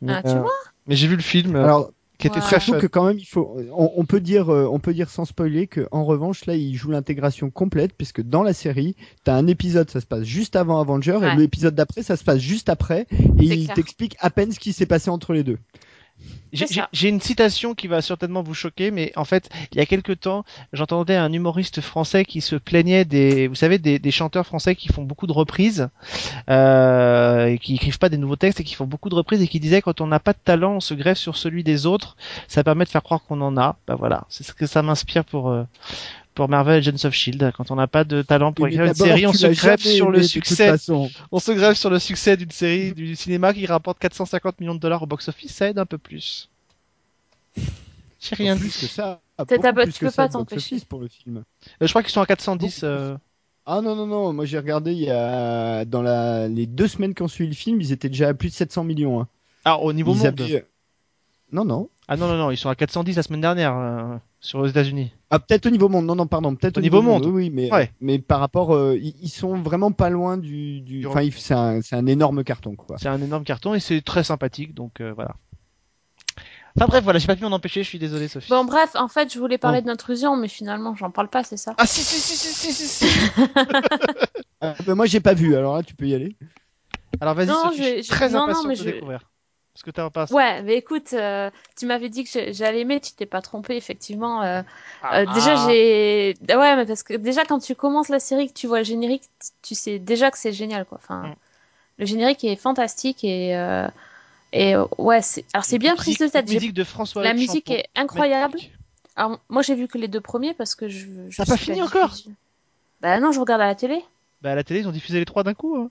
Mais, 0.00 0.12
Ah, 0.16 0.22
tu 0.22 0.36
vois 0.38 0.50
mais 0.86 0.96
j'ai 0.96 1.06
vu 1.06 1.16
le 1.16 1.22
film 1.22 1.54
euh, 1.56 1.62
Alors, 1.64 1.90
qui 2.18 2.26
était 2.26 2.36
Ouais. 2.36 2.42
très 2.42 2.58
je 2.60 2.64
trouve 2.66 2.74
fun. 2.76 2.80
que 2.82 2.86
quand 2.88 3.04
même, 3.06 3.18
il 3.18 3.24
faut. 3.24 3.56
On, 3.72 3.92
on 3.96 4.04
peut 4.04 4.20
dire, 4.20 4.52
euh, 4.52 4.68
on 4.70 4.78
peut 4.80 4.92
dire 4.92 5.08
sans 5.10 5.24
spoiler 5.24 5.66
que 5.68 5.86
en 5.92 6.04
revanche, 6.04 6.44
là, 6.46 6.54
il 6.56 6.74
joue 6.74 6.90
l'intégration 6.90 7.50
complète 7.50 7.92
puisque 7.96 8.20
dans 8.22 8.42
la 8.42 8.52
série, 8.52 8.94
t'as 9.24 9.34
un 9.34 9.46
épisode, 9.46 9.90
ça 9.90 10.00
se 10.00 10.06
passe 10.06 10.24
juste 10.24 10.54
avant 10.56 10.80
Avenger, 10.80 11.16
Ouais. 11.16 11.32
et 11.32 11.36
l'épisode 11.36 11.74
d'après, 11.74 12.02
ça 12.02 12.16
se 12.16 12.24
passe 12.24 12.40
juste 12.40 12.68
après, 12.68 13.06
et 13.12 13.44
il 13.44 13.68
t'explique 13.68 14.16
à 14.20 14.30
peine 14.30 14.52
ce 14.52 14.58
qui 14.60 14.72
s'est 14.72 14.86
passé 14.86 15.08
entre 15.08 15.32
les 15.32 15.44
deux. 15.44 15.58
J'ai- 16.52 17.08
une 17.08 17.20
citation 17.20 17.74
qui 17.74 17.86
va 17.86 18.02
certainement 18.02 18.42
vous 18.42 18.52
choquer, 18.52 18.90
mais 18.90 19.10
en 19.16 19.24
fait, 19.24 19.48
il 19.72 19.78
y 19.78 19.80
a 19.80 19.86
quelque 19.86 20.12
temps, 20.12 20.44
j'entendais 20.74 21.16
un 21.16 21.32
humoriste 21.32 21.80
français 21.80 22.26
qui 22.26 22.42
se 22.42 22.56
plaignait 22.56 23.06
des, 23.06 23.48
vous 23.48 23.54
savez, 23.54 23.78
des, 23.78 23.98
des 23.98 24.10
chanteurs 24.10 24.44
français 24.44 24.76
qui 24.76 24.88
font 24.88 25.02
beaucoup 25.02 25.26
de 25.26 25.32
reprises, 25.32 25.88
euh, 26.50 27.46
et 27.46 27.58
qui 27.58 27.76
écrivent 27.76 27.98
pas 27.98 28.10
des 28.10 28.18
nouveaux 28.18 28.36
textes 28.36 28.60
et 28.60 28.64
qui 28.64 28.74
font 28.74 28.86
beaucoup 28.86 29.08
de 29.08 29.14
reprises 29.14 29.40
et 29.40 29.48
qui 29.48 29.60
disait 29.60 29.80
quand 29.80 30.02
on 30.02 30.06
n'a 30.06 30.20
pas 30.20 30.34
de 30.34 30.38
talent, 30.44 30.74
on 30.74 30.80
se 30.80 30.92
greffe 30.92 31.18
sur 31.18 31.36
celui 31.38 31.64
des 31.64 31.86
autres, 31.86 32.16
ça 32.48 32.62
permet 32.62 32.84
de 32.84 32.90
faire 32.90 33.02
croire 33.02 33.22
qu'on 33.22 33.40
en 33.40 33.56
a. 33.56 33.76
Bah 33.86 33.94
voilà, 33.94 34.24
c'est 34.28 34.44
ce 34.44 34.52
que 34.52 34.66
ça 34.66 34.82
m'inspire 34.82 35.24
pour 35.24 35.48
euh, 35.50 35.64
pour 36.34 36.48
Marvel 36.48 36.76
Agents 36.78 37.04
of 37.06 37.12
Shield. 37.14 37.52
Quand 37.56 37.70
on 37.70 37.76
n'a 37.76 37.86
pas 37.86 38.04
de 38.04 38.22
talent 38.22 38.52
pour 38.52 38.66
écrire 38.66 38.84
une 38.84 38.94
série, 38.94 39.26
on 39.26 39.32
se 39.32 39.46
greffe 39.46 39.82
sur 39.82 40.10
le 40.10 40.22
succès. 40.22 40.72
On 41.30 41.38
se 41.38 41.52
greffe 41.52 41.76
sur 41.78 41.90
le 41.90 41.98
succès 41.98 42.36
d'une 42.36 42.50
série 42.50 42.92
du 42.92 43.14
cinéma 43.16 43.52
qui 43.54 43.66
rapporte 43.66 43.98
450 43.98 44.60
millions 44.60 44.74
de 44.74 44.80
dollars 44.80 45.02
au 45.02 45.06
box-office, 45.06 45.54
ça 45.54 45.68
aide 45.68 45.78
un 45.78 45.86
peu 45.86 45.98
plus. 45.98 46.48
J'ai 48.20 48.36
rien 48.36 48.56
plus 48.56 48.68
dit. 48.68 48.78
que 48.80 48.86
ça. 48.86 49.20
Pas- 49.36 49.44
tu 49.46 49.58
que 49.58 49.98
peux 49.98 50.10
ça 50.10 50.22
pas 50.24 50.28
t'empêcher. 50.28 50.76
pour 50.88 51.00
le 51.00 51.08
film. 51.08 51.38
Euh, 51.38 51.86
je 51.86 51.88
crois 51.88 52.02
qu'ils 52.02 52.12
sont 52.12 52.20
à 52.20 52.26
410. 52.26 52.80
Beaucoup 52.80 52.86
euh, 52.92 53.16
Ah 53.66 53.80
non 53.80 53.96
non 53.96 54.06
non, 54.06 54.32
moi 54.32 54.44
j'ai 54.44 54.58
regardé 54.58 54.92
il 54.92 54.98
y 55.00 55.10
a 55.10 55.84
dans 55.84 56.02
la 56.02 56.46
les 56.48 56.66
deux 56.66 56.86
semaines 56.86 57.14
qui 57.14 57.22
ont 57.22 57.28
suivi 57.28 57.50
le 57.50 57.56
film, 57.56 57.80
ils 57.80 57.90
étaient 57.90 58.08
déjà 58.08 58.28
à 58.28 58.34
plus 58.34 58.48
de 58.50 58.54
700 58.54 58.84
millions. 58.84 59.20
Hein. 59.20 59.28
Ah, 59.64 59.78
au 59.78 59.92
niveau 59.92 60.12
Ils 60.14 60.18
monde. 60.18 60.40
avaient- 60.40 60.66
Non 61.50 61.64
non. 61.64 61.88
Ah 62.06 62.16
non, 62.16 62.28
non, 62.28 62.36
non, 62.36 62.50
ils 62.52 62.56
sont 62.56 62.68
à 62.68 62.74
410 62.76 63.16
la 63.16 63.22
semaine 63.24 63.40
dernière 63.40 63.76
euh, 63.76 64.16
sur 64.42 64.62
les 64.62 64.70
États-Unis. 64.70 65.12
Ah 65.30 65.38
peut-être 65.38 65.64
au 65.66 65.70
niveau 65.70 65.88
monde. 65.88 66.04
Non 66.04 66.14
non 66.16 66.26
pardon, 66.26 66.54
peut-être 66.54 66.76
Au 66.76 66.80
au, 66.80 66.82
niveau 66.82 67.00
monde. 67.00 67.24
Oui 67.24 67.32
oui, 67.44 67.50
mais 67.50 67.72
Ouais. 67.72 67.90
mais 68.00 68.18
par 68.18 68.40
rapport 68.40 68.74
euh, 68.74 68.98
ils, 69.00 69.14
ils 69.22 69.28
sont 69.30 69.54
vraiment 69.62 69.92
pas 69.92 70.10
loin 70.10 70.36
du 70.36 70.80
du 70.82 71.06
enfin 71.06 71.26
c'est 71.34 71.54
un 71.54 71.80
c'est 71.80 71.96
un 71.96 72.06
énorme 72.06 72.44
carton 72.44 72.74
quoi. 72.74 72.96
C'est 72.98 73.08
un 73.08 73.22
énorme 73.22 73.44
carton 73.44 73.72
et 73.74 73.80
c'est 73.80 74.02
très 74.02 74.24
sympathique, 74.24 74.74
donc 74.74 75.00
euh, 75.00 75.12
voilà. 75.14 75.36
Enfin 76.76 76.86
bref, 76.86 77.04
voilà, 77.04 77.18
j'ai 77.18 77.26
pas 77.26 77.36
pu 77.36 77.42
m'en 77.44 77.52
empêcher, 77.52 77.82
je 77.82 77.88
suis 77.88 77.98
désolé, 77.98 78.28
Sophie. 78.28 78.48
Bon, 78.48 78.64
bref, 78.64 78.92
en 78.94 79.06
fait, 79.06 79.30
je 79.30 79.38
voulais 79.38 79.58
parler 79.58 79.82
d'intrusion, 79.82 80.36
mais 80.38 80.48
finalement, 80.48 80.94
j'en 80.94 81.10
parle 81.10 81.28
pas, 81.28 81.44
c'est 81.44 81.58
ça? 81.58 81.74
Ah 81.76 81.84
si, 81.86 82.00
si, 82.00 82.18
si, 82.18 82.34
si, 82.34 82.72
si, 82.72 82.72
si, 82.72 82.86
si. 82.88 83.20
Ah, 84.62 84.74
bah, 84.86 84.94
moi 84.94 85.04
j'ai 85.04 85.20
pas 85.20 85.34
vu. 85.34 85.54
Alors 85.54 85.76
là 85.76 85.82
tu 85.82 85.94
peux 85.94 86.06
y 86.08 86.14
aller. 86.14 86.34
Alors 87.20 87.34
vas-y, 87.34 87.48
Non, 87.48 87.64
Sophie, 87.64 87.82
je- 87.82 87.96
je 87.98 88.02
suis 88.02 88.08
très 88.10 88.30
non, 88.30 88.38
non, 88.38 88.42
impatient 88.44 88.68
mais 88.68 88.74
de 88.74 88.78
je- 88.80 88.84
découvrir. 88.84 89.30
Parce 89.74 89.82
que 89.84 89.90
t'as 89.90 90.10
pas... 90.10 90.26
Ouais, 90.30 90.62
mais 90.62 90.76
écoute, 90.76 91.14
euh, 91.14 91.50
tu 91.78 91.86
m'avais 91.86 92.10
dit 92.10 92.24
que 92.24 92.52
j'allais 92.52 92.80
aimer, 92.80 93.00
tu 93.00 93.12
t'es 93.12 93.24
pas 93.26 93.40
trompé, 93.40 93.74
effectivement. 93.76 94.42
euh, 94.42 94.62
Ah, 95.02 95.20
Euh, 95.20 95.26
déjà, 95.32 95.54
ah. 95.56 95.66
j'ai. 95.68 96.34
Ouais, 96.50 96.76
mais 96.76 96.84
parce 96.86 97.02
que 97.02 97.14
déjà, 97.14 97.44
quand 97.44 97.58
tu 97.58 97.74
commences 97.74 98.08
la 98.10 98.20
série, 98.20 98.48
que 98.48 98.52
tu 98.52 98.66
vois 98.66 98.78
le 98.78 98.84
générique, 98.84 99.22
tu 99.62 99.74
sais 99.74 99.98
déjà 99.98 100.30
que 100.30 100.36
c'est 100.38 100.52
génial, 100.52 100.84
quoi. 100.84 100.98
Enfin, 101.02 101.28
Mm. 101.28 101.34
le 101.98 102.06
générique 102.06 102.44
est 102.44 102.56
fantastique 102.56 103.24
et. 103.24 103.56
Et 104.52 104.74
ouais, 104.98 105.22
c'est. 105.22 105.44
Alors, 105.54 105.64
c'est 105.64 105.78
bien 105.78 105.96
prise 105.96 106.18
de 106.18 106.26
tête. 106.26 106.46
j'ai- 106.46 106.54
Musique 106.56 106.74
de 106.74 106.84
François 106.84 107.22
La 107.22 107.32
musique 107.32 107.68
Champeau. 107.68 107.78
est 107.80 107.88
incroyable. 107.94 108.52
Magnifique. 108.54 108.78
Alors, 109.16 109.40
moi, 109.48 109.62
j'ai 109.62 109.74
vu 109.74 109.88
que 109.88 109.96
les 109.96 110.08
deux 110.08 110.20
premiers 110.20 110.52
parce 110.54 110.74
que 110.74 110.88
je. 110.88 111.06
je 111.30 111.36
T'as 111.38 111.46
pas 111.46 111.56
fini 111.56 111.78
la 111.78 111.86
encore? 111.86 112.14
Bah 113.00 113.18
non, 113.18 113.32
je 113.32 113.40
regarde 113.40 113.62
à 113.62 113.66
la 113.66 113.74
télé. 113.74 114.04
Bah 114.42 114.52
à 114.52 114.54
la 114.54 114.62
télé, 114.64 114.80
ils 114.80 114.88
ont 114.88 114.92
diffusé 114.92 115.18
les 115.18 115.24
trois 115.24 115.42
d'un 115.42 115.54
coup. 115.54 115.76
Hein. 115.76 115.90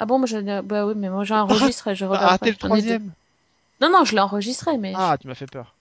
Ah 0.00 0.06
bon, 0.06 0.18
moi, 0.18 0.26
je... 0.26 0.60
bah 0.60 0.86
oui, 0.86 0.94
mais 0.96 1.08
moi, 1.08 1.24
j'enregistre 1.24 1.88
et 1.88 1.94
je 1.94 2.04
regarde. 2.06 2.24
raté 2.26 2.46
pas. 2.46 2.50
le 2.50 2.56
troisième. 2.56 3.10
Non, 3.80 3.90
non, 3.90 4.04
je 4.04 4.14
l'ai 4.14 4.20
enregistré, 4.20 4.76
mais. 4.78 4.92
Ah, 4.96 5.16
tu 5.20 5.26
m'as 5.28 5.34
fait 5.34 5.50
peur. 5.50 5.74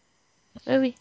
Oui, 0.68 0.76
oui. 0.78 0.96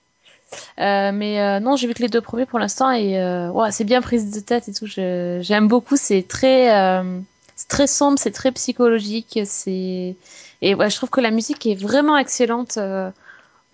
Euh, 0.79 1.13
mais 1.13 1.41
euh, 1.41 1.61
non, 1.61 1.77
j'ai 1.77 1.87
vu 1.87 1.95
que 1.95 2.03
les 2.03 2.09
deux 2.09 2.21
premiers 2.21 2.47
pour 2.47 2.59
l'instant 2.59 2.91
et 2.91 3.19
euh, 3.19 3.71
c'est 3.71 3.85
bien 3.85 4.03
prise 4.03 4.31
de 4.31 4.41
tête 4.41 4.69
et 4.69 4.75
tout. 4.75 4.87
J'aime 4.87 5.69
beaucoup. 5.69 5.97
C'est 5.97 6.27
très, 6.29 6.75
euh, 6.77 7.19
c'est 7.57 7.69
très 7.69 7.87
sombre, 7.87 8.19
c'est 8.19 8.33
très 8.33 8.53
psychologique. 8.53 9.41
C'est 9.45 10.15
Et 10.61 10.75
ouais, 10.75 10.91
je 10.91 10.97
trouve 10.97 11.11
que 11.11 11.21
la 11.21 11.31
musique 11.31 11.67
est 11.67 11.75
vraiment 11.75 12.19
excellente. 12.19 12.77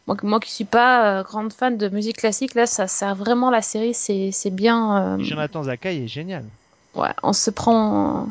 moi, 0.07 0.16
moi 0.22 0.41
qui 0.41 0.53
suis 0.53 0.64
pas 0.64 1.22
grande 1.24 1.53
fan 1.53 1.76
de 1.76 1.89
musique 1.89 2.18
classique, 2.18 2.55
là, 2.55 2.66
ça 2.66 2.86
sert 2.86 3.14
vraiment 3.16 3.51
la 3.51 3.62
série. 3.62 3.95
C'est 3.95 4.30
c'est 4.32 4.51
bien. 4.51 5.18
Jonathan 5.20 5.64
Zakai 5.64 6.05
est 6.05 6.09
génial. 6.09 6.45
Ouais, 6.95 7.12
on 7.22 7.32
se 7.32 7.51
prend. 7.51 8.28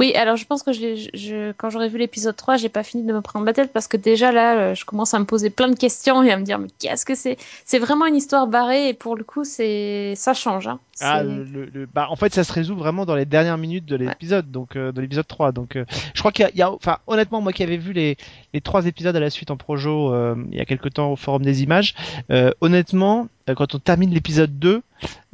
Oui, 0.00 0.14
alors 0.14 0.36
je 0.36 0.44
pense 0.46 0.62
que 0.62 0.72
je, 0.72 1.08
je, 1.14 1.52
quand 1.52 1.70
j'aurai 1.70 1.88
vu 1.88 1.98
l'épisode 1.98 2.36
3, 2.36 2.56
j'ai 2.56 2.68
pas 2.68 2.82
fini 2.82 3.02
de 3.04 3.12
me 3.12 3.20
prendre 3.20 3.44
la 3.46 3.52
tête 3.52 3.72
parce 3.72 3.88
que 3.88 3.96
déjà 3.96 4.32
là, 4.32 4.56
euh, 4.56 4.74
je 4.74 4.84
commence 4.84 5.14
à 5.14 5.18
me 5.18 5.24
poser 5.24 5.50
plein 5.50 5.68
de 5.68 5.76
questions 5.76 6.22
et 6.22 6.30
à 6.32 6.36
me 6.36 6.44
dire, 6.44 6.58
mais 6.58 6.68
qu'est-ce 6.78 7.04
que 7.06 7.14
c'est? 7.14 7.36
C'est 7.64 7.78
vraiment 7.78 8.06
une 8.06 8.16
histoire 8.16 8.46
barrée 8.46 8.88
et 8.88 8.94
pour 8.94 9.16
le 9.16 9.24
coup, 9.24 9.44
c'est 9.44 10.14
ça 10.16 10.34
change. 10.34 10.66
Hein. 10.68 10.78
Ah, 11.00 11.22
le, 11.24 11.64
le- 11.66 11.86
bah, 11.92 12.06
en 12.10 12.16
fait, 12.16 12.32
ça 12.32 12.44
se 12.44 12.52
résout 12.52 12.76
vraiment 12.76 13.04
dans 13.04 13.16
les 13.16 13.24
dernières 13.24 13.58
minutes 13.58 13.84
de 13.86 13.96
l'épisode, 13.96 14.50
donc 14.50 14.76
euh, 14.76 14.92
de 14.92 15.00
l'épisode 15.00 15.26
3. 15.26 15.50
Donc, 15.52 15.74
euh, 15.76 15.84
je 16.14 16.20
crois 16.20 16.30
qu'il 16.30 16.44
y 16.44 16.46
a, 16.46 16.50
il 16.52 16.58
y 16.58 16.62
a- 16.62 16.70
enfin, 16.70 16.98
honnêtement, 17.08 17.40
moi 17.40 17.52
qui 17.52 17.62
avais 17.64 17.76
vu 17.76 17.92
les, 17.92 18.16
les 18.52 18.60
trois 18.60 18.86
épisodes 18.86 19.14
à 19.16 19.20
la 19.20 19.30
suite 19.30 19.50
en 19.50 19.56
projo 19.56 20.12
euh, 20.14 20.36
il 20.52 20.56
y 20.56 20.60
a 20.60 20.64
quelque 20.64 20.88
temps 20.88 21.10
au 21.12 21.16
forum 21.16 21.42
des 21.42 21.62
images, 21.64 21.94
honnêtement, 22.60 23.28
quand 23.56 23.74
on 23.74 23.78
termine 23.78 24.10
l'épisode 24.10 24.58
2, 24.58 24.82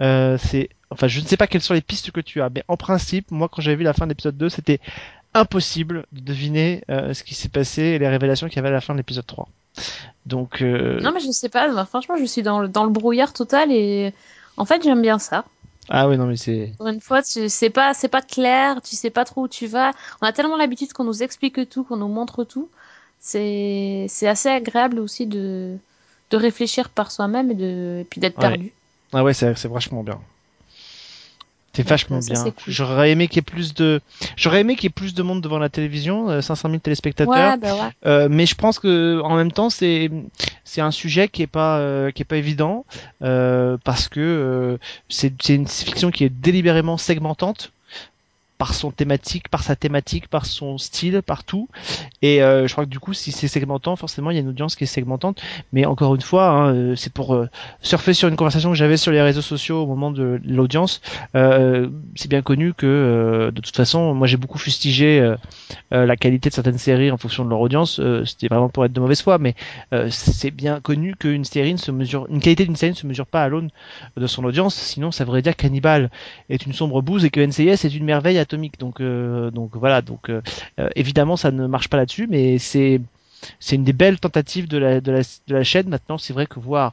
euh, 0.00 0.38
c'est, 0.38 0.68
enfin, 0.90 1.08
je 1.08 1.20
ne 1.20 1.26
sais 1.26 1.36
pas 1.36 1.46
quelles 1.46 1.62
sont 1.62 1.74
les 1.74 1.80
pistes 1.80 2.10
que 2.10 2.20
tu 2.20 2.40
as, 2.42 2.50
mais 2.50 2.64
en 2.68 2.76
principe, 2.76 3.30
moi, 3.30 3.48
quand 3.50 3.62
j'avais 3.62 3.76
vu 3.76 3.84
la 3.84 3.92
fin 3.92 4.06
de 4.06 4.10
l'épisode 4.12 4.36
2, 4.36 4.48
c'était 4.48 4.80
impossible 5.34 6.06
de 6.12 6.20
deviner 6.20 6.82
euh, 6.90 7.14
ce 7.14 7.22
qui 7.24 7.34
s'est 7.34 7.48
passé 7.48 7.82
et 7.82 7.98
les 7.98 8.08
révélations 8.08 8.48
qu'il 8.48 8.56
y 8.56 8.58
avait 8.60 8.68
à 8.68 8.72
la 8.72 8.80
fin 8.80 8.94
de 8.94 8.98
l'épisode 8.98 9.26
3. 9.26 9.48
Donc, 10.26 10.62
euh, 10.62 11.00
Non, 11.00 11.12
mais 11.12 11.20
je 11.20 11.30
sais 11.30 11.48
pas. 11.48 11.84
franchement, 11.86 12.16
je 12.18 12.24
suis 12.24 12.42
dans 12.42 12.60
le, 12.60 12.68
dans 12.68 12.84
le 12.84 12.90
brouillard 12.90 13.32
total 13.32 13.70
et 13.72 14.12
en 14.56 14.64
fait, 14.64 14.82
j'aime 14.82 15.02
bien 15.02 15.18
ça. 15.18 15.44
ah 15.88 16.08
ouais, 16.08 16.16
non, 16.16 16.26
mais 16.26 16.36
c'est, 16.36 16.72
Pour 16.78 16.88
une 16.88 17.00
fois, 17.00 17.22
tu 17.22 17.48
sais 17.48 17.70
pas, 17.70 17.94
c'est 17.94 18.08
pas 18.08 18.22
clair, 18.22 18.80
tu 18.82 18.96
sais 18.96 19.10
pas 19.10 19.24
trop 19.24 19.42
où 19.42 19.48
tu 19.48 19.66
vas. 19.66 19.92
On 20.20 20.26
a 20.26 20.32
tellement 20.32 20.56
l'habitude 20.56 20.92
qu'on 20.92 21.04
nous 21.04 21.22
explique 21.22 21.68
tout, 21.68 21.84
qu'on 21.84 21.96
nous 21.96 22.08
montre 22.08 22.44
tout. 22.44 22.68
C'est 23.20 24.06
c'est 24.08 24.26
assez 24.28 24.48
agréable 24.48 24.98
aussi 24.98 25.26
de 25.26 25.76
de 26.30 26.36
réfléchir 26.36 26.88
par 26.90 27.10
soi-même 27.12 27.50
et 27.50 27.54
de 27.54 27.98
et 28.00 28.04
puis 28.04 28.20
d'être 28.20 28.38
Ouais. 28.38 28.40
perdu. 28.40 28.72
Ah 29.12 29.24
ouais, 29.24 29.34
c'est 29.34 29.56
c'est 29.56 29.68
vachement 29.68 30.02
bien. 30.02 30.20
C'est 31.72 31.86
vachement 31.86 32.16
euh, 32.16 32.20
ça, 32.20 32.32
bien. 32.32 32.44
cool. 32.44 32.72
J'aurais 32.72 33.10
aimé 33.12 33.28
qu'il 33.28 33.36
y 33.36 33.38
ait 33.38 33.42
plus 33.42 33.74
de, 33.74 34.00
j'aurais 34.36 34.60
aimé 34.60 34.74
qu'il 34.74 34.84
y 34.84 34.86
ait 34.88 34.90
plus 34.90 35.14
de 35.14 35.22
monde 35.22 35.40
devant 35.40 35.58
la 35.58 35.68
télévision, 35.68 36.28
euh, 36.28 36.40
500 36.40 36.68
000 36.68 36.80
téléspectateurs. 36.80 37.52
Ouais, 37.52 37.56
bah 37.58 37.74
ouais. 37.74 37.90
Euh, 38.06 38.28
mais 38.28 38.46
je 38.46 38.56
pense 38.56 38.78
que 38.80 39.20
en 39.22 39.36
même 39.36 39.52
temps, 39.52 39.70
c'est 39.70 40.10
c'est 40.64 40.80
un 40.80 40.90
sujet 40.90 41.28
qui 41.28 41.42
est 41.42 41.46
pas 41.46 41.78
euh, 41.78 42.10
qui 42.10 42.22
est 42.22 42.24
pas 42.24 42.36
évident 42.36 42.84
euh, 43.22 43.76
parce 43.84 44.08
que 44.08 44.20
euh, 44.20 44.78
c'est 45.08 45.32
c'est 45.40 45.54
une 45.54 45.68
fiction 45.68 46.10
qui 46.10 46.24
est 46.24 46.28
délibérément 46.28 46.96
segmentante 46.96 47.72
par 48.60 48.74
son 48.74 48.90
thématique, 48.90 49.48
par 49.48 49.62
sa 49.62 49.74
thématique, 49.74 50.28
par 50.28 50.44
son 50.44 50.76
style, 50.76 51.22
par 51.22 51.44
tout. 51.44 51.70
Et 52.20 52.42
euh, 52.42 52.66
je 52.68 52.72
crois 52.72 52.84
que 52.84 52.90
du 52.90 52.98
coup, 53.00 53.14
si 53.14 53.32
c'est 53.32 53.48
segmentant, 53.48 53.96
forcément, 53.96 54.30
il 54.30 54.34
y 54.34 54.36
a 54.36 54.42
une 54.42 54.50
audience 54.50 54.76
qui 54.76 54.84
est 54.84 54.86
segmentante. 54.86 55.40
Mais 55.72 55.86
encore 55.86 56.14
une 56.14 56.20
fois, 56.20 56.48
hein, 56.50 56.74
euh, 56.74 56.94
c'est 56.94 57.10
pour 57.10 57.34
euh, 57.34 57.48
surfer 57.80 58.12
sur 58.12 58.28
une 58.28 58.36
conversation 58.36 58.68
que 58.68 58.76
j'avais 58.76 58.98
sur 58.98 59.12
les 59.12 59.22
réseaux 59.22 59.40
sociaux 59.40 59.82
au 59.82 59.86
moment 59.86 60.10
de 60.10 60.38
l'audience. 60.44 61.00
Euh, 61.36 61.88
c'est 62.16 62.28
bien 62.28 62.42
connu 62.42 62.74
que, 62.74 62.84
euh, 62.86 63.50
de 63.50 63.62
toute 63.62 63.74
façon, 63.74 64.12
moi 64.14 64.26
j'ai 64.26 64.36
beaucoup 64.36 64.58
fustigé 64.58 65.20
euh, 65.20 65.36
euh, 65.94 66.04
la 66.04 66.16
qualité 66.16 66.50
de 66.50 66.54
certaines 66.54 66.76
séries 66.76 67.10
en 67.10 67.16
fonction 67.16 67.46
de 67.46 67.48
leur 67.50 67.60
audience. 67.60 67.98
Euh, 67.98 68.26
C'était 68.26 68.48
vraiment 68.48 68.68
pour 68.68 68.84
être 68.84 68.92
de 68.92 69.00
mauvaise 69.00 69.22
foi, 69.22 69.38
mais 69.38 69.54
euh, 69.94 70.08
c'est 70.10 70.50
bien 70.50 70.80
connu 70.80 71.14
qu'une 71.16 71.44
série 71.46 71.72
ne 71.72 71.78
se 71.78 71.90
mesure, 71.92 72.26
une 72.28 72.40
qualité 72.40 72.66
d'une 72.66 72.76
série 72.76 72.92
ne 72.92 72.96
se 72.96 73.06
mesure 73.06 73.26
pas 73.26 73.42
à 73.42 73.48
l'aune 73.48 73.70
de 74.18 74.26
son 74.26 74.44
audience. 74.44 74.74
Sinon, 74.74 75.12
ça 75.12 75.24
voudrait 75.24 75.40
dire 75.40 75.56
qu'Hannibal 75.56 76.10
est 76.50 76.66
une 76.66 76.74
sombre 76.74 77.00
bouse 77.00 77.24
et 77.24 77.30
que 77.30 77.40
NCIS 77.40 77.86
est 77.86 77.94
une 77.94 78.04
merveille 78.04 78.38
atomique. 78.50 78.78
Donc, 78.78 79.00
euh, 79.00 79.50
donc 79.50 79.70
voilà. 79.74 80.02
Donc, 80.02 80.28
euh, 80.28 80.42
euh, 80.78 80.88
évidemment, 80.96 81.36
ça 81.36 81.50
ne 81.50 81.66
marche 81.66 81.88
pas 81.88 81.96
là-dessus, 81.96 82.26
mais 82.28 82.58
c'est 82.58 83.00
c'est 83.58 83.76
une 83.76 83.84
des 83.84 83.94
belles 83.94 84.20
tentatives 84.20 84.68
de 84.68 84.76
la, 84.76 85.00
de 85.00 85.12
la, 85.12 85.20
de 85.20 85.54
la 85.54 85.64
chaîne. 85.64 85.88
Maintenant, 85.88 86.18
c'est 86.18 86.34
vrai 86.34 86.46
que 86.46 86.60
voir 86.60 86.92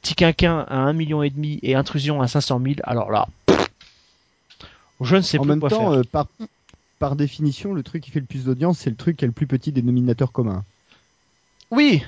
Petit 0.00 0.14
Quinquin 0.14 0.64
à 0.68 0.76
1 0.76 0.92
million 0.92 1.22
et 1.22 1.30
demi 1.30 1.58
et 1.62 1.74
Intrusion 1.74 2.22
à 2.22 2.28
500 2.28 2.60
000, 2.62 2.74
alors 2.84 3.10
là, 3.10 3.26
je 5.00 5.16
ne 5.16 5.22
sais 5.22 5.38
en 5.38 5.42
plus 5.42 5.48
même 5.48 5.60
quoi 5.60 5.70
temps, 5.70 5.90
faire. 5.90 6.00
euh, 6.00 6.02
par, 6.04 6.26
par 7.00 7.16
définition, 7.16 7.74
le 7.74 7.82
truc 7.82 8.04
qui 8.04 8.10
fait 8.12 8.20
le 8.20 8.26
plus 8.26 8.44
d'audience, 8.44 8.78
c'est 8.78 8.90
le 8.90 8.96
truc 8.96 9.16
qui 9.16 9.24
a 9.24 9.26
le 9.26 9.32
plus 9.32 9.46
petit 9.48 9.72
dénominateur 9.72 10.30
commun. 10.30 10.64
Oui, 11.70 12.02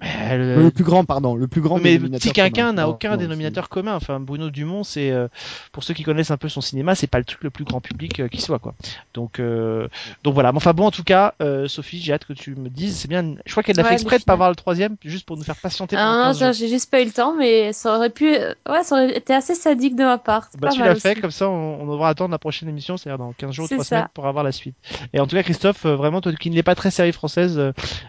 mais 0.00 0.38
le- 0.38 0.44
Euh, 0.44 0.62
le 0.62 0.70
plus 0.70 0.84
grand, 0.84 1.04
pardon, 1.04 1.34
le 1.34 1.48
plus 1.48 1.60
grand 1.60 1.78
mais 1.78 1.98
Petit 1.98 2.32
Quinquin 2.32 2.72
n'a 2.72 2.82
Non, 2.84 2.90
aucun 2.90 3.10
non, 3.10 3.16
dénominateur 3.16 3.68
commun. 3.68 3.94
Enfin, 3.94 4.20
Bruno 4.20 4.50
Dumont, 4.50 4.84
c'est 4.84 5.10
euh, 5.10 5.28
pour 5.72 5.82
ceux 5.84 5.94
qui 5.94 6.02
connaissent 6.04 6.30
un 6.30 6.36
peu 6.36 6.48
son 6.48 6.60
cinéma, 6.60 6.94
c'est 6.94 7.06
pas 7.06 7.18
le 7.18 7.24
truc 7.24 7.42
le 7.42 7.50
plus 7.50 7.64
grand 7.64 7.80
public 7.80 8.20
euh, 8.20 8.28
qui 8.28 8.40
soit 8.40 8.58
quoi. 8.58 8.74
Donc, 9.14 9.40
euh, 9.40 9.88
donc 10.24 10.34
voilà. 10.34 10.52
Mais 10.52 10.56
enfin 10.56 10.72
bon, 10.72 10.86
en 10.86 10.90
tout 10.90 11.02
cas, 11.04 11.34
euh, 11.42 11.66
Sophie, 11.68 12.00
j'ai 12.00 12.12
hâte 12.12 12.24
que 12.26 12.32
tu 12.32 12.54
me 12.54 12.68
dises. 12.68 12.96
C'est 12.98 13.08
bien. 13.08 13.34
Je 13.44 13.50
crois 13.50 13.62
qu'elle 13.62 13.78
a 13.80 13.82
Ouais, 13.82 13.88
fait 13.88 13.94
exprès 13.94 14.18
de 14.18 14.24
pas 14.24 14.36
voir 14.36 14.50
le 14.50 14.56
troisième, 14.56 14.96
juste 15.04 15.26
pour 15.26 15.36
nous 15.36 15.42
faire 15.44 15.56
patienter. 15.56 15.96
Ah, 15.98 16.04
non, 16.16 16.24
15 16.24 16.38
ça, 16.38 16.44
jours. 16.46 16.52
j'ai 16.54 16.68
juste 16.68 16.90
pas 16.90 17.00
eu 17.02 17.04
le 17.06 17.12
temps, 17.12 17.34
mais 17.36 17.72
ça 17.72 17.96
aurait 17.96 18.10
pu, 18.10 18.26
ouais, 18.30 18.82
ça 18.84 18.94
aurait 18.94 19.16
été 19.16 19.34
assez 19.34 19.54
sadique 19.54 19.96
de 19.96 20.04
ma 20.04 20.18
part. 20.18 20.48
Bah, 20.58 20.68
pas 20.68 20.74
tu 20.74 20.80
l'as 20.82 20.94
fait, 20.94 21.16
comme 21.20 21.30
ça 21.30 21.48
on, 21.48 21.80
on 21.82 21.86
devra 21.92 22.08
attendre 22.10 22.30
la 22.30 22.38
prochaine 22.38 22.68
émission, 22.68 22.96
c'est-à-dire 22.96 23.18
dans 23.18 23.32
15 23.32 23.52
jours 23.52 23.64
ou 23.64 23.68
C'est 23.68 23.74
3 23.76 23.84
ça. 23.84 23.96
semaines 23.96 24.08
pour 24.14 24.26
avoir 24.26 24.44
la 24.44 24.52
suite. 24.52 24.74
Et 25.12 25.20
en 25.20 25.26
tout 25.26 25.34
cas, 25.36 25.42
Christophe, 25.42 25.86
vraiment, 25.86 26.20
toi 26.20 26.32
qui 26.32 26.50
ne 26.50 26.54
l'es 26.54 26.62
pas 26.62 26.74
très 26.74 26.90
série 26.90 27.12
française, 27.12 27.60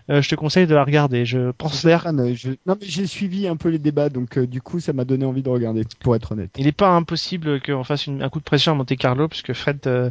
je 0.08 0.30
te 0.30 0.36
conseille 0.36 0.68
de 0.68 0.76
la 0.76 0.84
regarder. 0.84 1.26
Je 1.26 1.52
pense 1.52 1.79
Je- 1.84 2.50
Non, 2.66 2.76
mais 2.80 2.88
j'ai 2.88 3.08
suivi 3.08 3.48
un 3.48 3.56
peu 3.56 3.70
les 3.70 3.80
débats, 3.80 4.10
donc 4.10 4.38
euh, 4.38 4.48
du 4.48 4.62
coup, 4.62 4.80
ça 4.80 4.94
m'a 4.94 5.06
donné 5.06 5.26
envie 5.26 5.42
de 5.44 5.50
regarder, 5.50 5.84
pour 6.00 6.16
être 6.16 6.32
honnête. 6.34 6.52
Il 6.58 6.66
n'est 6.66 6.72
pas 6.72 6.90
impossible 6.90 7.62
qu'on 7.62 7.84
fasse 7.84 8.08
une- 8.08 8.22
un 8.22 8.30
coup 8.30 8.40
de 8.40 8.44
pression 8.44 8.72
à 8.72 8.76
Monte 8.76 8.96
Carlo, 8.98 9.28
puisque 9.28 9.54
Fred, 9.54 9.80
euh, 9.88 10.10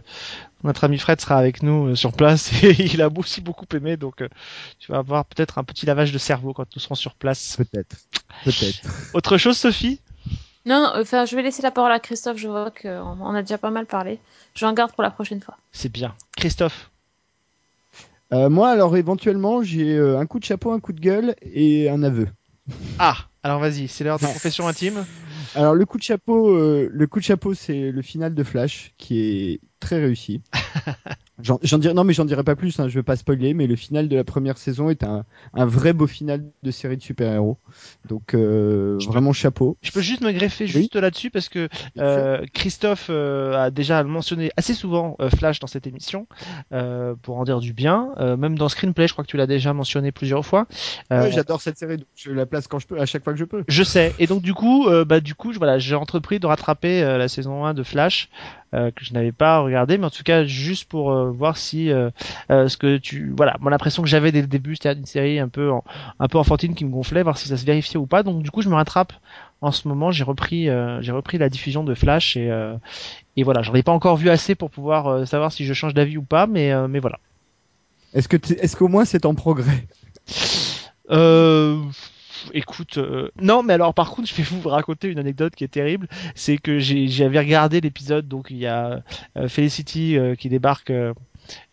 notre 0.64 0.84
ami 0.84 0.98
Fred 0.98 1.20
sera 1.20 1.36
avec 1.36 1.62
nous 1.62 1.88
euh, 1.88 1.94
sur 1.94 2.12
place 2.12 2.52
et 2.64 2.82
il 2.92 3.02
a 3.02 3.08
aussi 3.08 3.40
beaucoup 3.40 3.66
aimé, 3.74 3.96
donc 3.96 4.22
euh, 4.22 4.28
tu 4.78 4.92
vas 4.92 4.98
avoir 4.98 5.24
peut-être 5.24 5.58
un 5.58 5.64
petit 5.64 5.86
lavage 5.86 6.12
de 6.12 6.18
cerveau 6.18 6.52
quand 6.52 6.66
nous 6.74 6.80
serons 6.80 6.94
sur 6.94 7.14
place. 7.14 7.56
Peut-être. 7.56 7.96
Peut-être. 8.44 8.80
Autre 9.14 9.36
chose, 9.38 9.56
Sophie? 9.56 10.00
Non, 10.66 10.90
enfin, 10.96 11.24
je 11.24 11.34
vais 11.34 11.42
laisser 11.42 11.62
la 11.62 11.70
parole 11.70 11.92
à 11.92 11.98
Christophe. 12.00 12.36
Je 12.36 12.46
vois 12.48 12.70
qu'on 12.70 13.16
on 13.20 13.34
a 13.34 13.40
déjà 13.42 13.56
pas 13.56 13.70
mal 13.70 13.86
parlé. 13.86 14.18
Je 14.54 14.66
en 14.66 14.72
garde 14.74 14.92
pour 14.92 15.02
la 15.02 15.10
prochaine 15.10 15.40
fois. 15.40 15.56
C'est 15.72 15.90
bien. 15.90 16.14
Christophe? 16.36 16.90
Euh, 18.32 18.50
moi, 18.50 18.70
alors, 18.70 18.96
éventuellement, 18.96 19.62
j'ai 19.62 19.96
euh, 19.96 20.18
un 20.18 20.26
coup 20.26 20.38
de 20.38 20.44
chapeau, 20.44 20.72
un 20.72 20.80
coup 20.80 20.92
de 20.92 21.00
gueule 21.00 21.34
et 21.42 21.88
un 21.88 22.02
aveu. 22.02 22.28
Ah, 22.98 23.16
alors 23.42 23.60
vas-y, 23.60 23.88
c'est 23.88 24.04
l'heure 24.04 24.18
de 24.18 24.26
confession 24.26 24.66
intime. 24.68 25.04
Alors, 25.54 25.74
le 25.74 25.86
coup 25.86 25.98
de 25.98 26.02
chapeau, 26.02 26.50
euh, 26.50 26.88
le 26.92 27.06
coup 27.06 27.20
de 27.20 27.24
chapeau, 27.24 27.54
c'est 27.54 27.90
le 27.90 28.02
final 28.02 28.34
de 28.34 28.42
Flash, 28.42 28.92
qui 28.98 29.20
est 29.20 29.60
très 29.80 30.00
réussi. 30.00 30.42
J'en 31.40 31.78
dirais, 31.78 31.94
non, 31.94 32.02
mais 32.02 32.14
j'en 32.14 32.24
dirai 32.24 32.42
pas 32.42 32.56
plus, 32.56 32.80
hein, 32.80 32.88
je 32.88 32.96
veux 32.96 33.04
pas 33.04 33.14
spoiler, 33.14 33.54
mais 33.54 33.68
le 33.68 33.76
final 33.76 34.08
de 34.08 34.16
la 34.16 34.24
première 34.24 34.58
saison 34.58 34.90
est 34.90 35.04
un, 35.04 35.24
un 35.54 35.66
vrai 35.66 35.92
beau 35.92 36.08
final 36.08 36.42
de 36.64 36.70
série 36.72 36.96
de 36.96 37.02
super-héros. 37.02 37.58
Donc, 38.08 38.34
euh, 38.34 38.98
vraiment 39.06 39.32
chapeau. 39.32 39.76
Je 39.80 39.92
peux 39.92 40.00
juste 40.00 40.20
me 40.22 40.32
greffer 40.32 40.64
Oui. 40.64 40.70
juste 40.70 40.96
là-dessus 40.96 41.30
parce 41.30 41.48
que 41.48 41.68
euh, 41.98 42.44
Christophe 42.54 43.06
euh, 43.08 43.54
a 43.56 43.70
déjà 43.70 44.02
mentionné 44.02 44.50
assez 44.56 44.74
souvent 44.74 45.16
Flash 45.36 45.60
dans 45.60 45.68
cette 45.68 45.86
émission 45.86 46.26
pour 47.22 47.38
en 47.38 47.44
dire 47.44 47.60
du 47.60 47.72
bien. 47.72 48.08
Même 48.18 48.58
dans 48.58 48.68
Screenplay, 48.68 49.06
je 49.06 49.12
crois 49.12 49.22
que 49.24 49.30
tu 49.30 49.36
l'as 49.36 49.46
déjà 49.46 49.72
mentionné 49.72 50.10
plusieurs 50.10 50.44
fois. 50.44 50.66
Ouais, 51.12 51.30
J'adore 51.30 51.60
cette 51.60 51.78
série, 51.78 51.98
donc 51.98 52.06
je 52.16 52.32
la 52.32 52.46
place 52.46 52.66
quand 52.66 52.80
je 52.80 52.88
peux, 52.88 52.98
à 53.00 53.06
chaque 53.06 53.22
fois 53.22 53.32
que 53.32 53.38
je 53.38 53.44
peux. 53.44 53.62
je 53.68 53.82
sais. 53.84 54.12
Et 54.18 54.26
donc 54.26 54.42
du 54.42 54.54
coup, 54.54 54.88
bah 55.06 55.20
du 55.20 55.36
coup, 55.36 55.52
je- 55.52 55.58
voilà, 55.58 55.78
j'ai 55.78 55.94
entrepris 55.94 56.40
de 56.40 56.46
rattraper 56.48 57.00
la 57.02 57.28
saison 57.28 57.64
1 57.64 57.74
de 57.74 57.84
Flash 57.84 58.28
que 58.72 59.04
je 59.04 59.12
n'avais 59.14 59.32
pas 59.32 59.60
regardé, 59.60 59.96
mais 59.98 60.06
en 60.06 60.10
tout 60.10 60.22
cas 60.22 60.44
juste 60.44 60.84
pour 60.88 61.10
euh, 61.12 61.30
voir 61.30 61.56
si 61.56 61.90
euh, 61.90 62.10
euh, 62.50 62.68
ce 62.68 62.76
que 62.76 62.98
tu, 62.98 63.32
voilà, 63.36 63.56
mon 63.60 63.72
impression 63.72 64.02
que 64.02 64.08
j'avais 64.08 64.30
dès 64.32 64.40
le 64.42 64.46
début, 64.46 64.76
c'était 64.76 64.92
une 64.92 65.06
série 65.06 65.38
un 65.38 65.48
peu, 65.48 65.70
en- 65.70 65.84
un 66.20 66.28
peu 66.28 66.38
enfantine 66.38 66.74
qui 66.74 66.84
me 66.84 66.90
gonflait, 66.90 67.22
voir 67.22 67.38
si 67.38 67.48
ça 67.48 67.56
se 67.56 67.64
vérifiait 67.64 67.98
ou 67.98 68.06
pas. 68.06 68.22
Donc 68.22 68.42
du 68.42 68.50
coup, 68.50 68.62
je 68.62 68.68
me 68.68 68.74
rattrape. 68.74 69.12
En 69.60 69.72
ce 69.72 69.88
moment, 69.88 70.10
j'ai 70.12 70.22
repris, 70.24 70.68
euh, 70.68 71.02
j'ai 71.02 71.10
repris 71.12 71.36
la 71.38 71.48
diffusion 71.48 71.82
de 71.82 71.94
Flash 71.94 72.36
et 72.36 72.50
euh, 72.50 72.76
et 73.36 73.42
voilà, 73.42 73.62
j'en 73.62 73.74
ai 73.74 73.82
pas 73.82 73.92
encore 73.92 74.16
vu 74.16 74.30
assez 74.30 74.54
pour 74.54 74.70
pouvoir 74.70 75.06
euh, 75.08 75.24
savoir 75.24 75.50
si 75.52 75.64
je 75.64 75.74
change 75.74 75.94
d'avis 75.94 76.16
ou 76.16 76.22
pas, 76.22 76.46
mais 76.46 76.72
euh, 76.72 76.88
mais 76.88 77.00
voilà. 77.00 77.18
Est-ce 78.14 78.28
que, 78.28 78.36
est-ce 78.36 78.76
qu'au 78.76 78.88
moins 78.88 79.04
c'est 79.04 79.26
en 79.26 79.34
progrès? 79.34 79.86
Euh, 81.10 81.80
écoute, 82.52 82.98
euh, 82.98 83.30
non, 83.40 83.62
mais 83.62 83.74
alors 83.74 83.94
par 83.94 84.10
contre, 84.10 84.28
je 84.28 84.34
vais 84.34 84.42
vous 84.42 84.68
raconter 84.68 85.08
une 85.08 85.18
anecdote 85.18 85.54
qui 85.54 85.64
est 85.64 85.68
terrible. 85.68 86.08
C'est 86.34 86.58
que 86.58 86.78
j'avais 86.78 87.38
regardé 87.38 87.80
l'épisode, 87.80 88.28
donc 88.28 88.48
il 88.50 88.58
y 88.58 88.66
a 88.66 89.02
euh, 89.36 89.48
Felicity 89.48 90.16
euh, 90.16 90.34
qui 90.34 90.48
débarque. 90.48 90.92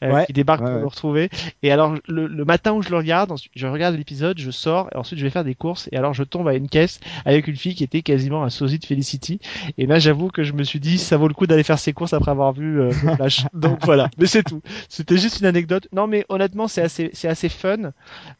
Euh, 0.03 0.11
Ouais, 0.11 0.25
qui 0.25 0.33
débarque 0.33 0.61
ouais, 0.61 0.67
pour 0.67 0.75
ouais. 0.75 0.81
me 0.81 0.87
retrouver. 0.87 1.29
Et 1.63 1.71
alors 1.71 1.95
le, 2.07 2.27
le 2.27 2.45
matin 2.45 2.73
où 2.73 2.81
je 2.81 2.89
le 2.89 2.97
regarde 2.97 3.33
je 3.55 3.67
regarde 3.67 3.95
l'épisode 3.95 4.37
je 4.39 4.51
sors 4.51 4.89
et 4.93 4.97
ensuite 4.97 5.19
je 5.19 5.23
vais 5.23 5.29
faire 5.29 5.43
des 5.43 5.55
courses 5.55 5.89
et 5.91 5.97
alors 5.97 6.13
je 6.13 6.23
tombe 6.23 6.47
à 6.47 6.53
une 6.53 6.69
caisse 6.69 6.99
avec 7.25 7.47
une 7.47 7.55
fille 7.55 7.75
qui 7.75 7.83
était 7.83 8.01
quasiment 8.01 8.43
un 8.43 8.49
sosie 8.49 8.79
de 8.79 8.85
Felicity. 8.85 9.39
Et 9.77 9.85
là 9.85 9.99
j'avoue 9.99 10.29
que 10.29 10.43
je 10.43 10.53
me 10.53 10.63
suis 10.63 10.79
dit 10.79 10.97
ça 10.97 11.17
vaut 11.17 11.27
le 11.27 11.33
coup 11.33 11.47
d'aller 11.47 11.63
faire 11.63 11.79
ses 11.79 11.93
courses 11.93 12.13
après 12.13 12.31
avoir 12.31 12.53
vu 12.53 12.79
euh, 12.79 12.91
le 13.03 13.15
Flash. 13.15 13.45
Donc 13.53 13.83
voilà. 13.85 14.09
Mais 14.17 14.25
c'est 14.27 14.43
tout. 14.43 14.61
C'était 14.89 15.17
juste 15.17 15.39
une 15.39 15.45
anecdote. 15.47 15.87
Non 15.93 16.07
mais 16.07 16.25
honnêtement 16.29 16.67
c'est 16.67 16.81
assez 16.81 17.09
c'est 17.13 17.27
assez 17.27 17.49
fun. 17.49 17.91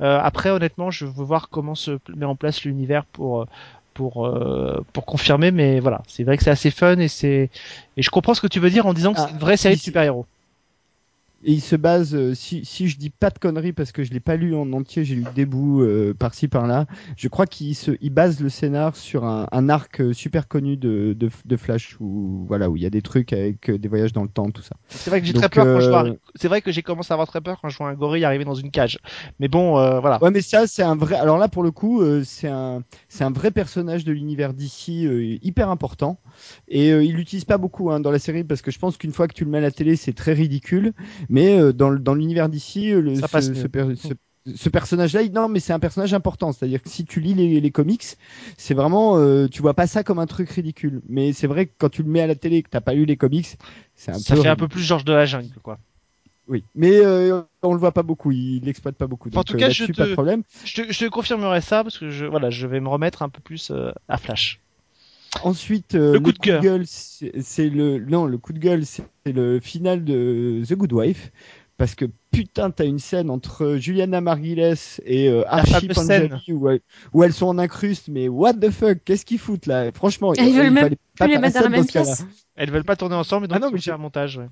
Euh, 0.02 0.20
après, 0.22 0.50
honnêtement, 0.50 0.92
je 0.92 1.06
veux 1.06 1.24
voir 1.24 1.50
comment 1.50 1.76
se 1.76 2.00
met 2.16 2.26
en 2.26 2.36
place 2.36 2.64
l'univers 2.64 3.06
pour 3.06 3.42
euh, 3.42 3.46
pour 3.94 4.26
euh, 4.26 4.84
pour 4.94 5.06
confirmer. 5.06 5.52
Mais 5.52 5.80
voilà, 5.80 6.02
c'est 6.08 6.24
vrai 6.24 6.38
que 6.38 6.44
c'est 6.44 6.52
assez 6.52 6.72
fun 6.72 6.98
et 7.00 7.08
c'est 7.08 7.50
et 7.98 8.02
je 8.02 8.10
comprends 8.10 8.34
ce 8.34 8.42
que 8.42 8.48
tu 8.48 8.60
veux 8.60 8.70
dire 8.70 8.86
en 8.86 8.94
disant 8.94 9.14
que 9.14 9.20
Ah, 9.20 9.26
c'est 9.28 9.34
une 9.34 9.40
vraie 9.40 9.58
série 9.58 9.76
de 9.76 9.82
super 9.82 10.04
héros. 10.04 10.26
Et 11.48 11.52
il 11.54 11.62
se 11.62 11.76
base, 11.76 12.16
euh, 12.16 12.34
si, 12.34 12.66
si 12.66 12.88
je 12.88 12.98
dis 12.98 13.12
pas 13.12 13.30
de 13.30 13.38
conneries 13.38 13.72
parce 13.72 13.92
que 13.92 14.04
je 14.04 14.12
l'ai 14.12 14.20
pas 14.20 14.36
lu 14.36 14.56
en 14.56 14.74
entier, 14.74 15.04
j'ai 15.06 15.14
lu 15.14 15.26
des 15.36 15.46
bouts 15.46 15.84
euh, 15.84 16.16
par-ci 16.18 16.48
par-là. 16.48 16.88
Je 17.18 17.28
crois 17.28 17.46
qu'il 17.46 17.76
se, 17.76 17.92
il 18.02 18.10
base 18.10 18.40
le 18.40 18.50
scénar 18.50 18.96
sur 18.96 19.26
un, 19.26 19.48
un 19.52 19.70
arc 19.70 20.02
euh, 20.02 20.12
super 20.12 20.48
connu 20.48 20.76
de, 20.76 21.14
de, 21.14 21.30
de 21.46 21.58
Flash 21.58 21.98
où 22.00 22.46
voilà 22.48 22.72
où 22.72 22.76
il 22.78 22.82
y 22.82 22.86
a 22.88 22.90
des 22.90 23.04
trucs 23.04 23.32
avec 23.32 23.70
des 23.70 23.88
voyages 23.88 24.12
dans 24.12 24.24
le 24.24 24.30
temps, 24.30 24.50
tout 24.50 24.64
ça. 24.64 24.76
C'est 24.90 25.12
vrai 25.12 25.22
que 25.22 25.28
j'ai 25.28 25.34
très 25.34 25.50
peur 25.50 25.66
quand 25.66 25.82
je 25.82 25.90
vois. 25.90 26.06
C'est 26.34 26.48
vrai 26.48 26.64
que 26.64 26.72
j'ai 26.72 26.82
commencé 26.82 27.12
à 27.12 27.14
avoir 27.14 27.28
très 27.28 27.42
peur 27.42 27.60
quand 27.62 27.70
je 27.70 27.78
vois 27.78 27.90
un 27.90 27.94
gorille 27.94 28.26
arriver 28.26 28.44
dans 28.44 28.56
une 28.56 28.72
cage. 28.72 28.98
Mais 29.40 29.48
bon, 29.48 29.78
euh, 29.78 30.00
voilà. 30.00 30.22
Ouais, 30.24 30.32
mais 30.32 30.42
ça 30.42 30.66
c'est 30.66 30.82
un 30.82 30.96
vrai. 30.96 31.16
Alors 31.16 31.38
là 31.38 31.48
pour 31.48 31.62
le 31.62 31.70
coup, 31.70 32.02
euh, 32.02 32.24
c'est 32.26 32.48
un 32.48 32.82
c'est 33.08 33.24
un 33.24 33.32
vrai 33.32 33.52
personnage 33.52 34.04
de 34.04 34.14
l'univers 34.14 34.56
d'ici 34.56 35.08
hyper 35.44 35.70
important 35.70 36.18
et 36.68 36.90
il 36.90 37.14
l'utilise 37.14 37.46
pas 37.46 37.60
beaucoup 37.60 37.92
hein, 37.92 38.00
dans 38.00 38.12
la 38.12 38.18
série 38.18 38.44
parce 38.44 38.64
que 38.64 38.72
je 38.72 38.80
pense 38.80 38.98
qu'une 38.98 39.12
fois 39.12 39.28
que 39.28 39.34
tu 39.34 39.46
le 39.46 39.52
mets 39.52 39.60
à 39.60 39.62
la 39.62 39.72
télé 39.72 39.96
c'est 39.96 40.14
très 40.14 40.34
ridicule. 40.34 40.94
Mais 41.35 41.35
euh, 41.60 41.74
dans 41.74 41.94
dans 41.94 42.14
l'univers 42.16 42.50
d'ici, 42.50 42.92
euh, 42.94 43.16
Ça 43.16 43.28
ce, 43.28 43.28
passe 43.28 43.50
ce 43.54 43.68
mieux. 43.68 43.68
per- 43.68 43.96
ce- 43.96 44.14
ce 44.56 44.70
personnage-là, 44.70 45.28
non, 45.30 45.48
mais 45.50 45.60
c'est 45.60 45.74
un 45.74 45.80
personnage 45.80 46.14
important. 46.14 46.52
C'est-à-dire 46.52 46.82
que 46.82 46.90
si 46.90 47.04
tu 47.06 47.20
lis 47.20 47.34
les, 47.34 47.60
les 47.60 47.72
comics, 47.72 48.04
c'est 48.58 48.74
vraiment, 48.76 49.18
euh, 49.18 49.48
tu 49.48 49.62
vois 49.62 49.74
pas 49.74 49.88
ça 49.88 50.04
comme 50.04 50.20
un 50.20 50.28
truc 50.28 50.50
ridicule. 50.52 51.02
Mais 51.10 51.34
c'est 51.34 51.48
vrai 51.48 51.66
que 51.66 51.72
quand 51.78 51.90
tu 51.90 52.04
le 52.04 52.10
mets 52.10 52.22
à 52.22 52.28
la 52.28 52.36
télé 52.36 52.58
et 52.58 52.64
que 52.64 52.70
t'as 52.70 52.82
pas 52.82 52.94
lu 52.94 53.06
les 53.06 53.18
comics, 53.18 53.58
c'est 53.96 54.12
un 54.12 54.20
Ça 54.20 54.36
peu. 54.36 54.42
fait 54.44 54.50
un 54.50 54.56
peu 54.56 54.68
plus 54.68 54.82
Georges 54.84 55.06
de 55.06 55.14
la 55.14 55.26
jungle, 55.26 55.50
quoi. 55.64 55.80
Oui, 56.48 56.64
mais 56.76 57.04
euh, 57.04 57.42
on 57.64 57.74
le 57.74 57.80
voit 57.80 57.92
pas 57.92 58.04
beaucoup. 58.04 58.32
Il 58.32 58.64
l'exploite 58.66 58.96
pas 58.96 59.08
beaucoup. 59.08 59.30
En 59.34 59.44
tout 59.44 59.58
cas, 59.58 59.70
je 59.72 59.86
te- 59.86 59.92
pas 59.94 60.06
de 60.06 60.14
problème. 60.14 60.44
Je 60.64 60.84
te, 60.84 60.92
je 60.92 61.00
te 61.00 61.10
confirmerai 61.10 61.62
ça 61.62 61.84
parce 61.84 61.98
que 61.98 62.10
je, 62.12 62.26
voilà, 62.26 62.52
je 62.52 62.68
vais 62.68 62.80
me 62.80 62.88
remettre 62.90 63.24
un 63.24 63.30
peu 63.30 63.42
plus 63.42 63.72
euh, 63.72 63.92
à 64.08 64.18
Flash. 64.18 64.60
Ensuite, 65.44 65.96
euh, 65.96 66.14
Le 66.14 66.20
coup 66.20 66.32
de 66.32 66.40
cœur. 66.40 66.62
gueule, 66.62 66.86
c'est 66.88 67.70
le 67.70 68.00
non, 68.00 68.26
le 68.26 68.38
coup 68.38 68.54
de 68.54 68.60
gueule, 68.60 68.86
c'est 68.86 69.04
le 69.26 69.60
final 69.60 70.04
de 70.04 70.64
The 70.68 70.74
Good 70.74 70.94
Wife. 70.94 71.32
Parce 71.78 71.94
que 71.94 72.06
putain, 72.32 72.72
t'as 72.72 72.86
une 72.86 73.00
scène 73.00 73.30
entre 73.30 73.76
Juliana 73.76 74.22
Margulies 74.22 74.98
et 75.04 75.28
euh, 75.28 75.44
Archie. 75.48 75.90
Panjabi 75.90 76.54
où, 76.54 76.70
elles- 76.70 76.80
où 77.14 77.22
elles 77.24 77.34
sont 77.34 77.48
en 77.48 77.58
incruste, 77.58 78.08
mais 78.08 78.30
what 78.30 78.54
the 78.54 78.70
fuck, 78.72 79.00
qu'est-ce 79.04 79.26
qu'ils 79.26 79.40
foutent 79.40 79.66
là? 79.66 79.92
Franchement, 79.92 80.34
Ils 80.36 80.54
veulent 80.56 80.68
il 80.68 80.72
même 80.72 80.90
Plus 81.20 81.28
les 81.28 81.38
mettre 81.38 81.56
dans 81.56 81.64
la 81.66 81.70
même 81.70 81.86
pièce. 81.86 82.24
Elles 82.56 82.72
veulent 82.72 82.86
pas 82.86 82.96
tourner 82.96 83.16
ensemble, 83.16 83.48
donc 83.50 83.58
Ah 83.58 83.60
non, 83.60 83.72
mais 83.72 83.90
un 83.92 83.98
montage. 83.98 84.38
Ouais. 84.38 84.48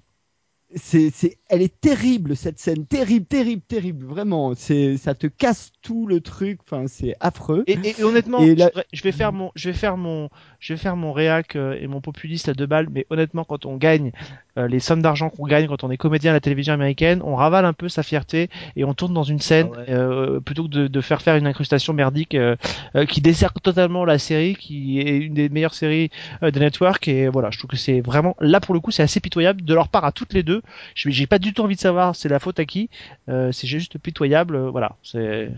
c'est, 0.76 1.12
c'est, 1.14 1.38
elle 1.50 1.62
est 1.62 1.80
terrible 1.80 2.36
cette 2.36 2.60
scène, 2.60 2.86
terrible, 2.86 3.26
terrible, 3.26 3.62
terrible, 3.68 4.06
vraiment. 4.06 4.54
C'est, 4.56 4.98
ça 4.98 5.16
te 5.16 5.28
casse 5.28 5.72
tout 5.84 6.08
le 6.08 6.20
truc. 6.22 6.60
Enfin, 6.66 6.86
c'est 6.88 7.14
affreux. 7.20 7.64
Et, 7.68 7.74
et- 7.74 8.00
et 8.00 8.04
honnêtement, 8.04 8.40
Et 8.40 8.56
là- 8.56 8.72
je, 8.92 9.04
vais 9.04 9.12
faire 9.12 9.32
mon, 9.34 9.52
je 9.56 9.70
vais 9.70 9.76
faire 9.76 9.98
mon, 9.98 10.30
je 10.60 10.74
vais 10.74 10.78
faire 10.78 10.96
mon 10.96 11.12
réac 11.14 11.56
euh, 11.56 11.78
et 11.80 11.86
mon 11.88 12.02
populiste 12.02 12.50
à 12.50 12.54
deux 12.54 12.66
balles. 12.66 12.88
Mais 12.92 13.06
honnêtement, 13.12 13.44
quand 13.44 13.66
on 13.68 13.76
gagne 13.78 14.12
euh, 14.58 14.68
les 14.68 14.80
sommes 14.80 15.02
d'argent 15.02 15.30
qu'on 15.30 15.46
gagne 15.46 15.68
quand 15.68 15.84
on 15.84 15.92
est 15.92 15.98
comédien 15.98 16.32
à 16.32 16.34
la 16.36 16.40
télévision 16.40 16.74
américaine, 16.74 17.22
on 17.24 17.36
ravale 17.36 17.66
un 17.66 17.74
peu 17.74 17.90
sa 17.90 18.02
fierté 18.02 18.50
et 18.76 18.84
on 18.86 18.94
tourne 18.94 19.14
dans 19.14 19.24
une 19.24 19.40
scène 19.40 19.68
Ah 19.74 19.78
ouais. 19.80 19.86
euh, 19.90 20.40
plutôt 20.40 20.64
que 20.64 20.70
de, 20.70 20.88
de 20.88 21.02
faire 21.02 21.22
faire 21.22 21.36
une 21.36 21.48
incrustation 21.48 21.94
merdique 21.94 22.34
euh, 22.36 22.56
euh, 22.96 23.06
qui 23.06 23.20
dessert 23.22 23.52
totalement 23.54 24.06
la 24.06 24.18
série, 24.20 24.56
qui 24.56 25.00
est 25.00 25.18
une 25.18 25.34
des 25.34 25.50
meilleures 25.50 25.74
séries 25.74 26.10
euh, 26.44 26.52
de 26.52 26.60
Network. 26.60 27.08
Et 27.08 27.28
voilà, 27.28 27.50
je 27.52 27.58
trouve 27.58 27.70
que 27.72 27.78
c'est 27.78 28.00
vraiment 28.02 28.36
là 28.40 28.60
pour 28.62 28.74
le 28.74 28.80
coup, 28.80 28.92
c'est 28.92 29.04
assez 29.04 29.20
pitoyable 29.20 29.64
de 29.64 29.74
leur 29.74 29.90
part 29.90 30.06
à 30.06 30.12
toutes 30.14 30.34
les 30.34 30.44
deux. 30.44 30.62
Je- 30.96 31.10
J'ai 31.10 31.28
pas 31.28 31.40
du 31.40 31.54
tout 31.54 31.62
envie 31.64 31.76
de 31.76 31.82
savoir 31.82 32.16
c'est 32.16 32.30
la 32.30 32.40
faute 32.40 32.60
à 32.60 32.66
qui. 32.66 32.90
Euh, 33.30 33.52
c'est 33.52 33.68
juste 33.68 33.98
pitoyable. 33.98 34.56
euh, 34.56 34.70
voilà, 34.70 34.96
c'est. 35.04 35.50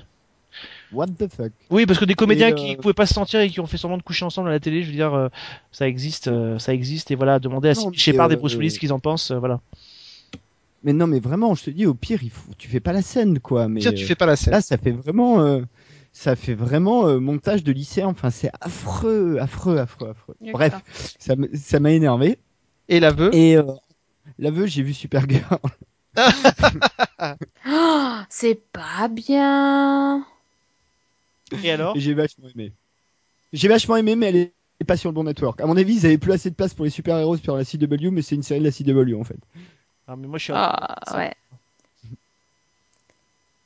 What 0.95 1.07
the 1.07 1.27
fuck? 1.31 1.51
Oui, 1.69 1.85
parce 1.85 1.99
que 1.99 2.05
des 2.05 2.15
comédiens 2.15 2.49
Et, 2.49 2.53
euh, 2.53 2.55
qui 2.55 2.75
pouvaient 2.77 2.93
pas 2.93 3.05
se 3.05 3.13
sentir 3.13 3.41
et 3.41 3.49
qui 3.49 3.59
ont 3.59 3.67
fait 3.67 3.77
semblant 3.77 3.97
de 3.97 4.03
coucher 4.03 4.25
ensemble 4.25 4.49
à 4.49 4.51
la 4.51 4.59
télé, 4.59 4.81
je 4.81 4.87
veux 4.87 4.95
dire, 4.95 5.13
euh, 5.13 5.27
ça 5.71 5.87
existe, 5.87 6.27
euh, 6.27 6.57
ça 6.57 6.73
existe. 6.73 7.11
Et 7.11 7.15
voilà, 7.15 7.39
demander 7.39 7.69
à 7.69 7.73
Non, 7.73 7.89
mais, 7.91 7.97
Shepard 7.97 8.31
et 8.31 8.35
euh, 8.35 8.37
Bruce 8.37 8.55
Willis 8.55 8.71
ce 8.71 8.79
qu'ils 8.79 8.93
en 8.93 8.99
pensent, 8.99 9.31
euh, 9.31 9.39
voilà. 9.39 9.59
Mais 10.83 10.93
non, 10.93 11.07
mais 11.07 11.19
vraiment, 11.19 11.55
je 11.55 11.63
te 11.63 11.69
dis, 11.71 11.85
au 11.87 11.95
pire, 11.95 12.19
il 12.23 12.29
faut, 12.29 12.51
tu 12.57 12.69
fais 12.69 12.79
pas 12.79 12.93
la 12.93 13.01
scène, 13.01 13.39
quoi. 13.39 13.67
Mais 13.67 13.81
Tiens, 13.81 13.91
tu 13.91 14.05
fais 14.05 14.15
pas 14.15 14.27
la 14.27 14.35
scène. 14.35 14.53
Là, 14.53 14.61
ça 14.61 14.77
fait 14.77 14.91
vraiment, 14.91 15.41
euh, 15.41 15.61
ça 16.13 16.35
fait 16.35 16.53
vraiment 16.53 17.07
euh, 17.07 17.19
montage 17.19 17.63
de 17.63 17.71
lycéen. 17.71 18.07
Enfin, 18.07 18.29
c'est 18.29 18.51
affreux, 18.61 19.37
affreux, 19.39 19.79
affreux, 19.79 20.09
affreux. 20.09 20.35
Bref, 20.53 20.75
ça 21.17 21.33
ça 21.55 21.79
m'a 21.79 21.91
énervé. 21.91 22.37
Et 22.87 22.99
l'aveu? 22.99 23.33
Et 23.33 23.57
euh, 23.57 23.63
l'aveu, 24.37 24.67
j'ai 24.67 24.83
vu 24.83 24.93
Supergirl. 24.93 25.57
Oh, 27.67 28.17
c'est 28.29 28.61
pas 28.71 29.07
bien. 29.07 30.25
Et 31.63 31.71
alors 31.71 31.93
j'ai 31.97 32.13
vachement 32.13 32.47
aimé. 32.53 32.71
J'ai 33.53 33.67
vachement 33.67 33.95
aimé, 33.95 34.15
mais 34.15 34.27
elle 34.29 34.35
est 34.35 34.51
pas 34.85 34.97
sur 34.97 35.09
le 35.09 35.15
bon 35.15 35.23
network. 35.23 35.61
À 35.61 35.65
mon 35.65 35.77
avis, 35.77 35.95
ils 35.95 36.05
avaient 36.05 36.17
plus 36.17 36.31
assez 36.33 36.49
de 36.49 36.55
place 36.55 36.73
pour 36.73 36.85
les 36.85 36.91
super-héros 36.91 37.37
sur 37.37 37.55
la 37.55 37.63
CW, 37.63 38.09
mais 38.11 38.21
c'est 38.21 38.35
une 38.35 38.43
série 38.43 38.59
de 38.59 38.65
la 38.65 38.71
CW 38.71 39.15
en 39.19 39.23
fait. 39.23 39.37
Ah, 40.07 40.15
mais 40.15 40.27
moi, 40.27 40.37
je 40.37 40.43
suis. 40.45 40.53
Ah, 40.55 40.99
ça- 41.07 41.17
ouais. 41.17 41.33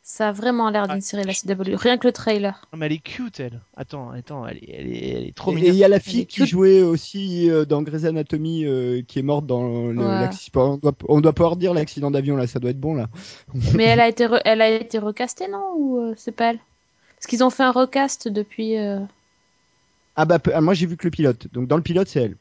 Ça 0.04 0.30
a 0.30 0.32
vraiment 0.32 0.72
l'air 0.72 0.88
d'une 0.88 1.02
série 1.02 1.22
de 1.22 1.28
la 1.28 1.34
CW. 1.34 1.76
Rien 1.76 1.98
que 2.00 2.08
le 2.08 2.12
trailer. 2.14 2.66
Non, 2.74 2.80
mais 2.80 2.88
elle 2.88 2.94
est 2.94 2.98
cute, 2.98 3.40
elle. 3.40 3.62
Attends, 3.78 4.10
attends, 4.10 4.48
elle 4.48 4.58
est, 4.58 4.70
elle 4.74 4.88
est, 4.88 5.10
elle 5.10 5.28
est 5.28 5.36
trop 5.36 5.52
Et 5.52 5.56
et 5.56 5.58
il 5.58 5.62
mignonne. 5.62 5.78
y 5.78 5.84
a 5.84 5.88
la 5.88 6.00
fille 6.00 6.26
qui 6.26 6.38
cute. 6.42 6.48
jouait 6.48 6.82
aussi 6.82 7.48
euh, 7.50 7.64
dans 7.64 7.84
Grey's 7.84 8.06
Anatomy, 8.06 8.66
euh, 8.66 9.02
qui 9.08 9.20
est 9.20 9.24
morte 9.24 9.46
dans 9.46 9.90
le- 9.92 10.00
Ouais. 10.00 10.06
l'accident. 10.22 10.74
On 10.74 10.78
doit, 10.78 10.94
on 11.08 11.22
doit 11.22 11.34
pouvoir 11.34 11.58
dire 11.58 11.76
l'accident 11.76 12.10
d'avion 12.10 12.36
là, 12.36 12.48
ça 12.48 12.60
doit 12.60 12.72
être 12.72 12.80
bon 12.80 12.96
là. 12.96 13.08
Mais 13.76 13.84
elle 13.84 14.00
a 14.00 14.08
été, 14.08 14.26
re- 14.26 14.42
elle 14.46 14.62
a 14.62 14.70
été 14.72 14.98
recastée, 14.98 15.48
non? 15.48 15.74
Ou 15.78 16.00
euh, 16.00 16.14
c'est 16.18 16.32
pas 16.32 16.52
elle? 16.52 16.60
Parce 17.20 17.28
qu'ils 17.28 17.44
ont 17.44 17.50
fait 17.50 17.64
un 17.64 17.72
recast 17.72 18.28
depuis. 18.30 18.78
euh, 18.78 19.00
Ah 20.16 20.26
bah 20.26 20.40
ah, 20.54 20.62
moi 20.62 20.74
j'ai 20.74 20.86
vu 20.86 20.98
que 20.98 21.06
le 21.08 21.12
pilote. 21.12 21.48
Donc 21.54 21.68
dans 21.68 21.78
le 21.78 21.84
pilote 21.84 22.08
c'est 22.08 22.22
elle. 22.22 22.38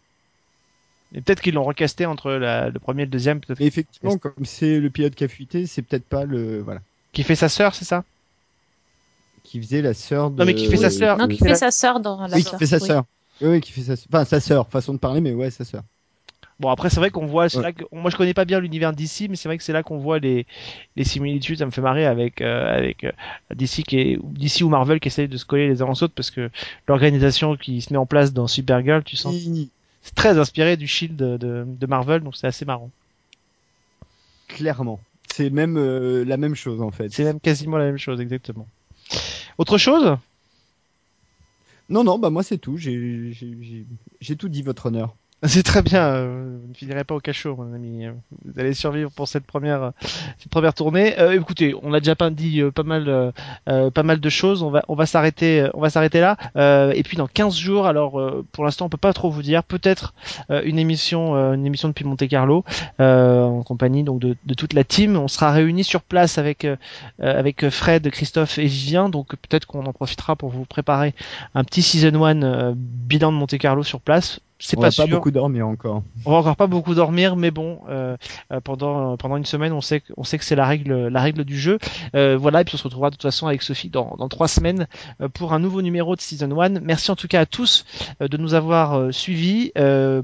Et 1.14 1.20
peut-être 1.22 1.40
qu'ils 1.40 1.54
l'ont 1.54 1.64
recasté 1.64 2.06
entre 2.06 2.32
la- 2.32 2.68
le 2.70 2.78
premier 2.78 3.02
et 3.02 3.06
le 3.06 3.10
deuxième, 3.10 3.40
peut-être. 3.40 3.60
Effectivement 3.62 4.18
comme 4.18 4.44
c'est 4.44 4.78
le 4.78 4.90
pilote 4.90 5.14
qui 5.14 5.24
a 5.24 5.28
fuité, 5.28 5.66
c'est 5.66 5.82
peut-être 5.82 6.06
pas 6.08 6.24
le 6.24 6.60
voilà 6.60 6.80
Qui 7.12 7.22
fait 7.22 7.34
sa 7.36 7.48
sœur, 7.48 7.74
c'est 7.74 7.84
ça? 7.84 8.04
Qui 9.44 9.60
faisait 9.62 9.82
la 9.82 9.94
sœur 9.94 10.30
de. 10.30 10.40
Non, 10.40 10.46
mais 10.46 10.54
qui 10.54 10.66
fait 10.66 10.76
sa 10.76 10.90
sœur. 10.90 11.16
Non, 11.18 11.28
qui 11.28 11.38
fait 11.38 11.54
sa 11.54 11.70
sœur 11.70 12.00
dans 12.00 12.20
la 12.26 12.36
Oui, 12.36 12.44
qui 12.44 12.54
fait 12.56 12.66
sa 12.66 12.80
sœur. 12.80 13.04
Oui, 13.40 13.48
oui, 13.48 13.60
qui 13.60 13.72
fait 13.72 13.82
sa 13.82 13.92
enfin 14.12 14.24
sa 14.24 14.40
sœur, 14.40 14.68
façon 14.68 14.94
de 14.94 14.98
parler, 14.98 15.20
mais 15.20 15.32
ouais 15.32 15.50
sa 15.50 15.64
sœur. 15.64 15.82
Bon, 16.60 16.70
après, 16.70 16.90
c'est 16.90 16.98
vrai 16.98 17.10
qu'on 17.10 17.26
voit, 17.26 17.48
c'est 17.48 17.58
Ouais. 17.58 17.62
là 17.64 17.72
que, 17.72 17.84
moi, 17.92 18.10
je 18.10 18.16
connais 18.16 18.34
pas 18.34 18.44
bien 18.44 18.58
l'univers 18.58 18.92
d'ici, 18.92 19.28
mais 19.28 19.36
c'est 19.36 19.48
vrai 19.48 19.58
que 19.58 19.62
c'est 19.62 19.72
là 19.72 19.84
qu'on 19.84 19.98
voit 19.98 20.18
les, 20.18 20.44
les 20.96 21.04
similitudes. 21.04 21.58
Ça 21.58 21.66
me 21.66 21.70
fait 21.70 21.80
marrer 21.80 22.04
avec, 22.04 22.40
euh, 22.40 22.76
avec 22.76 23.04
euh, 23.04 23.12
DC 23.54 23.84
qui 23.84 23.98
est, 24.00 24.18
DC 24.22 24.62
ou 24.62 24.68
Marvel 24.68 24.98
qui 24.98 25.06
essayent 25.06 25.28
de 25.28 25.36
se 25.36 25.44
coller 25.44 25.68
les 25.68 25.82
uns 25.82 25.86
aux 25.86 26.02
autres 26.02 26.14
parce 26.14 26.32
que 26.32 26.50
l'organisation 26.88 27.56
qui 27.56 27.80
se 27.80 27.92
met 27.92 27.96
en 27.98 28.06
place 28.06 28.32
dans 28.32 28.48
Supergirl, 28.48 29.04
tu 29.04 29.14
sens, 29.16 29.36
c'est 30.02 30.14
très 30.16 30.36
inspiré 30.36 30.76
du 30.76 30.88
Shield 30.88 31.14
de, 31.14 31.36
de, 31.36 31.64
de 31.66 31.86
Marvel, 31.86 32.22
donc 32.22 32.36
c'est 32.36 32.48
assez 32.48 32.64
marrant. 32.64 32.90
Clairement, 34.48 34.98
c'est 35.32 35.50
même 35.50 35.76
euh, 35.76 36.24
la 36.24 36.38
même 36.38 36.54
chose 36.56 36.80
en 36.82 36.90
fait. 36.90 37.10
C'est 37.12 37.22
même 37.24 37.38
quasiment 37.38 37.76
la 37.76 37.84
même 37.84 37.98
chose, 37.98 38.20
exactement. 38.20 38.66
Autre 39.58 39.78
chose? 39.78 40.16
Non 41.88 42.02
non, 42.04 42.18
bah 42.18 42.30
moi 42.30 42.42
c'est 42.42 42.58
tout. 42.58 42.76
J'ai 42.78 43.32
j'ai- 43.32 43.56
j'ai- 43.60 43.86
j'ai 44.20 44.36
tout 44.36 44.48
dit 44.48 44.62
votre 44.62 44.86
honneur. 44.86 45.14
C'est 45.44 45.62
très 45.62 45.82
bien, 45.82 46.04
euh, 46.08 46.58
vous 46.60 46.68
ne 46.68 46.74
finirez 46.74 47.04
pas 47.04 47.14
au 47.14 47.20
cachot, 47.20 47.54
mon 47.54 47.72
ami. 47.72 48.06
Vous 48.44 48.60
allez 48.60 48.74
survivre 48.74 49.10
pour 49.12 49.28
cette 49.28 49.46
première, 49.46 49.82
euh, 49.82 49.90
cette 50.38 50.50
première 50.50 50.74
tournée. 50.74 51.16
Euh, 51.20 51.38
écoutez, 51.38 51.74
on 51.82 51.92
a 51.92 52.00
déjà 52.00 52.16
pas 52.16 52.30
dit 52.30 52.60
pas 52.74 52.82
mal, 52.82 53.32
pas 53.66 54.02
mal 54.02 54.18
de 54.18 54.28
choses. 54.28 54.62
On 54.62 54.70
va, 54.70 54.84
on 54.88 54.96
va 54.96 55.06
s'arrêter, 55.06 55.70
là. 56.14 56.36
Et 56.92 57.02
puis 57.04 57.16
dans 57.16 57.28
15 57.28 57.56
jours, 57.56 57.86
alors 57.86 58.20
pour 58.52 58.64
l'instant, 58.64 58.86
on 58.86 58.88
peut 58.88 58.96
pas 58.96 59.12
trop 59.12 59.30
vous 59.30 59.42
dire. 59.42 59.62
Peut-être 59.62 60.12
une 60.50 60.78
émission, 60.78 61.34
une 61.54 61.66
émission 61.66 61.88
depuis 61.88 62.04
Monte 62.04 62.26
Carlo, 62.28 62.64
en 62.98 63.62
compagnie 63.62 64.02
donc 64.02 64.20
de, 64.20 64.54
toute 64.54 64.72
la 64.72 64.84
team. 64.84 65.16
On 65.16 65.28
sera 65.28 65.52
réunis 65.52 65.84
sur 65.84 66.02
place 66.02 66.38
avec, 66.38 66.66
avec 67.20 67.68
Fred, 67.70 68.10
Christophe 68.10 68.58
et 68.58 68.66
Vivien. 68.66 69.08
Donc 69.08 69.28
peut-être 69.36 69.66
qu'on 69.66 69.86
en 69.86 69.92
profitera 69.92 70.36
pour 70.36 70.50
vous 70.50 70.64
préparer 70.64 71.14
un 71.54 71.64
petit 71.64 71.82
season 71.82 72.24
1 72.24 72.42
euh, 72.42 72.72
bilan 72.76 73.32
de 73.32 73.36
Monte 73.36 73.58
Carlo 73.58 73.82
sur 73.82 74.00
place. 74.00 74.40
C'est 74.60 74.76
On 74.76 74.80
pas 74.80 74.90
va 74.90 75.04
pas 75.04 75.10
beaucoup 75.10 75.30
dormir 75.30 75.68
encore. 75.68 76.02
On 76.26 76.32
va 76.32 76.38
encore 76.38 76.56
pas 76.56 76.66
beaucoup 76.66 76.94
dormir, 76.94 77.36
mais 77.36 77.52
bon, 77.52 77.80
euh, 77.88 78.16
euh, 78.52 78.60
pendant 78.60 79.16
pendant 79.16 79.36
une 79.36 79.44
semaine, 79.44 79.72
on 79.72 79.80
sait 79.80 80.00
que, 80.00 80.12
on 80.16 80.24
sait 80.24 80.36
que 80.36 80.44
c'est 80.44 80.56
la 80.56 80.66
règle 80.66 81.06
la 81.06 81.20
règle 81.20 81.44
du 81.44 81.56
jeu. 81.56 81.78
Euh, 82.16 82.36
voilà, 82.36 82.62
et 82.62 82.64
puis 82.64 82.74
on 82.74 82.78
se 82.78 82.82
retrouvera 82.82 83.10
de 83.10 83.14
toute 83.14 83.22
façon 83.22 83.46
avec 83.46 83.62
Sophie 83.62 83.88
dans 83.88 84.16
dans 84.18 84.28
trois 84.28 84.48
semaines 84.48 84.88
euh, 85.20 85.28
pour 85.28 85.52
un 85.52 85.60
nouveau 85.60 85.80
numéro 85.80 86.16
de 86.16 86.20
Season 86.20 86.50
1. 86.60 86.80
Merci 86.80 87.12
en 87.12 87.16
tout 87.16 87.28
cas 87.28 87.40
à 87.40 87.46
tous 87.46 87.84
euh, 88.20 88.26
de 88.26 88.36
nous 88.36 88.54
avoir 88.54 88.94
euh, 88.94 89.12
suivis. 89.12 89.70
Euh, 89.78 90.22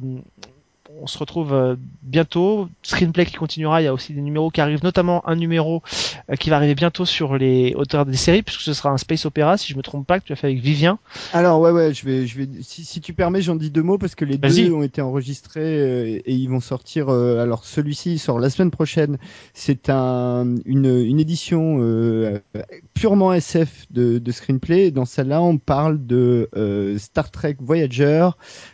on 1.01 1.07
se 1.07 1.19
retrouve 1.19 1.53
euh, 1.53 1.77
bientôt. 2.03 2.69
Screenplay 2.83 3.27
qui 3.27 3.35
continuera. 3.35 3.83
Il 3.83 3.85
y 3.85 3.89
a 3.89 3.95
aussi 3.95 4.13
des 4.13 4.21
numéros 4.21 4.51
qui 4.51 4.61
arrivent, 4.61 4.83
notamment 4.83 5.27
un 5.29 5.37
numéro 5.37 5.83
euh, 6.31 6.37
qui 6.37 6.51
va 6.51 6.57
arriver 6.57 6.75
bientôt 6.75 7.05
sur 7.05 7.37
les 7.37 7.75
auteurs 7.77 8.07
des 8.07 8.17
séries, 8.17 8.43
puisque 8.43 8.61
ce 8.61 8.75
sera 8.75 8.91
un 8.91 8.99
space 8.99 9.27
opéra, 9.27 9.57
si 9.57 9.73
je 9.73 9.77
me 9.77 9.83
trompe 9.83 10.07
pas, 10.07 10.21
que 10.21 10.25
tu 10.25 10.33
as 10.33 10.37
fait 10.37 10.49
avec 10.49 10.61
Vivien. 10.61 10.99
Alors 11.33 11.61
ouais 11.61 11.71
ouais, 11.71 11.93
je 11.93 12.05
vais 12.05 12.27
je 12.27 12.39
vais 12.39 12.49
si, 12.63 12.85
si 12.85 13.01
tu 13.01 13.13
permets, 13.13 13.43
j'en 13.43 13.57
dis 13.57 13.71
deux 13.71 13.83
mots 13.83 13.99
parce 13.99 14.15
que 14.15 14.25
les 14.25 14.39
deux 14.39 14.73
ont 14.73 14.83
été 14.83 15.01
enregistrés 15.01 15.61
euh, 15.61 16.21
et 16.25 16.35
ils 16.35 16.49
vont 16.49 16.61
sortir. 16.61 17.09
alors 17.09 17.65
celui-ci 17.65 18.19
sort 18.19 18.39
la 18.39 18.51
semaine 18.51 18.71
prochaine. 18.71 19.19
C'est 19.53 19.91
un 19.91 20.55
une 20.65 20.87
une 20.87 21.21
édition 21.21 21.79
euh, 21.81 22.39
purement 22.95 23.33
SF 23.33 23.87
de 23.91 24.19
de 24.19 24.33
screenplay. 24.33 24.91
Dans 24.91 25.05
celle-là, 25.05 25.43
on 25.43 25.59
parle 25.59 26.05
de 26.07 26.49
euh, 26.57 26.99
Star 26.99 27.31
Trek 27.31 27.57
Voyager, 27.61 28.29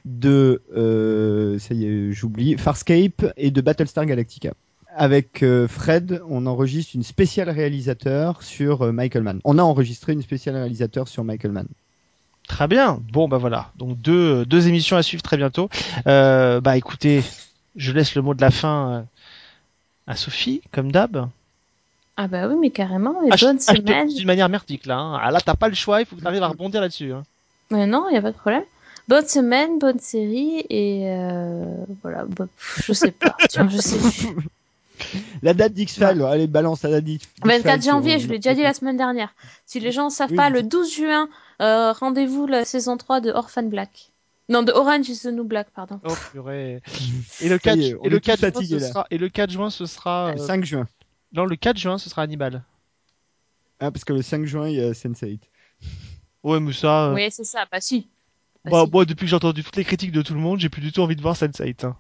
de 0.04 0.62
euh, 0.76 1.58
ça 1.58 1.74
y 1.74 1.86
est, 1.86 2.09
j'oublie 2.12 2.56
Farscape 2.58 3.32
et 3.36 3.50
de 3.50 3.60
Battlestar 3.60 4.06
Galactica. 4.06 4.52
avec 4.96 5.42
euh, 5.42 5.68
Fred, 5.68 6.20
on 6.28 6.46
enregistre 6.46 6.92
une 6.96 7.02
spéciale 7.04 7.48
réalisateur 7.50 8.42
sur 8.42 8.82
euh, 8.82 8.92
Michael 8.92 9.22
Mann. 9.22 9.40
On 9.44 9.58
a 9.58 9.62
enregistré 9.62 10.12
une 10.12 10.22
spéciale 10.22 10.56
réalisateur 10.56 11.06
sur 11.08 11.22
Michael 11.24 11.52
Mann. 11.52 11.66
Très 12.48 12.66
bien. 12.66 13.00
Bon, 13.12 13.28
bah 13.28 13.38
voilà. 13.38 13.70
Donc 13.76 14.00
deux, 14.00 14.44
deux 14.44 14.66
émissions 14.66 14.96
à 14.96 15.02
suivre 15.02 15.22
très 15.22 15.36
bientôt. 15.36 15.68
Euh, 16.08 16.60
bah 16.60 16.76
écoutez, 16.76 17.22
je 17.76 17.92
laisse 17.92 18.14
le 18.16 18.22
mot 18.22 18.34
de 18.34 18.40
la 18.40 18.50
fin 18.50 18.90
euh, 18.90 19.02
à 20.08 20.16
Sophie, 20.16 20.60
comme 20.72 20.90
d'hab. 20.90 21.28
Ah 22.16 22.26
bah 22.26 22.48
oui, 22.48 22.56
mais 22.60 22.70
carrément, 22.70 23.22
et 23.22 23.28
Ah, 23.30 23.36
je- 23.36 23.46
bonne 23.46 23.58
ah, 23.68 23.74
semaine. 23.76 24.08
D'une 24.08 24.26
manière 24.26 24.48
merdique 24.48 24.86
là. 24.86 24.98
hein. 24.98 25.18
Ah, 25.22 25.30
là, 25.30 25.40
t'as 25.40 25.54
pas 25.54 25.68
le 25.68 25.74
choix. 25.76 26.00
Il 26.00 26.06
faut 26.06 26.16
que 26.16 26.20
tu 26.20 26.26
arrives 26.26 26.42
à 26.42 26.48
rebondir 26.48 26.80
là-dessus. 26.80 27.12
hein. 27.12 27.22
Mais 27.70 27.86
non, 27.86 28.06
il 28.08 28.12
n'y 28.12 28.18
a 28.18 28.22
pas 28.22 28.32
de 28.32 28.36
problème. 28.36 28.64
Bonne 29.08 29.26
semaine, 29.26 29.78
bonne 29.78 29.98
série, 29.98 30.64
et 30.70 31.04
euh, 31.10 31.64
voilà, 32.02 32.24
bah, 32.26 32.46
je 32.84 32.92
sais 32.92 33.10
pas. 33.10 33.36
Tiens, 33.48 33.68
je 33.68 33.78
sais 33.78 33.98
plus. 33.98 34.36
La 35.42 35.54
date 35.54 35.72
d'X-Files, 35.72 36.22
allez, 36.22 36.46
balance 36.46 36.82
la 36.82 36.90
date 36.90 37.04
d'X-Files. 37.04 37.42
24 37.42 37.82
janvier, 37.82 38.18
sur- 38.18 38.26
je 38.28 38.32
l'ai 38.32 38.38
déjà 38.38 38.54
dit 38.54 38.62
la 38.62 38.74
semaine 38.74 38.98
dernière. 38.98 39.34
Si 39.64 39.80
les 39.80 39.92
gens 39.92 40.06
ne 40.06 40.10
savent 40.10 40.28
Oui, 40.30 40.36
pas, 40.36 40.50
le 40.50 40.62
12 40.62 40.92
juin, 40.94 41.28
euh, 41.62 41.92
rendez-vous 41.92 42.46
la 42.46 42.66
saison 42.66 42.98
3 42.98 43.22
de 43.22 43.30
Orphan 43.30 43.62
Black. 43.62 44.10
Non, 44.50 44.62
de 44.62 44.72
Orange 44.72 45.08
is 45.08 45.20
the 45.22 45.26
New 45.32 45.44
Black, 45.44 45.68
pardon. 45.70 46.00
Oh 46.04 46.12
purée. 46.32 46.82
Et 47.40 47.48
le 47.48 47.54
Ça 47.54 47.58
4, 47.60 47.76
y 47.78 47.86
est, 47.88 47.94
on 47.94 48.04
et 48.04 48.08
le 48.10 48.16
est 48.16 48.20
tous 48.20 48.26
4 48.36 48.62
juin, 48.62 48.78
ce 48.78 48.78
sera, 48.78 49.06
et 49.10 49.16
le 49.18 49.28
4 49.30 49.50
juin, 49.50 49.70
ce 49.70 49.86
sera, 49.86 50.32
Le 50.34 50.40
euh, 50.42 50.46
5 50.46 50.64
juin. 50.64 50.86
non, 51.32 51.46
le 51.46 51.56
4 51.56 51.78
juin, 51.78 51.96
ce 51.96 52.10
sera 52.10 52.22
Hannibal. 52.22 52.62
Ah, 53.80 53.90
parce 53.90 54.04
que 54.04 54.12
le 54.12 54.20
5 54.20 54.44
juin, 54.44 54.68
il 54.68 54.76
y 54.76 54.80
a 54.82 54.92
Sense8. 54.92 55.38
Ouais, 56.42 56.60
mais 56.60 56.74
ça, 56.74 57.06
euh, 57.06 57.14
Oui, 57.14 57.28
c'est 57.30 57.44
ça, 57.44 57.64
bah 57.72 57.80
si. 57.80 58.06
Bah, 58.64 58.70
bah, 58.70 58.84
moi, 58.92 59.04
depuis 59.04 59.24
que 59.24 59.30
j'ai 59.30 59.36
entendu 59.36 59.62
toutes 59.64 59.76
les 59.76 59.84
critiques 59.84 60.12
de 60.12 60.22
tout 60.22 60.34
le 60.34 60.40
monde, 60.40 60.60
j'ai 60.60 60.68
plus 60.68 60.82
du 60.82 60.92
tout 60.92 61.00
envie 61.00 61.16
de 61.16 61.22
voir 61.22 61.34
Sense8. 61.36 61.86
hein. 61.86 61.96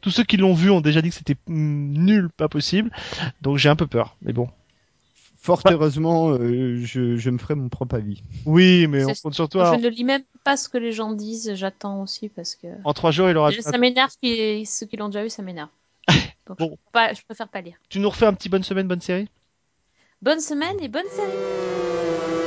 Tous 0.00 0.10
ceux 0.10 0.24
qui 0.24 0.36
l'ont 0.36 0.54
vu 0.54 0.70
ont 0.70 0.80
déjà 0.80 1.02
dit 1.02 1.08
que 1.10 1.14
c'était 1.14 1.36
mm, 1.46 2.04
nul, 2.04 2.28
pas 2.30 2.48
possible. 2.48 2.90
Donc 3.42 3.58
j'ai 3.58 3.68
un 3.68 3.76
peu 3.76 3.86
peur. 3.86 4.16
Mais 4.22 4.32
bon. 4.32 4.48
Fort 5.40 5.62
heureusement, 5.66 6.30
euh, 6.30 6.80
je, 6.84 7.16
je 7.16 7.30
me 7.30 7.38
ferai 7.38 7.54
mon 7.54 7.68
propre 7.68 7.94
avis. 7.94 8.22
Oui, 8.44 8.86
mais 8.88 9.04
on 9.04 9.14
compte 9.22 9.34
sur 9.34 9.48
toi. 9.48 9.72
Je 9.76 9.80
ne 9.82 9.88
lis 9.88 10.04
même 10.04 10.24
pas 10.44 10.56
ce 10.56 10.68
que 10.68 10.78
les 10.78 10.92
gens 10.92 11.12
disent, 11.12 11.54
j'attends 11.54 12.02
aussi 12.02 12.28
parce 12.28 12.54
que. 12.54 12.66
En 12.84 12.92
trois 12.92 13.12
jours, 13.12 13.30
il 13.30 13.36
aura. 13.36 13.52
Ça 13.52 13.78
m'énerve, 13.78 14.10
ceux 14.20 14.86
qui 14.86 14.96
l'ont 14.98 15.08
déjà 15.08 15.22
vu, 15.22 15.30
ça 15.30 15.42
m'énerve. 15.42 15.70
Donc, 16.46 16.58
Bon. 16.58 16.70
je, 16.72 16.90
pas- 16.92 17.12
je 17.14 17.22
préfère 17.22 17.48
pas 17.48 17.60
lire. 17.60 17.76
Tu 17.88 18.00
nous 18.00 18.10
refais 18.10 18.26
un 18.26 18.34
petit 18.34 18.48
bonne 18.48 18.64
semaine, 18.64 18.88
bonne 18.88 19.00
série? 19.00 19.28
Bonne 20.20 20.40
semaine 20.40 20.76
et 20.82 20.88
bonne 20.88 21.06
série 21.10 22.37